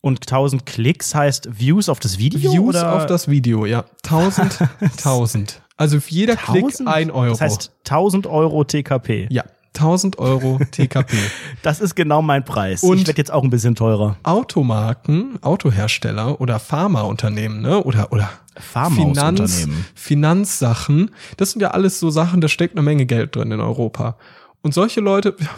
Und 0.00 0.20
1000 0.22 0.64
Klicks 0.64 1.14
heißt 1.14 1.58
Views 1.58 1.88
auf 1.88 2.00
das 2.00 2.18
Video? 2.18 2.52
Views 2.52 2.76
oder? 2.76 2.94
auf 2.94 3.06
das 3.06 3.28
Video, 3.28 3.66
ja. 3.66 3.84
1000, 4.04 4.58
1000. 4.80 5.62
Also 5.80 6.00
für 6.00 6.10
jeder 6.10 6.32
1000? 6.32 6.74
Klick 6.74 6.88
ein 6.88 7.10
Euro. 7.12 7.30
Das 7.30 7.40
heißt 7.40 7.72
1000 7.84 8.26
Euro 8.26 8.64
TKP. 8.64 9.28
Ja. 9.30 9.44
1000 9.74 10.18
Euro 10.18 10.58
TKP. 10.70 11.16
Das 11.62 11.80
ist 11.80 11.94
genau 11.94 12.22
mein 12.22 12.44
Preis. 12.44 12.82
Und 12.82 12.98
ich 12.98 13.06
werde 13.06 13.18
jetzt 13.18 13.32
auch 13.32 13.42
ein 13.42 13.50
bisschen 13.50 13.74
teurer. 13.74 14.16
Automarken, 14.22 15.42
Autohersteller 15.42 16.40
oder 16.40 16.58
Pharmaunternehmen, 16.58 17.60
ne? 17.60 17.82
Oder, 17.82 18.12
oder 18.12 18.30
Finanz, 18.58 19.68
Finanzsachen. 19.94 21.10
Das 21.36 21.52
sind 21.52 21.60
ja 21.60 21.72
alles 21.72 22.00
so 22.00 22.10
Sachen, 22.10 22.40
da 22.40 22.48
steckt 22.48 22.74
eine 22.74 22.82
Menge 22.82 23.06
Geld 23.06 23.36
drin 23.36 23.52
in 23.52 23.60
Europa. 23.60 24.16
Und 24.62 24.74
solche 24.74 25.00
Leute, 25.00 25.34
ja, 25.38 25.48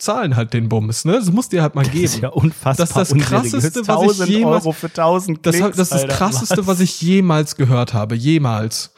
zahlen 0.00 0.34
halt 0.34 0.52
den 0.52 0.68
Bums, 0.68 1.04
ne? 1.04 1.12
Das 1.12 1.30
muss 1.30 1.48
dir 1.48 1.62
halt 1.62 1.74
mal 1.74 1.84
geben. 1.84 2.02
Das 2.02 2.14
ist 2.14 2.20
ja 2.22 2.30
unfassbar. 2.30 2.86
Das 2.86 3.10
ist 3.10 3.20
das 3.20 3.28
krasseste, 3.28 3.86
was 3.86 4.20
ich 4.20 4.28
jemals, 4.28 4.64
Euro 4.64 4.72
für 4.72 4.86
1000 4.86 5.42
Klicks, 5.42 5.58
das, 5.58 5.76
das 5.76 5.92
ist 5.92 6.08
das 6.08 6.16
krasseste, 6.16 6.58
was? 6.58 6.66
was? 6.66 6.80
ich 6.80 7.00
jemals 7.00 7.56
gehört 7.56 7.94
habe, 7.94 8.14
jemals. 8.14 8.92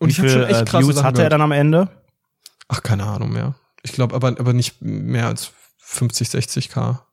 Und 0.00 0.08
Wie 0.08 0.12
ich 0.12 0.18
habe 0.18 0.30
schon 0.30 0.42
echt 0.44 0.60
äh, 0.60 0.64
krasse 0.64 0.86
Views 0.86 0.94
Sachen 0.96 1.06
hatte 1.06 1.22
er 1.22 1.30
dann 1.30 1.42
am 1.42 1.52
Ende? 1.52 1.88
Ach, 2.68 2.82
keine 2.82 3.04
Ahnung 3.04 3.32
mehr. 3.32 3.54
Ich 3.82 3.92
glaube 3.92 4.14
aber, 4.14 4.28
aber 4.28 4.52
nicht 4.52 4.82
mehr 4.82 5.26
als 5.26 5.50
50, 5.78 6.28
60 6.30 6.68
K. 6.68 7.06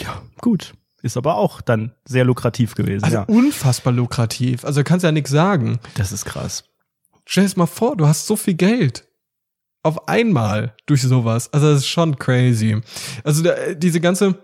Ja, 0.00 0.22
gut. 0.40 0.74
Ist 1.02 1.16
aber 1.16 1.36
auch 1.36 1.60
dann 1.60 1.94
sehr 2.04 2.24
lukrativ 2.24 2.74
gewesen. 2.74 3.04
Also 3.04 3.16
ja. 3.18 3.22
unfassbar 3.24 3.92
lukrativ. 3.92 4.64
Also 4.64 4.82
kannst 4.82 5.04
ja 5.04 5.12
nichts 5.12 5.30
sagen. 5.30 5.78
Das 5.96 6.12
ist 6.12 6.24
krass. 6.24 6.64
Stell 7.26 7.46
dir 7.46 7.52
mal 7.56 7.66
vor, 7.66 7.96
du 7.96 8.06
hast 8.06 8.26
so 8.26 8.36
viel 8.36 8.54
Geld. 8.54 9.06
Auf 9.82 10.08
einmal 10.08 10.74
durch 10.86 11.02
sowas. 11.02 11.52
Also 11.52 11.70
das 11.70 11.80
ist 11.80 11.88
schon 11.88 12.18
crazy. 12.18 12.80
Also 13.22 13.42
da, 13.42 13.74
diese 13.74 14.00
ganze, 14.00 14.38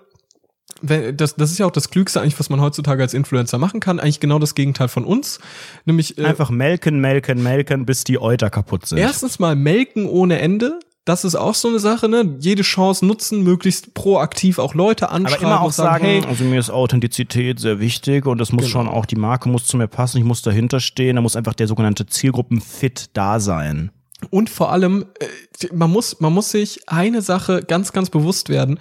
das, 0.82 1.36
das 1.36 1.50
ist 1.50 1.58
ja 1.58 1.66
auch 1.66 1.70
das 1.70 1.90
Klügste 1.90 2.20
eigentlich, 2.20 2.38
was 2.38 2.50
man 2.50 2.60
heutzutage 2.60 3.02
als 3.02 3.14
Influencer 3.14 3.58
machen 3.58 3.80
kann. 3.80 4.00
Eigentlich 4.00 4.20
genau 4.20 4.38
das 4.38 4.54
Gegenteil 4.54 4.88
von 4.88 5.04
uns. 5.04 5.40
Nämlich 5.84 6.18
äh, 6.18 6.24
einfach 6.24 6.50
melken, 6.50 7.00
melken, 7.00 7.42
melken, 7.42 7.86
bis 7.86 8.04
die 8.04 8.20
Euter 8.20 8.50
kaputt 8.50 8.86
sind. 8.86 8.98
Erstens 8.98 9.38
mal 9.38 9.56
melken 9.56 10.06
ohne 10.06 10.38
Ende. 10.40 10.80
Das 11.06 11.24
ist 11.24 11.34
auch 11.34 11.54
so 11.54 11.68
eine 11.68 11.78
Sache, 11.78 12.08
ne? 12.08 12.36
Jede 12.40 12.62
Chance 12.62 13.06
nutzen, 13.06 13.42
möglichst 13.42 13.94
proaktiv 13.94 14.58
auch 14.58 14.74
Leute 14.74 15.10
anschreiben. 15.10 15.46
Aber 15.46 15.56
immer 15.56 15.62
auch 15.62 15.72
sagen, 15.72 16.04
hey, 16.04 16.22
also 16.28 16.44
mir 16.44 16.60
ist 16.60 16.70
Authentizität 16.70 17.58
sehr 17.58 17.80
wichtig 17.80 18.26
und 18.26 18.40
es 18.40 18.52
muss 18.52 18.66
genau. 18.66 18.72
schon 18.72 18.88
auch, 18.88 19.06
die 19.06 19.16
Marke 19.16 19.48
muss 19.48 19.66
zu 19.66 19.76
mir 19.78 19.88
passen, 19.88 20.18
ich 20.18 20.24
muss 20.24 20.42
dahinter 20.42 20.78
stehen, 20.78 21.16
da 21.16 21.22
muss 21.22 21.36
einfach 21.36 21.54
der 21.54 21.68
sogenannte 21.68 22.06
Zielgruppenfit 22.06 23.10
da 23.14 23.40
sein. 23.40 23.90
Und 24.28 24.50
vor 24.50 24.70
allem, 24.70 25.06
äh, 25.18 25.66
man 25.72 25.90
muss, 25.90 26.20
man 26.20 26.34
muss 26.34 26.50
sich 26.50 26.86
eine 26.86 27.22
Sache 27.22 27.62
ganz, 27.62 27.92
ganz 27.92 28.10
bewusst 28.10 28.50
werden 28.50 28.78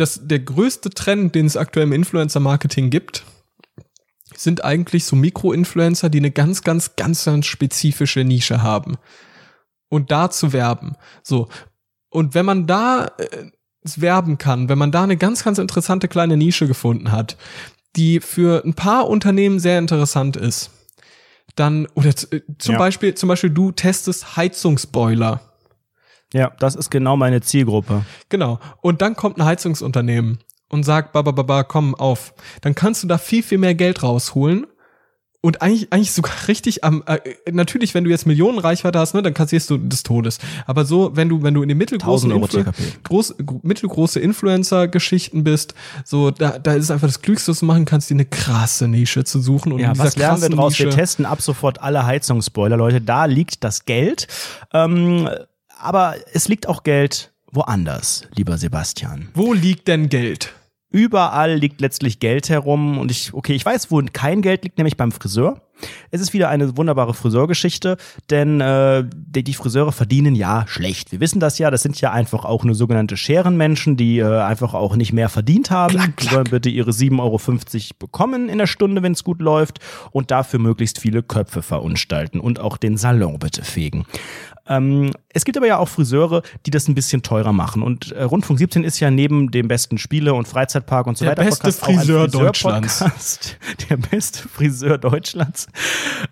dass 0.00 0.20
der 0.22 0.38
größte 0.38 0.90
Trend, 0.90 1.34
den 1.34 1.46
es 1.46 1.56
aktuell 1.56 1.86
im 1.86 1.92
Influencer-Marketing 1.92 2.90
gibt, 2.90 3.24
sind 4.34 4.64
eigentlich 4.64 5.04
so 5.04 5.16
Mikro-Influencer, 5.16 6.08
die 6.08 6.18
eine 6.18 6.30
ganz, 6.30 6.62
ganz, 6.62 6.96
ganz, 6.96 7.24
ganz 7.24 7.46
spezifische 7.46 8.24
Nische 8.24 8.62
haben. 8.62 8.96
Und 9.90 10.10
da 10.10 10.30
zu 10.30 10.52
werben. 10.52 10.96
So. 11.22 11.48
Und 12.08 12.34
wenn 12.34 12.46
man 12.46 12.66
da 12.66 13.06
äh, 13.18 13.50
werben 13.96 14.38
kann, 14.38 14.68
wenn 14.68 14.78
man 14.78 14.92
da 14.92 15.02
eine 15.02 15.16
ganz, 15.16 15.44
ganz 15.44 15.58
interessante 15.58 16.08
kleine 16.08 16.36
Nische 16.36 16.66
gefunden 16.66 17.12
hat, 17.12 17.36
die 17.96 18.20
für 18.20 18.64
ein 18.64 18.74
paar 18.74 19.08
Unternehmen 19.08 19.58
sehr 19.58 19.78
interessant 19.78 20.36
ist, 20.36 20.70
dann, 21.56 21.86
oder 21.94 22.08
äh, 22.08 22.40
zum 22.58 22.74
ja. 22.74 22.78
Beispiel, 22.78 23.14
zum 23.14 23.28
Beispiel 23.28 23.50
du 23.50 23.72
testest 23.72 24.36
Heizungsboiler 24.36 25.49
ja, 26.32 26.52
das 26.58 26.74
ist 26.76 26.90
genau 26.90 27.16
meine 27.16 27.40
Zielgruppe. 27.40 28.04
Genau. 28.28 28.58
Und 28.80 29.02
dann 29.02 29.16
kommt 29.16 29.38
ein 29.38 29.44
Heizungsunternehmen 29.44 30.38
und 30.68 30.84
sagt, 30.84 31.12
baba, 31.12 31.32
baba, 31.32 31.64
komm 31.64 31.94
auf. 31.94 32.34
Dann 32.60 32.74
kannst 32.74 33.02
du 33.02 33.08
da 33.08 33.18
viel, 33.18 33.42
viel 33.42 33.58
mehr 33.58 33.74
Geld 33.74 34.02
rausholen. 34.02 34.66
Und 35.42 35.62
eigentlich, 35.62 35.90
eigentlich 35.90 36.12
sogar 36.12 36.34
richtig 36.48 36.84
am, 36.84 37.02
äh, 37.06 37.18
natürlich, 37.50 37.94
wenn 37.94 38.04
du 38.04 38.10
jetzt 38.10 38.26
Millionen 38.26 38.58
Reichweite 38.58 38.98
hast, 38.98 39.14
ne, 39.14 39.22
dann 39.22 39.32
kassierst 39.32 39.70
du 39.70 39.78
des 39.78 40.02
Todes. 40.02 40.38
Aber 40.66 40.84
so, 40.84 41.16
wenn 41.16 41.30
du, 41.30 41.42
wenn 41.42 41.54
du 41.54 41.62
in 41.62 41.68
den 41.70 41.78
mittelgroßen, 41.78 42.30
Influ 42.30 42.64
groß, 43.04 43.36
mittelgroße 43.62 44.20
Influencer-Geschichten 44.20 45.42
bist, 45.42 45.74
so, 46.04 46.30
da, 46.30 46.58
da 46.58 46.74
ist 46.74 46.84
es 46.84 46.90
einfach 46.90 47.08
das 47.08 47.22
Klügste, 47.22 47.52
was 47.52 47.60
du 47.60 47.66
machen 47.66 47.86
kannst, 47.86 48.10
dir 48.10 48.14
eine 48.14 48.26
krasse 48.26 48.86
Nische 48.86 49.24
zu 49.24 49.40
suchen. 49.40 49.72
Und 49.72 49.80
ja, 49.80 49.96
was 49.96 50.16
lernen 50.16 50.42
wir 50.42 50.50
draus? 50.50 50.74
Nische 50.74 50.84
wir 50.84 50.90
testen 50.90 51.24
ab 51.24 51.40
sofort 51.40 51.80
alle 51.80 52.04
Heizungsspoiler, 52.04 52.76
Leute. 52.76 53.00
Da 53.00 53.24
liegt 53.24 53.64
das 53.64 53.86
Geld. 53.86 54.28
Ähm, 54.74 55.26
aber 55.80 56.14
es 56.32 56.48
liegt 56.48 56.68
auch 56.68 56.82
Geld 56.82 57.32
woanders, 57.52 58.28
lieber 58.34 58.58
Sebastian. 58.58 59.28
Wo 59.34 59.52
liegt 59.52 59.88
denn 59.88 60.08
Geld? 60.08 60.54
Überall 60.92 61.54
liegt 61.54 61.80
letztlich 61.80 62.18
Geld 62.18 62.48
herum 62.48 62.98
und 62.98 63.12
ich, 63.12 63.32
okay, 63.32 63.54
ich 63.54 63.64
weiß, 63.64 63.92
wo 63.92 64.02
kein 64.12 64.42
Geld 64.42 64.64
liegt, 64.64 64.78
nämlich 64.78 64.96
beim 64.96 65.12
Friseur. 65.12 65.62
Es 66.10 66.20
ist 66.20 66.32
wieder 66.32 66.48
eine 66.48 66.76
wunderbare 66.76 67.14
Friseurgeschichte, 67.14 67.96
denn 68.28 68.60
äh, 68.60 69.04
die, 69.14 69.44
die 69.44 69.54
Friseure 69.54 69.92
verdienen 69.92 70.34
ja 70.34 70.64
schlecht. 70.66 71.12
Wir 71.12 71.20
wissen 71.20 71.40
das 71.40 71.58
ja, 71.58 71.70
das 71.70 71.82
sind 71.82 72.00
ja 72.00 72.12
einfach 72.12 72.44
auch 72.44 72.64
nur 72.64 72.74
sogenannte 72.74 73.16
Scherenmenschen, 73.16 73.96
die 73.96 74.18
äh, 74.18 74.40
einfach 74.40 74.74
auch 74.74 74.96
nicht 74.96 75.12
mehr 75.12 75.28
verdient 75.28 75.70
haben. 75.70 75.94
Klack, 75.94 76.16
klack. 76.16 76.16
Die 76.18 76.34
sollen 76.34 76.50
bitte 76.50 76.68
ihre 76.68 76.90
7,50 76.90 77.20
Euro 77.20 77.38
bekommen 77.98 78.48
in 78.48 78.58
der 78.58 78.66
Stunde, 78.66 79.02
wenn 79.02 79.12
es 79.12 79.24
gut 79.24 79.40
läuft 79.40 79.78
und 80.10 80.30
dafür 80.30 80.58
möglichst 80.58 80.98
viele 80.98 81.22
Köpfe 81.22 81.62
verunstalten 81.62 82.40
und 82.40 82.58
auch 82.58 82.76
den 82.76 82.96
Salon 82.96 83.38
bitte 83.38 83.64
fegen. 83.64 84.04
Ähm, 84.70 85.10
es 85.32 85.44
gibt 85.44 85.56
aber 85.56 85.66
ja 85.66 85.78
auch 85.78 85.88
Friseure, 85.88 86.42
die 86.64 86.70
das 86.70 86.88
ein 86.88 86.94
bisschen 86.94 87.22
teurer 87.22 87.52
machen. 87.52 87.82
Und 87.82 88.12
äh, 88.12 88.22
Rundfunk 88.22 88.58
17 88.58 88.84
ist 88.84 89.00
ja 89.00 89.10
neben 89.10 89.50
dem 89.50 89.68
besten 89.68 89.98
Spiele- 89.98 90.32
und 90.34 90.46
Freizeitpark 90.48 91.06
und 91.06 91.18
so 91.18 91.24
der 91.24 91.32
weiter 91.32 91.44
beste 91.44 91.64
Podcast 91.64 91.84
Friseur 91.84 92.28
Deutschlands. 92.28 93.04
Der 93.90 93.96
beste 93.96 94.48
Friseur 94.48 94.98
Deutschlands. 94.98 95.66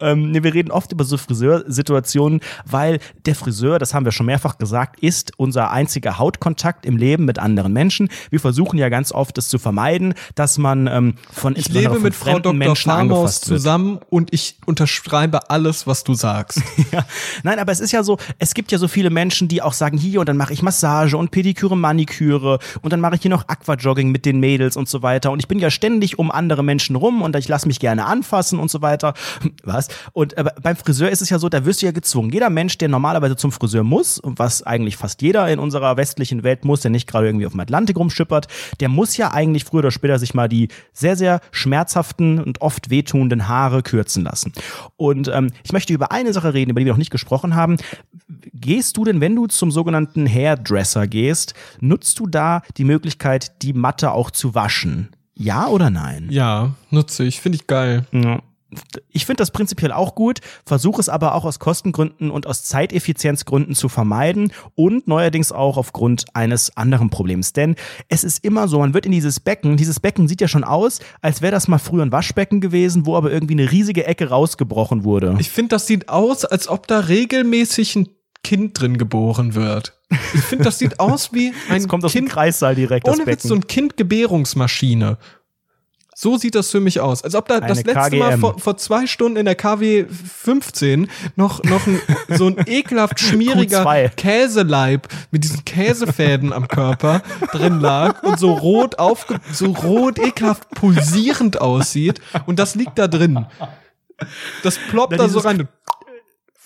Ähm, 0.01 0.30
nee, 0.30 0.43
wir 0.43 0.55
reden 0.55 0.70
oft 0.70 0.93
über 0.93 1.05
so 1.05 1.16
Friseursituationen, 1.16 2.41
weil 2.64 3.01
der 3.26 3.34
Friseur, 3.34 3.78
das 3.78 3.95
haben 3.95 4.05
wir 4.05 4.12
schon 4.12 4.26
mehrfach 4.26 4.59
gesagt, 4.59 5.01
ist 5.01 5.32
unser 5.36 5.70
einziger 5.70 6.18
Hautkontakt 6.18 6.86
im 6.86 6.97
Leben 6.97 7.24
mit 7.24 7.39
anderen 7.39 7.72
Menschen. 7.72 8.09
Wir 8.30 8.39
versuchen 8.39 8.78
ja 8.78 8.89
ganz 8.89 9.11
oft, 9.11 9.36
es 9.39 9.49
zu 9.49 9.59
vermeiden, 9.59 10.14
dass 10.34 10.59
man 10.59 10.86
ähm, 10.86 11.14
von 11.32 11.57
Ich 11.57 11.68
lebe 11.68 11.99
mit 11.99 12.14
Frau 12.14 12.39
Dr. 12.39 12.53
Menschen 12.53 12.91
Farmaus 12.91 13.41
zusammen 13.41 13.99
und 14.11 14.32
ich 14.32 14.59
unterschreibe 14.66 15.51
alles, 15.51 15.86
was 15.86 16.05
du 16.05 16.14
sagst. 16.14 16.62
ja. 16.93 17.05
Nein, 17.43 17.59
aber 17.59 17.72
es 17.72 17.80
ist 17.80 17.93
ja 17.93 18.03
so, 18.03 18.18
es 18.38 18.54
gibt 18.54 18.72
ja 18.72 18.78
so 18.78 18.88
viele 18.88 19.10
Menschen, 19.10 19.48
die 19.48 19.62
auch 19.62 19.72
sagen, 19.72 19.98
hier 19.98 20.20
und 20.20 20.28
dann 20.28 20.36
mache 20.36 20.52
ich 20.52 20.62
Massage 20.62 21.16
und 21.16 21.30
Pediküre, 21.30 21.76
Maniküre 21.76 22.58
und 22.82 22.92
dann 22.92 23.00
mache 23.00 23.16
ich 23.16 23.22
hier 23.22 23.30
noch 23.30 23.48
Aquajogging 23.48 24.10
mit 24.10 24.24
den 24.26 24.40
Mädels 24.40 24.76
und 24.76 24.88
so 24.88 25.02
weiter. 25.02 25.30
Und 25.30 25.40
ich 25.40 25.48
bin 25.48 25.58
ja 25.58 25.70
ständig 25.70 26.18
um 26.18 26.30
andere 26.30 26.62
Menschen 26.62 26.96
rum 26.96 27.22
und 27.22 27.34
ich 27.36 27.48
lasse 27.48 27.66
mich 27.66 27.80
gerne 27.80 28.04
anfassen 28.06 28.58
und 28.58 28.70
so 28.70 28.82
weiter. 28.82 29.14
Was? 29.64 29.88
Und 30.12 30.36
äh, 30.36 30.44
beim 30.62 30.76
Friseur 30.76 31.10
ist 31.10 31.22
es 31.22 31.30
ja 31.30 31.38
so, 31.38 31.48
da 31.48 31.64
wirst 31.64 31.82
du 31.82 31.86
ja 31.86 31.92
gezwungen. 31.92 32.30
Jeder 32.30 32.50
Mensch, 32.50 32.78
der 32.78 32.88
normalerweise 32.88 33.36
zum 33.36 33.52
Friseur 33.52 33.84
muss, 33.84 34.20
was 34.24 34.62
eigentlich 34.62 34.96
fast 34.96 35.22
jeder 35.22 35.48
in 35.48 35.58
unserer 35.58 35.96
westlichen 35.96 36.42
Welt 36.42 36.64
muss, 36.64 36.80
der 36.80 36.90
nicht 36.90 37.06
gerade 37.08 37.26
irgendwie 37.26 37.46
auf 37.46 37.52
dem 37.52 37.60
Atlantik 37.60 37.96
rumschippert, 37.96 38.48
der 38.80 38.88
muss 38.88 39.16
ja 39.16 39.32
eigentlich 39.32 39.64
früher 39.64 39.80
oder 39.80 39.90
später 39.90 40.18
sich 40.18 40.34
mal 40.34 40.48
die 40.48 40.68
sehr, 40.92 41.16
sehr 41.16 41.40
schmerzhaften 41.50 42.40
und 42.40 42.60
oft 42.60 42.90
wehtuenden 42.90 43.48
Haare 43.48 43.82
kürzen 43.82 44.24
lassen. 44.24 44.52
Und 44.96 45.28
ähm, 45.28 45.50
ich 45.64 45.72
möchte 45.72 45.92
über 45.92 46.12
eine 46.12 46.32
Sache 46.32 46.54
reden, 46.54 46.70
über 46.70 46.80
die 46.80 46.86
wir 46.86 46.92
noch 46.92 46.98
nicht 46.98 47.10
gesprochen 47.10 47.54
haben. 47.54 47.76
Gehst 48.54 48.96
du 48.96 49.04
denn, 49.04 49.20
wenn 49.20 49.36
du 49.36 49.46
zum 49.46 49.70
sogenannten 49.70 50.26
Hairdresser 50.26 51.06
gehst, 51.06 51.54
nutzt 51.80 52.18
du 52.18 52.26
da 52.26 52.62
die 52.76 52.84
Möglichkeit, 52.84 53.62
die 53.62 53.72
Matte 53.72 54.12
auch 54.12 54.30
zu 54.30 54.54
waschen? 54.54 55.08
Ja 55.34 55.68
oder 55.68 55.90
nein? 55.90 56.26
Ja, 56.30 56.74
nutze 56.90 57.24
ich. 57.24 57.40
Finde 57.40 57.56
ich 57.56 57.66
geil. 57.66 58.04
Ja. 58.12 58.42
Ich 59.10 59.24
finde 59.24 59.40
das 59.40 59.50
prinzipiell 59.50 59.92
auch 59.92 60.14
gut, 60.14 60.40
versuche 60.66 61.00
es 61.00 61.08
aber 61.08 61.34
auch 61.34 61.44
aus 61.44 61.58
Kostengründen 61.58 62.30
und 62.30 62.46
aus 62.46 62.64
Zeiteffizienzgründen 62.64 63.74
zu 63.74 63.88
vermeiden 63.88 64.52
und 64.74 65.08
neuerdings 65.08 65.52
auch 65.52 65.78
aufgrund 65.78 66.26
eines 66.34 66.76
anderen 66.76 67.08
Problems. 67.08 67.54
Denn 67.54 67.76
es 68.08 68.24
ist 68.24 68.44
immer 68.44 68.68
so, 68.68 68.78
man 68.78 68.92
wird 68.92 69.06
in 69.06 69.12
dieses 69.12 69.40
Becken, 69.40 69.76
dieses 69.78 70.00
Becken 70.00 70.28
sieht 70.28 70.42
ja 70.42 70.48
schon 70.48 70.64
aus, 70.64 71.00
als 71.22 71.40
wäre 71.40 71.52
das 71.52 71.68
mal 71.68 71.78
früher 71.78 72.02
ein 72.02 72.12
Waschbecken 72.12 72.60
gewesen, 72.60 73.06
wo 73.06 73.16
aber 73.16 73.32
irgendwie 73.32 73.54
eine 73.54 73.70
riesige 73.70 74.04
Ecke 74.04 74.28
rausgebrochen 74.28 75.04
wurde. 75.04 75.36
Ich 75.38 75.50
finde, 75.50 75.70
das 75.70 75.86
sieht 75.86 76.08
aus, 76.10 76.44
als 76.44 76.68
ob 76.68 76.86
da 76.86 77.00
regelmäßig 77.00 77.96
ein 77.96 78.08
Kind 78.44 78.80
drin 78.80 78.98
geboren 78.98 79.54
wird. 79.54 79.98
Ich 80.32 80.40
finde, 80.40 80.64
das 80.64 80.78
sieht 80.78 81.00
aus 81.00 81.32
wie 81.32 81.52
ein 81.68 81.78
Es 81.78 81.88
kommt 81.88 82.04
aus 82.04 82.12
dem 82.12 82.20
Kind, 82.20 82.30
Kreissaal 82.30 82.74
direkt, 82.74 83.06
das 83.06 83.16
ohne 83.16 83.26
Witz, 83.26 83.42
so 83.42 83.54
ein 83.54 83.66
Kindgebärungsmaschine. 83.66 85.18
So 86.20 86.36
sieht 86.36 86.56
das 86.56 86.72
für 86.72 86.80
mich 86.80 86.98
aus. 86.98 87.22
Als 87.22 87.36
ob 87.36 87.46
da 87.46 87.60
das 87.60 87.78
Eine 87.78 87.92
letzte 87.92 88.16
Mal 88.16 88.30
KGM. 88.30 88.40
vor, 88.40 88.58
vor 88.58 88.76
zwei 88.76 89.06
Stunden 89.06 89.36
in 89.36 89.44
der 89.44 89.54
KW 89.54 90.04
15 90.04 91.08
noch, 91.36 91.62
noch 91.62 91.86
ein, 91.86 92.00
so 92.36 92.48
ein 92.48 92.56
ekelhaft 92.66 93.20
schmieriger 93.20 93.86
Q2. 93.86 94.08
Käseleib 94.16 95.06
mit 95.30 95.44
diesen 95.44 95.64
Käsefäden 95.64 96.52
am 96.52 96.66
Körper 96.66 97.22
drin 97.52 97.78
lag 97.78 98.24
und 98.24 98.36
so 98.36 98.52
rot 98.52 98.98
aufge, 98.98 99.38
so 99.52 99.66
rot 99.66 100.18
ekelhaft 100.18 100.68
pulsierend 100.70 101.60
aussieht. 101.60 102.20
Und 102.46 102.58
das 102.58 102.74
liegt 102.74 102.98
da 102.98 103.06
drin. 103.06 103.46
Das 104.64 104.76
ploppt 104.90 105.20
da 105.20 105.28
so 105.28 105.38
rein. 105.38 105.68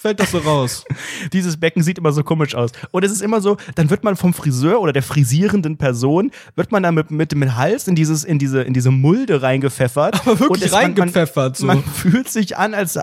Fällt 0.03 0.19
das 0.19 0.33
so 0.33 0.39
raus. 0.39 0.85
Dieses 1.33 1.57
Becken 1.59 1.83
sieht 1.85 1.97
immer 1.99 2.11
so 2.11 2.25
komisch 2.25 2.57
aus. 2.57 2.73
Und 2.91 3.05
es 3.05 3.13
ist 3.13 3.23
immer 3.23 3.41
so, 3.41 3.57
dann 3.77 3.89
wird 3.89 4.03
man 4.03 4.17
vom 4.17 4.35
Friseur 4.35 4.81
oder 4.81 4.93
der 4.93 5.05
frisierenden 5.05 5.77
Person, 5.77 6.33
wird 6.57 6.73
man 6.73 6.83
dann 6.83 6.95
mit, 6.97 7.13
mit 7.13 7.31
dem 7.31 7.55
Hals 7.57 7.87
in 7.87 7.95
dieses, 7.95 8.25
in 8.25 8.41
diese, 8.41 8.63
in 8.63 8.75
diese 8.75 8.91
Mulde 8.91 9.43
reingepfeffert. 9.43 10.15
Aber 10.27 10.41
wirklich 10.41 10.51
Und 10.51 10.63
es- 10.65 10.73
man- 10.73 10.81
reingepfeffert, 10.83 11.57
so. 11.57 11.67
Man, 11.67 11.77
man 11.79 11.85
fühlt 11.87 12.29
sich 12.29 12.57
an, 12.59 12.75
als 12.75 12.99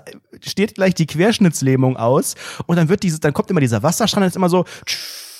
steht 0.45 0.75
gleich 0.75 0.93
die 0.93 1.05
Querschnittslähmung 1.07 1.95
aus. 1.95 2.35
Und 2.65 2.75
dann 2.75 2.89
wird 2.89 3.03
dieses, 3.03 3.21
dann 3.21 3.31
kommt 3.33 3.49
immer 3.49 3.61
dieser 3.61 3.81
Wasserstrahl 3.81 4.23
und 4.23 4.27
ist 4.27 4.35
immer 4.35 4.49
so, 4.49 4.65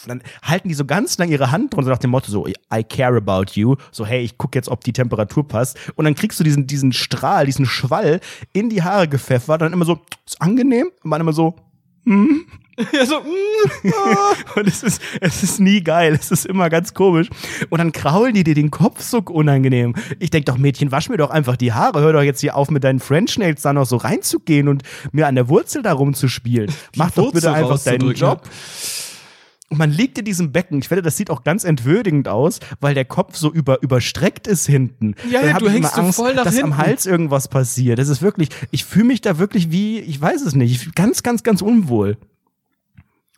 dann 0.08 0.22
halten 0.42 0.70
die 0.70 0.76
so 0.76 0.86
ganz 0.86 1.18
lang 1.18 1.30
ihre 1.30 1.52
Hand 1.52 1.74
drunter 1.74 1.90
nach 1.90 1.98
dem 1.98 2.12
Motto 2.12 2.32
so, 2.32 2.48
I 2.48 2.84
care 2.84 3.18
about 3.18 3.54
you. 3.54 3.76
So, 3.92 4.06
hey, 4.06 4.22
ich 4.22 4.38
guck 4.38 4.56
jetzt, 4.56 4.70
ob 4.70 4.84
die 4.84 4.94
Temperatur 4.94 5.48
passt. 5.48 5.78
Und 5.96 6.06
dann 6.06 6.16
kriegst 6.16 6.40
du 6.40 6.44
diesen, 6.44 6.68
diesen 6.68 6.94
Strahl, 6.94 7.46
diesen 7.46 7.66
Schwall 7.66 8.20
in 8.54 8.70
die 8.70 8.84
Haare 8.84 9.08
gepfeffert. 9.08 9.62
Dann 9.62 9.74
immer 9.74 9.86
so, 9.86 10.00
ist 10.26 10.42
angenehm. 10.42 10.90
Und 11.04 11.10
man 11.10 11.22
immer 11.22 11.34
so, 11.34 11.56
Ja, 12.94 13.06
so, 13.06 13.20
mm, 13.20 13.92
ah. 13.94 14.34
und 14.56 14.68
es 14.68 14.84
ist, 14.84 15.02
es 15.20 15.44
ist 15.44 15.60
nie 15.60 15.82
geil. 15.82 16.18
Es 16.20 16.32
ist 16.32 16.46
immer 16.46 16.70
ganz 16.70 16.94
komisch. 16.94 17.30
Und 17.70 17.80
dann 17.80 17.92
kraulen 17.92 18.34
die 18.34 18.46
dir 18.46 18.56
den 18.56 18.72
Kopf 18.72 19.02
so 19.02 19.20
unangenehm. 19.20 19.96
Ich 20.20 20.30
denk 20.30 20.46
doch, 20.46 20.58
Mädchen, 20.58 20.92
wasch 20.92 21.10
mir 21.10 21.18
doch 21.18 21.30
einfach 21.30 21.58
die 21.58 21.74
Haare. 21.74 22.00
Hör 22.00 22.14
doch 22.14 22.22
jetzt 22.22 22.40
hier 22.40 22.56
auf, 22.56 22.72
mit 22.72 22.86
deinen 22.86 23.00
French 23.00 23.38
Nails 23.38 23.64
da 23.64 23.74
noch 23.74 23.86
so 23.86 23.98
reinzugehen 23.98 24.70
und 24.70 24.84
mir 25.12 25.28
an 25.28 25.36
der 25.36 25.50
Wurzel 25.50 25.82
da 25.82 25.92
rumzuspielen. 25.92 26.72
Mach 26.96 27.12
doch 27.12 27.34
bitte 27.34 27.52
einfach 27.52 27.84
deinen 27.84 28.14
Job. 28.14 28.44
Und 29.70 29.78
man 29.78 29.92
liegt 29.92 30.18
in 30.18 30.26
diesem 30.26 30.52
Becken. 30.52 30.80
Ich 30.80 30.88
finde, 30.88 31.04
das 31.04 31.16
sieht 31.16 31.30
auch 31.30 31.44
ganz 31.44 31.64
entwürdigend 31.64 32.28
aus, 32.28 32.60
weil 32.82 32.96
der 32.96 33.06
Kopf 33.06 33.36
so 33.36 33.52
über, 33.52 33.82
überstreckt 33.84 34.48
ist 34.48 34.66
hinten. 34.66 35.14
Ja, 35.32 35.46
ja, 35.46 35.60
du 35.60 35.70
hängst 35.70 35.94
immer 35.94 35.96
so 35.96 36.02
Angst, 36.08 36.16
voll 36.18 36.34
nach 36.34 36.44
dass 36.46 36.56
hinten. 36.56 36.74
am 36.74 36.78
Hals 36.78 37.06
irgendwas 37.06 37.48
passiert. 37.48 38.00
Das 38.00 38.10
ist 38.10 38.22
wirklich, 38.24 38.50
ich 38.72 38.84
fühle 38.84 39.06
mich 39.06 39.22
da 39.22 39.38
wirklich 39.38 39.72
wie, 39.72 40.00
ich 40.00 40.20
weiß 40.20 40.42
es 40.42 40.56
nicht, 40.56 40.72
ich- 40.88 40.96
ganz, 40.96 41.22
ganz, 41.22 41.44
ganz 41.44 41.62
unwohl. 41.62 42.18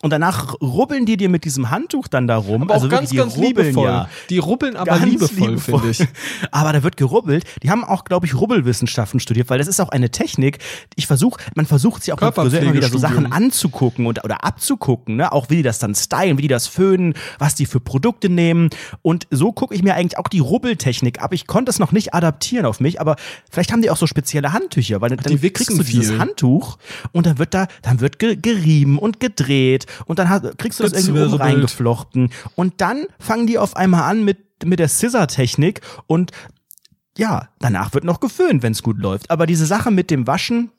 Und 0.01 0.09
danach 0.09 0.55
rubbeln 0.61 1.05
die 1.05 1.15
dir 1.15 1.29
mit 1.29 1.45
diesem 1.45 1.69
Handtuch 1.69 2.07
dann 2.07 2.27
da 2.27 2.37
rum. 2.37 2.63
Aber 2.63 2.73
also 2.73 2.87
auch 2.87 2.89
ganz, 2.89 3.13
ganz 3.13 3.35
rubbeln 3.37 3.67
liebevoll. 3.67 3.87
Ja. 3.87 4.09
Die 4.29 4.39
rubbeln 4.39 4.75
aber 4.75 4.91
Ganz 4.91 5.05
liebevoll, 5.05 5.57
finde 5.59 5.89
ich. 5.89 6.01
Aber 6.51 6.73
da 6.73 6.83
wird 6.83 6.97
gerubbelt. 6.97 7.45
Die 7.61 7.69
haben 7.69 7.83
auch, 7.83 8.03
glaube 8.03 8.25
ich, 8.25 8.35
Rubbelwissenschaften 8.35 9.19
studiert, 9.19 9.49
weil 9.49 9.59
das 9.59 9.67
ist 9.67 9.79
auch 9.79 9.89
eine 9.89 10.09
Technik. 10.09 10.57
Ich 10.95 11.07
versuche, 11.07 11.39
man 11.55 11.65
versucht 11.65 12.03
sich 12.03 12.13
auch 12.13 12.17
beim 12.17 12.33
Friseur 12.33 12.61
immer 12.61 12.73
wieder 12.73 12.89
so 12.89 12.97
Sachen 12.97 13.31
anzugucken 13.31 14.07
und, 14.07 14.23
oder 14.23 14.43
abzugucken, 14.43 15.17
ne? 15.17 15.31
Auch 15.31 15.49
wie 15.49 15.57
die 15.57 15.61
das 15.61 15.79
dann 15.79 15.93
stylen, 15.93 16.37
wie 16.37 16.43
die 16.43 16.47
das 16.47 16.67
föhnen, 16.67 17.13
was 17.37 17.55
die 17.55 17.65
für 17.65 17.79
Produkte 17.79 18.29
nehmen. 18.29 18.69
Und 19.01 19.27
so 19.29 19.51
gucke 19.51 19.75
ich 19.75 19.83
mir 19.83 19.95
eigentlich 19.95 20.17
auch 20.17 20.27
die 20.27 20.39
Rubbeltechnik 20.39 21.21
ab. 21.21 21.33
Ich 21.33 21.47
konnte 21.47 21.69
es 21.69 21.79
noch 21.79 21.91
nicht 21.91 22.13
adaptieren 22.13 22.65
auf 22.65 22.79
mich, 22.79 22.99
aber 22.99 23.15
vielleicht 23.49 23.71
haben 23.71 23.81
die 23.81 23.89
auch 23.89 23.97
so 23.97 24.07
spezielle 24.07 24.53
Handtücher, 24.53 25.01
weil 25.01 25.09
dann 25.09 25.19
die 25.19 25.41
wichsen 25.41 25.65
kriegst 25.65 25.79
du 25.79 25.83
dieses 25.83 26.09
viel. 26.09 26.19
Handtuch 26.19 26.77
und 27.11 27.25
dann 27.25 27.37
wird 27.37 27.53
da, 27.53 27.67
dann 27.81 27.99
wird 27.99 28.19
ge 28.19 28.35
gerieben 28.35 28.97
und 28.97 29.19
gedreht 29.19 29.85
und 30.05 30.19
dann 30.19 30.29
hast, 30.29 30.57
kriegst 30.57 30.79
du 30.79 30.83
das 30.83 30.93
irgendwie 30.93 31.11
oben 31.11 31.31
Gezwirbelt. 31.31 31.41
reingeflochten. 31.41 32.29
Und 32.55 32.81
dann 32.81 33.05
fangen 33.19 33.47
die 33.47 33.57
auf 33.57 33.75
einmal 33.75 34.03
an 34.03 34.23
mit, 34.23 34.65
mit 34.65 34.79
der 34.79 34.87
Scissor-Technik 34.87 35.81
und 36.07 36.31
ja, 37.17 37.49
danach 37.59 37.93
wird 37.93 38.03
noch 38.03 38.19
geföhnt, 38.19 38.63
wenn 38.63 38.71
es 38.71 38.83
gut 38.83 38.97
läuft. 38.97 39.29
Aber 39.29 39.45
diese 39.45 39.65
Sache 39.65 39.91
mit 39.91 40.09
dem 40.11 40.27
Waschen, 40.27 40.71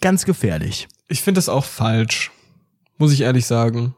ganz 0.00 0.24
gefährlich. 0.24 0.88
Ich 1.08 1.22
finde 1.22 1.38
das 1.38 1.48
auch 1.48 1.64
falsch. 1.64 2.30
Muss 2.98 3.12
ich 3.12 3.22
ehrlich 3.22 3.46
sagen. 3.46 3.94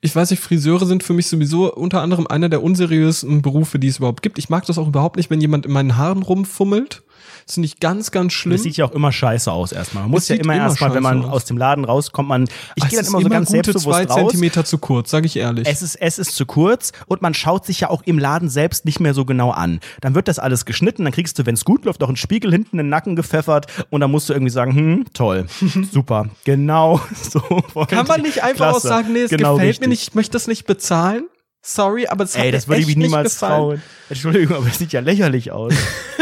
Ich 0.00 0.16
weiß 0.16 0.30
nicht, 0.30 0.40
Friseure 0.40 0.86
sind 0.86 1.02
für 1.02 1.12
mich 1.12 1.28
sowieso 1.28 1.72
unter 1.72 2.02
anderem 2.02 2.26
einer 2.26 2.48
der 2.48 2.62
unseriösen 2.62 3.42
Berufe, 3.42 3.78
die 3.78 3.88
es 3.88 3.98
überhaupt 3.98 4.22
gibt. 4.22 4.38
Ich 4.38 4.48
mag 4.48 4.66
das 4.66 4.78
auch 4.78 4.88
überhaupt 4.88 5.16
nicht, 5.16 5.30
wenn 5.30 5.40
jemand 5.40 5.66
in 5.66 5.72
meinen 5.72 5.96
Haaren 5.96 6.22
rumfummelt. 6.22 7.02
Das 7.46 7.54
finde 7.54 7.66
ich 7.66 7.80
ganz, 7.80 8.10
ganz 8.10 8.32
schlimm. 8.32 8.52
Das 8.52 8.62
sieht 8.62 8.76
ja 8.76 8.84
auch 8.84 8.92
immer 8.92 9.12
scheiße 9.12 9.50
aus 9.50 9.72
erstmal. 9.72 10.04
Man 10.04 10.10
muss 10.12 10.28
ja 10.28 10.36
immer 10.36 10.54
immer 10.54 10.64
erstmal, 10.64 10.94
wenn 10.94 11.02
man 11.02 11.24
aus. 11.24 11.32
aus 11.32 11.44
dem 11.46 11.58
Laden 11.58 11.84
rauskommt, 11.84 12.28
man, 12.28 12.44
ich 12.74 12.84
Ah, 12.84 12.88
gehe 12.88 12.98
dann 12.98 13.06
immer 13.06 13.18
ist 13.18 13.24
so 13.24 13.28
ganz 13.30 13.48
gute 13.50 13.60
zwei 13.74 13.78
selbstbewusst 13.80 14.10
raus. 14.10 14.16
Zentimeter 14.30 14.64
zu 14.64 14.78
kurz, 14.78 15.10
sage 15.10 15.26
ich 15.26 15.36
ehrlich. 15.36 15.66
Es 15.68 15.82
ist, 15.82 15.96
es 15.96 16.18
ist 16.18 16.34
zu 16.34 16.46
kurz 16.46 16.92
und 17.06 17.22
man 17.22 17.34
schaut 17.34 17.66
sich 17.66 17.80
ja 17.80 17.90
auch 17.90 18.02
im 18.04 18.18
Laden 18.18 18.48
selbst 18.48 18.84
nicht 18.84 19.00
mehr 19.00 19.14
so 19.14 19.24
genau 19.24 19.50
an. 19.50 19.80
Dann 20.00 20.14
wird 20.14 20.28
das 20.28 20.38
alles 20.38 20.64
geschnitten, 20.64 21.04
dann 21.04 21.12
kriegst 21.12 21.38
du, 21.38 21.46
wenn 21.46 21.54
es 21.54 21.64
gut 21.64 21.84
läuft, 21.84 22.02
auch 22.02 22.08
einen 22.08 22.16
Spiegel 22.16 22.50
hinten 22.52 22.78
in 22.78 22.84
den 22.86 22.88
Nacken 22.90 23.16
gepfeffert 23.16 23.66
und 23.90 24.00
dann 24.00 24.10
musst 24.10 24.28
du 24.28 24.32
irgendwie 24.32 24.50
sagen, 24.52 24.74
hm, 24.74 25.04
toll, 25.14 25.46
super, 25.92 26.28
genau 26.44 27.00
so. 27.30 27.40
Kann 27.88 28.06
man 28.06 28.22
nicht 28.22 28.42
einfach 28.42 28.66
auch 28.68 28.70
Klasse. 28.72 28.88
sagen, 28.88 29.12
nee, 29.12 29.20
es 29.22 29.30
Genau 29.30 29.54
gefällt 29.54 29.68
richtig. 29.70 29.86
mir 29.86 29.88
nicht, 29.88 30.02
ich 30.08 30.14
möchte 30.14 30.32
das 30.32 30.46
nicht 30.46 30.66
bezahlen? 30.66 31.24
Sorry, 31.62 32.06
aber 32.06 32.24
es 32.24 32.36
hat 32.36 32.44
Ey, 32.44 32.52
das 32.52 32.66
mir 32.66 32.74
würde 32.74 32.80
ich 32.82 32.86
nicht 32.88 32.96
niemals 32.96 33.38
trauen. 33.38 33.82
Entschuldigung, 34.08 34.56
aber 34.56 34.66
es 34.66 34.78
sieht 34.78 34.92
ja 34.92 35.00
lächerlich 35.00 35.52
aus. 35.52 35.74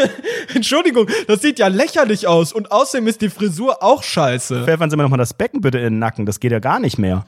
Entschuldigung, 0.55 1.09
das 1.29 1.43
sieht 1.43 1.59
ja 1.59 1.69
lächerlich 1.69 2.27
aus 2.27 2.53
und 2.53 2.73
außerdem 2.73 3.07
ist 3.07 3.21
die 3.21 3.31
Frisur 3.31 3.83
auch 3.83 4.03
scheiße. 4.03 4.65
Pfeffern 4.65 4.91
Sie 4.91 4.97
mir 4.97 5.05
nochmal 5.05 5.19
das 5.19 5.35
Becken 5.35 5.61
bitte 5.61 5.79
in 5.79 5.85
den 5.85 5.99
Nacken, 6.01 6.27
das 6.27 6.41
geht 6.41 6.51
ja 6.51 6.59
gar 6.59 6.81
nicht 6.81 6.99
mehr. 6.99 7.25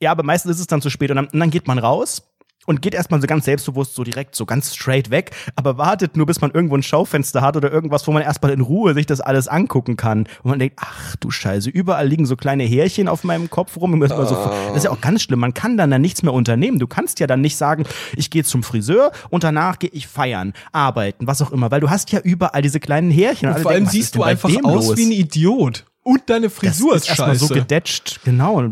Ja, 0.00 0.10
aber 0.10 0.22
meistens 0.22 0.52
ist 0.52 0.60
es 0.60 0.66
dann 0.66 0.82
zu 0.82 0.90
spät 0.90 1.10
und 1.10 1.16
dann, 1.16 1.28
und 1.28 1.38
dann 1.38 1.50
geht 1.50 1.68
man 1.68 1.78
raus 1.78 2.22
und 2.70 2.82
geht 2.82 2.94
erstmal 2.94 3.20
so 3.20 3.26
ganz 3.26 3.46
selbstbewusst 3.46 3.96
so 3.96 4.04
direkt 4.04 4.36
so 4.36 4.46
ganz 4.46 4.76
straight 4.76 5.10
weg, 5.10 5.32
aber 5.56 5.76
wartet 5.76 6.16
nur, 6.16 6.24
bis 6.24 6.40
man 6.40 6.52
irgendwo 6.52 6.76
ein 6.76 6.84
Schaufenster 6.84 7.42
hat 7.42 7.56
oder 7.56 7.72
irgendwas, 7.72 8.06
wo 8.06 8.12
man 8.12 8.22
erstmal 8.22 8.52
in 8.52 8.60
Ruhe 8.60 8.94
sich 8.94 9.06
das 9.06 9.20
alles 9.20 9.48
angucken 9.48 9.96
kann. 9.96 10.20
Und 10.44 10.50
man 10.50 10.60
denkt, 10.60 10.76
ach 10.80 11.16
du 11.16 11.32
Scheiße, 11.32 11.68
überall 11.68 12.06
liegen 12.06 12.26
so 12.26 12.36
kleine 12.36 12.62
Härchen 12.62 13.08
auf 13.08 13.24
meinem 13.24 13.50
Kopf 13.50 13.76
rum. 13.76 13.94
Und 13.94 14.02
erstmal 14.02 14.28
so, 14.28 14.36
das 14.36 14.76
ist 14.76 14.84
ja 14.84 14.92
auch 14.92 15.00
ganz 15.00 15.22
schlimm. 15.22 15.40
Man 15.40 15.52
kann 15.52 15.76
dann, 15.76 15.90
dann 15.90 16.00
nichts 16.00 16.22
mehr 16.22 16.32
unternehmen. 16.32 16.78
Du 16.78 16.86
kannst 16.86 17.18
ja 17.18 17.26
dann 17.26 17.40
nicht 17.40 17.56
sagen, 17.56 17.86
ich 18.14 18.30
gehe 18.30 18.44
zum 18.44 18.62
Friseur 18.62 19.10
und 19.30 19.42
danach 19.42 19.80
gehe 19.80 19.90
ich 19.92 20.06
feiern, 20.06 20.52
arbeiten, 20.70 21.26
was 21.26 21.42
auch 21.42 21.50
immer, 21.50 21.72
weil 21.72 21.80
du 21.80 21.90
hast 21.90 22.12
ja 22.12 22.20
überall 22.20 22.62
diese 22.62 22.78
kleinen 22.78 23.10
Härchen. 23.10 23.48
Und 23.48 23.58
Vor 23.58 23.72
allem 23.72 23.86
siehst 23.86 24.14
du 24.14 24.22
einfach 24.22 24.48
aus 24.62 24.90
los? 24.90 24.96
wie 24.96 25.06
ein 25.06 25.12
Idiot. 25.12 25.86
Und 26.02 26.22
deine 26.30 26.48
Frisur 26.48 26.94
das 26.94 27.02
ist, 27.02 27.10
ist 27.10 27.18
erstmal 27.18 27.36
so 27.36 27.48
gedetscht, 27.48 28.20
genau. 28.24 28.64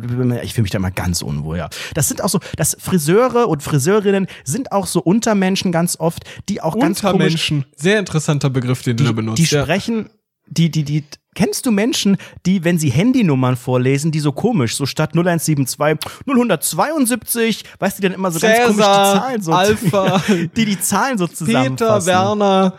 Ich 0.43 0.55
fühle 0.55 0.63
mich 0.63 0.71
da 0.71 0.79
mal 0.79 0.91
ganz 0.91 1.21
unwohl, 1.21 1.59
ja. 1.59 1.69
Das 1.93 2.09
sind 2.09 2.23
auch 2.23 2.31
so, 2.31 2.41
dass 2.57 2.77
Friseure 2.81 3.49
und 3.49 3.63
Friseurinnen 3.63 4.29
sind 4.45 4.73
auch 4.73 4.87
so 4.87 5.01
Untermenschen 5.01 5.71
ganz 5.71 6.01
oft, 6.01 6.25
die 6.49 6.63
auch 6.63 6.79
ganz 6.79 7.03
komisch, 7.03 7.13
Untermenschen. 7.13 7.65
Sehr 7.77 7.99
interessanter 7.99 8.49
Begriff, 8.49 8.83
den 8.83 8.97
du 8.97 9.05
da 9.05 9.11
die, 9.11 9.15
benutzt. 9.15 9.39
die 9.39 9.55
ja. 9.55 9.63
sprechen, 9.63 10.09
die, 10.47 10.71
die, 10.71 10.85
die, 10.85 11.05
kennst 11.35 11.67
du 11.67 11.71
Menschen, 11.71 12.17
die, 12.47 12.65
wenn 12.65 12.79
sie 12.79 12.91
Handynummern 12.91 13.57
vorlesen, 13.57 14.11
die 14.11 14.21
so 14.21 14.33
komisch, 14.33 14.75
so 14.75 14.87
statt 14.87 15.11
0172 15.15 15.79
0172, 16.27 17.65
weißt 17.79 17.99
du, 17.99 18.01
die 18.01 18.09
dann 18.09 18.15
immer 18.15 18.31
so 18.31 18.41
ganz 18.41 18.59
komisch 18.59 18.77
die 18.77 18.83
Cäsar, 18.83 19.21
Zahlen 19.21 19.43
so, 19.43 19.53
Alpha, 19.53 20.23
die 20.57 20.65
die 20.65 20.81
Zahlen 20.81 21.19
so 21.19 21.27
zusammenfassen. 21.27 21.77
Peter, 21.77 22.07
Werner. 22.07 22.75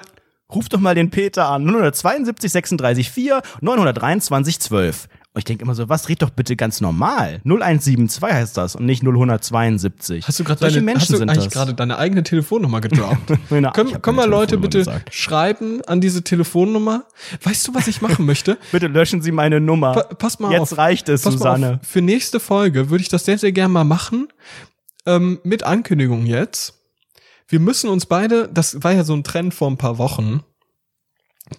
Ruf 0.54 0.70
doch 0.70 0.80
mal 0.80 0.96
den 0.96 1.10
Peter 1.10 1.48
an. 1.50 1.64
972 1.64 2.52
36 2.52 3.12
4 3.12 3.42
923 3.62 4.60
12. 4.60 5.08
Und 5.32 5.38
ich 5.38 5.46
denke 5.46 5.64
immer 5.64 5.76
so, 5.76 5.88
was 5.90 6.10
red 6.10 6.24
doch 6.24 6.32
bitte 6.32 6.56
ganz 6.56 6.82
normal. 6.82 7.40
0172 7.46 8.24
heißt 8.24 8.58
das 8.58 8.76
und 8.76 8.88
nicht 8.88 9.04
0172. 9.04 10.28
Hast 10.28 10.40
du 10.40 10.44
gerade 10.44 10.62
deine, 10.62 10.82
Menschen 10.82 11.14
hast 11.14 11.22
du 11.22 11.22
eigentlich 11.22 11.52
gerade 11.52 11.76
deine 11.76 12.00
eigene 12.00 12.24
Telefonnummer 12.24 12.82
gedroppt? 12.82 13.30
Ich 13.52 13.74
können 13.74 14.02
können 14.02 14.18
mal 14.18 14.28
Leute 14.28 14.58
bitte 14.58 14.80
gesagt. 14.80 15.14
schreiben 15.14 15.82
an 15.86 16.02
diese 16.02 16.24
Telefonnummer? 16.24 17.04
Weißt 17.44 17.68
du, 17.68 17.76
was 17.76 17.88
ich 17.88 18.02
machen 18.02 18.26
möchte? 18.26 18.58
Bitte 18.72 18.88
löschen 18.88 19.22
Sie 19.22 19.32
meine 19.32 19.60
Nummer. 19.60 19.94
Pa 19.94 20.04
pass 20.16 20.40
mal 20.40 20.52
Jetzt 20.52 20.74
auf. 20.74 20.78
reicht 20.78 21.10
es, 21.10 21.22
Pass 21.22 21.34
Susanne. 21.34 21.80
Für 21.84 22.02
nächste 22.02 22.40
Folge 22.40 22.90
würde 22.90 23.04
ich 23.04 23.10
das 23.10 23.26
sehr, 23.26 23.38
sehr 23.38 23.52
gerne 23.52 23.72
mal 23.72 23.84
machen. 23.84 24.30
Ähm, 25.06 25.40
mit 25.44 25.64
Ankündigung 25.64 26.26
jetzt. 26.26 26.79
Wir 27.50 27.60
müssen 27.60 27.90
uns 27.90 28.06
beide, 28.06 28.48
das 28.48 28.84
war 28.84 28.94
ja 28.94 29.04
so 29.04 29.14
ein 29.14 29.24
Trend 29.24 29.54
vor 29.54 29.70
ein 29.70 29.78
paar 29.78 29.98
Wochen, 29.98 30.42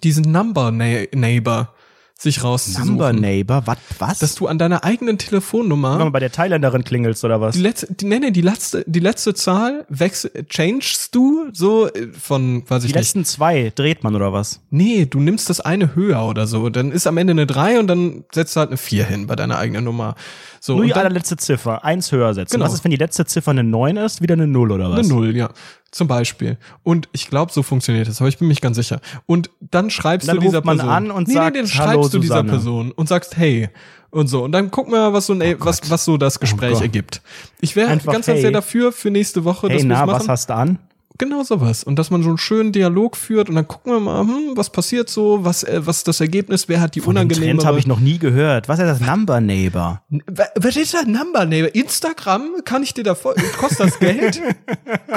diesen 0.03 0.31
Number 0.31 0.71
Neighbor 0.71 1.73
sich 2.17 2.43
rauszusuchen. 2.43 2.85
Number 2.87 3.13
Neighbor, 3.13 3.65
wat, 3.65 3.79
was? 3.97 4.19
Dass 4.19 4.35
du 4.35 4.45
an 4.47 4.59
deiner 4.59 4.83
eigenen 4.83 5.17
Telefonnummer 5.17 5.97
Wenn 5.97 6.05
du 6.05 6.11
bei 6.11 6.19
der 6.19 6.31
Thailänderin 6.31 6.83
klingelst 6.83 7.25
oder 7.25 7.41
was? 7.41 7.55
die 7.55 7.61
letzte, 7.61 7.91
die, 7.91 8.05
nee, 8.05 8.19
nee, 8.19 8.29
die 8.29 8.41
letzte, 8.41 8.83
die 8.87 8.99
letzte 8.99 9.33
Zahl 9.33 9.85
wechsel, 9.89 10.31
changest 10.47 11.15
du 11.15 11.49
so 11.51 11.87
äh, 11.91 12.09
von, 12.13 12.61
weiß 12.69 12.83
Die 12.83 12.89
ich 12.89 12.93
nicht. 12.93 13.01
letzten 13.01 13.25
zwei 13.25 13.71
dreht 13.73 14.03
man 14.03 14.15
oder 14.15 14.31
was? 14.33 14.61
Nee, 14.69 15.07
du 15.07 15.19
nimmst 15.19 15.49
das 15.49 15.61
eine 15.61 15.95
höher 15.95 16.23
oder 16.27 16.45
so. 16.45 16.69
Dann 16.69 16.91
ist 16.91 17.07
am 17.07 17.17
Ende 17.17 17.31
eine 17.31 17.47
3 17.47 17.79
und 17.79 17.87
dann 17.87 18.23
setzt 18.31 18.55
du 18.55 18.59
halt 18.59 18.69
eine 18.69 18.77
4 18.77 19.03
hin 19.05 19.25
bei 19.25 19.35
deiner 19.35 19.57
eigenen 19.57 19.83
Nummer. 19.83 20.13
So, 20.59 20.73
Nur 20.73 20.81
und 20.81 20.87
die 20.89 20.93
dann 20.93 21.05
allerletzte 21.07 21.37
Ziffer, 21.37 21.83
eins 21.83 22.11
höher 22.11 22.35
setzen. 22.35 22.53
Genau. 22.53 22.65
Was 22.65 22.73
ist, 22.75 22.83
wenn 22.83 22.91
die 22.91 22.97
letzte 22.97 23.25
Ziffer 23.25 23.49
eine 23.49 23.63
9 23.63 23.97
ist, 23.97 24.21
wieder 24.21 24.33
eine 24.35 24.45
0 24.45 24.71
oder 24.71 24.91
was? 24.91 24.99
eine 24.99 25.07
0, 25.07 25.35
ja. 25.35 25.49
Zum 25.91 26.07
Beispiel. 26.07 26.57
Und 26.83 27.09
ich 27.11 27.29
glaube, 27.29 27.51
so 27.51 27.63
funktioniert 27.63 28.07
das, 28.07 28.21
aber 28.21 28.29
ich 28.29 28.37
bin 28.37 28.47
mich 28.47 28.61
ganz 28.61 28.77
sicher. 28.77 29.01
Und 29.25 29.49
dann 29.59 29.89
schreibst 29.89 30.27
Dann 30.27 30.37
du 30.37 30.41
dieser 30.43 30.61
Person. 30.61 30.87
an 30.89 31.11
und 31.11 31.27
nee, 31.27 31.33
sagt, 31.33 31.55
nee, 31.55 31.61
dann 31.61 31.69
"Hallo, 31.71 31.91
schreibst 32.01 32.13
du 32.13 32.19
dieser 32.19 32.35
Susanne." 32.35 32.49
Person 32.49 32.91
und 32.93 33.09
sagst, 33.09 33.35
hey. 33.37 33.69
Und 34.09 34.27
so. 34.27 34.43
Und 34.43 34.51
dann 34.53 34.71
gucken 34.71 34.93
wir 34.93 34.99
mal, 34.99 35.13
was 35.13 35.25
so, 35.25 35.33
ein, 35.33 35.55
was, 35.59 35.89
was 35.89 36.05
so 36.05 36.17
das 36.17 36.39
Gespräch 36.39 36.77
Oh 36.79 36.81
ergibt. 36.81 37.21
Ich 37.61 37.75
wäre 37.75 37.89
ganz, 37.89 38.05
ganz 38.05 38.27
hey. 38.27 38.41
sehr 38.41 38.51
dafür 38.51 38.91
für 38.91 39.09
nächste 39.09 39.43
Woche, 39.45 39.67
Hey, 39.67 39.77
dass 39.77 39.83
wir 39.83 39.89
na, 39.89 40.07
was 40.07 40.27
hast 40.27 40.49
du 40.49 40.55
an? 40.55 40.79
Genau 41.17 41.43
sowas. 41.43 41.83
Und 41.83 41.97
dass 41.97 42.09
man 42.09 42.23
so 42.23 42.29
einen 42.29 42.37
schönen 42.37 42.71
Dialog 42.71 43.15
führt 43.15 43.49
und 43.49 43.55
dann 43.55 43.67
gucken 43.67 43.93
wir 43.93 43.99
mal, 43.99 44.21
hm, 44.21 44.51
was 44.55 44.69
passiert 44.71 45.09
so, 45.09 45.43
was, 45.45 45.63
äh, 45.63 45.85
was 45.85 46.03
das 46.03 46.19
Ergebnis, 46.21 46.67
wer 46.69 46.81
hat 46.81 46.95
die 46.95 47.01
Von 47.01 47.13
dem 47.15 47.21
unangenehmere. 47.21 47.57
Trend 47.57 47.65
habe 47.67 47.79
ich 47.79 47.85
noch 47.85 47.99
nie 47.99 48.17
gehört. 48.17 48.67
Was 48.69 48.79
ist 48.79 48.85
das 48.87 48.99
Number 49.01 49.39
Neighbor? 49.41 50.01
Wa- 50.09 50.47
Was 50.55 50.75
ist 50.77 50.93
das 50.93 51.05
Number 51.05 51.45
Neighbor? 51.45 51.75
Instagram? 51.75 52.61
Kann 52.65 52.81
ich 52.81 52.93
dir 52.93 53.03
da 53.03 53.13
voll, 53.15 53.35
kostet 53.59 53.79
das 53.87 53.99
Geld? 53.99 54.41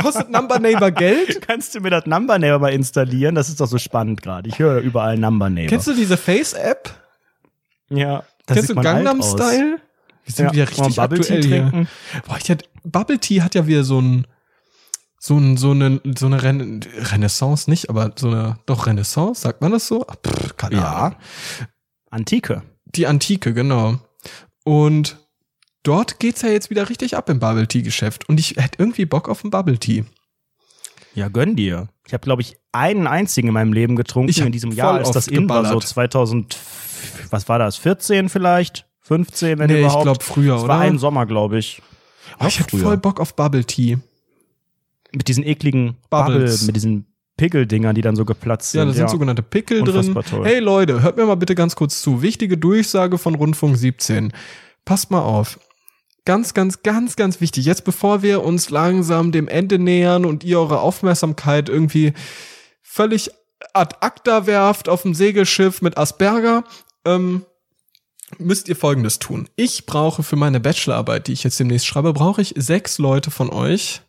kostet 0.02 0.30
Number 0.30 0.58
Neighbor 0.58 0.90
Geld? 0.90 1.40
Kannst 1.46 1.74
du 1.74 1.80
mir 1.80 1.90
das 1.90 2.06
Number 2.06 2.38
Neighbor 2.38 2.58
mal 2.58 2.72
installieren? 2.72 3.34
Das 3.34 3.48
ist 3.48 3.60
doch 3.60 3.68
so 3.68 3.78
spannend 3.78 4.20
gerade. 4.22 4.48
Ich 4.48 4.58
höre 4.58 4.80
überall 4.80 5.16
Number 5.16 5.48
Neighbor. 5.48 5.70
Kennst 5.70 5.86
du 5.86 5.94
diese 5.94 6.16
Face-App? 6.16 6.90
ja, 7.90 8.24
das 8.46 8.54
Kennst 8.56 8.68
sieht 8.68 8.76
du 8.76 8.82
Gangnam. 8.82 9.22
Style? 9.22 9.78
Wir 10.24 10.34
sind 10.34 10.46
Ja, 10.46 10.52
wieder 10.52 10.68
richtig 10.70 10.96
Bubble 10.96 11.20
Tea 11.20 11.34
aktuell 11.34 11.42
hier. 11.44 11.60
trinken? 11.70 11.88
Boah, 12.26 12.36
ich 12.42 12.50
hatte, 12.50 12.64
Bubble 12.82 13.18
Tea 13.18 13.42
hat 13.42 13.54
ja 13.54 13.66
wieder 13.66 13.84
so 13.84 14.00
ein, 14.00 14.26
so 15.26 15.38
ein, 15.38 15.56
so 15.56 15.70
eine, 15.70 16.02
so 16.18 16.26
eine 16.26 16.42
Ren 16.42 16.80
Renaissance 16.98 17.70
nicht, 17.70 17.88
aber 17.88 18.12
so 18.14 18.28
eine, 18.28 18.58
doch 18.66 18.86
Renaissance, 18.86 19.40
sagt 19.40 19.62
man 19.62 19.72
das 19.72 19.86
so? 19.86 20.04
Pff, 20.26 20.56
keine 20.58 20.76
Ja. 20.76 20.92
Ahnung. 20.92 21.18
Antike. 22.10 22.62
Die 22.84 23.06
Antike, 23.06 23.54
genau. 23.54 23.94
Und 24.64 25.16
dort 25.82 26.20
geht's 26.20 26.42
ja 26.42 26.50
jetzt 26.50 26.68
wieder 26.68 26.90
richtig 26.90 27.16
ab 27.16 27.30
im 27.30 27.38
Bubble 27.40 27.66
Tea 27.66 27.80
Geschäft. 27.82 28.28
Und 28.28 28.38
ich 28.38 28.56
hätte 28.56 28.78
irgendwie 28.78 29.06
Bock 29.06 29.28
auf 29.30 29.42
ein 29.44 29.50
Bubble 29.50 29.78
Tea. 29.78 30.04
Ja, 31.14 31.28
gönn 31.28 31.56
dir. 31.56 31.88
Ich 32.06 32.12
habe, 32.12 32.22
glaube 32.24 32.42
ich, 32.42 32.56
einen 32.72 33.06
einzigen 33.06 33.48
in 33.48 33.54
meinem 33.54 33.72
Leben 33.72 33.96
getrunken 33.96 34.28
Ich 34.30 34.40
in 34.40 34.52
diesem 34.52 34.72
Jahr, 34.72 34.94
als 34.94 35.10
das 35.10 35.26
in 35.26 35.48
war, 35.48 35.62
so 35.64 35.68
geballert. 35.70 35.86
2000, 35.88 36.58
was 37.30 37.48
war 37.48 37.58
das, 37.58 37.76
14 37.76 38.28
vielleicht? 38.28 38.86
15, 39.00 39.58
wenn 39.58 39.68
Nee, 39.68 39.74
ich 39.76 39.80
überhaupt? 39.80 40.02
glaub 40.04 40.22
früher, 40.22 40.54
Das 40.54 40.64
oder? 40.64 40.74
war 40.74 40.80
ein 40.80 40.98
Sommer, 40.98 41.24
glaube 41.24 41.58
ich. 41.58 41.80
Oh, 42.40 42.46
ich 42.46 42.58
hätte 42.60 42.76
voll 42.76 42.96
Bock 42.98 43.20
auf 43.20 43.34
Bubble 43.36 43.64
Tea. 43.64 43.98
Mit 45.14 45.28
diesen 45.28 45.44
ekligen 45.44 45.96
Bubble, 46.10 46.34
Bubbles. 46.34 46.66
mit 46.66 46.76
diesen 46.76 47.06
Pickeldingern, 47.36 47.94
die 47.94 48.00
dann 48.02 48.16
so 48.16 48.24
geplatzt 48.24 48.72
sind. 48.72 48.80
Ja, 48.80 48.84
da 48.86 48.92
sind 48.92 49.10
sogenannte 49.10 49.42
Pickel 49.42 49.80
Unfassbar 49.82 50.22
drin. 50.22 50.30
toll. 50.38 50.46
Hey 50.46 50.60
Leute, 50.60 51.02
hört 51.02 51.16
mir 51.16 51.26
mal 51.26 51.34
bitte 51.36 51.54
ganz 51.54 51.74
kurz 51.74 52.00
zu. 52.00 52.22
Wichtige 52.22 52.56
Durchsage 52.56 53.18
von 53.18 53.34
Rundfunk 53.34 53.76
17. 53.76 54.32
Passt 54.84 55.10
mal 55.10 55.20
auf. 55.22 55.58
Ganz, 56.24 56.54
ganz, 56.54 56.82
ganz, 56.82 57.16
ganz 57.16 57.40
wichtig. 57.40 57.66
Jetzt 57.66 57.84
bevor 57.84 58.22
wir 58.22 58.42
uns 58.44 58.70
langsam 58.70 59.30
dem 59.32 59.48
Ende 59.48 59.78
nähern 59.78 60.24
und 60.24 60.42
ihr 60.44 60.58
eure 60.58 60.80
Aufmerksamkeit 60.80 61.68
irgendwie 61.68 62.12
völlig 62.82 63.30
ad 63.72 63.96
acta 64.00 64.46
werft 64.46 64.88
auf 64.88 65.02
dem 65.02 65.14
Segelschiff 65.14 65.82
mit 65.82 65.98
Asperger, 65.98 66.64
ähm, 67.04 67.44
müsst 68.38 68.68
ihr 68.68 68.76
Folgendes 68.76 69.18
tun. 69.18 69.48
Ich 69.56 69.86
brauche 69.86 70.22
für 70.22 70.36
meine 70.36 70.60
Bachelorarbeit, 70.60 71.28
die 71.28 71.32
ich 71.32 71.44
jetzt 71.44 71.58
demnächst 71.60 71.86
schreibe, 71.86 72.12
brauche 72.12 72.42
ich 72.42 72.54
sechs 72.56 72.98
Leute 72.98 73.30
von 73.30 73.50
euch. 73.50 74.00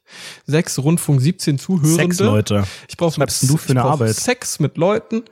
Sechs 0.46 0.78
Rundfunk 0.78 1.20
17 1.20 1.58
Zuhörende. 1.58 1.96
Sechs 1.96 2.20
Leute. 2.20 2.64
Ich 2.88 2.96
brauche 2.96 3.20
denn 3.20 3.28
du 3.50 3.58
für 3.58 3.66
ich 3.66 3.70
eine 3.72 3.84
Arbeit? 3.84 4.16
Sex 4.16 4.60
mit 4.60 4.78
Leuten 4.78 5.24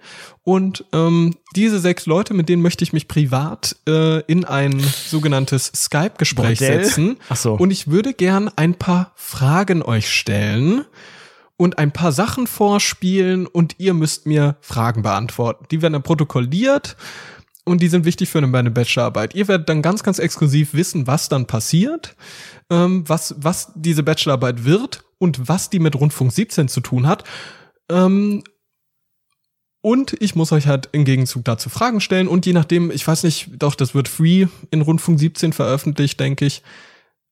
und 0.44 0.84
ähm, 0.92 1.36
diese 1.56 1.80
sechs 1.80 2.06
Leute, 2.06 2.34
mit 2.34 2.50
denen 2.50 2.62
möchte 2.62 2.84
ich 2.84 2.92
mich 2.92 3.08
privat 3.08 3.76
äh, 3.88 4.22
in 4.22 4.46
ein 4.46 4.80
sogenanntes 4.80 5.72
Skype-Gespräch 5.76 6.60
setzen. 6.60 7.18
Ach 7.30 7.38
so. 7.38 7.54
Und 7.54 7.72
ich 7.72 7.88
würde 7.88 8.14
gern 8.14 8.50
ein 8.56 8.74
paar 8.74 9.12
Fragen 9.16 9.84
euch 9.84 10.12
stellen 10.12 10.86
und 11.56 11.78
ein 11.78 11.92
paar 11.92 12.12
Sachen 12.12 12.48
vorspielen 12.48 13.48
und 13.48 13.76
ihr 13.78 13.94
müsst 13.94 14.26
mir 14.26 14.58
Fragen 14.62 15.04
beantworten. 15.04 15.66
Die 15.72 15.82
werden 15.82 15.94
dann 15.94 16.04
protokolliert 16.04 16.98
und 17.66 17.82
die 17.82 17.88
sind 17.88 18.06
wichtig 18.06 18.30
für 18.30 18.42
meine 18.42 18.72
Bachelorarbeit. 18.72 19.36
Ihr 19.36 19.48
werdet 19.48 19.70
dann 19.70 19.82
ganz, 19.82 20.04
ganz 20.04 20.20
exklusiv 20.20 20.74
wissen, 20.74 21.08
was 21.08 21.30
dann 21.30 21.46
passiert, 21.48 22.16
ähm, 22.70 23.04
was, 23.08 23.36
was 23.38 23.72
diese 23.76 24.04
Bachelorarbeit 24.04 24.66
wird 24.66 25.04
und 25.18 25.48
was 25.48 25.70
die 25.70 25.80
mit 25.80 25.96
Rundfunk 25.96 26.32
17 26.32 26.68
zu 26.68 26.82
tun 26.82 27.08
hat. 27.08 27.24
Ähm, 27.90 28.44
und 29.82 30.16
ich 30.22 30.36
muss 30.36 30.52
euch 30.52 30.68
halt 30.68 30.90
im 30.94 31.04
Gegenzug 31.04 31.44
dazu 31.44 31.70
Fragen 31.70 32.00
stellen 32.00 32.28
und 32.30 32.46
je 32.46 32.54
nachdem, 32.54 32.90
ich 32.90 33.06
weiß 33.06 33.24
nicht, 33.24 33.50
doch, 33.58 33.76
das 33.76 33.94
wird 33.94 34.08
free 34.08 34.48
in 34.72 34.82
Rundfunk 34.82 35.20
17 35.20 35.52
veröffentlicht, 35.54 36.20
denke 36.20 36.46
ich. 36.46 36.64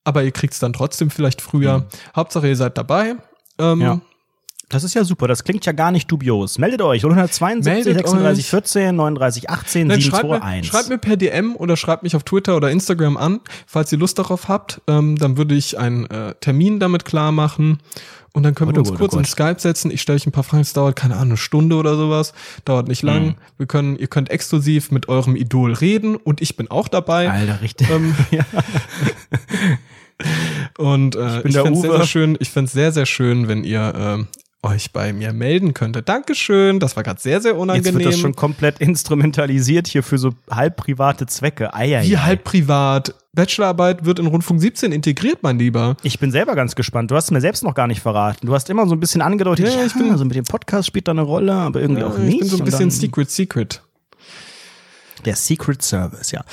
Aber 0.04 0.24
ihr 0.24 0.32
kriegt's 0.32 0.60
dann 0.60 0.74
trotzdem 0.74 1.10
vielleicht 1.12 1.42
früher. 1.42 1.88
Hauptsache, 2.16 2.48
ihr 2.48 2.56
seid 2.56 2.78
dabei. 2.78 3.16
Ähm, 3.58 3.78
Mhm. 3.78 3.82
Ja. 3.82 4.02
Das 4.72 4.84
ist 4.86 4.94
ja 4.94 5.04
super. 5.04 5.28
Das 5.28 5.44
klingt 5.44 5.66
ja 5.66 5.74
gar 5.74 5.92
nicht 5.92 6.10
dubios. 6.10 6.58
Meldet 6.58 6.82
euch. 6.82 7.04
172 7.04 7.86
Meldet 7.86 8.08
36 8.08 8.46
euch. 8.46 8.50
14 8.50 8.96
39 8.96 9.50
18 9.50 9.88
Nein, 9.88 10.02
schreibt, 10.02 10.24
mir, 10.24 10.30
721. 10.36 10.72
schreibt 10.72 10.90
mir 10.90 10.98
per 10.98 11.18
DM 11.18 11.56
oder 11.58 11.76
schreibt 11.76 12.04
mich 12.04 12.16
auf 12.16 12.24
Twitter 12.24 12.56
oder 12.56 12.72
Instagram 12.72 13.18
an, 13.18 13.42
falls 13.68 13.92
ihr 13.92 13.98
Lust 13.98 14.18
darauf 14.18 14.48
habt. 14.48 14.82
Ähm, 14.88 15.18
dann 15.18 15.38
würde 15.38 15.56
ich 15.56 15.78
einen 15.78 16.06
äh, 16.06 16.34
Termin 16.40 16.80
damit 16.80 17.04
klar 17.04 17.32
machen. 17.32 17.80
Und 18.34 18.44
dann 18.44 18.56
können 18.56 18.72
wir 18.72 18.78
Oh, 18.78 18.80
uns 18.80 18.92
oh, 18.92 18.96
kurz 18.96 19.14
oh 19.14 19.20
in. 19.20 19.26
Skype 19.26 19.60
setzen. 19.60 19.92
Ich 19.92 20.02
stelle 20.02 20.16
euch 20.16 20.26
ein 20.26 20.32
paar 20.32 20.46
Fragen. 20.46 20.62
Es 20.62 20.72
dauert, 20.72 20.96
keine 20.96 21.16
Ahnung, 21.16 21.32
eine 21.32 21.38
Stunde 21.38 21.76
oder 21.76 21.98
sowas. 21.98 22.34
Dauert 22.64 22.88
nicht 22.88 23.04
lang. 23.04 23.26
Mhm. 23.26 23.36
Wir 23.58 23.66
können, 23.68 23.98
ihr 23.98 24.08
könnt 24.08 24.30
exklusiv 24.30 24.90
mit 24.90 25.10
eurem 25.10 25.36
Idol 25.36 25.74
reden 25.74 26.16
und 26.16 26.40
ich 26.42 26.56
bin 26.56 26.72
auch 26.72 26.88
dabei. 26.88 27.30
Alter, 27.30 27.62
richtig. 27.62 27.90
Ähm, 27.90 28.16
Und 30.78 31.16
äh, 31.16 31.42
ich, 31.42 31.54
der 31.54 31.64
fände 31.64 31.80
sehr, 31.80 31.90
Uwe. 31.92 31.98
sehr 31.98 32.08
schön, 32.08 32.38
ich 32.40 32.50
sehr, 32.52 32.92
sehr 32.92 33.06
schön, 33.06 33.48
wenn 33.48 33.64
ihr 33.64 33.94
ähm, 33.96 34.28
euch 34.64 34.92
bei 34.94 35.12
mir 35.12 35.34
melden 35.34 35.74
könntet. 35.74 36.08
Dankeschön, 36.08 36.80
das 36.80 36.96
war 36.96 37.02
gerade 37.04 37.20
sehr, 37.20 37.42
sehr 37.42 37.54
Jetzt 37.54 37.60
unangenehm. 37.62 37.96
wird 37.96 38.06
das 38.06 38.20
schon 38.20 38.36
komplett 38.36 38.80
instrumentalisiert 38.80 39.88
hier 39.88 40.04
für 40.04 40.18
so 40.20 40.32
halb 40.52 40.78
private 40.78 41.26
Zwecke. 41.26 41.74
Eieiei. 41.74 42.04
Wie 42.08 42.18
halb 42.18 42.44
privat. 42.44 43.16
Bachelorarbeit 43.34 44.04
wird 44.06 44.20
in 44.20 44.28
Rundfunk 44.28 44.60
17 44.60 44.92
integriert, 44.92 45.40
mein 45.42 45.58
Lieber. 45.58 45.96
Ich 46.04 46.20
bin 46.20 46.32
selber 46.32 46.54
ganz 46.54 46.76
gespannt. 46.76 47.10
Du 47.12 47.16
hast 47.16 47.26
es 47.26 47.32
mir 47.32 47.40
selbst 47.42 47.64
noch 47.64 47.74
gar 47.74 47.88
nicht 47.88 48.02
verraten. 48.02 48.46
Du 48.46 48.54
hast 48.54 48.70
immer 48.70 48.86
so 48.88 48.94
ein 48.94 49.00
bisschen 49.00 49.22
angedeutet, 49.22 49.68
Ja, 49.70 49.80
ja, 49.80 49.86
ich 49.86 49.94
bin- 49.94 50.12
also 50.12 50.26
mit 50.26 50.36
dem 50.36 50.44
Podcast 50.44 50.88
spielt 50.88 51.08
da 51.08 51.12
eine 51.14 51.22
Rolle, 51.22 51.54
aber 51.54 51.80
irgendwie 51.82 52.04
auch 52.04 52.18
ich 52.18 52.24
nicht. 52.26 52.40
bin 52.42 52.50
so 52.50 52.58
ein 52.58 52.66
bisschen 52.66 52.92
Secret 52.92 53.32
Secret. 53.32 53.82
Der 55.26 55.36
Secret 55.36 55.82
Service, 55.82 56.32
ja. 56.32 56.44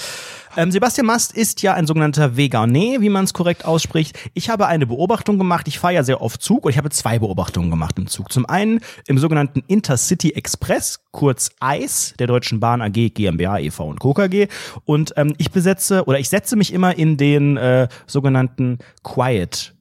Ähm, 0.58 0.72
Sebastian 0.72 1.06
Mast 1.06 1.34
ist 1.34 1.62
ja 1.62 1.74
ein 1.74 1.86
sogenannter 1.86 2.32
Vegané, 2.32 3.00
wie 3.00 3.10
man 3.10 3.22
es 3.22 3.32
korrekt 3.32 3.64
ausspricht. 3.64 4.18
Ich 4.34 4.50
habe 4.50 4.66
eine 4.66 4.88
Beobachtung 4.88 5.38
gemacht. 5.38 5.68
Ich 5.68 5.78
fahre 5.78 5.94
ja 5.94 6.02
sehr 6.02 6.20
oft 6.20 6.42
Zug 6.42 6.64
und 6.64 6.72
ich 6.72 6.78
habe 6.78 6.90
zwei 6.90 7.20
Beobachtungen 7.20 7.70
gemacht 7.70 7.96
im 7.96 8.08
Zug. 8.08 8.32
Zum 8.32 8.44
einen 8.44 8.80
im 9.06 9.18
sogenannten 9.18 9.62
Intercity 9.68 10.30
Express, 10.32 10.98
kurz 11.12 11.50
EIS, 11.60 12.14
der 12.18 12.26
Deutschen 12.26 12.58
Bahn 12.58 12.82
AG, 12.82 13.14
GmbH, 13.14 13.60
e.V. 13.60 13.86
und 13.86 14.00
Co. 14.00 14.14
KG. 14.14 14.48
Und 14.84 15.12
ähm, 15.16 15.32
ich 15.38 15.52
besetze 15.52 16.04
oder 16.06 16.18
ich 16.18 16.28
setze 16.28 16.56
mich 16.56 16.72
immer 16.72 16.98
in 16.98 17.16
den 17.16 17.56
äh, 17.56 17.86
sogenannten 18.08 18.78
Quiet 19.04 19.74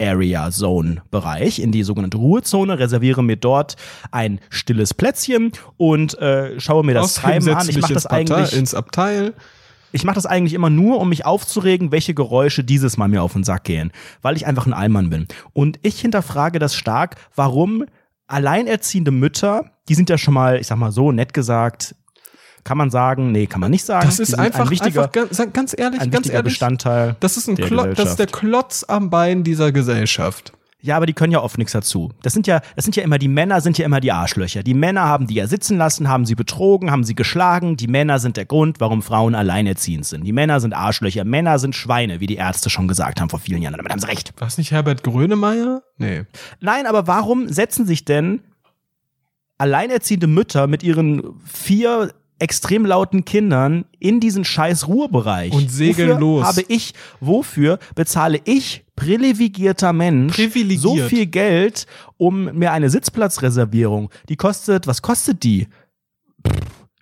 Area 0.00 0.50
Zone 0.50 1.02
Bereich, 1.10 1.58
in 1.58 1.72
die 1.72 1.82
sogenannte 1.82 2.16
Ruhezone, 2.16 2.78
reserviere 2.78 3.22
mir 3.22 3.36
dort 3.36 3.76
ein 4.12 4.40
stilles 4.48 4.94
Plätzchen 4.94 5.52
und 5.76 6.18
äh, 6.18 6.58
schaue 6.58 6.84
mir 6.86 6.94
das 6.94 7.18
Außerdem 7.18 7.44
Treiben 7.44 7.58
an. 7.58 7.68
Ich 7.68 7.78
mache 7.80 7.92
das 7.92 8.06
Abteil, 8.06 8.32
eigentlich, 8.32 8.58
ins 8.58 8.74
Abteil. 8.74 9.34
Ich 9.92 10.04
mache 10.04 10.14
das 10.14 10.26
eigentlich 10.26 10.54
immer 10.54 10.70
nur, 10.70 11.00
um 11.00 11.08
mich 11.08 11.24
aufzuregen, 11.24 11.92
welche 11.92 12.14
Geräusche 12.14 12.64
dieses 12.64 12.96
Mal 12.96 13.08
mir 13.08 13.22
auf 13.22 13.32
den 13.32 13.44
Sack 13.44 13.64
gehen, 13.64 13.92
weil 14.22 14.36
ich 14.36 14.46
einfach 14.46 14.66
ein 14.66 14.72
Allmann 14.72 15.10
bin. 15.10 15.26
Und 15.52 15.78
ich 15.82 16.00
hinterfrage 16.00 16.58
das 16.58 16.74
stark, 16.74 17.16
warum 17.34 17.84
alleinerziehende 18.26 19.10
Mütter, 19.10 19.70
die 19.88 19.94
sind 19.94 20.10
ja 20.10 20.18
schon 20.18 20.34
mal, 20.34 20.58
ich 20.58 20.66
sag 20.66 20.76
mal 20.78 20.92
so 20.92 21.12
nett 21.12 21.32
gesagt, 21.32 21.94
kann 22.64 22.76
man 22.76 22.90
sagen, 22.90 23.30
nee, 23.30 23.46
kann 23.46 23.60
man 23.60 23.70
nicht 23.70 23.84
sagen. 23.84 24.06
Das 24.06 24.18
ist 24.18 24.34
einfach, 24.34 24.64
ein 24.64 24.70
wichtiger, 24.70 25.04
einfach 25.04 25.12
ganz, 25.12 25.52
ganz 25.52 25.74
ehrlich, 25.78 26.00
ein 26.00 26.10
ganz 26.10 26.24
wichtiger 26.24 26.34
ehrlich. 26.34 26.54
Bestandteil. 26.54 27.16
Das 27.20 27.36
ist, 27.36 27.48
ein 27.48 27.54
der 27.54 27.66
Klotz, 27.66 27.96
das 27.96 28.10
ist 28.10 28.18
der. 28.18 28.26
Klotz 28.26 28.84
am 28.86 29.08
Bein 29.08 29.44
dieser 29.44 29.70
Gesellschaft. 29.70 30.52
Ja, 30.82 30.96
aber 30.96 31.06
die 31.06 31.14
können 31.14 31.32
ja 31.32 31.42
oft 31.42 31.56
nichts 31.56 31.72
dazu. 31.72 32.12
Das 32.22 32.32
sind 32.34 32.46
ja, 32.46 32.60
das 32.76 32.84
sind 32.84 32.94
ja 32.96 33.02
immer 33.02 33.18
die 33.18 33.28
Männer, 33.28 33.60
sind 33.60 33.78
ja 33.78 33.84
immer 33.86 34.00
die 34.00 34.12
Arschlöcher. 34.12 34.62
Die 34.62 34.74
Männer 34.74 35.02
haben 35.02 35.26
die 35.26 35.34
ja 35.34 35.46
sitzen 35.46 35.78
lassen, 35.78 36.08
haben 36.08 36.26
sie 36.26 36.34
betrogen, 36.34 36.90
haben 36.90 37.02
sie 37.02 37.14
geschlagen. 37.14 37.76
Die 37.76 37.88
Männer 37.88 38.18
sind 38.18 38.36
der 38.36 38.44
Grund, 38.44 38.78
warum 38.78 39.02
Frauen 39.02 39.34
alleinerziehend 39.34 40.04
sind. 40.04 40.24
Die 40.24 40.32
Männer 40.32 40.60
sind 40.60 40.74
Arschlöcher, 40.74 41.24
Männer 41.24 41.58
sind 41.58 41.74
Schweine, 41.74 42.20
wie 42.20 42.26
die 42.26 42.36
Ärzte 42.36 42.68
schon 42.70 42.88
gesagt 42.88 43.20
haben 43.20 43.30
vor 43.30 43.40
vielen 43.40 43.62
Jahren. 43.62 43.74
Damit 43.76 43.90
haben 43.90 44.00
sie 44.00 44.06
recht. 44.06 44.34
War 44.38 44.48
es 44.48 44.58
nicht 44.58 44.70
Herbert 44.70 45.02
Grönemeyer? 45.02 45.82
Nee. 45.96 46.24
Nein, 46.60 46.86
aber 46.86 47.06
warum 47.06 47.48
setzen 47.48 47.86
sich 47.86 48.04
denn 48.04 48.42
alleinerziehende 49.58 50.26
Mütter 50.26 50.66
mit 50.66 50.82
ihren 50.82 51.40
vier 51.44 52.12
extrem 52.38 52.84
lauten 52.84 53.24
Kindern 53.24 53.86
in 53.98 54.20
diesen 54.20 54.44
scheiß 54.44 54.86
Ruhebereich? 54.86 55.52
Und 55.52 55.70
segeln 55.70 56.10
wofür 56.10 56.20
los. 56.20 56.44
Habe 56.44 56.64
ich, 56.68 56.92
wofür 57.20 57.78
bezahle 57.94 58.40
ich, 58.44 58.85
privilegierter 58.96 59.92
Mensch, 59.92 60.34
Privilegiert. 60.34 60.80
so 60.80 60.96
viel 60.96 61.26
Geld, 61.26 61.86
um 62.16 62.44
mir 62.56 62.72
eine 62.72 62.90
Sitzplatzreservierung? 62.90 64.10
Die 64.28 64.36
kostet, 64.36 64.86
was 64.86 65.02
kostet 65.02 65.44
die? 65.44 65.68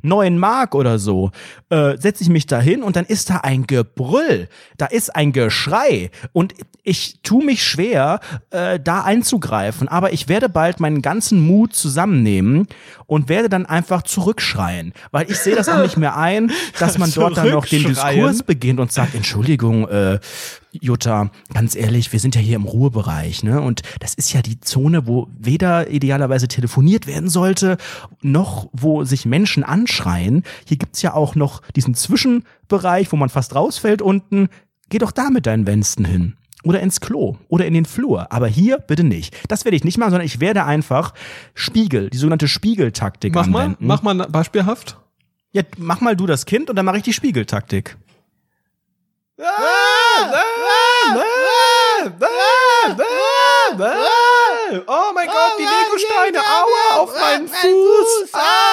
9 0.05 0.39
Mark 0.39 0.75
oder 0.75 0.99
so, 0.99 1.31
äh, 1.71 1.97
setze 1.99 2.23
ich 2.23 2.29
mich 2.29 2.47
da 2.47 2.61
hin 2.61 2.83
und 2.83 2.95
dann 2.95 3.07
ist 3.07 3.31
da 3.31 3.39
ein 3.39 3.67
Gebrüll, 3.67 4.49
da 4.77 4.87
ist 4.87 5.15
ein 5.17 5.33
Geschrei 5.33 6.11
und 6.33 6.55
ich 6.83 7.21
tu 7.23 7.41
mich 7.41 7.65
schwer, 7.65 8.21
äh, 8.51 8.79
da 8.79 9.03
einzugreifen, 9.03 9.89
aber 9.89 10.13
ich 10.13 10.29
werde 10.29 10.51
bald 10.51 10.79
meinen 10.79 11.01
ganzen 11.01 11.41
Mut 11.41 11.75
zusammennehmen 11.75 12.69
und 13.07 13.31
werde 13.31 13.49
dann 13.49 13.65
einfach 13.65 14.03
zurückschreien, 14.03 14.93
weil 15.11 15.31
ich 15.31 15.39
sehe 15.39 15.57
das 15.57 15.71
auch 15.71 15.83
nicht 15.83 15.97
mehr 15.97 16.17
ein, 16.17 16.53
dass 16.79 16.99
man 16.99 17.11
dort 17.11 17.39
dann 17.39 17.51
noch 17.51 17.65
den? 17.65 17.85
Diskurs 17.89 18.43
beginnt 18.43 18.81
und 18.81 18.93
sagt, 18.93 19.15
Entschuldigung, 19.15 19.89
äh, 19.89 20.19
Jutta, 20.83 21.31
ganz 21.53 21.75
ehrlich, 21.77 22.13
wir 22.13 22.21
sind 22.21 22.35
ja 22.35 22.41
hier 22.41 22.57
im 22.57 22.65
Ruhebereich, 22.65 23.43
ne? 23.43 23.61
Und 23.61 23.83
das 24.01 24.15
ist 24.15 24.33
ja 24.33 24.43
die 24.43 24.61
Zone, 24.61 25.07
wo 25.07 25.29
weder 25.39 25.91
idealerweise 25.91 26.49
telefoniert 26.49 27.07
werden 27.07 27.29
sollte, 27.29 27.77
noch 28.23 28.69
wo 28.73 29.05
sich 29.05 29.27
Menschen 29.27 29.63
anschreien. 29.65 30.43
Hier 30.67 30.77
gibt's 30.77 31.03
ja 31.03 31.15
auch 31.15 31.35
noch 31.35 31.63
diesen 31.77 31.95
Zwischenbereich, 31.95 33.13
wo 33.13 33.17
man 33.17 33.29
fast 33.29 33.55
rausfällt 33.55 34.03
unten. 34.03 34.49
Geh 34.89 34.99
doch 34.99 35.13
da 35.13 35.31
mit 35.31 35.47
deinen 35.47 35.67
Wänsten 35.67 36.05
hin. 36.05 36.35
Oder 36.63 36.81
ins 36.81 37.01
Klo 37.01 37.37
oder 37.49 37.67
in 37.67 37.75
den 37.75 37.85
Flur. 37.85 38.33
Aber 38.33 38.49
hier 38.49 38.79
bitte 38.79 39.05
nicht. 39.05 39.37
Das 39.49 39.65
werde 39.67 39.77
ich 39.77 39.85
nicht 39.85 39.99
machen, 39.99 40.11
sondern 40.11 40.27
ich 40.27 40.41
werde 40.41 40.65
einfach 40.65 41.13
Spiegel, 41.55 42.09
die 42.09 42.17
sogenannte 42.17 42.49
Spiegeltaktik 42.49 43.35
Mach 43.35 43.47
mal, 43.47 43.61
anwenden. 43.65 43.87
mach 43.87 44.03
mal 44.03 44.15
beispielhaft. 44.15 44.99
Ja, 45.53 45.63
mach 45.77 46.01
mal 46.01 46.17
du 46.17 46.27
das 46.27 46.47
Kind 46.47 46.71
und 46.71 46.77
dann 46.77 46.87
mache 46.87 46.97
ich 46.97 47.03
die 47.03 47.13
Spiegeltaktik. 47.13 47.99
Oh 54.87 55.13
mein 55.15 55.27
Gott, 55.27 55.53
die 55.59 55.65
Legosteine, 55.65 56.41
aua, 56.41 57.01
auf 57.01 57.15
meinen 57.19 57.49
Fuß. 57.49 58.31
Ah. 58.33 58.65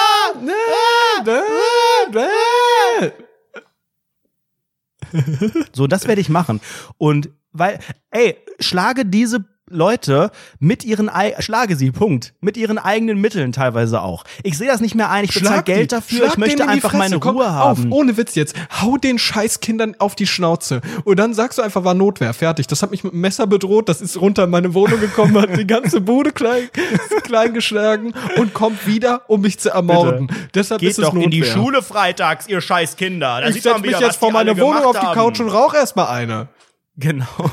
So, 5.72 5.86
das 5.86 6.06
werde 6.06 6.20
ich 6.20 6.28
machen. 6.28 6.60
Und 6.98 7.30
weil, 7.52 7.78
ey, 8.10 8.38
schlage 8.60 9.04
diese 9.04 9.44
Leute 9.72 10.30
mit 10.60 10.84
ihren, 10.84 11.08
ei- 11.08 11.34
schlage 11.40 11.76
sie, 11.76 11.90
Punkt. 11.90 12.34
Mit 12.40 12.56
ihren 12.56 12.78
eigenen 12.78 13.18
Mitteln 13.20 13.52
teilweise 13.52 14.02
auch. 14.02 14.24
Ich 14.42 14.56
sehe 14.58 14.68
das 14.68 14.80
nicht 14.80 14.94
mehr 14.94 15.10
ein, 15.10 15.24
ich 15.24 15.34
bezahle 15.34 15.62
Geld 15.62 15.92
dafür, 15.92 16.26
ich 16.28 16.36
möchte 16.36 16.66
einfach 16.68 16.92
meine 16.92 17.10
Fresse. 17.16 17.20
Komm, 17.20 17.36
Ruhe 17.36 17.50
haben. 17.52 17.70
Auf, 17.92 17.98
ohne 17.98 18.16
Witz 18.16 18.34
jetzt. 18.34 18.54
Hau 18.80 18.96
den 18.96 19.18
Scheißkindern 19.18 19.96
auf 19.98 20.14
die 20.14 20.26
Schnauze. 20.26 20.80
Und 21.04 21.18
dann 21.18 21.34
sagst 21.34 21.58
du 21.58 21.62
einfach, 21.62 21.84
war 21.84 21.94
Notwehr, 21.94 22.32
fertig. 22.34 22.66
Das 22.66 22.82
hat 22.82 22.90
mich 22.90 23.04
mit 23.04 23.12
dem 23.12 23.20
Messer 23.20 23.46
bedroht, 23.46 23.88
das 23.88 24.00
ist 24.00 24.20
runter 24.20 24.44
in 24.44 24.50
meine 24.50 24.74
Wohnung 24.74 25.00
gekommen, 25.00 25.40
hat 25.40 25.56
die 25.56 25.66
ganze 25.66 26.00
Bude 26.00 26.32
klein, 26.32 26.68
klein 27.24 27.54
geschlagen 27.54 28.12
und 28.36 28.54
kommt 28.54 28.86
wieder, 28.86 29.22
um 29.28 29.40
mich 29.40 29.58
zu 29.58 29.70
ermorden. 29.70 30.28
Deshalb 30.54 30.80
Geht 30.80 30.90
ist 30.90 30.98
es 30.98 31.04
doch 31.06 31.12
Notwehr. 31.12 31.24
in 31.24 31.30
die 31.30 31.44
Schule 31.44 31.82
freitags, 31.82 32.46
ihr 32.48 32.60
scheiß 32.60 32.96
Kinder. 32.96 33.40
Da 33.40 33.48
Ich 33.48 33.54
sieht 33.54 33.64
man 33.64 33.74
setz 33.82 33.90
mich 33.90 34.00
jetzt 34.00 34.16
vor 34.16 34.30
meine 34.32 34.50
alle 34.52 34.60
Wohnung 34.60 34.84
auf 34.84 34.98
die. 34.98 35.06
Couch 35.06 35.40
und 35.40 35.48
rauch 35.48 35.74
erstmal 35.74 36.08
eine. 36.08 36.48
Genau. 36.96 37.50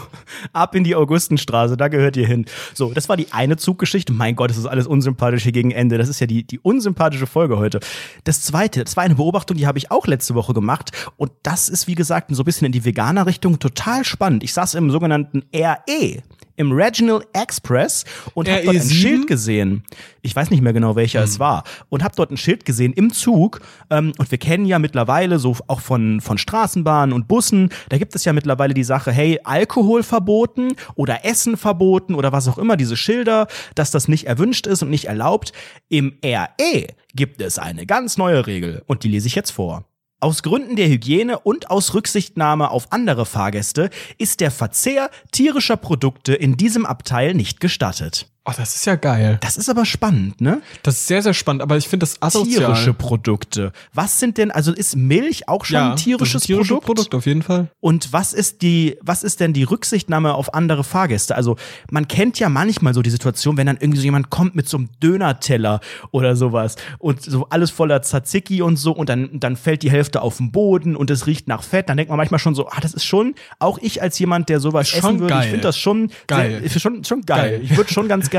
Ab 0.51 0.75
in 0.75 0.83
die 0.83 0.95
Augustenstraße, 0.95 1.77
da 1.77 1.87
gehört 1.87 2.17
ihr 2.17 2.27
hin. 2.27 2.45
So, 2.73 2.93
das 2.93 3.07
war 3.07 3.15
die 3.15 3.31
eine 3.31 3.55
Zuggeschichte. 3.55 4.11
Mein 4.11 4.35
Gott, 4.35 4.49
das 4.49 4.57
ist 4.57 4.65
alles 4.65 4.85
unsympathisch 4.85 5.43
hier 5.43 5.53
gegen 5.53 5.71
Ende. 5.71 5.97
Das 5.97 6.09
ist 6.09 6.19
ja 6.19 6.27
die, 6.27 6.43
die 6.43 6.59
unsympathische 6.59 7.25
Folge 7.25 7.57
heute. 7.57 7.79
Das 8.25 8.41
zweite, 8.41 8.83
das 8.83 8.97
war 8.97 9.05
eine 9.05 9.15
Beobachtung, 9.15 9.55
die 9.55 9.65
habe 9.65 9.77
ich 9.77 9.91
auch 9.91 10.07
letzte 10.07 10.35
Woche 10.35 10.53
gemacht. 10.53 10.91
Und 11.15 11.31
das 11.43 11.69
ist, 11.69 11.87
wie 11.87 11.95
gesagt, 11.95 12.31
so 12.35 12.41
ein 12.41 12.45
bisschen 12.45 12.65
in 12.65 12.73
die 12.73 12.83
veganer 12.83 13.25
Richtung 13.27 13.59
total 13.59 14.03
spannend. 14.03 14.43
Ich 14.43 14.53
saß 14.53 14.73
im 14.75 14.91
sogenannten 14.91 15.43
RE, 15.55 16.21
im 16.59 16.73
Regional 16.73 17.23
Express 17.33 18.03
und 18.33 18.49
habe 18.49 18.63
dort 18.63 18.75
ein 18.75 18.81
RE7? 18.81 18.93
Schild 18.93 19.27
gesehen. 19.27 19.83
Ich 20.21 20.35
weiß 20.35 20.51
nicht 20.51 20.61
mehr 20.61 20.73
genau, 20.73 20.97
welcher 20.97 21.23
es 21.23 21.39
war. 21.39 21.63
Und 21.87 22.03
habe 22.03 22.13
dort 22.15 22.31
ein 22.31 22.37
Schild 22.37 22.65
gesehen 22.65 22.91
im 22.93 23.13
Zug. 23.13 23.61
Ähm, 23.89 24.11
und 24.17 24.29
wir 24.29 24.37
kennen 24.37 24.65
ja 24.65 24.77
mittlerweile 24.77 25.39
so 25.39 25.55
auch 25.67 25.79
von, 25.79 26.19
von 26.19 26.37
Straßenbahnen 26.37 27.13
und 27.13 27.29
Bussen, 27.29 27.69
da 27.87 27.97
gibt 27.97 28.13
es 28.13 28.25
ja 28.25 28.33
mittlerweile 28.33 28.73
die 28.73 28.83
Sache, 28.83 29.11
hey, 29.11 29.39
Alkohol 29.43 30.03
verboten 30.03 30.73
oder 30.95 31.25
Essen 31.25 31.55
verboten 31.55 32.13
oder 32.13 32.33
was 32.33 32.47
auch 32.49 32.57
immer, 32.57 32.75
diese 32.75 32.97
Schilder, 32.97 33.47
dass 33.75 33.91
das 33.91 34.09
nicht 34.09 34.27
erwünscht 34.27 34.67
ist 34.67 34.83
und 34.83 34.89
nicht 34.89 35.05
erlaubt. 35.05 35.53
Im 35.87 36.17
RE 36.23 36.87
gibt 37.15 37.41
es 37.41 37.57
eine 37.57 37.85
ganz 37.85 38.17
neue 38.17 38.45
Regel 38.45 38.83
und 38.85 39.03
die 39.03 39.07
lese 39.07 39.27
ich 39.27 39.35
jetzt 39.35 39.51
vor. 39.51 39.85
Aus 40.21 40.43
Gründen 40.43 40.75
der 40.75 40.89
Hygiene 40.89 41.39
und 41.39 41.71
aus 41.71 41.93
Rücksichtnahme 41.93 42.71
auf 42.71 42.91
andere 42.91 43.25
Fahrgäste 43.25 43.89
ist 44.17 44.41
der 44.41 44.51
Verzehr 44.51 45.09
tierischer 45.31 45.77
Produkte 45.77 46.33
in 46.33 46.57
diesem 46.57 46.85
Abteil 46.85 47.33
nicht 47.33 47.61
gestattet. 47.61 48.29
Oh, 48.49 48.53
das 48.57 48.75
ist 48.75 48.85
ja 48.85 48.95
geil. 48.95 49.37
Das 49.41 49.57
ist 49.57 49.69
aber 49.69 49.85
spannend, 49.85 50.41
ne? 50.41 50.61
Das 50.81 50.95
ist 50.95 51.07
sehr, 51.07 51.21
sehr 51.21 51.33
spannend, 51.33 51.61
aber 51.61 51.77
ich 51.77 51.87
finde 51.87 52.05
das 52.05 52.21
asozial. 52.21 52.65
Tierische 52.65 52.93
Produkte. 52.93 53.71
Was 53.93 54.19
sind 54.19 54.37
denn, 54.37 54.49
also 54.49 54.71
ist 54.73 54.95
Milch 54.95 55.47
auch 55.47 55.65
schon 55.65 55.75
ja, 55.75 55.91
ein 55.91 55.97
tierisches 55.97 56.33
das 56.33 56.41
ist 56.41 56.45
ein 56.45 56.53
tierisches 56.53 56.69
Produkt? 56.69 56.85
Produkt, 56.85 57.15
auf 57.15 57.25
jeden 57.27 57.43
Fall. 57.43 57.69
Und 57.79 58.11
was 58.11 58.33
ist 58.33 58.61
die, 58.61 58.97
was 59.01 59.23
ist 59.23 59.39
denn 59.39 59.53
die 59.53 59.63
Rücksichtnahme 59.63 60.33
auf 60.33 60.53
andere 60.53 60.83
Fahrgäste? 60.83 61.35
Also 61.35 61.57
man 61.91 62.07
kennt 62.07 62.39
ja 62.39 62.49
manchmal 62.49 62.93
so 62.93 63.01
die 63.01 63.09
Situation, 63.11 63.57
wenn 63.57 63.67
dann 63.67 63.77
irgendwie 63.79 63.99
so 63.99 64.05
jemand 64.05 64.29
kommt 64.31 64.55
mit 64.55 64.67
so 64.67 64.77
einem 64.77 64.89
Dönerteller 65.03 65.79
oder 66.11 66.35
sowas 66.35 66.75
und 66.97 67.21
so 67.21 67.47
alles 67.49 67.69
voller 67.69 68.01
Tzatziki 68.01 68.61
und 68.63 68.77
so 68.77 68.91
und 68.93 69.09
dann, 69.09 69.39
dann 69.39 69.57
fällt 69.57 69.83
die 69.83 69.91
Hälfte 69.91 70.21
auf 70.21 70.37
den 70.37 70.51
Boden 70.51 70.95
und 70.95 71.11
es 71.11 71.27
riecht 71.27 71.47
nach 71.47 71.61
Fett. 71.61 71.89
Dann 71.89 71.97
denkt 71.97 72.09
man 72.09 72.17
manchmal 72.17 72.39
schon 72.39 72.55
so, 72.55 72.67
ah, 72.67 72.79
das 72.81 72.93
ist 72.93 73.05
schon, 73.05 73.35
auch 73.59 73.77
ich 73.79 74.01
als 74.01 74.17
jemand, 74.17 74.49
der 74.49 74.59
sowas 74.59 74.89
Schon 74.89 74.99
essen 74.99 75.19
würde, 75.19 75.33
ich 75.33 75.39
geil. 75.39 75.49
finde 75.49 75.63
das 75.63 75.77
schon 75.77 76.09
Geil. 76.27 76.61
Sehr, 76.65 76.79
schon, 76.79 77.03
schon 77.03 77.21
geil. 77.21 77.51
Geil. 77.51 77.61
Ich 77.63 77.77
würde 77.77 77.91
schon 77.91 78.07
ganz 78.07 78.29
gerne, 78.29 78.38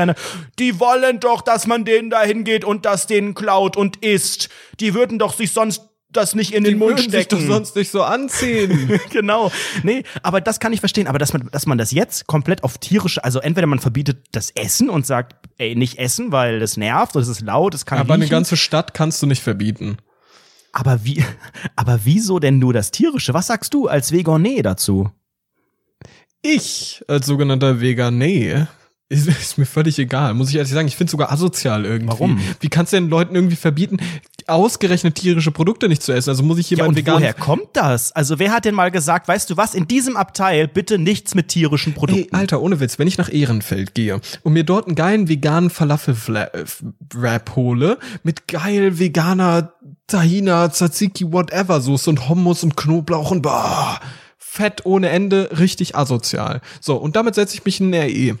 die 0.59 0.79
wollen 0.79 1.19
doch, 1.19 1.41
dass 1.41 1.67
man 1.67 1.85
denen 1.85 2.09
da 2.09 2.21
hingeht 2.23 2.65
und 2.65 2.85
das 2.85 3.07
denen 3.07 3.33
klaut 3.33 3.77
und 3.77 4.03
isst. 4.03 4.49
Die 4.79 4.93
würden 4.93 5.19
doch 5.19 5.33
sich 5.33 5.51
sonst 5.51 5.91
das 6.11 6.35
nicht 6.35 6.53
in 6.53 6.63
den 6.63 6.77
Mund 6.77 6.97
würden 6.97 7.11
sich 7.11 7.23
stecken. 7.23 7.47
doch 7.47 7.55
sonst 7.55 7.75
nicht 7.75 7.89
so 7.89 8.03
anziehen. 8.03 8.99
genau. 9.11 9.51
Nee, 9.83 10.03
aber 10.23 10.41
das 10.41 10.59
kann 10.59 10.73
ich 10.73 10.79
verstehen. 10.79 11.07
Aber 11.07 11.17
dass 11.17 11.33
man, 11.33 11.49
dass 11.51 11.65
man 11.65 11.77
das 11.77 11.91
jetzt 11.91 12.27
komplett 12.27 12.63
auf 12.63 12.77
tierische, 12.77 13.23
also 13.23 13.39
entweder 13.39 13.67
man 13.67 13.79
verbietet 13.79 14.25
das 14.31 14.51
Essen 14.51 14.89
und 14.89 15.05
sagt, 15.05 15.35
ey, 15.57 15.75
nicht 15.75 15.97
essen, 15.99 16.31
weil 16.31 16.59
das 16.59 16.77
nervt, 16.77 17.15
das 17.15 17.27
ist 17.27 17.41
laut, 17.41 17.73
das 17.73 17.85
kann 17.85 17.99
aber 17.99 18.15
eine 18.15 18.23
riechen. 18.23 18.31
ganze 18.31 18.57
Stadt 18.57 18.93
kannst 18.93 19.21
du 19.21 19.27
nicht 19.27 19.41
verbieten. 19.41 19.97
aber 20.73 21.03
wie, 21.05 21.23
aber 21.75 22.01
wieso 22.03 22.39
denn 22.39 22.59
nur 22.59 22.73
das 22.73 22.91
tierische? 22.91 23.33
Was 23.33 23.47
sagst 23.47 23.73
du 23.73 23.87
als 23.87 24.11
Vegané 24.11 24.61
dazu? 24.61 25.11
Ich 26.41 27.03
als 27.07 27.27
sogenannter 27.27 27.73
Vegané 27.73 28.67
ist, 29.11 29.27
ist 29.27 29.57
mir 29.57 29.65
völlig 29.65 29.99
egal, 29.99 30.33
muss 30.33 30.49
ich 30.49 30.55
ehrlich 30.55 30.71
sagen. 30.71 30.87
Ich 30.87 30.95
finde 30.95 31.11
sogar 31.11 31.31
asozial 31.31 31.85
irgendwie. 31.85 32.11
Warum? 32.13 32.39
Wie 32.59 32.69
kannst 32.69 32.93
du 32.93 32.97
den 32.97 33.09
Leuten 33.09 33.35
irgendwie 33.35 33.55
verbieten, 33.55 33.97
ausgerechnet 34.47 35.15
tierische 35.15 35.51
Produkte 35.51 35.87
nicht 35.89 36.01
zu 36.01 36.11
essen? 36.13 36.29
Also 36.31 36.43
muss 36.43 36.57
ich 36.57 36.69
Ja, 36.69 36.77
jemanden 36.77 36.91
und 36.91 36.97
vegan. 36.97 37.15
woher 37.15 37.33
kommt 37.33 37.67
das? 37.73 38.11
Also 38.13 38.39
wer 38.39 38.51
hat 38.51 38.65
denn 38.65 38.73
mal 38.75 38.89
gesagt, 38.91 39.27
weißt 39.27 39.49
du 39.49 39.57
was, 39.57 39.75
in 39.75 39.87
diesem 39.87 40.17
Abteil 40.17 40.67
bitte 40.67 40.97
nichts 40.97 41.35
mit 41.35 41.49
tierischen 41.49 41.93
Ey, 41.93 41.99
Produkten? 41.99 42.35
Alter, 42.35 42.61
ohne 42.61 42.79
Witz, 42.79 42.97
wenn 42.99 43.07
ich 43.07 43.17
nach 43.17 43.31
Ehrenfeld 43.31 43.93
gehe 43.93 44.19
und 44.43 44.53
mir 44.53 44.63
dort 44.63 44.87
einen 44.87 44.95
geilen 44.95 45.27
veganen 45.29 45.69
Falafel-Wrap 45.69 47.55
hole, 47.55 47.97
mit 48.23 48.47
geil 48.47 48.99
veganer 48.99 49.73
Tahina, 50.07 50.69
Tzatziki, 50.71 51.31
whatever, 51.31 51.81
Soße 51.81 52.09
und 52.09 52.29
Hummus 52.29 52.63
und 52.63 52.75
Knoblauch 52.75 53.31
und 53.31 53.41
boah, 53.41 53.99
Fett 54.37 54.85
ohne 54.85 55.09
Ende, 55.09 55.49
richtig 55.57 55.95
asozial. 55.95 56.61
So, 56.81 56.97
und 56.97 57.15
damit 57.15 57.35
setze 57.35 57.55
ich 57.55 57.63
mich 57.63 57.79
in 57.79 57.93
ein 57.93 58.01
RE. 58.09 58.37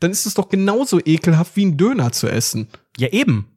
Dann 0.00 0.10
ist 0.10 0.26
es 0.26 0.34
doch 0.34 0.48
genauso 0.48 1.00
ekelhaft 1.04 1.56
wie 1.56 1.66
ein 1.66 1.76
Döner 1.76 2.12
zu 2.12 2.28
essen. 2.28 2.68
Ja, 2.96 3.08
eben. 3.08 3.54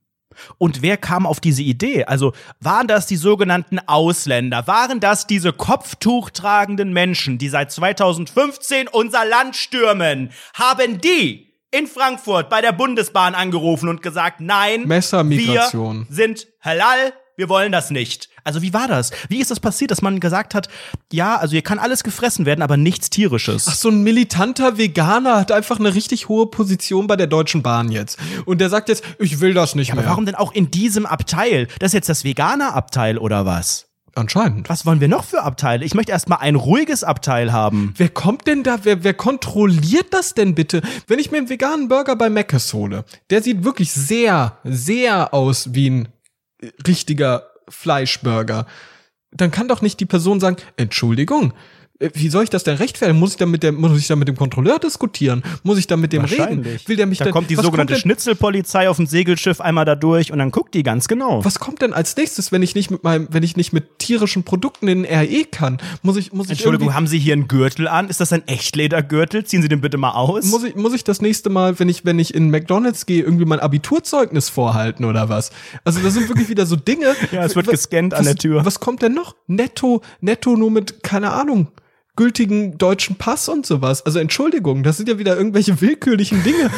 Und 0.57 0.81
wer 0.81 0.97
kam 0.97 1.25
auf 1.25 1.39
diese 1.39 1.63
Idee? 1.63 2.05
Also 2.05 2.33
waren 2.59 2.87
das 2.87 3.07
die 3.07 3.15
sogenannten 3.15 3.79
Ausländer? 3.79 4.67
Waren 4.67 4.99
das 4.99 5.27
diese 5.27 5.51
kopftuchtragenden 5.53 6.93
Menschen, 6.93 7.37
die 7.37 7.49
seit 7.49 7.71
2015 7.71 8.87
unser 8.87 9.25
Land 9.25 9.55
stürmen? 9.55 10.31
Haben 10.53 11.01
die 11.01 11.47
in 11.71 11.87
Frankfurt 11.87 12.49
bei 12.49 12.61
der 12.61 12.71
Bundesbahn 12.71 13.35
angerufen 13.35 13.89
und 13.89 14.01
gesagt, 14.01 14.39
nein, 14.39 14.87
Messermigration. 14.87 16.05
wir 16.07 16.15
sind 16.15 16.47
halal 16.61 17.13
wir 17.37 17.49
wollen 17.49 17.71
das 17.71 17.91
nicht. 17.91 18.29
Also 18.43 18.61
wie 18.61 18.73
war 18.73 18.87
das? 18.87 19.11
Wie 19.29 19.39
ist 19.39 19.51
das 19.51 19.59
passiert, 19.59 19.91
dass 19.91 20.01
man 20.01 20.19
gesagt 20.19 20.55
hat, 20.55 20.69
ja, 21.13 21.37
also 21.37 21.51
hier 21.51 21.61
kann 21.61 21.79
alles 21.79 22.03
gefressen 22.03 22.45
werden, 22.45 22.63
aber 22.63 22.77
nichts 22.77 23.09
tierisches? 23.09 23.67
Ach, 23.69 23.75
so 23.75 23.89
ein 23.89 24.01
militanter 24.01 24.77
Veganer 24.77 25.39
hat 25.39 25.51
einfach 25.51 25.79
eine 25.79 25.93
richtig 25.93 26.29
hohe 26.29 26.47
Position 26.47 27.05
bei 27.05 27.15
der 27.15 27.27
Deutschen 27.27 27.61
Bahn 27.61 27.91
jetzt. 27.91 28.17
Und 28.45 28.59
der 28.59 28.69
sagt 28.69 28.89
jetzt, 28.89 29.03
ich 29.19 29.39
will 29.39 29.53
das 29.53 29.75
nicht 29.75 29.91
aber 29.91 30.01
mehr. 30.01 30.09
warum 30.09 30.25
denn 30.25 30.35
auch 30.35 30.51
in 30.51 30.71
diesem 30.71 31.05
Abteil? 31.05 31.67
Das 31.79 31.89
ist 31.89 31.93
jetzt 31.93 32.09
das 32.09 32.23
Veganer-Abteil 32.23 33.19
oder 33.19 33.45
was? 33.45 33.85
Anscheinend. 34.15 34.67
Was 34.67 34.87
wollen 34.87 34.99
wir 34.99 35.07
noch 35.07 35.23
für 35.23 35.43
Abteile? 35.43 35.85
Ich 35.85 35.93
möchte 35.93 36.11
erstmal 36.11 36.39
ein 36.39 36.55
ruhiges 36.55 37.03
Abteil 37.03 37.51
haben. 37.53 37.93
Wer 37.97 38.09
kommt 38.09 38.47
denn 38.47 38.63
da? 38.63 38.79
Wer, 38.81 39.03
wer 39.03 39.13
kontrolliert 39.13 40.07
das 40.11 40.33
denn 40.33 40.55
bitte? 40.55 40.81
Wenn 41.05 41.19
ich 41.19 41.29
mir 41.29 41.37
einen 41.37 41.49
veganen 41.49 41.87
Burger 41.87 42.15
bei 42.15 42.31
Mc's 42.31 42.73
hole, 42.73 43.05
der 43.29 43.43
sieht 43.43 43.63
wirklich 43.63 43.91
sehr, 43.91 44.57
sehr 44.63 45.35
aus 45.35 45.75
wie 45.75 45.91
ein 45.91 46.07
richtiger 46.87 47.51
Fleischburger. 47.69 48.65
Dann 49.31 49.51
kann 49.51 49.67
doch 49.67 49.81
nicht 49.81 49.99
die 49.99 50.05
Person 50.05 50.39
sagen, 50.39 50.57
Entschuldigung, 50.77 51.53
wie 51.99 52.29
soll 52.29 52.43
ich 52.43 52.49
das 52.49 52.63
denn 52.63 52.77
rechtfertigen? 52.77 53.19
Muss 53.19 53.31
ich 53.31 53.37
da 53.37 53.45
mit 53.45 53.63
der, 53.63 53.71
muss 53.71 53.97
ich 53.97 54.07
da 54.07 54.15
mit 54.15 54.27
dem 54.27 54.35
Kontrolleur 54.35 54.77
diskutieren? 54.77 55.43
Muss 55.63 55.79
ich 55.79 55.87
da 55.87 55.97
mit 55.97 56.13
dem 56.13 56.25
reden? 56.25 56.63
Will 56.85 56.95
der 56.95 57.07
mich 57.07 57.17
da 57.17 57.25
denn, 57.25 57.33
kommt 57.33 57.49
die 57.49 57.55
sogenannte 57.55 57.93
kommt 57.93 58.01
Schnitzelpolizei 58.01 58.87
auf 58.89 58.97
dem 58.97 59.07
Segelschiff 59.07 59.61
einmal 59.61 59.85
da 59.85 59.95
durch 59.95 60.31
und 60.31 60.37
dann 60.37 60.51
guckt 60.51 60.75
die 60.75 60.83
ganz 60.83 61.07
genau. 61.07 61.43
Was 61.43 61.59
kommt 61.59 61.81
denn 61.81 61.93
als 61.93 62.15
nächstes, 62.15 62.51
wenn 62.51 62.61
ich 62.61 62.75
nicht 62.75 62.91
mit 62.91 63.03
meinem, 63.03 63.27
wenn 63.31 63.41
ich 63.41 63.57
nicht 63.57 63.73
mit 63.73 63.97
tierischen 63.99 64.43
Produkten 64.43 64.87
in 64.87 65.03
den 65.03 65.11
RE 65.11 65.45
kann? 65.45 65.79
Muss 66.03 66.17
ich, 66.17 66.33
muss 66.33 66.45
ich 66.47 66.51
Entschuldigung, 66.51 66.93
haben 66.93 67.07
Sie 67.07 67.17
hier 67.17 67.33
einen 67.33 67.47
Gürtel 67.47 67.87
an? 67.87 68.09
Ist 68.09 68.19
das 68.19 68.31
ein 68.31 68.47
Echtledergürtel? 68.47 69.43
Ziehen 69.43 69.61
Sie 69.63 69.67
den 69.67 69.81
bitte 69.81 69.97
mal 69.97 70.11
aus. 70.11 70.45
Muss 70.45 70.63
ich, 70.63 70.75
muss 70.75 70.93
ich 70.93 71.03
das 71.03 71.21
nächste 71.21 71.49
Mal, 71.49 71.79
wenn 71.79 71.89
ich, 71.89 72.05
wenn 72.05 72.19
ich 72.19 72.35
in 72.35 72.51
McDonalds 72.51 73.05
gehe, 73.07 73.23
irgendwie 73.23 73.45
mein 73.45 73.59
Abiturzeugnis 73.59 74.49
vorhalten 74.49 75.03
oder 75.05 75.29
was? 75.29 75.51
Also 75.83 75.99
das 76.01 76.13
sind 76.13 76.29
wirklich 76.29 76.49
wieder 76.49 76.65
so 76.65 76.75
Dinge. 76.75 77.15
Ja, 77.31 77.43
es 77.43 77.55
wird 77.55 77.67
Was- 77.67 77.71
gescannt 77.73 78.13
an 78.13 78.23
der 78.23 78.35
Tür. 78.35 78.65
Was 78.65 78.79
kommt 78.79 79.01
denn 79.01 79.13
noch? 79.13 79.35
Netto, 79.47 80.01
netto 80.21 80.55
nur 80.55 80.71
mit, 80.71 81.03
keine 81.03 81.31
Ahnung, 81.31 81.67
gültigen 82.17 82.77
deutschen 82.77 83.15
Pass 83.15 83.47
und 83.47 83.65
sowas. 83.65 84.05
Also 84.05 84.19
Entschuldigung, 84.19 84.83
das 84.83 84.97
sind 84.97 85.07
ja 85.07 85.17
wieder 85.17 85.37
irgendwelche 85.37 85.79
willkürlichen 85.79 86.43
Dinge. 86.43 86.69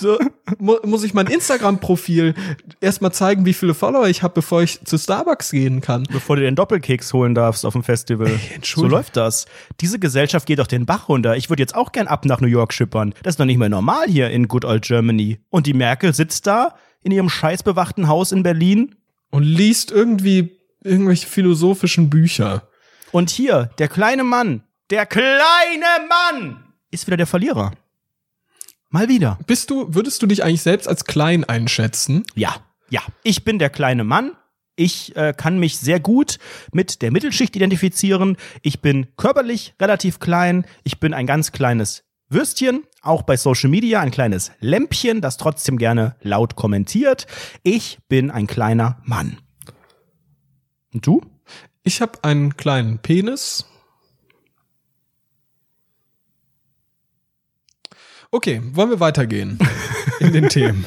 So, 0.00 0.18
mu 0.58 0.76
muss 0.84 1.04
ich 1.04 1.14
mein 1.14 1.28
Instagram-Profil 1.28 2.34
erstmal 2.80 3.12
zeigen, 3.12 3.46
wie 3.46 3.52
viele 3.52 3.74
Follower 3.74 4.08
ich 4.08 4.24
habe, 4.24 4.34
bevor 4.34 4.62
ich 4.62 4.84
zu 4.84 4.98
Starbucks 4.98 5.52
gehen 5.52 5.80
kann. 5.80 6.04
bevor 6.10 6.34
du 6.34 6.42
den 6.42 6.56
Doppelkeks 6.56 7.12
holen 7.12 7.34
darfst 7.34 7.64
auf 7.64 7.74
dem 7.74 7.84
Festival. 7.84 8.26
so 8.26 8.54
Entschuldigung. 8.54 8.98
läuft 8.98 9.16
das. 9.16 9.46
Diese 9.80 10.00
Gesellschaft 10.00 10.46
geht 10.46 10.58
doch 10.58 10.66
den 10.66 10.84
Bach 10.84 11.08
runter. 11.08 11.36
Ich 11.36 11.48
würde 11.48 11.62
jetzt 11.62 11.74
auch 11.76 11.92
gern 11.92 12.08
ab 12.08 12.24
nach 12.24 12.40
New 12.40 12.48
York 12.48 12.72
schippern. 12.72 13.14
Das 13.22 13.34
ist 13.34 13.40
doch 13.40 13.44
nicht 13.44 13.58
mehr 13.58 13.68
normal 13.68 14.08
hier 14.08 14.30
in 14.30 14.48
Good 14.48 14.64
Old 14.64 14.82
Germany. 14.84 15.38
Und 15.50 15.66
die 15.66 15.74
Merkel 15.74 16.12
sitzt 16.12 16.46
da 16.46 16.74
in 17.02 17.12
ihrem 17.12 17.28
scheißbewachten 17.28 18.08
Haus 18.08 18.32
in 18.32 18.42
Berlin. 18.42 18.96
Und 19.30 19.44
liest 19.44 19.92
irgendwie 19.92 20.58
irgendwelche 20.82 21.28
philosophischen 21.28 22.10
Bücher. 22.10 22.68
Und 23.14 23.30
hier, 23.30 23.70
der 23.78 23.86
kleine 23.86 24.24
Mann, 24.24 24.64
der 24.90 25.06
kleine 25.06 25.24
Mann, 26.08 26.64
ist 26.90 27.06
wieder 27.06 27.16
der 27.16 27.28
Verlierer. 27.28 27.70
Mal 28.90 29.08
wieder. 29.08 29.38
Bist 29.46 29.70
du, 29.70 29.94
würdest 29.94 30.20
du 30.20 30.26
dich 30.26 30.42
eigentlich 30.42 30.62
selbst 30.62 30.88
als 30.88 31.04
klein 31.04 31.44
einschätzen? 31.44 32.24
Ja, 32.34 32.56
ja. 32.90 33.02
Ich 33.22 33.44
bin 33.44 33.60
der 33.60 33.70
kleine 33.70 34.02
Mann. 34.02 34.32
Ich 34.74 35.14
äh, 35.14 35.32
kann 35.32 35.60
mich 35.60 35.78
sehr 35.78 36.00
gut 36.00 36.40
mit 36.72 37.02
der 37.02 37.12
Mittelschicht 37.12 37.54
identifizieren. 37.54 38.36
Ich 38.62 38.80
bin 38.80 39.06
körperlich 39.16 39.74
relativ 39.80 40.18
klein. 40.18 40.66
Ich 40.82 40.98
bin 40.98 41.14
ein 41.14 41.28
ganz 41.28 41.52
kleines 41.52 42.02
Würstchen, 42.28 42.82
auch 43.00 43.22
bei 43.22 43.36
Social 43.36 43.70
Media 43.70 44.00
ein 44.00 44.10
kleines 44.10 44.50
Lämpchen, 44.58 45.20
das 45.20 45.36
trotzdem 45.36 45.78
gerne 45.78 46.16
laut 46.20 46.56
kommentiert. 46.56 47.28
Ich 47.62 48.00
bin 48.08 48.32
ein 48.32 48.48
kleiner 48.48 49.00
Mann. 49.04 49.38
Und 50.92 51.06
du? 51.06 51.20
Ich 51.84 52.00
habe 52.00 52.24
einen 52.24 52.56
kleinen 52.56 52.98
Penis. 52.98 53.66
Okay, 58.30 58.62
wollen 58.72 58.88
wir 58.90 59.00
weitergehen 59.00 59.58
in 60.18 60.32
den 60.32 60.48
Themen? 60.48 60.86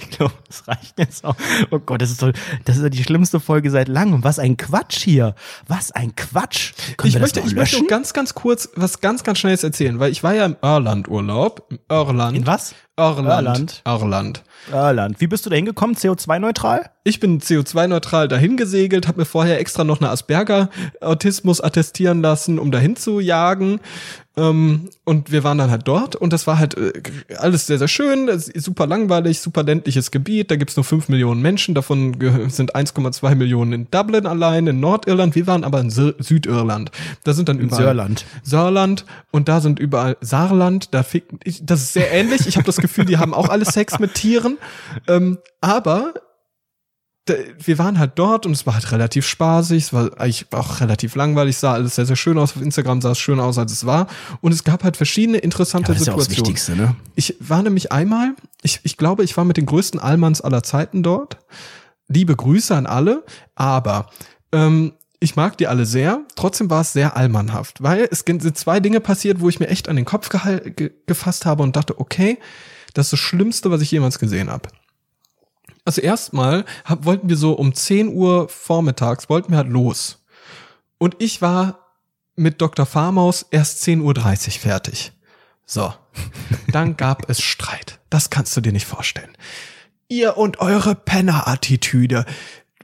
Ich 0.00 0.10
glaube, 0.10 0.34
das 0.46 0.66
reicht 0.68 0.98
jetzt 0.98 1.24
auch. 1.24 1.36
Oh 1.70 1.78
Gott, 1.78 2.02
das 2.02 2.10
ist 2.10 2.22
doch, 2.22 2.32
das 2.64 2.76
ist 2.76 2.84
doch 2.84 2.90
die 2.90 3.02
schlimmste 3.02 3.38
Folge 3.40 3.70
seit 3.70 3.88
langem. 3.88 4.24
Was 4.24 4.38
ein 4.38 4.56
Quatsch 4.56 5.02
hier. 5.02 5.34
Was 5.68 5.92
ein 5.92 6.14
Quatsch. 6.16 6.72
Können 6.96 7.14
Ich 7.14 7.20
möchte, 7.20 7.40
ich 7.40 7.54
möchte 7.54 7.84
ganz, 7.86 8.12
ganz 8.12 8.34
kurz 8.34 8.68
was 8.74 9.00
ganz, 9.00 9.22
ganz 9.22 9.38
Schnelles 9.38 9.64
erzählen, 9.64 9.98
weil 10.00 10.10
ich 10.12 10.22
war 10.22 10.34
ja 10.34 10.44
im 10.44 10.56
Irland-Urlaub. 10.60 11.72
Irland. 11.88 12.36
In 12.36 12.46
was? 12.46 12.74
Irland. 12.96 13.28
Irland. 13.28 13.82
Irland. 13.86 14.44
Irland. 14.72 15.20
Wie 15.20 15.26
bist 15.26 15.44
du 15.46 15.50
da 15.50 15.56
hingekommen? 15.56 15.96
CO2-neutral? 15.96 16.90
Ich 17.04 17.20
bin 17.20 17.40
CO2-neutral 17.40 18.28
dahin 18.28 18.56
gesegelt, 18.56 19.06
habe 19.06 19.20
mir 19.20 19.26
vorher 19.26 19.60
extra 19.60 19.84
noch 19.84 20.00
eine 20.00 20.10
Asperger-Autismus 20.10 21.60
attestieren 21.60 22.22
lassen, 22.22 22.58
um 22.58 22.70
dahin 22.70 22.96
zu 22.96 23.20
jagen. 23.20 23.80
Ähm, 24.36 24.88
und 25.04 25.30
wir 25.30 25.44
waren 25.44 25.58
dann 25.58 25.70
halt 25.70 25.86
dort 25.86 26.16
und 26.16 26.32
das 26.32 26.48
war 26.48 26.58
halt 26.58 26.76
äh, 26.76 26.92
alles 27.36 27.68
sehr, 27.68 27.78
sehr 27.78 27.86
schön, 27.86 28.28
super 28.36 28.86
langweilig, 28.86 29.38
super 29.38 29.62
ländliches 29.62 30.10
Gebiet. 30.10 30.50
Da 30.50 30.56
gibt's 30.56 30.74
nur 30.74 30.82
5 30.82 31.08
Millionen 31.08 31.40
Menschen, 31.40 31.74
davon 31.74 32.16
sind 32.48 32.74
1,2 32.74 33.34
Millionen 33.36 33.72
in 33.72 33.90
Dublin 33.92 34.26
allein, 34.26 34.66
in 34.66 34.80
Nordirland. 34.80 35.36
Wir 35.36 35.46
waren 35.46 35.62
aber 35.62 35.80
in 35.80 35.90
Sü 35.90 36.14
Südirland. 36.18 36.90
Da 37.22 37.32
sind 37.32 37.48
dann 37.48 37.60
überall 37.60 37.84
Sörland. 37.84 38.24
Sörland 38.42 39.04
und 39.30 39.48
da 39.48 39.60
sind 39.60 39.78
überall 39.78 40.16
Saarland, 40.20 40.92
da 40.94 41.04
fick, 41.04 41.26
ich, 41.44 41.64
das 41.64 41.82
ist 41.82 41.92
sehr 41.92 42.10
ähnlich. 42.10 42.48
Ich 42.48 42.56
habe 42.56 42.66
das 42.66 42.78
Gefühl, 42.78 43.04
die 43.04 43.18
haben 43.18 43.34
auch 43.34 43.50
alle 43.50 43.64
Sex 43.64 44.00
mit 44.00 44.14
Tieren. 44.14 44.53
Ähm, 45.08 45.38
aber 45.60 46.14
wir 47.26 47.78
waren 47.78 47.98
halt 47.98 48.12
dort 48.16 48.44
und 48.44 48.52
es 48.52 48.66
war 48.66 48.74
halt 48.74 48.92
relativ 48.92 49.26
spaßig, 49.26 49.84
es 49.84 49.92
war 49.94 50.20
eigentlich 50.20 50.46
auch 50.52 50.80
relativ 50.80 51.14
langweilig, 51.14 51.56
sah 51.56 51.72
alles 51.72 51.94
sehr, 51.94 52.04
sehr 52.04 52.16
schön 52.16 52.36
aus. 52.36 52.54
Auf 52.54 52.62
Instagram 52.62 53.00
sah 53.00 53.12
es 53.12 53.18
schön 53.18 53.40
aus, 53.40 53.56
als 53.56 53.72
es 53.72 53.86
war. 53.86 54.08
Und 54.42 54.52
es 54.52 54.62
gab 54.62 54.84
halt 54.84 54.96
verschiedene 54.96 55.38
interessante 55.38 55.92
das 55.92 56.02
ist 56.02 56.06
ja 56.06 56.12
auch 56.12 56.18
das 56.18 56.26
Situationen. 56.26 56.54
Wichtigste, 56.54 56.76
ne? 56.76 56.96
Ich 57.14 57.36
war 57.40 57.62
nämlich 57.62 57.92
einmal, 57.92 58.34
ich, 58.62 58.80
ich 58.82 58.98
glaube, 58.98 59.24
ich 59.24 59.36
war 59.38 59.44
mit 59.44 59.56
den 59.56 59.64
größten 59.64 60.00
Allmanns 60.00 60.42
aller 60.42 60.62
Zeiten 60.62 61.02
dort. 61.02 61.38
Liebe 62.08 62.36
Grüße 62.36 62.76
an 62.76 62.86
alle, 62.86 63.24
aber 63.54 64.10
ähm, 64.52 64.92
ich 65.18 65.36
mag 65.36 65.56
die 65.56 65.66
alle 65.66 65.86
sehr. 65.86 66.20
Trotzdem 66.36 66.68
war 66.68 66.82
es 66.82 66.92
sehr 66.92 67.16
allmannhaft, 67.16 67.82
weil 67.82 68.06
es 68.10 68.24
sind 68.26 68.58
zwei 68.58 68.80
Dinge 68.80 69.00
passiert, 69.00 69.40
wo 69.40 69.48
ich 69.48 69.58
mir 69.58 69.68
echt 69.68 69.88
an 69.88 69.96
den 69.96 70.04
Kopf 70.04 70.28
ge 70.28 70.92
gefasst 71.06 71.46
habe 71.46 71.62
und 71.62 71.76
dachte, 71.76 71.98
okay, 71.98 72.38
das 72.94 73.06
ist 73.06 73.12
das 73.12 73.20
Schlimmste, 73.20 73.70
was 73.70 73.80
ich 73.82 73.90
jemals 73.90 74.18
gesehen 74.18 74.50
habe. 74.50 74.68
Also 75.84 76.00
erstmal 76.00 76.64
hab, 76.84 77.04
wollten 77.04 77.28
wir 77.28 77.36
so 77.36 77.52
um 77.52 77.74
10 77.74 78.08
Uhr 78.08 78.48
vormittags, 78.48 79.28
wollten 79.28 79.52
wir 79.52 79.58
halt 79.58 79.68
los. 79.68 80.24
Und 80.98 81.16
ich 81.18 81.42
war 81.42 81.80
mit 82.36 82.60
Dr. 82.60 82.86
Farmaus 82.86 83.44
erst 83.50 83.82
10.30 83.84 84.00
Uhr 84.02 84.60
fertig. 84.60 85.12
So. 85.66 85.92
Dann 86.68 86.96
gab 86.96 87.28
es 87.28 87.42
Streit. 87.42 88.00
Das 88.08 88.30
kannst 88.30 88.56
du 88.56 88.60
dir 88.60 88.72
nicht 88.72 88.86
vorstellen. 88.86 89.36
Ihr 90.08 90.36
und 90.36 90.60
eure 90.60 90.94
Penner-Attitüde. 90.94 92.24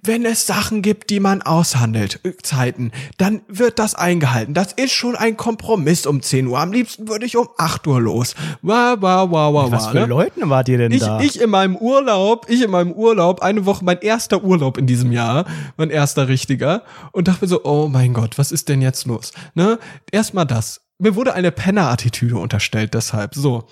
Wenn 0.02 0.24
es 0.24 0.46
Sachen 0.46 0.80
gibt, 0.80 1.10
die 1.10 1.20
man 1.20 1.42
aushandelt, 1.42 2.20
äh, 2.24 2.32
Zeiten, 2.42 2.90
dann 3.18 3.42
wird 3.48 3.78
das 3.78 3.94
eingehalten. 3.94 4.54
Das 4.54 4.72
ist 4.72 4.92
schon 4.92 5.14
ein 5.14 5.36
Kompromiss 5.36 6.06
um 6.06 6.22
10 6.22 6.46
Uhr. 6.46 6.58
Am 6.58 6.72
liebsten 6.72 7.08
würde 7.08 7.26
ich 7.26 7.36
um 7.36 7.48
8 7.58 7.86
Uhr 7.86 8.00
los. 8.00 8.34
Wow, 8.62 8.96
wow, 9.00 9.30
wow, 9.30 9.52
wow, 9.52 9.70
Was 9.70 9.88
für 9.88 10.00
ne? 10.00 10.06
Leuten 10.06 10.48
wart 10.48 10.68
ihr 10.70 10.78
denn 10.78 10.92
Ich, 10.92 11.00
da? 11.00 11.20
ich 11.20 11.40
in 11.40 11.50
meinem 11.50 11.76
Urlaub, 11.76 12.46
ich 12.48 12.62
in 12.62 12.70
meinem 12.70 12.92
Urlaub, 12.92 13.42
eine 13.42 13.66
Woche, 13.66 13.84
mein 13.84 14.00
erster 14.00 14.42
Urlaub 14.42 14.78
in 14.78 14.86
diesem 14.86 15.12
Jahr, 15.12 15.44
mein 15.76 15.90
erster 15.90 16.28
richtiger, 16.28 16.82
und 17.12 17.28
dachte 17.28 17.44
mir 17.44 17.48
so, 17.48 17.64
oh 17.64 17.88
mein 17.88 18.14
Gott, 18.14 18.38
was 18.38 18.52
ist 18.52 18.70
denn 18.70 18.80
jetzt 18.80 19.06
los? 19.06 19.32
Ne? 19.54 19.78
Erstmal 20.10 20.46
das. 20.46 20.80
Mir 20.98 21.14
wurde 21.14 21.34
eine 21.34 21.52
Penner-Attitüde 21.52 22.36
unterstellt, 22.36 22.94
deshalb. 22.94 23.34
So. 23.34 23.66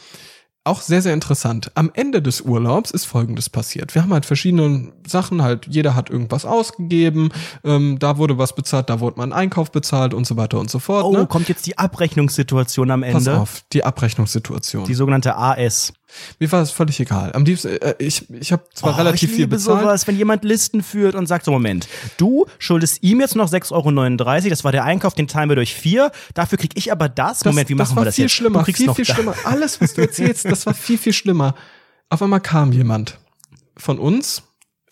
Auch 0.69 0.83
sehr, 0.83 1.01
sehr 1.01 1.15
interessant. 1.15 1.71
Am 1.77 1.91
Ende 1.95 2.21
des 2.21 2.43
Urlaubs 2.43 2.91
ist 2.91 3.07
Folgendes 3.07 3.49
passiert. 3.49 3.95
Wir 3.95 4.03
haben 4.03 4.13
halt 4.13 4.27
verschiedene 4.27 4.93
Sachen, 5.07 5.41
halt 5.43 5.67
jeder 5.67 5.95
hat 5.95 6.11
irgendwas 6.11 6.45
ausgegeben, 6.45 7.31
ähm, 7.65 7.99
da 7.99 8.19
wurde 8.19 8.37
was 8.37 8.55
bezahlt, 8.55 8.91
da 8.91 9.01
wurde 9.01 9.17
mal 9.17 9.25
ein 9.25 9.33
Einkauf 9.33 9.73
bezahlt 9.73 10.13
und 10.13 10.27
so 10.27 10.37
weiter 10.37 10.59
und 10.59 10.71
so 10.71 10.79
fort. 10.79 11.07
oh, 11.07 11.13
ne? 11.13 11.27
kommt 11.27 11.49
jetzt 11.49 11.67
die 11.67 11.79
Abrechnungssituation 11.79 12.91
am 12.91 13.01
Pass 13.01 13.27
Ende. 13.27 13.41
auf, 13.41 13.63
die 13.73 13.83
Abrechnungssituation. 13.83 14.85
Die 14.85 14.93
sogenannte 14.93 15.37
AS. 15.37 15.95
Mir 16.39 16.51
war 16.53 16.63
es 16.63 16.71
völlig 16.71 16.99
egal. 17.01 17.33
Am 17.35 17.45
liebsten, 17.45 17.69
äh, 17.69 17.95
ich, 17.99 18.29
ich 18.31 18.51
habe 18.53 18.63
zwar 18.75 18.95
Oh, 18.95 18.97
relativ 18.97 19.25
ich 19.25 19.31
viel 19.31 19.45
liebe 19.45 19.57
bezahlt. 19.57 19.81
sowas, 19.83 20.07
wenn 20.07 20.17
jemand 20.17 20.45
Listen 20.45 20.83
führt 20.83 21.15
und 21.15 21.27
sagt 21.27 21.45
so, 21.45 21.51
Moment, 21.53 21.87
du 22.17 22.47
schuldest 22.59 23.03
ihm 23.03 23.21
jetzt 23.21 23.37
noch 23.37 23.51
6,39 23.51 23.73
Euro, 23.73 24.49
das 24.51 24.65
war 24.65 24.73
der 24.73 24.85
Einkauf, 24.85 25.15
den 25.15 25.29
teilen 25.29 25.49
wir 25.51 25.57
durch 25.57 25.75
vier, 25.75 26.11
dafür 26.35 26.59
krieg 26.59 26.73
ich 26.75 26.91
aber 26.93 27.09
das. 27.09 27.45
Moment, 27.45 27.69
wie 27.69 27.75
machen 27.75 27.95
war 27.97 28.03
wir 28.03 28.07
das 28.07 28.15
viel 28.17 28.25
jetzt? 28.25 28.33
schlimmer, 28.33 28.65
viel, 28.65 28.75
viel 28.75 29.05
da- 29.05 29.15
schlimmer. 29.15 29.35
Alles, 29.45 29.81
was 29.81 29.95
du 29.95 30.01
erzählst, 30.03 30.45
das 30.47 30.65
war 30.67 30.75
viel, 30.75 30.99
viel 30.99 31.13
schlimmer. 31.13 31.55
Auf 32.11 32.23
einmal 32.23 32.41
kam 32.41 32.73
jemand 32.73 33.19
von 33.77 33.99
uns, 33.99 34.43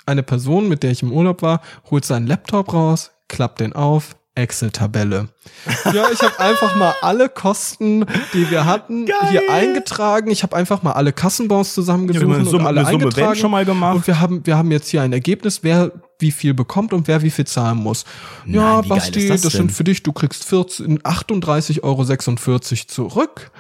eine 0.05 0.23
Person, 0.23 0.69
mit 0.69 0.83
der 0.83 0.91
ich 0.93 1.03
im 1.03 1.13
Urlaub 1.13 1.43
war, 1.43 1.63
holt 1.91 2.05
seinen 2.05 2.27
Laptop 2.27 2.73
raus, 2.73 3.11
klappt 3.29 3.61
den 3.61 3.73
auf, 3.73 4.17
Excel-Tabelle. 4.37 5.29
Ja, 5.93 6.11
ich 6.13 6.21
habe 6.21 6.39
einfach 6.39 6.77
mal 6.77 6.95
alle 7.03 7.29
Kosten, 7.29 8.05
die 8.35 8.51
wir 8.51 8.67
hatten, 8.67 9.07
Geil. 9.07 9.17
hier 9.31 9.51
eingetragen. 9.51 10.31
Ich 10.31 10.43
habe 10.43 10.55
einfach 10.55 10.83
mal 10.83 10.93
alle 10.93 11.13
Kassenbons 11.13 11.75
zusammengesucht 11.75 12.23
Summe- 12.23 12.37
und 12.37 12.67
alle 12.67 12.85
Summe 12.85 12.91
eingetragen. 12.91 13.31
Wenn 13.31 13.37
schon 13.37 13.51
mal 13.51 13.65
gemacht. 13.65 13.97
Und 13.97 14.07
wir 14.07 14.21
haben, 14.21 14.47
wir 14.47 14.57
haben 14.57 14.71
jetzt 14.71 14.89
hier 14.89 15.03
ein 15.03 15.13
Ergebnis, 15.13 15.61
wer 15.63 15.91
wie 16.19 16.31
viel 16.31 16.55
bekommt 16.55 16.93
und 16.93 17.09
wer 17.09 17.23
wie 17.23 17.31
viel 17.31 17.47
zahlen 17.47 17.79
muss. 17.79 18.05
ja, 18.47 18.77
Nein, 18.77 18.83
geil 18.83 18.89
Basti, 18.89 19.29
das, 19.29 19.43
das 19.43 19.55
sind 19.55 19.73
für 19.73 19.85
dich, 19.85 20.03
du 20.03 20.13
kriegst 20.13 20.45
14, 20.45 21.01
38,46 21.01 21.83
Euro 21.83 22.05
zurück. 22.87 23.51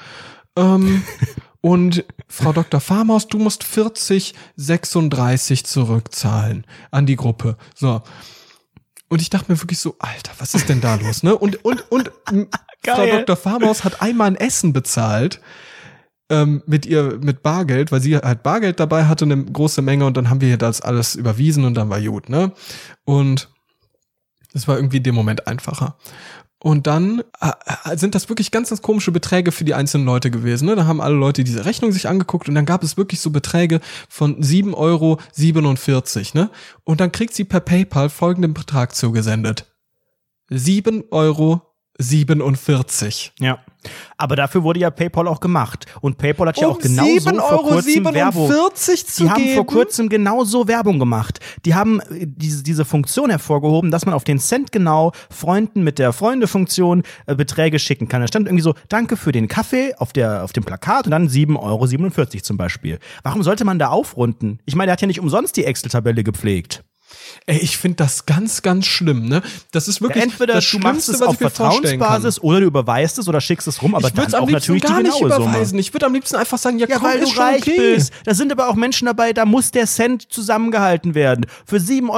Ähm, 0.56 1.02
und 1.60 2.04
Frau 2.28 2.52
Dr. 2.52 2.80
Farmaus, 2.80 3.28
du 3.28 3.38
musst 3.38 3.64
40,36 3.64 5.64
zurückzahlen 5.64 6.66
an 6.90 7.06
die 7.06 7.16
Gruppe. 7.16 7.56
So. 7.74 8.02
Und 9.08 9.20
ich 9.20 9.30
dachte 9.30 9.52
mir 9.52 9.60
wirklich 9.60 9.78
so, 9.78 9.96
Alter, 9.98 10.32
was 10.38 10.54
ist 10.54 10.68
denn 10.68 10.80
da 10.80 10.96
los, 10.96 11.22
ne? 11.22 11.36
Und, 11.36 11.64
und, 11.64 11.90
und 11.90 12.10
Frau. 12.84 13.06
Dr. 13.06 13.36
Farmaus 13.36 13.84
hat 13.84 14.02
einmal 14.02 14.28
ein 14.28 14.36
Essen 14.36 14.72
bezahlt 14.72 15.40
ähm, 16.28 16.62
mit 16.66 16.86
ihr, 16.86 17.18
mit 17.22 17.42
Bargeld, 17.42 17.92
weil 17.92 18.00
sie 18.00 18.16
halt 18.16 18.42
Bargeld 18.42 18.80
dabei 18.80 19.04
hatte, 19.04 19.24
eine 19.24 19.44
große 19.44 19.82
Menge 19.82 20.06
und 20.06 20.16
dann 20.16 20.30
haben 20.30 20.40
wir 20.40 20.48
ihr 20.48 20.58
das 20.58 20.80
alles 20.80 21.14
überwiesen 21.14 21.64
und 21.64 21.74
dann 21.74 21.90
war 21.90 22.00
gut, 22.00 22.28
ne? 22.28 22.52
Und 23.04 23.48
es 24.52 24.66
war 24.66 24.76
irgendwie 24.76 24.98
in 24.98 25.02
dem 25.02 25.14
Moment 25.14 25.46
einfacher. 25.46 25.96
Und 26.58 26.86
dann 26.86 27.22
äh, 27.40 27.50
äh, 27.84 27.96
sind 27.96 28.14
das 28.14 28.28
wirklich 28.28 28.50
ganz, 28.50 28.70
ganz 28.70 28.80
komische 28.80 29.12
Beträge 29.12 29.52
für 29.52 29.64
die 29.64 29.74
einzelnen 29.74 30.06
Leute 30.06 30.30
gewesen. 30.30 30.66
Ne? 30.66 30.74
Da 30.74 30.86
haben 30.86 31.00
alle 31.00 31.14
Leute 31.14 31.44
diese 31.44 31.66
Rechnung 31.66 31.92
sich 31.92 32.08
angeguckt 32.08 32.48
und 32.48 32.54
dann 32.54 32.64
gab 32.64 32.82
es 32.82 32.96
wirklich 32.96 33.20
so 33.20 33.30
Beträge 33.30 33.80
von 34.08 34.42
7,47 34.42 34.74
Euro. 34.74 35.18
Ne? 36.34 36.50
Und 36.84 37.00
dann 37.00 37.12
kriegt 37.12 37.34
sie 37.34 37.44
per 37.44 37.60
PayPal 37.60 38.08
folgenden 38.08 38.54
Betrag 38.54 38.94
zugesendet. 38.94 39.66
7,47 40.50 41.10
Euro. 41.10 41.60
Ja. 43.38 43.58
Aber 44.16 44.36
dafür 44.36 44.62
wurde 44.62 44.80
ja 44.80 44.90
PayPal 44.90 45.28
auch 45.28 45.40
gemacht. 45.40 45.86
Und 46.00 46.18
PayPal 46.18 46.48
hat 46.48 46.58
ja 46.58 46.68
auch 46.68 46.76
Um 46.76 46.82
genauso 46.82 47.30
7,47 47.30 47.40
vor 47.40 47.62
kurzem 47.62 48.06
Euro 48.06 48.14
Werbung. 48.14 48.52
Die 49.18 49.30
haben 49.30 49.42
geben? 49.42 49.54
vor 49.54 49.66
kurzem 49.66 50.08
genauso 50.08 50.68
Werbung 50.68 50.98
gemacht. 50.98 51.40
Die 51.64 51.74
haben 51.74 52.00
äh, 52.00 52.26
diese, 52.26 52.62
diese 52.62 52.84
Funktion 52.84 53.30
hervorgehoben, 53.30 53.90
dass 53.90 54.06
man 54.06 54.14
auf 54.14 54.24
den 54.24 54.38
Cent 54.38 54.72
genau 54.72 55.12
Freunden 55.30 55.82
mit 55.82 55.98
der 55.98 56.12
Freunde-Funktion 56.12 57.02
äh, 57.26 57.34
Beträge 57.34 57.78
schicken 57.78 58.08
kann. 58.08 58.20
Da 58.20 58.28
stand 58.28 58.46
irgendwie 58.46 58.62
so, 58.62 58.74
danke 58.88 59.16
für 59.16 59.32
den 59.32 59.48
Kaffee 59.48 59.94
auf, 59.98 60.12
der, 60.12 60.44
auf 60.44 60.52
dem 60.52 60.64
Plakat 60.64 61.06
und 61.06 61.10
dann 61.10 61.28
7,47 61.28 61.56
Euro 61.60 61.86
zum 62.42 62.56
Beispiel. 62.56 62.98
Warum 63.22 63.42
sollte 63.42 63.64
man 63.64 63.78
da 63.78 63.88
aufrunden? 63.88 64.58
Ich 64.66 64.74
meine, 64.74 64.88
der 64.88 64.92
hat 64.94 65.00
ja 65.00 65.06
nicht 65.06 65.20
umsonst 65.20 65.56
die 65.56 65.64
Excel-Tabelle 65.64 66.24
gepflegt. 66.24 66.84
Ey, 67.46 67.58
ich 67.58 67.76
finde 67.76 67.96
das 67.96 68.26
ganz, 68.26 68.62
ganz 68.62 68.86
schlimm, 68.86 69.26
ne? 69.28 69.42
Das 69.72 69.88
ist 69.88 70.00
wirklich 70.02 70.22
Entweder 70.24 70.54
das 70.54 70.68
du 70.70 70.78
machst 70.78 71.08
es 71.08 71.20
was 71.20 71.28
auf. 71.28 71.36
Vertrauensbasis 71.38 72.40
oder 72.40 72.60
du 72.60 72.66
überweist 72.66 73.18
es 73.18 73.28
oder 73.28 73.40
schickst 73.40 73.66
es 73.68 73.82
rum, 73.82 73.94
aber 73.94 74.08
ich 74.08 74.16
würde 74.16 74.30
dann 74.32 74.38
am 74.40 74.44
auch 74.44 74.48
liebsten 74.48 74.72
natürlich 74.72 74.82
gar 74.82 74.96
die 74.98 75.02
nicht 75.04 75.18
genaue 75.20 75.32
Summe. 75.32 75.44
überweisen. 75.50 75.78
Ich 75.78 75.92
würde 75.94 76.06
am 76.06 76.14
liebsten 76.14 76.36
einfach 76.36 76.58
sagen, 76.58 76.78
ja, 76.78 76.86
Ja, 76.88 76.96
komm, 76.98 77.08
weil 77.08 77.20
du 77.20 77.28
reich 77.38 77.62
okay. 77.62 77.94
bist. 77.94 78.12
Da 78.24 78.34
sind 78.34 78.50
aber 78.52 78.68
auch 78.68 78.74
Menschen 78.74 79.06
dabei, 79.06 79.32
da 79.32 79.44
muss 79.44 79.70
der 79.70 79.86
Cent 79.86 80.30
zusammengehalten 80.32 81.14
werden. 81.14 81.46
Für 81.66 81.76
7,47 81.76 82.10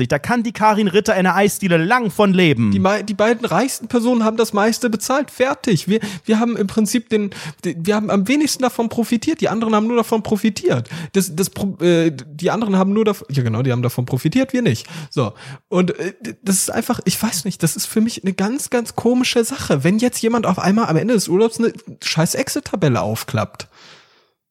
Euro. 0.00 0.06
Da 0.08 0.18
kann 0.18 0.42
die 0.42 0.52
Karin 0.52 0.88
Ritter 0.88 1.16
in 1.16 1.24
der 1.24 1.34
Eisdiele 1.36 1.76
lang 1.76 2.10
von 2.10 2.32
leben. 2.32 2.70
Die, 2.70 2.82
die 3.04 3.14
beiden 3.14 3.44
reichsten 3.46 3.88
Personen 3.88 4.24
haben 4.24 4.36
das 4.36 4.52
meiste 4.52 4.90
bezahlt. 4.90 5.30
Fertig. 5.30 5.88
Wir, 5.88 6.00
wir 6.24 6.38
haben 6.38 6.56
im 6.56 6.66
Prinzip 6.66 7.08
den, 7.08 7.30
die- 7.64 7.76
wir 7.78 7.96
haben 7.96 8.10
am 8.10 8.28
wenigsten 8.28 8.62
davon 8.62 8.88
profitiert. 8.88 9.40
Die 9.40 9.48
anderen 9.48 9.74
haben 9.74 9.86
nur 9.86 9.96
davon 9.96 10.22
profitiert. 10.22 10.88
Das, 11.12 11.34
das, 11.34 11.50
äh, 11.80 12.10
die 12.12 12.50
anderen 12.50 12.76
haben 12.76 12.92
nur 12.92 13.04
davon, 13.04 13.26
ja 13.30 13.42
genau, 13.42 13.62
die 13.62 13.72
haben 13.72 13.82
davon 13.82 14.04
profitiert, 14.06 14.31
wir 14.34 14.62
nicht. 14.62 14.86
So. 15.10 15.32
Und 15.68 15.98
äh, 15.98 16.14
das 16.42 16.56
ist 16.56 16.70
einfach, 16.70 17.00
ich 17.04 17.20
weiß 17.22 17.44
nicht, 17.44 17.62
das 17.62 17.76
ist 17.76 17.86
für 17.86 18.00
mich 18.00 18.22
eine 18.22 18.32
ganz, 18.32 18.70
ganz 18.70 18.96
komische 18.96 19.44
Sache. 19.44 19.84
Wenn 19.84 19.98
jetzt 19.98 20.20
jemand 20.22 20.46
auf 20.46 20.58
einmal 20.58 20.86
am 20.86 20.96
Ende 20.96 21.14
des 21.14 21.28
Urlaubs 21.28 21.58
eine 21.58 21.72
scheiß 22.02 22.34
Excel-Tabelle 22.34 23.00
aufklappt. 23.00 23.68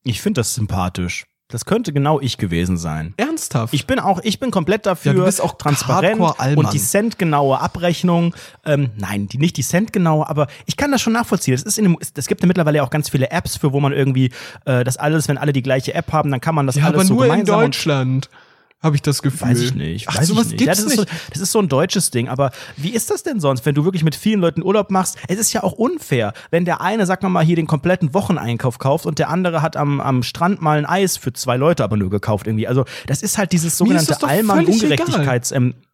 ich 0.04 0.22
finde 0.22 0.42
das 0.42 0.56
sympathisch. 0.56 1.26
Das 1.52 1.66
könnte 1.66 1.92
genau 1.92 2.20
ich 2.20 2.38
gewesen 2.38 2.78
sein. 2.78 3.14
Ernsthaft. 3.18 3.74
Ich 3.74 3.86
bin 3.86 4.00
auch, 4.00 4.22
ich 4.24 4.40
bin 4.40 4.52
komplett 4.52 4.86
dafür 4.86 5.12
Ja, 5.12 5.18
du 5.18 5.26
bist 5.26 5.42
auch 5.42 5.58
transparent 5.58 6.20
und 6.56 6.74
die 6.74 6.80
centgenaue 6.80 7.60
Abrechnung. 7.60 8.34
Ähm, 8.66 8.92
nein, 8.96 9.28
die 9.28 9.38
nicht 9.38 9.58
die 9.58 9.64
centgenaue, 9.64 10.28
aber 10.28 10.48
ich 10.66 10.78
kann 10.78 10.92
das 10.92 11.02
schon 11.02 11.14
nachvollziehen. 11.14 11.54
Es 11.54 11.64
ist 11.64 11.78
in 11.78 11.84
dem, 11.84 11.98
es 12.00 12.28
gibt 12.28 12.42
ja 12.42 12.48
mittlerweile 12.48 12.82
auch 12.84 12.90
ganz 12.90 13.10
viele 13.10 13.32
Apps, 13.32 13.58
für 13.58 13.74
wo 13.74 13.82
man 13.82 13.92
irgendwie 13.92 14.32
äh, 14.66 14.84
das 14.84 14.98
alles, 14.98 15.28
wenn 15.28 15.38
alle 15.38 15.52
die 15.52 15.62
gleiche 15.62 15.94
App 15.94 16.14
haben, 16.14 16.32
dann 16.32 16.40
kann 16.40 16.56
man 16.56 16.68
das 16.68 16.78
ja, 16.78 16.86
alles 16.86 16.96
aber 16.96 17.06
so 17.06 17.14
nur 17.16 17.26
in 17.26 17.32
gemeinsam 17.32 17.56
und 17.58 17.66
Deutschland. 17.66 18.30
Habe 18.84 18.96
ich 18.96 19.04
das 19.04 19.22
Gefühl. 19.22 19.50
Weiß 19.50 19.60
ich 19.60 19.76
nicht. 19.76 20.08
Ach, 20.10 20.18
weiß 20.18 20.28
sowas 20.28 20.48
ich 20.48 20.52
nicht. 20.54 20.60
gibt's 20.60 20.80
ja, 20.80 20.86
das 20.86 20.96
nicht. 20.96 21.04
Ist 21.04 21.10
so, 21.10 21.30
das 21.32 21.42
ist 21.42 21.52
so 21.52 21.60
ein 21.60 21.70
deutsches 21.70 22.10
Ding. 22.10 22.30
Aber 22.30 22.52
wie 22.78 22.90
ist 22.90 23.12
das 23.12 23.22
denn 23.22 23.40
sonst, 23.40 23.66
wenn 23.66 23.76
du 23.76 23.86
wirklich 23.86 24.04
mit 24.04 24.16
vielen 24.16 24.40
Leuten 24.40 24.64
Urlaub 24.64 24.90
machst? 24.90 25.18
Es 25.28 25.38
ist 25.38 25.54
ja 25.54 25.62
auch 25.62 25.74
unfair, 25.74 26.34
wenn 26.50 26.66
der 26.66 26.82
eine, 26.82 27.06
sag 27.06 27.22
mal, 27.22 27.46
hier 27.46 27.56
den 27.56 27.68
kompletten 27.68 28.16
Wocheneinkauf 28.16 28.80
kauft 28.80 29.06
und 29.06 29.20
der 29.20 29.30
andere 29.30 29.62
hat 29.62 29.78
am, 29.78 30.02
am 30.02 30.24
Strand 30.24 30.62
mal 30.62 30.80
ein 30.80 30.86
Eis 30.88 31.18
für 31.18 31.32
zwei 31.32 31.58
Leute 31.58 31.84
aber 31.84 31.96
nur 31.96 32.10
gekauft 32.10 32.48
irgendwie. 32.48 32.68
Also 32.68 32.86
das 33.06 33.22
ist 33.22 33.38
halt 33.38 33.52
dieses 33.52 33.78
sogenannte 33.78 34.08
das 34.08 34.20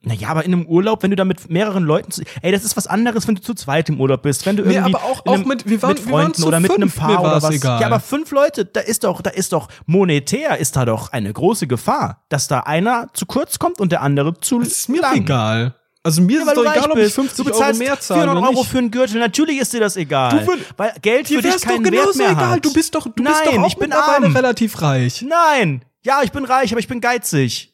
naja, 0.01 0.29
aber 0.29 0.45
in 0.45 0.53
einem 0.53 0.65
Urlaub, 0.67 1.01
wenn 1.03 1.09
du 1.09 1.15
da 1.15 1.25
mit 1.25 1.49
mehreren 1.49 1.83
Leuten, 1.83 2.11
zu, 2.11 2.21
ey, 2.41 2.51
das 2.51 2.63
ist 2.63 2.77
was 2.77 2.87
anderes, 2.87 3.27
wenn 3.27 3.35
du 3.35 3.41
zu 3.41 3.53
zweit 3.55 3.89
im 3.89 3.99
Urlaub 3.99 4.21
bist, 4.21 4.45
wenn 4.45 4.55
du 4.55 4.63
Nee, 4.63 4.75
irgendwie 4.75 4.95
aber 4.95 5.03
auch- 5.03 5.25
in 5.25 5.31
einem, 5.33 5.41
auch 5.41 5.45
mit- 5.47 5.67
wir 5.69 5.81
waren- 5.81 5.93
mit 5.95 6.05
wir 6.05 6.11
Freunden 6.11 6.33
zu 6.35 6.47
oder 6.47 6.59
mit 6.59 6.71
einem 6.71 6.89
fünf, 6.89 6.95
Paar 6.95 7.19
oder 7.21 7.41
was. 7.41 7.49
egal. 7.51 7.81
Ja, 7.81 7.87
aber 7.87 7.99
fünf 7.99 8.31
Leute, 8.31 8.65
da 8.65 8.79
ist 8.79 9.03
doch, 9.03 9.21
da 9.21 9.31
ist 9.31 9.53
doch 9.53 9.67
monetär 9.85 10.57
ist 10.59 10.75
da 10.75 10.85
doch 10.85 11.11
eine 11.11 11.33
große 11.33 11.67
Gefahr, 11.67 12.23
dass 12.29 12.47
da 12.47 12.59
einer 12.61 13.07
zu 13.13 13.25
kurz 13.25 13.57
kommt 13.59 13.79
und 13.79 13.91
der 13.91 14.01
andere 14.01 14.39
zu 14.39 14.59
Das 14.59 14.69
ist 14.69 14.89
mir 14.89 15.01
lang. 15.01 15.15
egal. 15.17 15.73
Also 16.03 16.21
mir 16.21 16.37
Ja, 16.37 16.41
ist 16.43 16.47
es 16.49 16.53
doch 16.53 16.61
egal, 16.61 16.91
ob 16.91 16.97
ich 16.97 17.03
bist. 17.03 17.15
50 17.15 17.45
du 17.47 17.51
Euro 17.53 17.73
mehr 17.73 17.99
zahle 17.99 18.21
400 18.21 18.37
oder 18.37 18.49
Euro 18.49 18.63
für 18.63 18.77
einen 18.77 18.91
Gürtel. 18.91 19.19
Natürlich 19.19 19.59
ist 19.59 19.73
dir 19.73 19.81
das 19.81 19.97
egal. 19.97 20.29
Du 20.45 20.51
würd- 20.51 20.59
weil 20.77 20.93
Geld 21.01 21.27
für 21.27 21.41
dich 21.41 21.43
wär's 21.43 21.61
doch 21.63 21.69
keinen 21.69 21.83
Wert 21.83 21.93
genauso 21.95 22.17
mehr 22.19 22.31
egal. 22.31 22.49
hat. 22.51 22.63
Du 22.65 22.71
bist 22.71 22.95
doch, 22.95 23.07
du 23.13 23.23
Nein, 23.23 23.33
bist 23.33 23.45
doch 23.45 23.61
auch 23.63 23.67
ich 23.67 23.75
bin 23.75 23.89
mittlerweile 23.89 24.25
arm. 24.27 24.35
relativ 24.35 24.81
reich. 24.81 25.25
Nein. 25.27 25.83
Ja, 26.03 26.21
ich 26.23 26.31
bin 26.31 26.45
reich, 26.45 26.71
aber 26.71 26.79
ich 26.79 26.87
bin 26.87 27.01
geizig. 27.01 27.73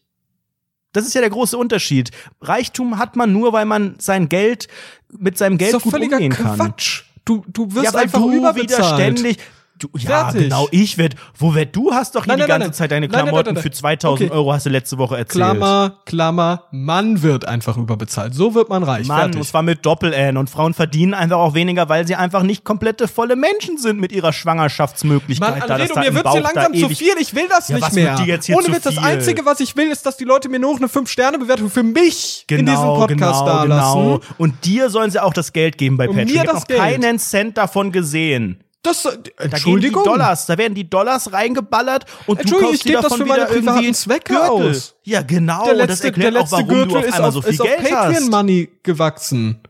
Das 0.94 1.06
ist 1.06 1.14
ja 1.14 1.22
der 1.22 1.30
große 1.30 1.58
Unterschied. 1.58 2.12
Reichtum 2.42 2.98
hat 2.98 3.16
man 3.16 3.34
nur, 3.34 3.52
weil 3.52 3.66
man 3.66 3.96
sein 4.00 4.30
Geld 4.30 4.68
mit 5.18 5.38
seinem 5.38 5.58
Geld 5.58 5.74
gut 5.82 5.92
völliger 5.92 6.16
umgehen 6.18 6.32
kann. 6.32 6.56
Quatsch. 6.56 7.04
Du, 7.26 7.44
du 7.48 7.74
wirst 7.74 7.94
Ja, 7.94 8.00
einfach 8.00 8.20
du 8.20 8.32
überbezahlt. 8.32 8.96
ständig. 9.18 9.38
Du, 9.84 9.90
ja, 9.98 10.26
Fertig. 10.30 10.44
genau, 10.44 10.68
ich 10.72 10.98
werd. 10.98 11.16
Wo 11.38 11.54
werd 11.56 11.76
du 11.76 11.92
hast 11.94 12.16
doch 12.16 12.24
hier 12.24 12.30
Nein, 12.30 12.38
die 12.38 12.42
nein, 12.44 12.48
ganze 12.48 12.68
nein, 12.68 12.74
Zeit 12.74 12.92
deine 12.92 13.10
Klamotten 13.10 13.58
für 13.58 13.68
nein. 13.68 13.74
2000 13.74 14.30
Okay. 14.32 14.38
Euro 14.38 14.54
hast 14.54 14.66
du 14.66 14.70
letzte 14.70 14.98
Woche 14.98 15.18
erzählt. 15.18 15.44
Klammer, 15.44 15.98
Klammer, 16.06 16.64
Mann 16.72 17.22
wird 17.22 17.46
einfach 17.48 17.76
überbezahlt. 17.76 18.34
So 18.34 18.56
wird 18.56 18.70
man 18.70 18.84
reich. 18.84 19.08
Mann, 19.08 19.18
Fertig. 19.20 19.42
und 19.42 19.46
zwar 19.48 19.62
mit 19.62 19.86
Doppel-N. 19.86 20.38
Und 20.38 20.50
Frauen 20.50 20.74
verdienen 20.74 21.14
einfach 21.14 21.36
auch 21.38 21.54
weniger, 21.54 21.90
weil 21.90 22.08
sie 22.08 22.16
einfach 22.16 22.44
nicht 22.44 22.64
komplette 22.64 23.08
volle 23.10 23.36
Menschen 23.36 23.78
sind 23.78 24.00
mit 24.00 24.12
ihrer 24.14 24.32
Schwangerschaftsmöglichkeit. 24.32 25.60
Mann, 25.60 25.70
Anredo, 25.72 25.94
da 25.96 26.00
mir 26.00 26.08
im 26.08 26.14
wird's 26.16 26.24
Bauch 26.24 26.34
hier 26.34 26.42
langsam 26.44 26.74
zu 26.74 26.90
viel. 26.90 27.14
Ich 27.20 27.36
will 27.36 27.48
das 27.50 27.68
Ja, 27.68 27.76
nicht 27.78 27.94
mehr. 27.94 28.18
wird 28.26 28.50
Ohne 28.52 28.68
Witz, 28.76 28.84
das? 28.84 28.98
Einzige, 28.98 29.46
was 29.46 29.60
ich 29.60 29.76
will, 29.76 29.92
ist, 29.92 30.06
dass 30.06 30.18
die 30.18 30.24
Leute 30.24 30.48
mir 30.50 30.60
nur 30.60 30.72
noch 30.74 30.80
eine 30.80 30.88
5-Sterne-Bewertung 30.88 31.70
für 31.70 31.84
mich 31.84 32.46
in 32.50 32.66
diesem 32.66 32.66
Genau, 32.82 32.96
Podcast 33.00 33.42
genau, 33.42 33.46
da 33.46 33.64
lassen. 33.64 34.00
genau. 34.00 34.20
Und 34.38 34.66
dir 34.66 34.90
sollen 34.90 35.12
sie 35.12 35.22
auch 35.22 35.34
das 35.34 35.52
Geld 35.54 35.78
geben 35.78 35.98
bei 35.98 36.08
Patreon. 36.08 36.26
mir 36.26 36.32
ich 36.32 36.40
hab 36.40 36.46
das 36.46 36.56
noch 36.62 36.68
Geld. 36.68 36.80
keinen 36.80 37.20
Cent 37.20 37.58
davon 37.58 37.92
gesehen. 37.92 38.63
Das, 38.84 39.06
äh, 39.06 39.18
Da 39.38 39.44
Entschuldigung. 39.46 40.04
gehen 40.04 40.12
die 40.14 40.18
Dollars, 40.20 40.46
da 40.46 40.58
werden 40.58 40.76
die 40.76 40.90
Dollars 40.90 41.32
reingeballert 41.32 42.06
und 42.28 42.38
du 42.38 42.42
Entschuldigung, 42.42 42.72
kaufst 42.72 42.86
ich 42.86 42.92
dir 42.92 42.94
das 42.98 43.04
davon 43.04 43.18
für 43.20 43.26
meine 43.26 43.44
wieder 43.50 43.56
irgendwie 43.56 43.92
Zwecke 43.94 44.34
Gürtel. 44.34 44.70
aus. 44.70 44.96
Ja, 45.04 45.22
genau. 45.22 45.64
der 45.64 45.74
das 45.76 45.88
letzte, 45.88 46.08
erklärt 46.08 46.34
der 46.34 46.42
auch, 46.42 46.44
letzte 46.44 46.56
warum 46.58 46.68
Gürtel 46.68 46.88
du 46.90 46.98
auf 46.98 47.06
ist 47.06 47.14
einmal 47.14 47.28
auf, 47.30 47.34
so 47.34 47.42
viel 47.42 47.52
ist 47.54 47.62
auf 47.62 47.68
Patreon 47.78 48.16
hast. 48.16 48.30
Money 48.30 48.70
gewachsen. 48.84 49.62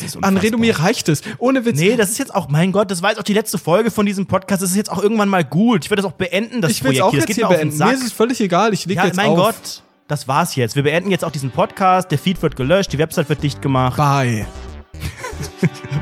ist 0.00 0.24
Anredo, 0.24 0.56
mir 0.56 0.78
reicht 0.78 1.10
es. 1.10 1.20
Ohne 1.36 1.66
Witz. 1.66 1.78
Nee, 1.78 1.96
das 1.96 2.08
ist 2.10 2.18
jetzt 2.18 2.34
auch, 2.34 2.48
mein 2.48 2.72
Gott, 2.72 2.90
das 2.90 3.02
war 3.02 3.10
jetzt 3.10 3.18
auch 3.18 3.24
die 3.24 3.34
letzte 3.34 3.58
Folge 3.58 3.90
von 3.90 4.06
diesem 4.06 4.26
Podcast. 4.26 4.62
Das 4.62 4.70
ist 4.70 4.76
jetzt 4.76 4.90
auch 4.90 5.02
irgendwann 5.02 5.28
mal 5.28 5.44
gut. 5.44 5.84
Ich 5.84 5.90
würde 5.90 6.00
das 6.02 6.10
auch 6.10 6.16
beenden, 6.16 6.62
das 6.62 6.70
ich 6.70 6.80
Projekt 6.80 7.02
auch 7.02 7.10
hier. 7.10 7.20
Das 7.20 7.28
jetzt 7.28 7.36
hier 7.36 7.46
beenden. 7.46 7.76
Mir 7.76 7.92
ist 7.92 8.04
es 8.04 8.12
völlig 8.12 8.40
egal. 8.40 8.72
Ich 8.72 8.86
lege 8.86 9.00
Ja, 9.00 9.06
jetzt 9.06 9.16
mein 9.16 9.32
auf. 9.32 9.36
Gott, 9.36 9.82
das 10.06 10.26
war's 10.26 10.54
jetzt. 10.56 10.76
Wir 10.76 10.82
beenden 10.82 11.10
jetzt 11.10 11.26
auch 11.26 11.30
diesen 11.30 11.50
Podcast. 11.50 12.10
Der 12.10 12.18
Feed 12.18 12.40
wird 12.40 12.56
gelöscht, 12.56 12.90
die 12.94 12.98
Website 12.98 13.28
wird 13.28 13.42
dicht 13.42 13.60
gemacht. 13.60 13.98
Bye. 13.98 14.46